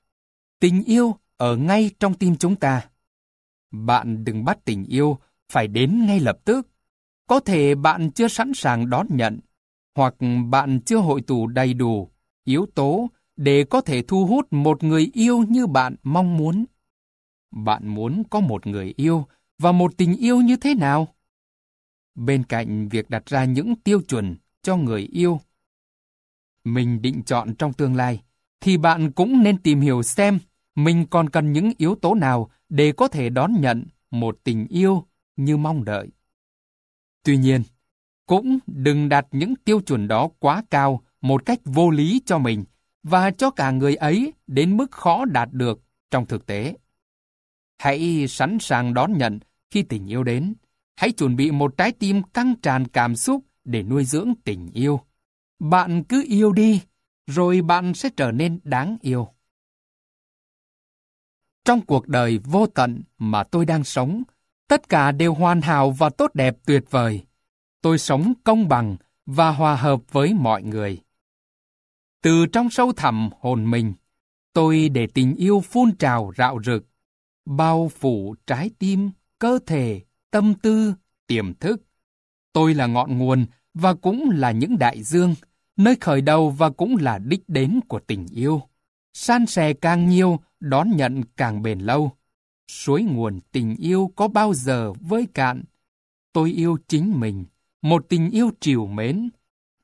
[0.60, 2.90] Tình yêu ở ngay trong tim chúng ta.
[3.72, 5.18] Bạn đừng bắt tình yêu
[5.52, 6.68] phải đến ngay lập tức.
[7.28, 9.40] Có thể bạn chưa sẵn sàng đón nhận,
[9.96, 10.16] hoặc
[10.50, 12.12] bạn chưa hội tụ đầy đủ
[12.44, 16.66] yếu tố để có thể thu hút một người yêu như bạn mong muốn.
[17.52, 19.26] Bạn muốn có một người yêu
[19.58, 21.08] và một tình yêu như thế nào?
[22.16, 25.40] Bên cạnh việc đặt ra những tiêu chuẩn cho người yêu
[26.64, 28.22] mình định chọn trong tương lai,
[28.62, 30.40] thì bạn cũng nên tìm hiểu xem
[30.76, 35.08] mình còn cần những yếu tố nào để có thể đón nhận một tình yêu
[35.36, 36.08] như mong đợi.
[37.24, 37.64] Tuy nhiên,
[38.26, 42.64] cũng đừng đặt những tiêu chuẩn đó quá cao một cách vô lý cho mình
[43.04, 46.78] và cho cả người ấy đến mức khó đạt được trong thực tế.
[47.78, 49.40] Hãy sẵn sàng đón nhận
[49.72, 50.54] khi tình yêu đến
[50.96, 55.00] hãy chuẩn bị một trái tim căng tràn cảm xúc để nuôi dưỡng tình yêu.
[55.60, 56.82] Bạn cứ yêu đi,
[57.28, 59.28] rồi bạn sẽ trở nên đáng yêu.
[61.66, 64.24] Trong cuộc đời vô tận mà tôi đang sống,
[64.68, 67.24] tất cả đều hoàn hảo và tốt đẹp tuyệt vời.
[67.82, 71.02] Tôi sống công bằng và hòa hợp với mọi người.
[72.24, 73.94] Từ trong sâu thẳm hồn mình,
[74.54, 76.86] tôi để tình yêu phun trào rạo rực,
[77.46, 80.94] bao phủ trái tim, cơ thể, tâm tư,
[81.28, 81.82] tiềm thức.
[82.54, 85.36] Tôi là ngọn nguồn và cũng là những đại dương,
[85.78, 88.62] nơi khởi đầu và cũng là đích đến của tình yêu.
[89.14, 92.12] San sẻ càng nhiều, đón nhận càng bền lâu.
[92.68, 95.64] Suối nguồn tình yêu có bao giờ vơi cạn.
[96.34, 97.46] Tôi yêu chính mình,
[97.82, 99.30] một tình yêu triều mến.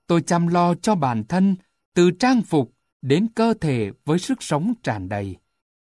[0.07, 1.55] Tôi chăm lo cho bản thân,
[1.93, 5.35] từ trang phục đến cơ thể với sức sống tràn đầy.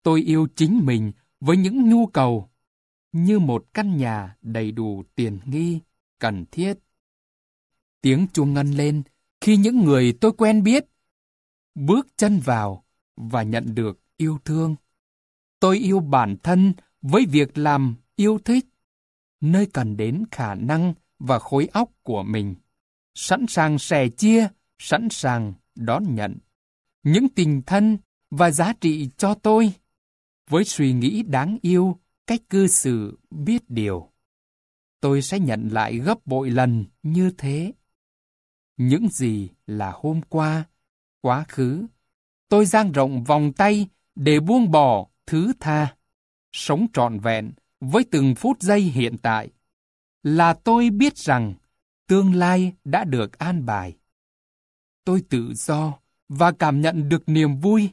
[0.02, 2.48] Tôi yêu chính mình với những nhu cầu
[3.12, 5.80] như một căn nhà đầy đủ tiền nghi,
[6.18, 6.74] cần thiết.
[8.00, 9.02] Tiếng chuông ngân lên
[9.40, 10.84] khi những người tôi quen biết
[11.74, 12.84] bước chân vào
[13.16, 14.76] và nhận được yêu thương.
[15.60, 16.72] Tôi yêu bản thân
[17.02, 18.66] với việc làm yêu thích,
[19.40, 22.54] nơi cần đến khả năng và khối óc của mình,
[23.14, 24.48] sẵn sàng sẻ chia,
[24.78, 26.38] sẵn sàng đón nhận
[27.02, 27.98] những tình thân
[28.30, 29.72] và giá trị cho tôi
[30.50, 34.08] với suy nghĩ đáng yêu, cách cư xử biết điều.
[35.00, 37.72] Tôi sẽ nhận lại gấp bội lần như thế.
[38.76, 40.64] Những gì là hôm qua,
[41.20, 41.86] quá khứ,
[42.48, 45.96] tôi dang rộng vòng tay để buông bỏ thứ tha,
[46.52, 49.48] sống trọn vẹn với từng phút giây hiện tại.
[50.22, 51.54] Là tôi biết rằng
[52.06, 53.96] tương lai đã được an bài.
[55.04, 55.98] Tôi tự do
[56.28, 57.90] và cảm nhận được niềm vui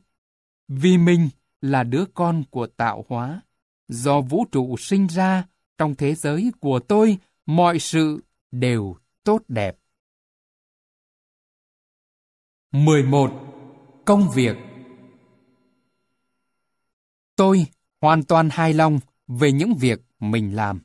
[0.67, 1.29] vì mình
[1.61, 3.41] là đứa con của tạo hóa.
[3.88, 5.43] Do vũ trụ sinh ra
[5.77, 9.77] trong thế giới của tôi, mọi sự đều tốt đẹp.
[12.71, 13.31] 11.
[14.05, 14.57] Công việc
[17.35, 17.65] Tôi
[18.01, 20.81] hoàn toàn hài lòng về những việc mình làm.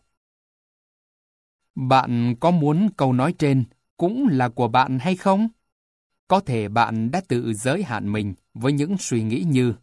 [1.75, 3.65] Bạn có muốn câu nói trên
[3.97, 5.49] cũng là của bạn hay không?
[6.29, 9.75] Có thể bạn đã tự giới hạn mình với những suy nghĩ như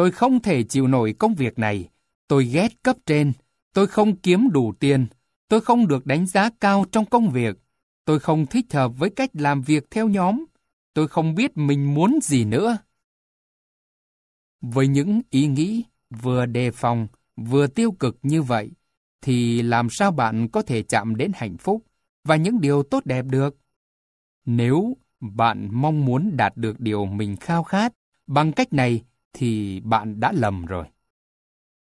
[0.00, 1.88] Tôi không thể chịu nổi công việc này,
[2.28, 3.32] tôi ghét cấp trên,
[3.72, 5.06] tôi không kiếm đủ tiền,
[5.48, 7.56] tôi không được đánh giá cao trong công việc,
[8.04, 10.44] tôi không thích hợp với cách làm việc theo nhóm,
[10.94, 12.78] tôi không biết mình muốn gì nữa.
[14.60, 18.70] Với những ý nghĩ vừa đề phòng, vừa tiêu cực như vậy,
[19.22, 21.84] thì làm sao bạn có thể chạm đến hạnh phúc
[22.24, 23.56] và những điều tốt đẹp được?
[24.44, 27.92] Nếu bạn mong muốn đạt được điều mình khao khát
[28.26, 30.86] bằng cách này thì bạn đã lầm rồi.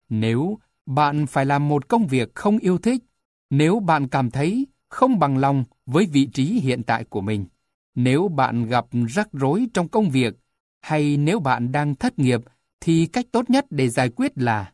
[0.09, 3.03] Nếu bạn phải làm một công việc không yêu thích,
[3.51, 7.47] nếu bạn cảm thấy không bằng lòng với vị trí hiện tại của mình,
[7.95, 10.35] nếu bạn gặp rắc rối trong công việc,
[10.81, 12.41] hay nếu bạn đang thất nghiệp,
[12.81, 14.73] thì cách tốt nhất để giải quyết là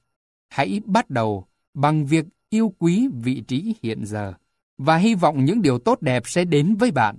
[0.49, 4.35] hãy bắt đầu bằng việc yêu quý vị trí hiện giờ
[4.79, 7.19] và hy vọng những điều tốt đẹp sẽ đến với bạn.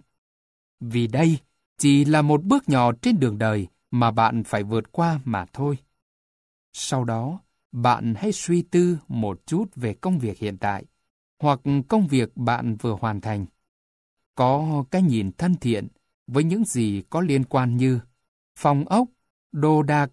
[0.85, 1.37] Vì đây
[1.77, 5.77] chỉ là một bước nhỏ trên đường đời mà bạn phải vượt qua mà thôi.
[6.73, 7.39] Sau đó,
[7.71, 10.85] bạn hãy suy tư một chút về công việc hiện tại
[11.39, 13.45] hoặc công việc bạn vừa hoàn thành.
[14.35, 15.87] Có cái nhìn thân thiện
[16.27, 17.99] với những gì có liên quan như
[18.55, 19.07] phòng ốc,
[19.51, 20.11] đồ đạc,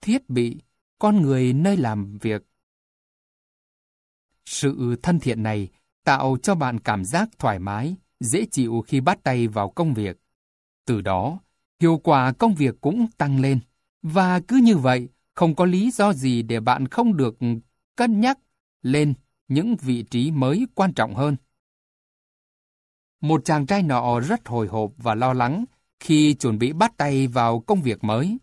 [0.00, 0.60] thiết bị,
[0.98, 2.42] con người nơi làm việc.
[4.46, 5.68] Sự thân thiện này
[6.04, 10.16] tạo cho bạn cảm giác thoải mái, dễ chịu khi bắt tay vào công việc.
[10.86, 11.40] Từ đó,
[11.80, 13.60] hiệu quả công việc cũng tăng lên.
[14.02, 17.38] Và cứ như vậy, không có lý do gì để bạn không được
[17.96, 18.38] cân nhắc
[18.82, 19.14] lên
[19.48, 21.36] những vị trí mới quan trọng hơn.
[23.20, 25.64] Một chàng trai nọ rất hồi hộp và lo lắng
[26.00, 28.38] khi chuẩn bị bắt tay vào công việc mới.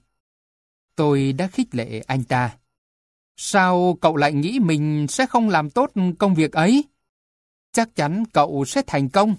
[0.96, 2.58] Tôi đã khích lệ anh ta.
[3.38, 6.84] Sao cậu lại nghĩ mình sẽ không làm tốt công việc ấy?
[7.72, 9.36] Chắc chắn cậu sẽ thành công.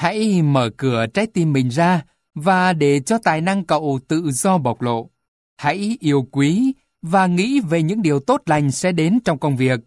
[0.00, 2.04] Hãy mở cửa trái tim mình ra
[2.34, 5.10] và để cho tài năng cậu tự do bộc lộ.
[5.56, 6.72] Hãy yêu quý
[7.02, 9.80] và nghĩ về những điều tốt lành sẽ đến trong công việc,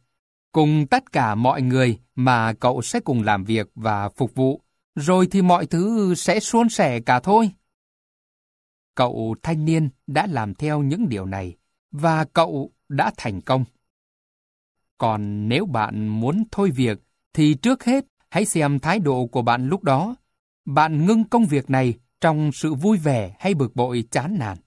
[0.51, 4.61] cùng tất cả mọi người mà cậu sẽ cùng làm việc và phục vụ,
[4.95, 7.51] rồi thì mọi thứ sẽ suôn sẻ cả thôi.
[8.95, 11.55] Cậu thanh niên đã làm theo những điều này,
[11.91, 13.65] và cậu đã thành công.
[14.97, 16.99] Còn nếu bạn muốn thôi việc,
[17.33, 20.15] thì trước hết hãy xem thái độ của bạn lúc đó.
[20.65, 24.57] Bạn ngưng công việc này trong sự vui vẻ hay bực bội chán nản.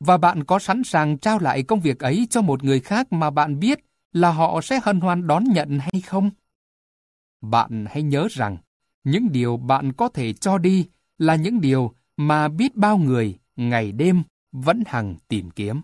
[0.00, 3.30] Và bạn có sẵn sàng trao lại công việc ấy cho một người khác mà
[3.30, 3.78] bạn biết
[4.12, 6.30] là họ sẽ hân hoan đón nhận hay không?
[7.40, 8.56] bạn hãy nhớ rằng,
[9.04, 13.92] những điều bạn có thể cho đi là những điều mà biết bao người ngày
[13.92, 15.80] đêm vẫn hằng tìm kiếm.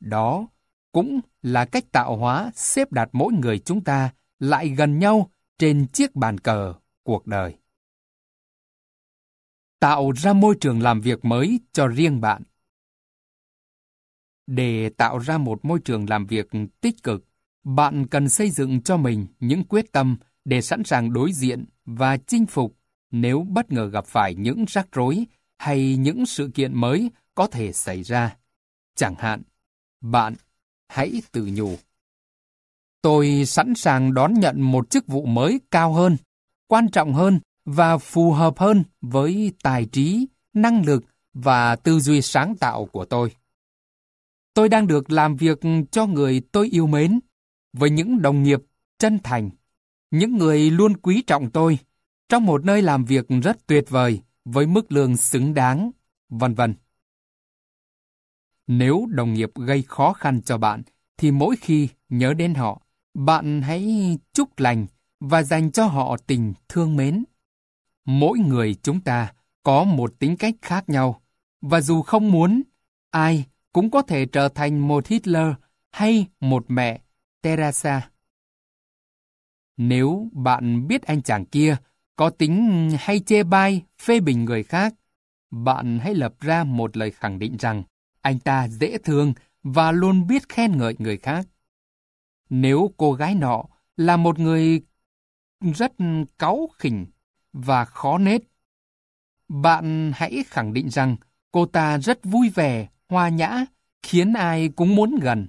[0.00, 0.46] Đó
[0.92, 5.30] cũng là cách tạo hóa xếp đặt mỗi người chúng ta lại gần nhau
[5.62, 7.54] trên chiếc bàn cờ cuộc đời.
[9.80, 12.42] Tạo ra môi trường làm việc mới cho riêng bạn.
[14.46, 16.46] Để tạo ra một môi trường làm việc
[16.80, 17.24] tích cực,
[17.64, 22.16] bạn cần xây dựng cho mình những quyết tâm để sẵn sàng đối diện và
[22.16, 22.78] chinh phục
[23.10, 25.26] nếu bất ngờ gặp phải những rắc rối
[25.58, 28.36] hay những sự kiện mới có thể xảy ra.
[28.94, 29.42] Chẳng hạn,
[30.00, 30.34] bạn
[30.88, 31.76] hãy tự nhủ.
[33.02, 36.16] Tôi sẵn sàng đón nhận một chức vụ mới cao hơn,
[36.68, 42.22] quan trọng hơn và phù hợp hơn với tài trí, năng lực và tư duy
[42.22, 43.32] sáng tạo của tôi.
[44.54, 47.20] Tôi đang được làm việc cho người tôi yêu mến,
[47.72, 48.60] với những đồng nghiệp
[48.98, 49.50] chân thành,
[50.10, 51.78] những người luôn quý trọng tôi,
[52.28, 55.90] trong một nơi làm việc rất tuyệt vời với mức lương xứng đáng,
[56.28, 56.74] vân vân.
[58.66, 60.82] Nếu đồng nghiệp gây khó khăn cho bạn,
[61.16, 62.81] thì mỗi khi nhớ đến họ,
[63.14, 64.86] bạn hãy chúc lành
[65.20, 67.24] và dành cho họ tình thương mến.
[68.04, 69.32] Mỗi người chúng ta
[69.62, 71.22] có một tính cách khác nhau,
[71.60, 72.62] và dù không muốn,
[73.10, 75.48] ai cũng có thể trở thành một Hitler
[75.90, 77.00] hay một mẹ
[77.42, 78.10] Teresa.
[79.76, 81.76] Nếu bạn biết anh chàng kia
[82.16, 84.94] có tính hay chê bai, phê bình người khác,
[85.50, 87.82] bạn hãy lập ra một lời khẳng định rằng
[88.20, 91.46] anh ta dễ thương và luôn biết khen ngợi người khác.
[92.54, 93.64] Nếu cô gái nọ
[93.96, 94.82] là một người
[95.60, 95.92] rất
[96.38, 97.06] cáu khỉnh
[97.52, 98.42] và khó nết,
[99.48, 101.16] bạn hãy khẳng định rằng
[101.52, 103.64] cô ta rất vui vẻ, hoa nhã,
[104.02, 105.48] khiến ai cũng muốn gần.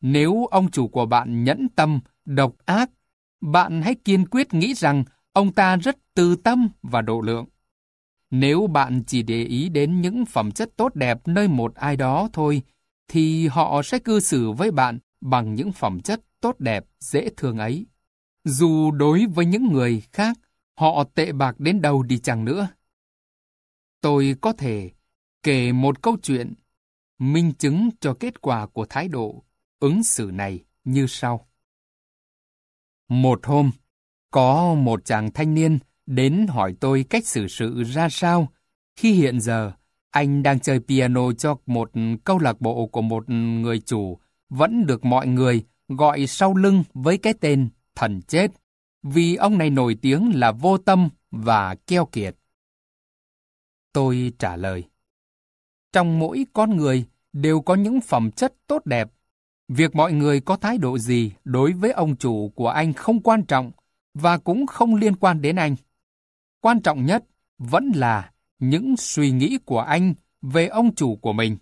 [0.00, 2.90] Nếu ông chủ của bạn nhẫn tâm, độc ác,
[3.40, 7.46] bạn hãy kiên quyết nghĩ rằng ông ta rất từ tâm và độ lượng.
[8.30, 12.28] Nếu bạn chỉ để ý đến những phẩm chất tốt đẹp nơi một ai đó
[12.32, 12.62] thôi,
[13.08, 17.58] thì họ sẽ cư xử với bạn bằng những phẩm chất tốt đẹp, dễ thương
[17.58, 17.86] ấy.
[18.44, 20.38] Dù đối với những người khác,
[20.76, 22.68] họ tệ bạc đến đâu đi chăng nữa.
[24.00, 24.90] Tôi có thể
[25.42, 26.54] kể một câu chuyện
[27.18, 29.44] minh chứng cho kết quả của thái độ
[29.78, 31.48] ứng xử này như sau.
[33.08, 33.70] Một hôm,
[34.30, 38.48] có một chàng thanh niên đến hỏi tôi cách xử sự ra sao
[38.96, 39.72] khi hiện giờ
[40.10, 41.90] anh đang chơi piano cho một
[42.24, 44.18] câu lạc bộ của một người chủ
[44.50, 48.50] vẫn được mọi người gọi sau lưng với cái tên thần chết,
[49.02, 52.36] vì ông này nổi tiếng là vô tâm và keo kiệt.
[53.92, 54.84] Tôi trả lời.
[55.92, 59.10] Trong mỗi con người đều có những phẩm chất tốt đẹp.
[59.68, 63.42] Việc mọi người có thái độ gì đối với ông chủ của anh không quan
[63.42, 63.70] trọng
[64.14, 65.76] và cũng không liên quan đến anh.
[66.60, 67.24] Quan trọng nhất
[67.58, 71.56] vẫn là những suy nghĩ của anh về ông chủ của mình.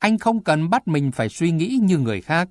[0.00, 2.48] Anh không cần bắt mình phải suy nghĩ như người khác.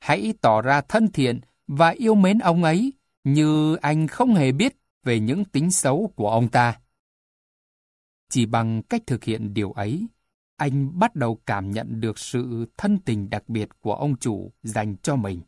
[0.00, 2.92] Hãy tỏ ra thân thiện và yêu mến ông ấy
[3.24, 6.80] như anh không hề biết về những tính xấu của ông ta.
[8.28, 10.06] Chỉ bằng cách thực hiện điều ấy,
[10.56, 14.96] anh bắt đầu cảm nhận được sự thân tình đặc biệt của ông chủ dành
[15.02, 15.40] cho mình.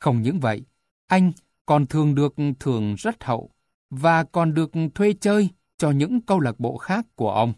[0.00, 0.62] Không những vậy,
[1.06, 1.32] anh
[1.66, 3.50] còn thường được thưởng rất hậu
[3.90, 5.48] và còn được thuê chơi
[5.78, 7.52] cho những câu lạc bộ khác của ông.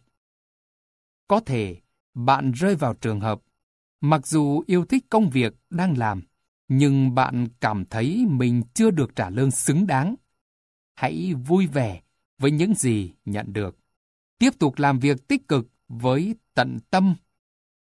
[1.28, 1.76] Có thể
[2.16, 3.40] bạn rơi vào trường hợp,
[4.00, 6.22] mặc dù yêu thích công việc đang làm,
[6.68, 10.14] nhưng bạn cảm thấy mình chưa được trả lương xứng đáng.
[10.94, 12.02] Hãy vui vẻ
[12.38, 13.78] với những gì nhận được.
[14.38, 17.14] Tiếp tục làm việc tích cực với tận tâm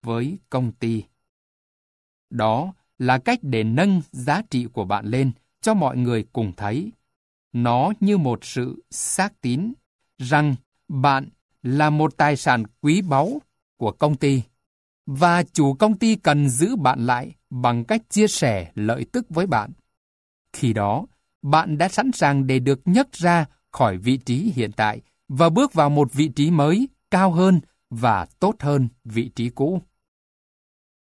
[0.02, 1.04] với công ty.
[2.30, 6.92] Đó là cách để nâng giá trị của bạn lên cho mọi người cùng thấy.
[7.52, 9.72] Nó như một sự xác tín
[10.18, 10.54] rằng
[10.88, 11.28] bạn
[11.62, 13.40] là một tài sản quý báu
[13.76, 14.42] của công ty
[15.06, 19.46] và chủ công ty cần giữ bạn lại bằng cách chia sẻ lợi tức với
[19.46, 19.72] bạn.
[20.52, 21.06] Khi đó,
[21.42, 25.72] bạn đã sẵn sàng để được nhấc ra khỏi vị trí hiện tại và bước
[25.72, 29.82] vào một vị trí mới, cao hơn và tốt hơn vị trí cũ.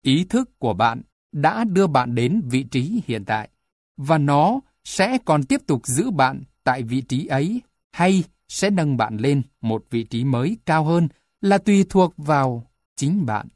[0.02, 3.48] Ý thức của bạn đã đưa bạn đến vị trí hiện tại,
[3.96, 7.60] và nó sẽ còn tiếp tục giữ bạn tại vị trí ấy
[7.92, 11.08] hay sẽ nâng bạn lên một vị trí mới cao hơn
[11.40, 13.48] là tùy thuộc vào chính bạn.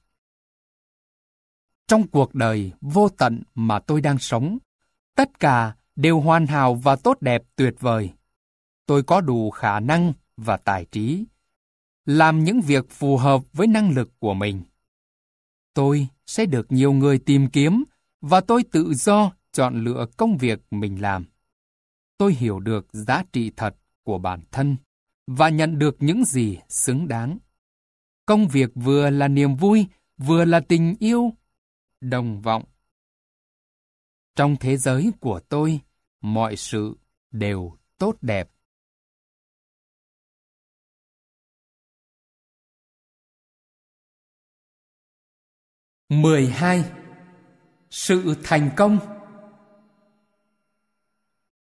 [1.86, 4.58] Trong cuộc đời vô tận mà tôi đang sống,
[5.14, 8.10] tất cả đều hoàn hảo và tốt đẹp tuyệt vời.
[8.86, 11.24] Tôi có đủ khả năng và tài trí
[12.04, 14.62] làm những việc phù hợp với năng lực của mình.
[15.74, 17.84] Tôi sẽ được nhiều người tìm kiếm
[18.20, 21.24] và tôi tự do chọn lựa công việc mình làm.
[22.18, 24.76] tôi hiểu được giá trị thật của bản thân
[25.26, 27.38] và nhận được những gì xứng đáng.
[28.26, 29.86] Công việc vừa là niềm vui,
[30.16, 31.32] vừa là tình yêu,
[32.00, 32.64] đồng vọng.
[34.36, 35.80] Trong thế giới của tôi,
[36.20, 36.96] mọi sự
[37.30, 38.48] đều tốt đẹp.
[46.08, 46.84] mười hai
[47.90, 48.98] Sự thành công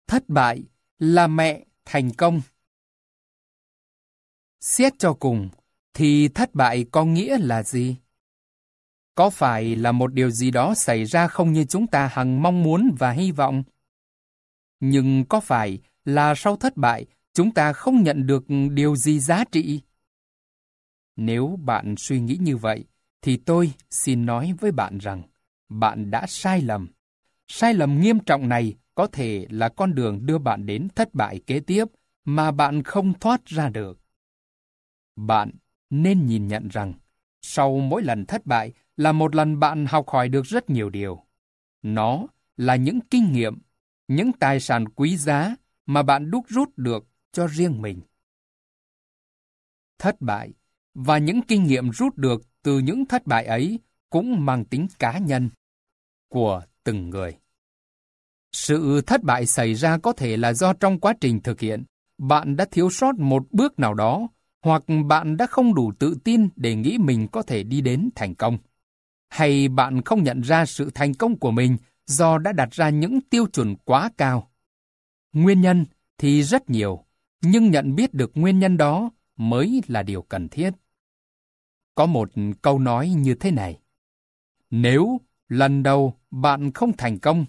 [0.07, 0.63] Thất bại
[0.99, 2.41] là mẹ thành công.
[4.59, 5.49] Xét cho cùng,
[5.93, 7.95] thì thất bại có nghĩa là gì?
[9.15, 12.63] Có phải là một điều gì đó xảy ra không như chúng ta hằng mong
[12.63, 13.63] muốn và hy vọng?
[14.79, 19.43] Nhưng có phải là sau thất bại, chúng ta không nhận được điều gì giá
[19.51, 19.81] trị?
[21.15, 22.85] Nếu bạn suy nghĩ như vậy,
[23.21, 25.23] thì tôi xin nói với bạn rằng,
[25.69, 26.87] bạn đã sai lầm.
[27.47, 31.41] Sai lầm nghiêm trọng này có thể là con đường đưa bạn đến thất bại
[31.47, 31.85] kế tiếp
[32.25, 33.99] mà bạn không thoát ra được.
[35.15, 35.51] Bạn
[35.93, 36.93] nên nhìn nhận rằng,
[37.41, 41.23] sau mỗi lần thất bại là một lần bạn học hỏi được rất nhiều điều.
[41.81, 43.59] Nó là những kinh nghiệm,
[44.07, 45.55] những tài sản quý giá
[45.85, 48.01] mà bạn đúc rút được cho riêng mình.
[49.99, 50.53] Thất bại
[50.93, 55.17] và những kinh nghiệm rút được từ những thất bại ấy cũng mang tính cá
[55.17, 55.49] nhân
[56.29, 57.37] của từng người.
[58.51, 61.83] Sự thất bại xảy ra có thể là do trong quá trình thực hiện,
[62.17, 64.27] bạn đã thiếu sót một bước nào đó,
[64.63, 68.35] hoặc bạn đã không đủ tự tin để nghĩ mình có thể đi đến thành
[68.35, 68.57] công.
[69.29, 73.21] Hay bạn không nhận ra sự thành công của mình do đã đặt ra những
[73.21, 74.51] tiêu chuẩn quá cao.
[75.33, 75.85] Nguyên nhân
[76.17, 77.05] thì rất nhiều,
[77.41, 80.71] nhưng nhận biết được nguyên nhân đó mới là điều cần thiết.
[81.95, 83.79] Có một câu nói như thế này.
[84.69, 87.45] Nếu lần đầu bạn không thành công,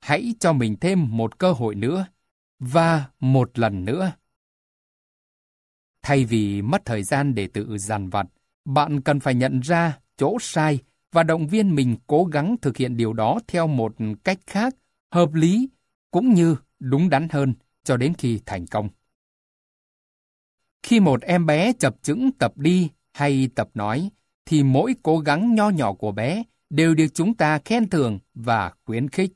[0.00, 2.06] hãy cho mình thêm một cơ hội nữa,
[2.58, 4.12] và một lần nữa.
[6.08, 8.26] Thay vì mất thời gian để tự dằn vặt,
[8.64, 10.78] bạn cần phải nhận ra chỗ sai
[11.12, 14.74] và động viên mình cố gắng thực hiện điều đó theo một cách khác,
[15.10, 15.68] hợp lý,
[16.10, 17.54] cũng như đúng đắn hơn
[17.84, 18.88] cho đến khi thành công.
[20.82, 24.10] Khi một em bé chập chững tập đi hay tập nói,
[24.46, 28.72] thì mỗi cố gắng nho nhỏ của bé đều được chúng ta khen thưởng và
[28.84, 29.32] khuyến khích.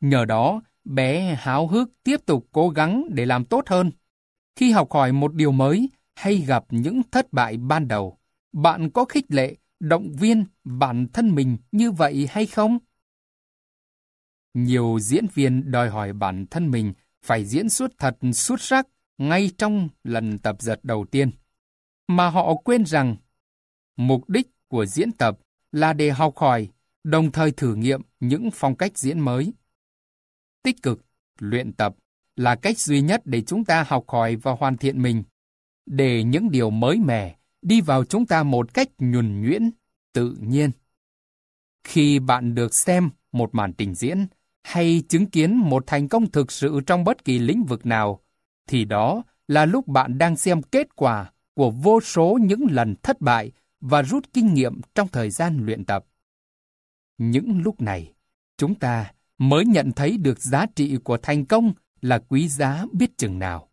[0.00, 3.90] Nhờ đó, bé háo hức tiếp tục cố gắng để làm tốt hơn.
[4.56, 8.18] Khi học hỏi một điều mới hay gặp những thất bại ban đầu,
[8.52, 12.78] bạn có khích lệ, động viên bản thân mình như vậy hay không?
[14.54, 16.92] Nhiều diễn viên đòi hỏi bản thân mình
[17.22, 21.30] phải diễn xuất thật xuất sắc ngay trong lần tập giật đầu tiên.
[22.08, 23.16] Mà họ quên rằng,
[23.96, 25.38] mục đích của diễn tập
[25.72, 26.68] là để học hỏi,
[27.04, 29.52] đồng thời thử nghiệm những phong cách diễn mới
[30.62, 31.04] tích cực,
[31.38, 31.94] luyện tập
[32.36, 35.22] là cách duy nhất để chúng ta học hỏi và hoàn thiện mình.
[35.86, 39.70] Để những điều mới mẻ đi vào chúng ta một cách nhuần nhuyễn,
[40.12, 40.70] tự nhiên.
[41.84, 44.26] Khi bạn được xem một màn trình diễn
[44.62, 48.20] hay chứng kiến một thành công thực sự trong bất kỳ lĩnh vực nào,
[48.68, 53.20] thì đó là lúc bạn đang xem kết quả của vô số những lần thất
[53.20, 56.06] bại và rút kinh nghiệm trong thời gian luyện tập.
[57.18, 58.12] Những lúc này,
[58.58, 63.18] chúng ta mới nhận thấy được giá trị của thành công là quý giá biết
[63.18, 63.68] chừng nào.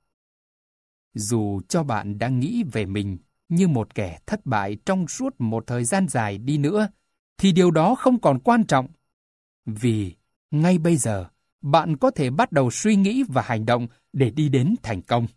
[1.20, 3.18] Dù cho bạn đang nghĩ về mình
[3.50, 6.88] như một kẻ thất bại trong suốt một thời gian dài đi nữa,
[7.38, 8.88] thì điều đó không còn quan trọng.
[9.66, 10.16] Vì
[10.52, 11.26] ngay bây giờ,
[11.62, 15.28] bạn có thể bắt đầu suy nghĩ và hành động để đi đến thành công.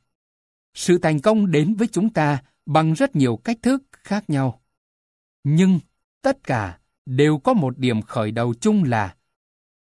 [0.74, 4.60] Sự thành công đến với chúng ta bằng rất nhiều cách thức khác nhau.
[5.44, 5.80] Nhưng
[6.22, 9.14] tất cả đều có một điểm khởi đầu chung là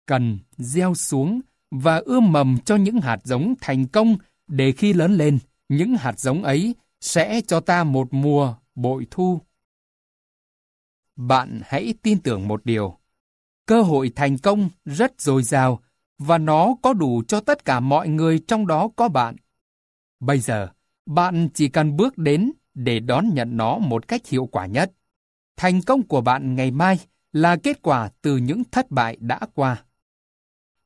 [0.06, 4.18] cần gieo xuống và ươm mầm cho những hạt giống thành công
[4.48, 5.40] để khi lớn lên,
[5.70, 9.42] những hạt giống ấy sẽ cho ta một mùa bội thu.
[11.16, 12.98] Bạn hãy tin tưởng một điều.
[13.66, 15.80] Cơ hội thành công rất dồi dào
[16.18, 19.36] và nó có đủ cho tất cả mọi người trong đó có bạn.
[20.20, 20.70] Bây giờ,
[21.06, 24.92] bạn chỉ cần bước đến để đón nhận nó một cách hiệu quả nhất.
[25.58, 27.00] Thành công của bạn ngày mai
[27.32, 29.84] là kết quả từ những thất bại đã qua.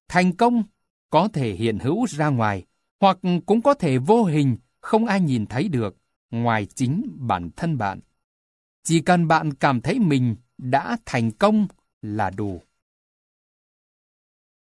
[0.08, 0.64] Thành công
[1.10, 2.66] có thể hiện hữu ra ngoài,
[3.00, 5.98] hoặc cũng có thể vô hình, không ai nhìn thấy được,
[6.32, 8.00] ngoài chính bản thân bạn.
[8.84, 11.68] Chỉ cần bạn cảm thấy mình đã thành công
[12.01, 12.61] là đủ.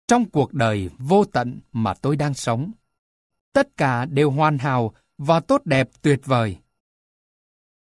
[0.08, 2.72] Trong cuộc đời vô tận mà tôi đang sống,
[3.54, 6.58] tất cả đều hoàn hảo và tốt đẹp tuyệt vời.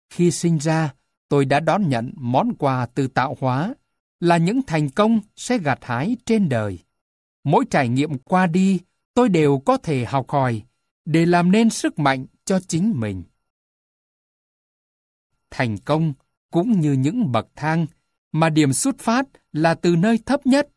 [0.10, 0.94] Khi sinh ra,
[1.30, 3.74] tôi đã đón nhận món quà từ tạo hóa,
[4.20, 6.80] là những thành công sẽ gặt hái trên đời.
[7.44, 8.80] Mỗi trải nghiệm qua đi,
[9.14, 10.64] tôi đều có thể học hỏi
[11.08, 13.24] để làm nên sức mạnh cho chính mình.
[15.50, 16.14] Thành công
[16.52, 17.88] cũng như những bậc thang
[18.32, 20.68] mà điểm xuất phát là từ nơi thấp nhất.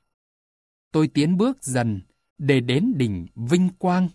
[0.93, 2.01] Tôi tiến bước dần
[2.39, 4.09] để đến đỉnh vinh quang.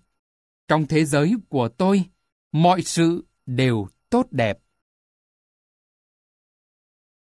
[0.68, 2.04] Trong thế giới của tôi,
[2.52, 4.58] mọi sự đều tốt đẹp.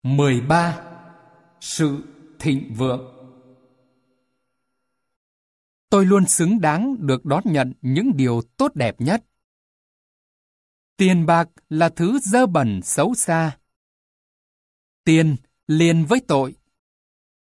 [0.02, 0.80] 13.
[1.60, 2.02] Sự
[2.38, 3.17] thịnh vượng
[5.90, 9.24] Tôi luôn xứng đáng được đón nhận những điều tốt đẹp nhất.
[10.96, 13.58] Tiền bạc là thứ dơ bẩn xấu xa.
[15.04, 15.36] Tiền
[15.66, 16.54] liền với tội.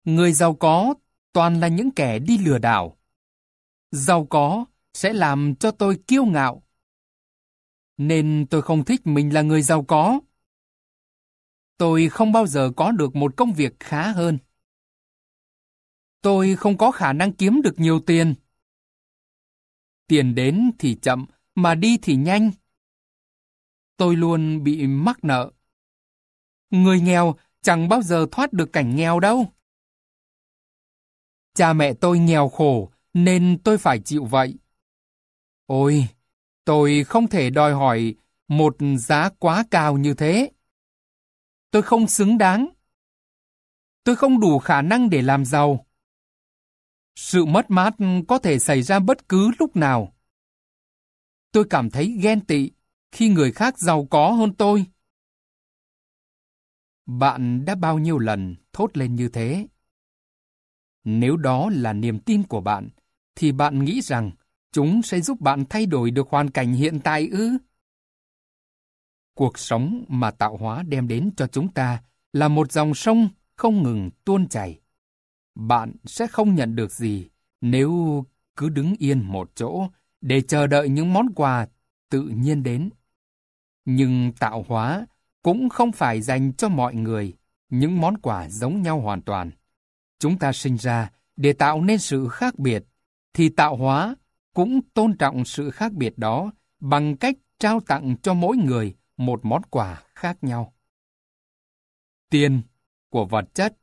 [0.04, 0.94] Người giàu có
[1.32, 2.98] toàn là những kẻ đi lừa đảo.
[3.90, 4.64] Giàu có
[4.94, 6.62] sẽ làm cho tôi kiêu ngạo.
[7.96, 10.20] Nên tôi không thích mình là người giàu có.
[11.76, 14.38] Tôi không bao giờ có được một công việc khá hơn.
[16.22, 18.34] Tôi không có khả năng kiếm được nhiều tiền.
[20.06, 22.50] Tiền đến thì chậm, mà đi thì nhanh.
[23.96, 25.50] Tôi luôn bị mắc nợ.
[26.70, 29.46] Người nghèo chẳng bao giờ thoát được cảnh nghèo đâu.
[31.54, 34.58] Cha mẹ tôi nghèo khổ, nên tôi phải chịu vậy.
[35.66, 36.08] Ôi,
[36.64, 38.14] tôi không thể đòi hỏi
[38.48, 40.50] một giá quá cao như thế.
[41.70, 42.68] Tôi không xứng đáng.
[44.04, 45.86] Tôi không đủ khả năng để làm giàu.
[47.16, 47.94] Sự mất mát
[48.28, 50.14] có thể xảy ra bất cứ lúc nào.
[51.52, 52.70] Tôi cảm thấy ghen tị
[53.12, 54.86] khi người khác giàu có hơn tôi.
[57.06, 59.66] Bạn đã bao nhiêu lần thốt lên như thế?
[61.04, 62.88] Nếu đó là niềm tin của bạn,
[63.34, 64.30] thì bạn nghĩ rằng
[64.72, 67.58] chúng sẽ giúp bạn thay đổi được hoàn cảnh hiện tại ư?
[69.34, 73.82] Cuộc sống mà tạo hóa đem đến cho chúng ta là một dòng sông không
[73.82, 74.81] ngừng tuôn chảy.
[75.54, 77.28] Bạn sẽ không nhận được gì
[77.60, 78.24] nếu
[78.56, 79.88] cứ đứng yên một chỗ
[80.20, 81.66] để chờ đợi những món quà
[82.10, 82.90] tự nhiên đến.
[83.84, 85.06] Nhưng tạo hóa
[85.42, 87.34] cũng không phải dành cho mọi người
[87.68, 89.50] những món quà giống nhau hoàn toàn.
[90.18, 92.84] Chúng ta sinh ra để tạo nên sự khác biệt,
[93.34, 94.16] thì tạo hóa
[94.54, 99.44] cũng tôn trọng sự khác biệt đó bằng cách trao tặng cho mỗi người một
[99.44, 100.74] món quà khác nhau.
[102.30, 102.62] Tiền
[103.08, 103.76] của vật chất,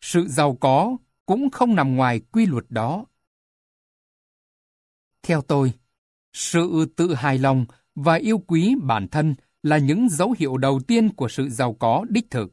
[0.00, 0.96] sự giàu có
[1.32, 3.04] cũng không nằm ngoài quy luật đó.
[5.22, 5.72] Theo tôi,
[6.32, 11.14] sự tự hài lòng và yêu quý bản thân là những dấu hiệu đầu tiên
[11.14, 12.52] của sự giàu có đích thực.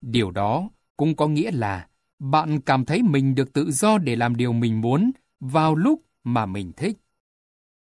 [0.00, 4.36] Điều đó cũng có nghĩa là bạn cảm thấy mình được tự do để làm
[4.36, 5.10] điều mình muốn
[5.40, 6.96] vào lúc mà mình thích.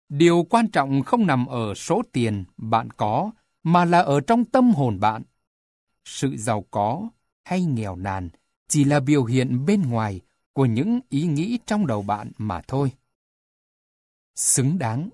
[0.08, 3.30] Điều quan trọng không nằm ở số tiền bạn có,
[3.62, 5.22] mà là ở trong tâm hồn bạn.
[6.04, 7.08] Sự giàu có
[7.44, 8.28] hay nghèo nàn
[8.72, 10.20] chỉ là biểu hiện bên ngoài
[10.52, 12.92] của những ý nghĩ trong đầu bạn mà thôi.
[14.34, 15.10] Xứng đáng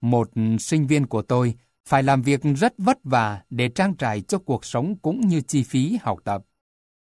[0.00, 1.54] Một sinh viên của tôi
[1.88, 5.62] phải làm việc rất vất vả để trang trải cho cuộc sống cũng như chi
[5.62, 6.44] phí học tập.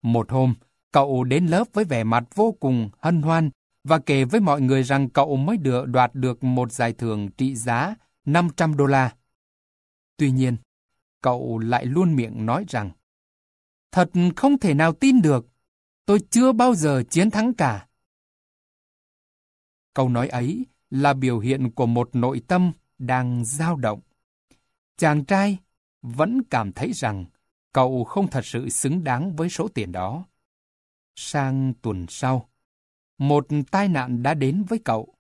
[0.01, 0.53] Một hôm,
[0.92, 3.50] cậu đến lớp với vẻ mặt vô cùng hân hoan
[3.84, 7.56] và kể với mọi người rằng cậu mới được đoạt được một giải thưởng trị
[7.56, 9.16] giá 500 đô la.
[10.17, 10.58] Tuy nhiên,
[11.22, 12.92] cậu lại luôn miệng nói rằng
[13.95, 15.48] Thật không thể nào tin được,
[16.06, 17.88] tôi chưa bao giờ chiến thắng cả.
[19.93, 23.99] Câu nói ấy là biểu hiện của một nội tâm đang dao động.
[24.98, 25.57] Chàng trai
[26.01, 27.25] vẫn cảm thấy rằng
[27.74, 30.25] cậu không thật sự xứng đáng với số tiền đó.
[31.15, 32.49] Sang tuần sau,
[33.17, 35.15] một tai nạn đã đến với cậu.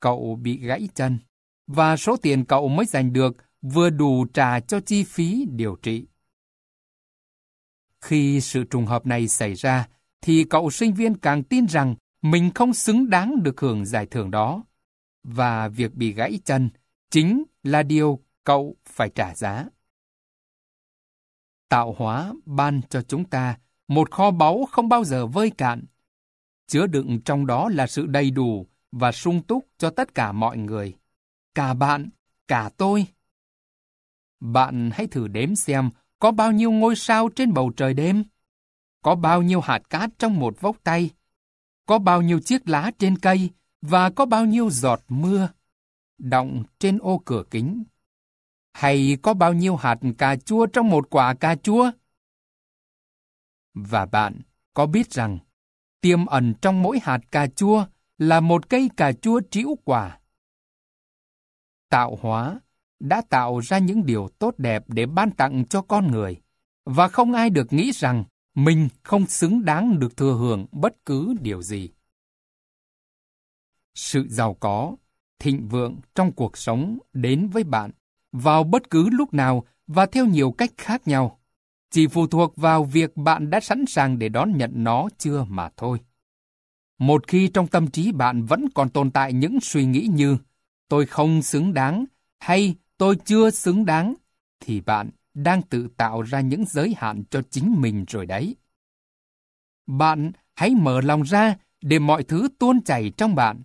[0.00, 1.18] Cậu bị gãy chân,
[1.66, 6.06] và số tiền cậu mới giành được vừa đủ trả cho chi phí điều trị.
[8.00, 9.88] Khi sự trùng hợp này xảy ra,
[10.20, 14.30] thì cậu sinh viên càng tin rằng mình không xứng đáng được hưởng giải thưởng
[14.30, 14.64] đó.
[15.22, 16.70] Và việc bị gãy chân
[17.10, 19.66] chính là điều cậu phải trả giá.
[21.68, 25.84] Tạo hóa ban cho chúng ta một kho báu không bao giờ vơi cạn.
[26.66, 30.56] Chứa đựng trong đó là sự đầy đủ và sung túc cho tất cả mọi
[30.56, 30.94] người.
[31.54, 32.08] Cả bạn,
[32.48, 33.06] cả tôi.
[34.40, 38.24] Bạn hãy thử đếm xem có bao nhiêu ngôi sao trên bầu trời đêm?
[39.02, 41.10] Có bao nhiêu hạt cát trong một vốc tay?
[41.86, 43.50] Có bao nhiêu chiếc lá trên cây?
[43.82, 45.48] Và có bao nhiêu giọt mưa?
[46.18, 47.84] đọng trên ô cửa kính?
[48.72, 51.90] Hay có bao nhiêu hạt cà chua trong một quả cà chua?
[53.74, 54.40] Và bạn
[54.74, 55.38] có biết rằng
[56.00, 57.86] tiềm ẩn trong mỗi hạt cà chua
[58.18, 60.20] là một cây cà chua trĩu quả.
[61.88, 62.60] Tạo hóa
[63.00, 66.36] đã tạo ra những điều tốt đẹp để ban tặng cho con người,
[66.84, 71.34] và không ai được nghĩ rằng mình không xứng đáng được thừa hưởng bất cứ
[71.40, 71.90] điều gì.
[73.94, 74.96] Sự giàu có,
[75.38, 77.90] thịnh vượng trong cuộc sống đến với bạn
[78.32, 81.38] vào bất cứ lúc nào và theo nhiều cách khác nhau.
[81.90, 85.70] Chỉ phụ thuộc vào việc bạn đã sẵn sàng để đón nhận nó chưa mà
[85.76, 85.98] thôi.
[86.98, 90.38] Một khi trong tâm trí bạn vẫn còn tồn tại những suy nghĩ như
[90.88, 92.04] tôi không xứng đáng
[92.38, 94.14] hay tôi chưa xứng đáng,
[94.60, 98.56] thì bạn đang tự tạo ra những giới hạn cho chính mình rồi đấy.
[99.86, 103.62] Bạn hãy mở lòng ra để mọi thứ tuôn chảy trong bạn.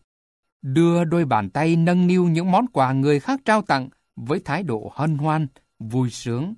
[0.62, 4.64] Đưa đôi bàn tay nâng niu những món quà người khác trao tặng với thái
[4.64, 5.48] độ hân hoan,
[5.80, 6.54] vui sướng.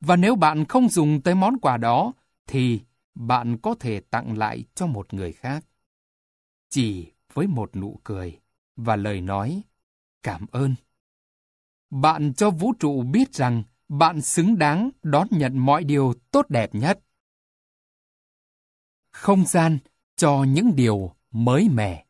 [0.00, 2.12] Và nếu bạn không dùng tới món quà đó,
[2.46, 2.80] thì
[3.14, 5.64] bạn có thể tặng lại cho một người khác.
[6.70, 8.40] Chỉ với một nụ cười
[8.76, 9.62] và lời nói
[10.22, 10.74] cảm ơn.
[12.00, 16.74] Bạn cho vũ trụ biết rằng bạn xứng đáng đón nhận mọi điều tốt đẹp
[16.74, 17.00] nhất.
[19.10, 19.78] Không gian
[20.16, 22.04] cho những điều mới mẻ.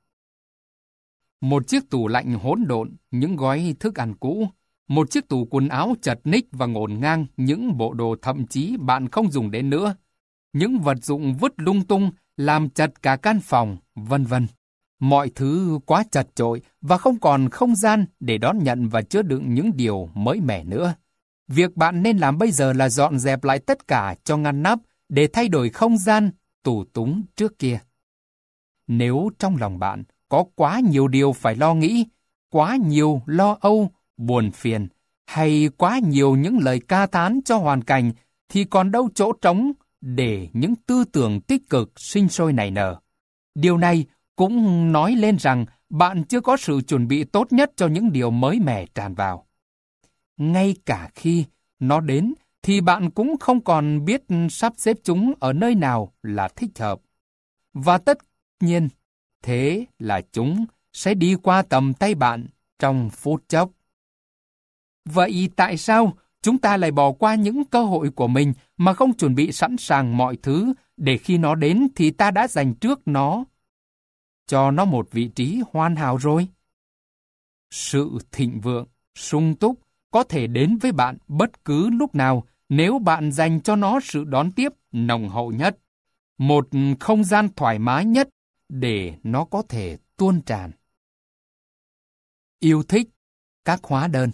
[1.41, 4.49] Một chiếc tủ lạnh hỗn độn, những gói thức ăn cũ,
[4.89, 8.77] một chiếc tủ quần áo chật ních và ngổn ngang những bộ đồ thậm chí
[8.77, 9.97] bạn không dùng đến nữa.
[10.53, 14.47] Những vật dụng vứt lung tung làm chật cả căn phòng, vân vân.
[15.01, 19.23] Mọi thứ quá chật chội và không còn không gian để đón nhận và chứa
[19.23, 20.95] đựng những điều mới mẻ nữa.
[21.49, 24.79] Việc bạn nên làm bây giờ là dọn dẹp lại tất cả cho ngăn nắp
[25.09, 26.31] để thay đổi không gian
[26.63, 27.79] tủ túng trước kia.
[28.87, 32.07] Nếu trong lòng bạn có quá nhiều điều phải lo nghĩ,
[32.51, 34.89] quá nhiều lo âu, buồn phiền,
[35.27, 38.13] hay quá nhiều những lời ca thán cho hoàn cảnh,
[38.49, 43.01] thì còn đâu chỗ trống để những tư tưởng tích cực sinh sôi nảy nở.
[43.55, 44.07] Điều này
[44.37, 48.31] cũng nói lên rằng bạn chưa có sự chuẩn bị tốt nhất cho những điều
[48.31, 49.47] mới mẻ tràn vào.
[50.37, 51.45] Ngay cả khi
[51.79, 56.49] nó đến, thì bạn cũng không còn biết sắp xếp chúng ở nơi nào là
[56.49, 57.01] thích hợp.
[57.73, 58.19] Và tất
[58.61, 58.89] nhiên,
[59.43, 62.47] thế là chúng sẽ đi qua tầm tay bạn
[62.79, 63.71] trong phút chốc.
[65.05, 69.13] Vậy tại sao chúng ta lại bỏ qua những cơ hội của mình mà không
[69.13, 73.09] chuẩn bị sẵn sàng mọi thứ để khi nó đến thì ta đã dành trước
[73.09, 73.45] nó?
[74.47, 76.49] Cho nó một vị trí hoàn hảo rồi.
[77.71, 82.99] Sự thịnh vượng, sung túc có thể đến với bạn bất cứ lúc nào nếu
[82.99, 85.79] bạn dành cho nó sự đón tiếp nồng hậu nhất,
[86.39, 86.69] một
[87.01, 88.29] không gian thoải mái nhất
[88.69, 90.71] để nó có thể tuôn tràn.
[92.61, 93.09] Yêu thích
[93.65, 94.31] các hóa đơn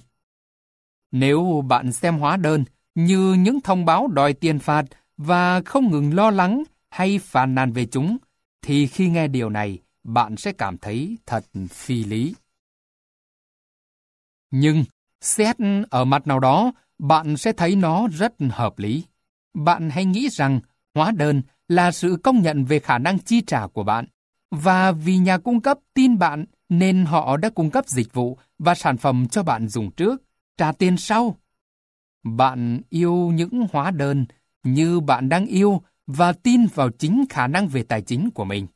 [1.10, 4.84] Nếu bạn xem hóa đơn như những thông báo đòi tiền phạt
[5.16, 8.16] và không ngừng lo lắng hay phàn nàn về chúng,
[8.62, 12.34] thì khi nghe điều này, bạn sẽ cảm thấy thật phi lý.
[14.50, 14.84] Nhưng,
[15.20, 15.56] xét
[15.90, 19.04] ở mặt nào đó, bạn sẽ thấy nó rất hợp lý.
[19.54, 20.60] Bạn hãy nghĩ rằng
[20.94, 24.06] hóa đơn là sự công nhận về khả năng chi trả của bạn.
[24.50, 28.74] Và vì nhà cung cấp tin bạn nên họ đã cung cấp dịch vụ và
[28.74, 30.22] sản phẩm cho bạn dùng trước,
[30.56, 31.36] trả tiền sau.
[32.22, 34.26] Bạn yêu những hóa đơn
[34.62, 38.66] như bạn đang yêu và tin vào chính khả năng về tài chính của mình.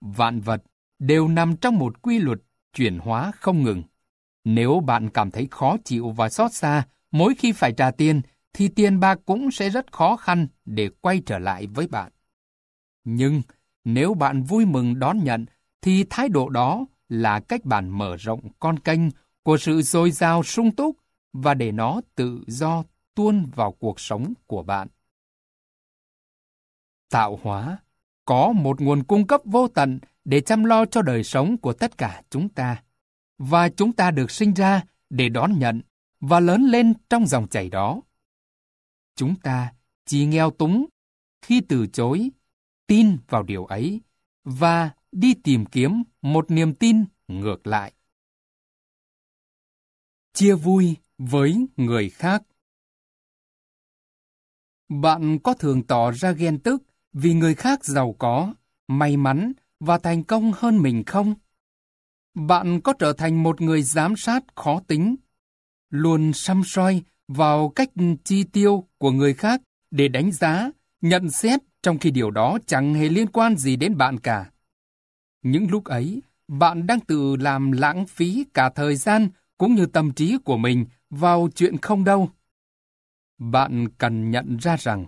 [0.00, 0.62] Vạn vật
[0.98, 2.38] đều nằm trong một quy luật
[2.72, 3.82] chuyển hóa không ngừng.
[4.44, 8.20] Nếu bạn cảm thấy khó chịu và xót xa mỗi khi phải trả tiền,
[8.52, 12.12] thì tiền bạc cũng sẽ rất khó khăn để quay trở lại với bạn.
[13.04, 13.42] Nhưng
[13.84, 15.46] nếu bạn vui mừng đón nhận,
[15.82, 19.00] thì thái độ đó là cách bạn mở rộng con kênh
[19.42, 20.96] của sự dồi dào sung túc
[21.32, 24.88] và để nó tự do tuôn vào cuộc sống của bạn.
[27.10, 27.78] Tạo hóa
[28.28, 31.98] có một nguồn cung cấp vô tận để chăm lo cho đời sống của tất
[31.98, 32.82] cả chúng ta.
[33.38, 35.80] Và chúng ta được sinh ra để đón nhận
[36.20, 38.00] và lớn lên trong dòng chảy đó.
[39.16, 39.72] Chúng ta
[40.06, 40.86] chỉ nghèo túng
[41.42, 42.30] khi từ chối,
[42.86, 44.00] tin vào điều ấy
[44.44, 47.92] và đi tìm kiếm một niềm tin ngược lại.
[50.32, 52.42] Chia vui với người khác
[54.88, 56.82] Bạn có thường tỏ ra ghen tức
[57.12, 58.54] vì người khác giàu có,
[58.88, 61.34] may mắn và thành công hơn mình không?
[62.34, 65.16] Bạn có trở thành một người giám sát khó tính
[65.90, 67.90] luôn xăm soi vào cách
[68.24, 70.70] chi tiêu của người khác để đánh giá,
[71.00, 74.50] nhận xét trong khi điều đó chẳng hề liên quan gì đến bạn cả.
[75.42, 79.28] Những lúc ấy, bạn đang tự làm lãng phí cả thời gian
[79.58, 82.30] cũng như tâm trí của mình vào chuyện không đâu.
[83.38, 85.06] Bạn cần nhận ra rằng,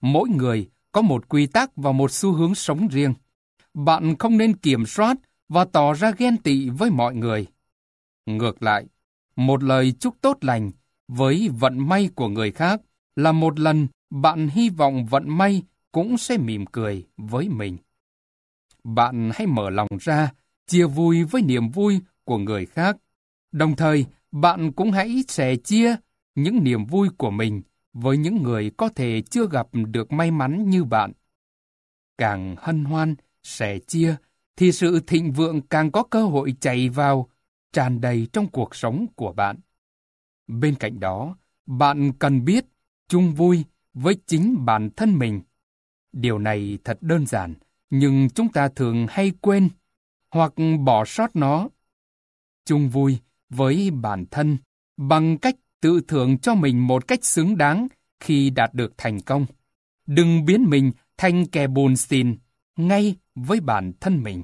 [0.00, 3.14] mỗi người có một quy tắc và một xu hướng sống riêng.
[3.74, 5.16] Bạn không nên kiểm soát
[5.48, 7.46] và tỏ ra ghen tị với mọi người.
[8.26, 8.86] Ngược lại,
[9.36, 10.70] một lời chúc tốt lành
[11.08, 12.80] với vận may của người khác
[13.16, 15.62] là một lần bạn hy vọng vận may
[15.92, 17.76] cũng sẽ mỉm cười với mình.
[18.84, 20.32] Bạn hãy mở lòng ra,
[20.66, 22.96] chia vui với niềm vui của người khác.
[23.52, 25.96] Đồng thời, bạn cũng hãy sẻ chia
[26.34, 27.62] những niềm vui của mình
[27.92, 31.12] với những người có thể chưa gặp được may mắn như bạn.
[32.18, 34.16] Càng hân hoan, sẻ chia,
[34.56, 37.28] thì sự thịnh vượng càng có cơ hội chảy vào,
[37.72, 39.56] tràn đầy trong cuộc sống của bạn.
[40.46, 41.36] Bên cạnh đó,
[41.66, 42.64] bạn cần biết
[43.08, 45.40] chung vui với chính bản thân mình.
[46.12, 47.54] Điều này thật đơn giản,
[47.90, 49.68] nhưng chúng ta thường hay quên
[50.30, 50.52] hoặc
[50.84, 51.68] bỏ sót nó.
[52.64, 54.58] Chung vui với bản thân
[54.96, 57.88] bằng cách tự thưởng cho mình một cách xứng đáng
[58.20, 59.46] khi đạt được thành công.
[60.06, 62.36] Đừng biến mình thành kẻ buồn xìn
[62.76, 64.42] ngay với bản thân mình.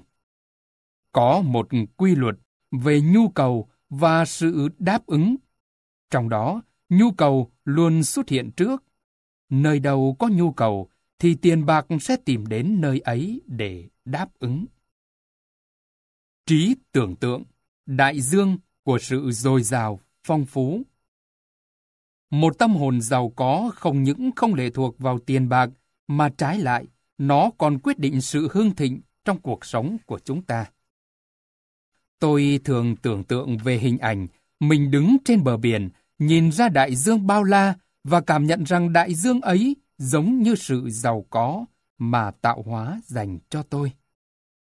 [1.12, 2.34] Có một quy luật
[2.70, 5.36] về nhu cầu và sự đáp ứng.
[6.10, 8.84] Trong đó, nhu cầu luôn xuất hiện trước.
[9.50, 14.28] Nơi đâu có nhu cầu thì tiền bạc sẽ tìm đến nơi ấy để đáp
[14.39, 14.66] ứng.
[16.47, 17.44] Trí tưởng tượng,
[17.86, 20.82] đại dương của sự dồi dào, phong phú.
[22.30, 25.70] Một tâm hồn giàu có không những không lệ thuộc vào tiền bạc,
[26.08, 26.86] mà trái lại,
[27.18, 30.66] nó còn quyết định sự hương thịnh trong cuộc sống của chúng ta.
[32.18, 34.26] Tôi thường tưởng tượng về hình ảnh
[34.60, 35.88] mình đứng trên bờ biển,
[36.18, 37.74] nhìn ra đại dương bao la
[38.05, 41.64] và cảm nhận rằng đại dương ấy giống như sự giàu có
[41.98, 43.92] mà tạo hóa dành cho tôi.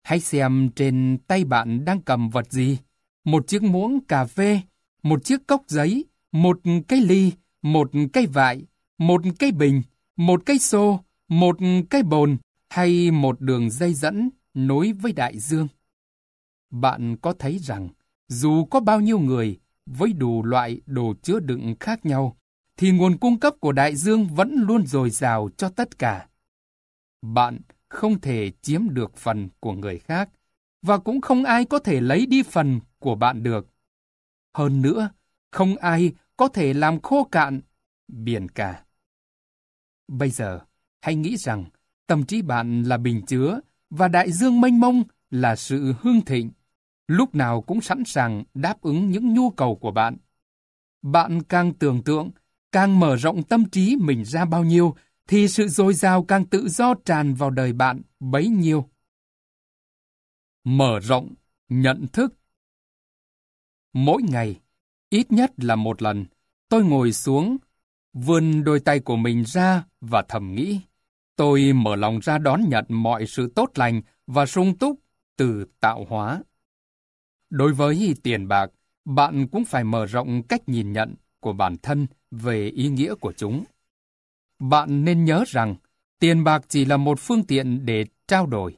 [0.02, 2.78] Hãy xem trên tay bạn đang cầm vật gì.
[3.24, 4.60] Một chiếc muỗng cà phê,
[5.02, 7.32] một chiếc cốc giấy, một cái ly,
[7.66, 8.66] một cây vại,
[8.98, 9.82] một cây bình,
[10.16, 11.56] một cây xô, một
[11.90, 12.36] cây bồn
[12.68, 15.68] hay một đường dây dẫn nối với đại dương.
[16.70, 17.88] Bạn có thấy rằng,
[18.28, 22.36] dù có bao nhiêu người với đủ loại đồ chứa đựng khác nhau,
[22.76, 26.28] thì nguồn cung cấp của đại dương vẫn luôn dồi dào cho tất cả.
[27.22, 30.30] Bạn không thể chiếm được phần của người khác,
[30.82, 33.66] và cũng không ai có thể lấy đi phần của bạn được.
[34.54, 35.10] Hơn nữa,
[35.50, 37.60] không ai có thể làm khô cạn
[38.08, 38.84] biển cả.
[40.08, 40.60] Bây giờ,
[41.00, 41.64] hãy nghĩ rằng
[42.06, 46.50] tâm trí bạn là bình chứa và đại dương mênh mông là sự hương thịnh,
[47.08, 50.16] lúc nào cũng sẵn sàng đáp ứng những nhu cầu của bạn.
[51.02, 52.30] Bạn càng tưởng tượng,
[52.72, 54.94] càng mở rộng tâm trí mình ra bao nhiêu,
[55.26, 58.88] thì sự dồi dào càng tự do tràn vào đời bạn bấy nhiêu.
[60.64, 61.34] Mở rộng,
[61.68, 62.34] nhận thức
[63.92, 64.60] Mỗi ngày,
[65.10, 66.24] ít nhất là một lần,
[66.68, 67.56] tôi ngồi xuống,
[68.12, 70.80] vươn đôi tay của mình ra và thầm nghĩ.
[71.36, 75.00] Tôi mở lòng ra đón nhận mọi sự tốt lành và sung túc
[75.36, 76.42] từ tạo hóa.
[77.50, 78.70] Đối với tiền bạc,
[79.04, 83.32] bạn cũng phải mở rộng cách nhìn nhận của bản thân về ý nghĩa của
[83.32, 83.64] chúng.
[84.58, 85.74] Bạn nên nhớ rằng,
[86.18, 88.76] tiền bạc chỉ là một phương tiện để trao đổi.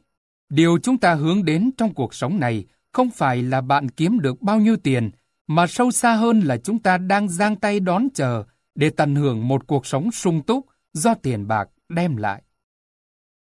[0.48, 4.42] Điều chúng ta hướng đến trong cuộc sống này không phải là bạn kiếm được
[4.42, 5.10] bao nhiêu tiền,
[5.48, 8.44] mà sâu xa hơn là chúng ta đang giang tay đón chờ
[8.74, 12.42] để tận hưởng một cuộc sống sung túc do tiền bạc đem lại.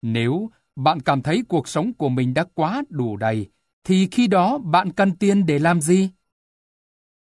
[0.02, 3.50] Nếu bạn cảm thấy cuộc sống của mình đã quá đủ đầy,
[3.84, 6.10] thì khi đó bạn cần tiền để làm gì?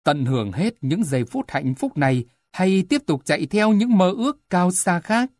[0.04, 3.98] Tận hưởng hết những giây phút hạnh phúc này hay tiếp tục chạy theo những
[3.98, 5.30] mơ ước cao xa khác?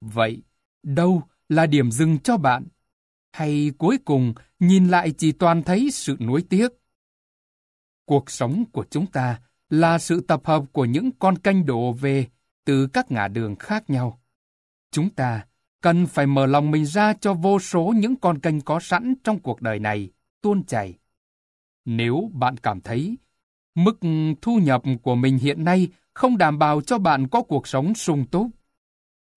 [0.00, 0.42] Vậy,
[0.82, 2.66] đâu là điểm dừng cho bạn?
[3.32, 6.68] Hay cuối cùng nhìn lại chỉ toàn thấy sự nuối tiếc?
[8.06, 12.26] Cuộc sống của chúng ta là sự tập hợp của những con kênh đổ về
[12.64, 14.20] từ các ngã đường khác nhau.
[14.90, 15.46] Chúng ta
[15.80, 19.40] cần phải mở lòng mình ra cho vô số những con kênh có sẵn trong
[19.40, 20.10] cuộc đời này
[20.40, 20.94] tuôn chảy.
[21.84, 23.18] Nếu bạn cảm thấy
[23.74, 23.98] mức
[24.42, 28.26] thu nhập của mình hiện nay không đảm bảo cho bạn có cuộc sống sung
[28.26, 28.46] túc,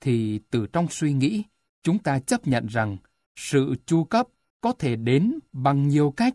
[0.02, 1.44] thì từ trong suy nghĩ,
[1.84, 2.98] chúng ta chấp nhận rằng
[3.36, 4.28] sự chu cấp
[4.62, 6.34] có thể đến bằng nhiều cách.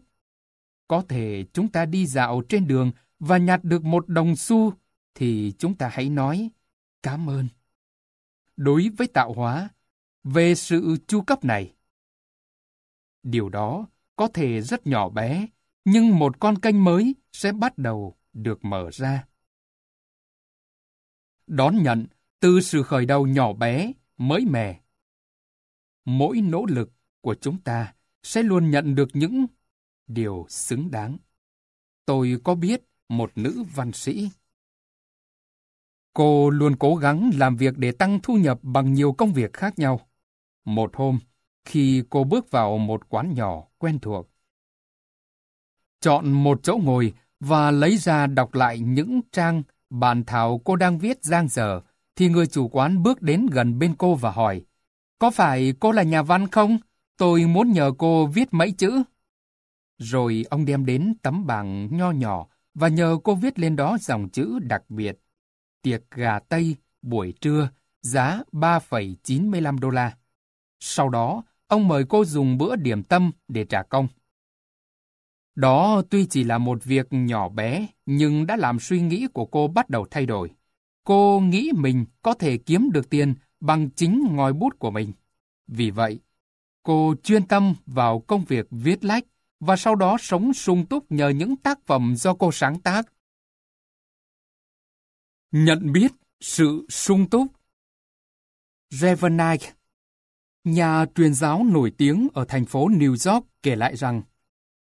[0.92, 4.72] Có thể chúng ta đi dạo trên đường và nhặt được một đồng xu,
[5.14, 6.50] thì chúng ta hãy nói
[7.02, 7.48] cảm ơn.
[8.56, 9.68] Đối với tạo hóa,
[10.24, 11.74] về sự chu cấp này,
[13.22, 15.46] điều đó có thể rất nhỏ bé,
[15.84, 19.24] nhưng một con kênh mới sẽ bắt đầu được mở ra.
[21.46, 22.06] Đón nhận
[22.40, 24.80] từ sự khởi đầu nhỏ bé, mới mẻ.
[26.04, 29.46] Mỗi nỗ lực của chúng ta sẽ luôn nhận được những
[30.06, 31.16] điều xứng đáng.
[32.06, 34.30] Tôi có biết một nữ văn sĩ.
[36.12, 39.78] Cô luôn cố gắng làm việc để tăng thu nhập bằng nhiều công việc khác
[39.78, 40.08] nhau.
[40.64, 41.18] Một hôm,
[41.64, 44.28] khi cô bước vào một quán nhỏ quen thuộc,
[46.00, 50.98] chọn một chỗ ngồi và lấy ra đọc lại những trang bản thảo cô đang
[50.98, 51.80] viết giang dở,
[52.16, 54.62] thì người chủ quán bước đến gần bên cô và hỏi,
[55.18, 56.78] Có phải cô là nhà văn không?
[57.16, 59.02] Tôi muốn nhờ cô viết mấy chữ.
[60.02, 64.28] Rồi ông đem đến tấm bảng nho nhỏ và nhờ cô viết lên đó dòng
[64.28, 65.18] chữ đặc biệt.
[65.82, 70.16] Tiệc gà Tây, buổi trưa, giá 3,95 đô la.
[70.80, 74.08] Sau đó, ông mời cô dùng bữa điểm tâm để trả công.
[75.54, 79.68] Đó tuy chỉ là một việc nhỏ bé, nhưng đã làm suy nghĩ của cô
[79.68, 80.50] bắt đầu thay đổi.
[81.04, 85.12] Cô nghĩ mình có thể kiếm được tiền bằng chính ngòi bút của mình.
[85.66, 86.20] Vì vậy,
[86.82, 89.24] cô chuyên tâm vào công việc viết lách
[89.66, 93.12] và sau đó sống sung túc nhờ những tác phẩm do cô sáng tác.
[95.52, 97.46] Nhận biết sự sung túc
[98.90, 99.62] Reverend
[100.64, 104.22] nhà truyền giáo nổi tiếng ở thành phố New York kể lại rằng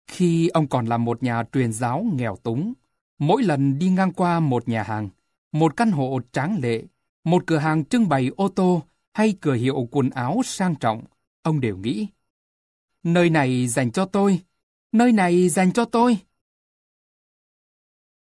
[0.07, 2.73] khi ông còn là một nhà truyền giáo nghèo túng,
[3.19, 5.09] mỗi lần đi ngang qua một nhà hàng,
[5.53, 6.83] một căn hộ tráng lệ,
[7.25, 11.05] một cửa hàng trưng bày ô tô hay cửa hiệu quần áo sang trọng,
[11.43, 12.07] ông đều nghĩ
[13.03, 14.41] Nơi này dành cho tôi,
[14.93, 16.19] nơi này dành cho tôi.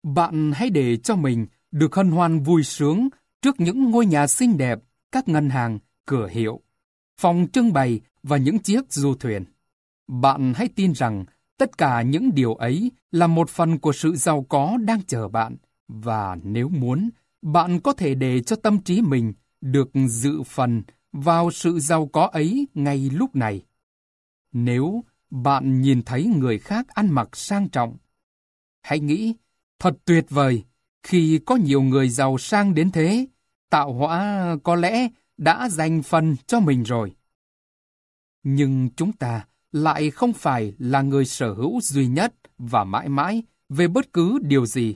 [0.03, 3.09] Bạn hãy để cho mình được hân hoan vui sướng
[3.41, 4.79] trước những ngôi nhà xinh đẹp,
[5.11, 6.61] các ngân hàng, cửa hiệu,
[7.17, 9.45] phòng trưng bày và những chiếc du thuyền.
[10.07, 11.25] Bạn hãy tin rằng
[11.57, 15.55] tất cả những điều ấy là một phần của sự giàu có đang chờ bạn,
[15.87, 17.09] và nếu muốn,
[17.41, 22.25] bạn có thể để cho tâm trí mình được dự phần vào sự giàu có
[22.25, 23.65] ấy ngay lúc này.
[24.51, 27.97] Nếu bạn nhìn thấy người khác ăn mặc sang trọng,
[28.81, 29.35] hãy nghĩ,
[29.79, 30.63] thật tuyệt vời
[31.03, 33.27] khi có nhiều người giàu sang đến thế,
[33.69, 35.07] tạo hóa có lẽ
[35.37, 37.15] đã dành phần cho mình rồi.
[38.43, 43.43] Nhưng chúng ta lại không phải là người sở hữu duy nhất và mãi mãi
[43.69, 44.95] về bất cứ điều gì.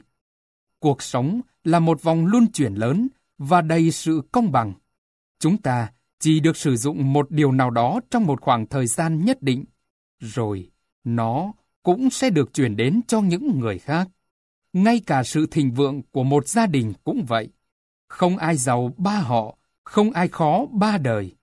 [0.80, 4.74] Cuộc sống là một vòng luân chuyển lớn và đầy sự công bằng.
[5.40, 9.26] Chúng ta chỉ được sử dụng một điều nào đó trong một khoảng thời gian
[9.26, 9.66] nhất định,
[10.22, 10.70] rồi
[11.04, 14.08] nó cũng sẽ được chuyển đến cho những người khác.
[14.74, 17.50] Ngay cả sự thịnh vượng của một gia đình cũng vậy.
[18.08, 21.36] Không ai giàu ba họ, không ai khó ba đời.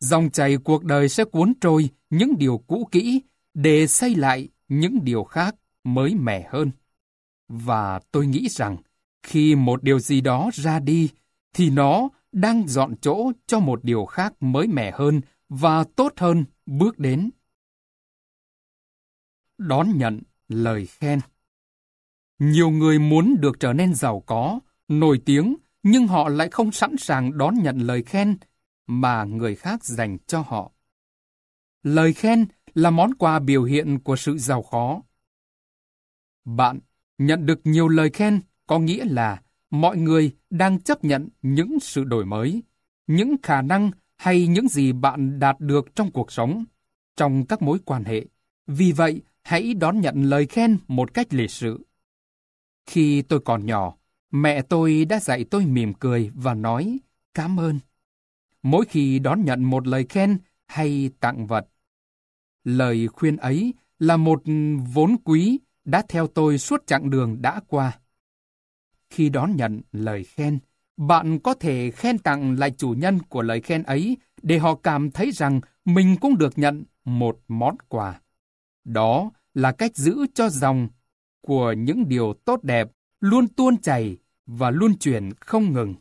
[0.00, 3.22] Dòng chảy cuộc đời sẽ cuốn trôi những điều cũ kỹ
[3.54, 6.70] để xây lại những điều khác mới mẻ hơn.
[7.48, 8.76] Và tôi nghĩ rằng,
[9.22, 11.08] khi một điều gì đó ra đi,
[11.54, 16.44] thì nó đang dọn chỗ cho một điều khác mới mẻ hơn và tốt hơn
[16.66, 17.30] bước đến.
[19.60, 21.20] Đón nhận lời khen
[22.38, 26.96] Nhiều người muốn được trở nên giàu có, nổi tiếng, nhưng họ lại không sẵn
[26.96, 28.36] sàng đón nhận lời khen
[28.86, 30.72] mà người khác dành cho họ.
[31.82, 35.00] Lời khen là món quà biểu hiện của sự giàu có.
[36.44, 36.78] Bạn
[37.18, 42.04] nhận được nhiều lời khen có nghĩa là mọi người đang chấp nhận những sự
[42.04, 42.62] đổi mới,
[43.06, 46.64] những khả năng hay những gì bạn đạt được trong cuộc sống,
[47.16, 48.26] trong các mối quan hệ.
[48.66, 51.86] Vì vậy, hãy đón nhận lời khen một cách lịch sự.
[52.86, 53.96] Khi tôi còn nhỏ,
[54.30, 56.98] mẹ tôi đã dạy tôi mỉm cười và nói
[57.34, 57.78] cảm ơn.
[58.62, 61.68] Mỗi khi đón nhận một lời khen hay tặng vật.
[62.64, 64.42] Lời khuyên ấy là một
[64.94, 67.98] vốn quý đã theo tôi suốt chặng đường đã qua.
[69.10, 70.58] Khi đón nhận lời khen,
[70.96, 75.10] bạn có thể khen tặng lại chủ nhân của lời khen ấy để họ cảm
[75.10, 78.20] thấy rằng mình cũng được nhận một món quà.
[78.92, 80.88] Đó là cách giữ cho dòng
[81.40, 82.88] của những điều tốt đẹp
[83.20, 85.94] luôn tuôn chảy và luôn chuyển không ngừng.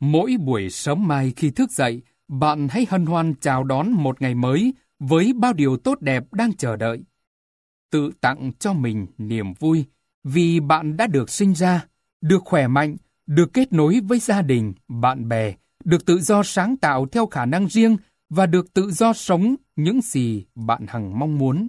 [0.00, 4.34] Mỗi buổi sớm mai khi thức dậy, bạn hãy hân hoan chào đón một ngày
[4.34, 7.02] mới với bao điều tốt đẹp đang chờ đợi.
[7.90, 9.84] Tự tặng cho mình niềm vui
[10.24, 11.86] vì bạn đã được sinh ra,
[12.20, 12.96] được khỏe mạnh,
[13.26, 15.54] được kết nối với gia đình, bạn bè,
[15.84, 17.96] được tự do sáng tạo theo khả năng riêng
[18.30, 21.68] và được tự do sống những gì bạn hằng mong muốn.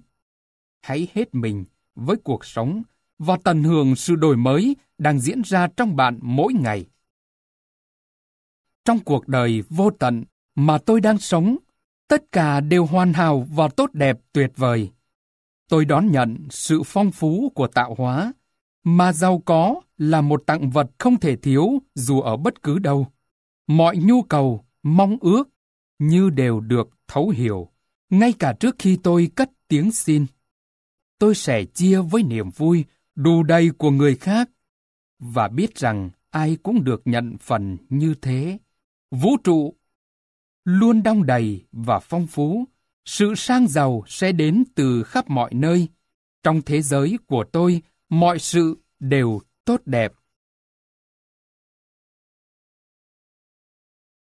[0.82, 1.66] Hãy hết mình
[1.96, 2.84] với cuộc sống
[3.20, 6.86] và tận hưởng sự đổi mới đang diễn ra trong bạn mỗi ngày.
[8.86, 10.24] Trong cuộc đời vô tận
[10.56, 11.58] mà tôi đang sống,
[12.08, 14.92] tất cả đều hoàn hảo và tốt đẹp tuyệt vời.
[15.70, 18.34] Tôi đón nhận sự phong phú của tạo hóa,
[18.84, 23.08] mà giàu có là một tặng vật không thể thiếu dù ở bất cứ đâu.
[23.68, 25.50] Mọi nhu cầu, mong ước
[26.00, 27.70] như đều được thấu hiểu,
[28.10, 30.26] ngay cả trước khi tôi cất tiếng xin.
[31.20, 34.50] Tôi sẽ chia với niềm vui đủ đầy của người khác
[35.20, 38.58] và biết rằng ai cũng được nhận phần như thế.
[39.12, 39.76] Vũ trụ
[40.66, 42.66] luôn đong đầy và phong phú,
[43.06, 45.88] sự sang giàu sẽ đến từ khắp mọi nơi.
[46.44, 50.14] Trong thế giới của tôi, mọi sự đều tốt đẹp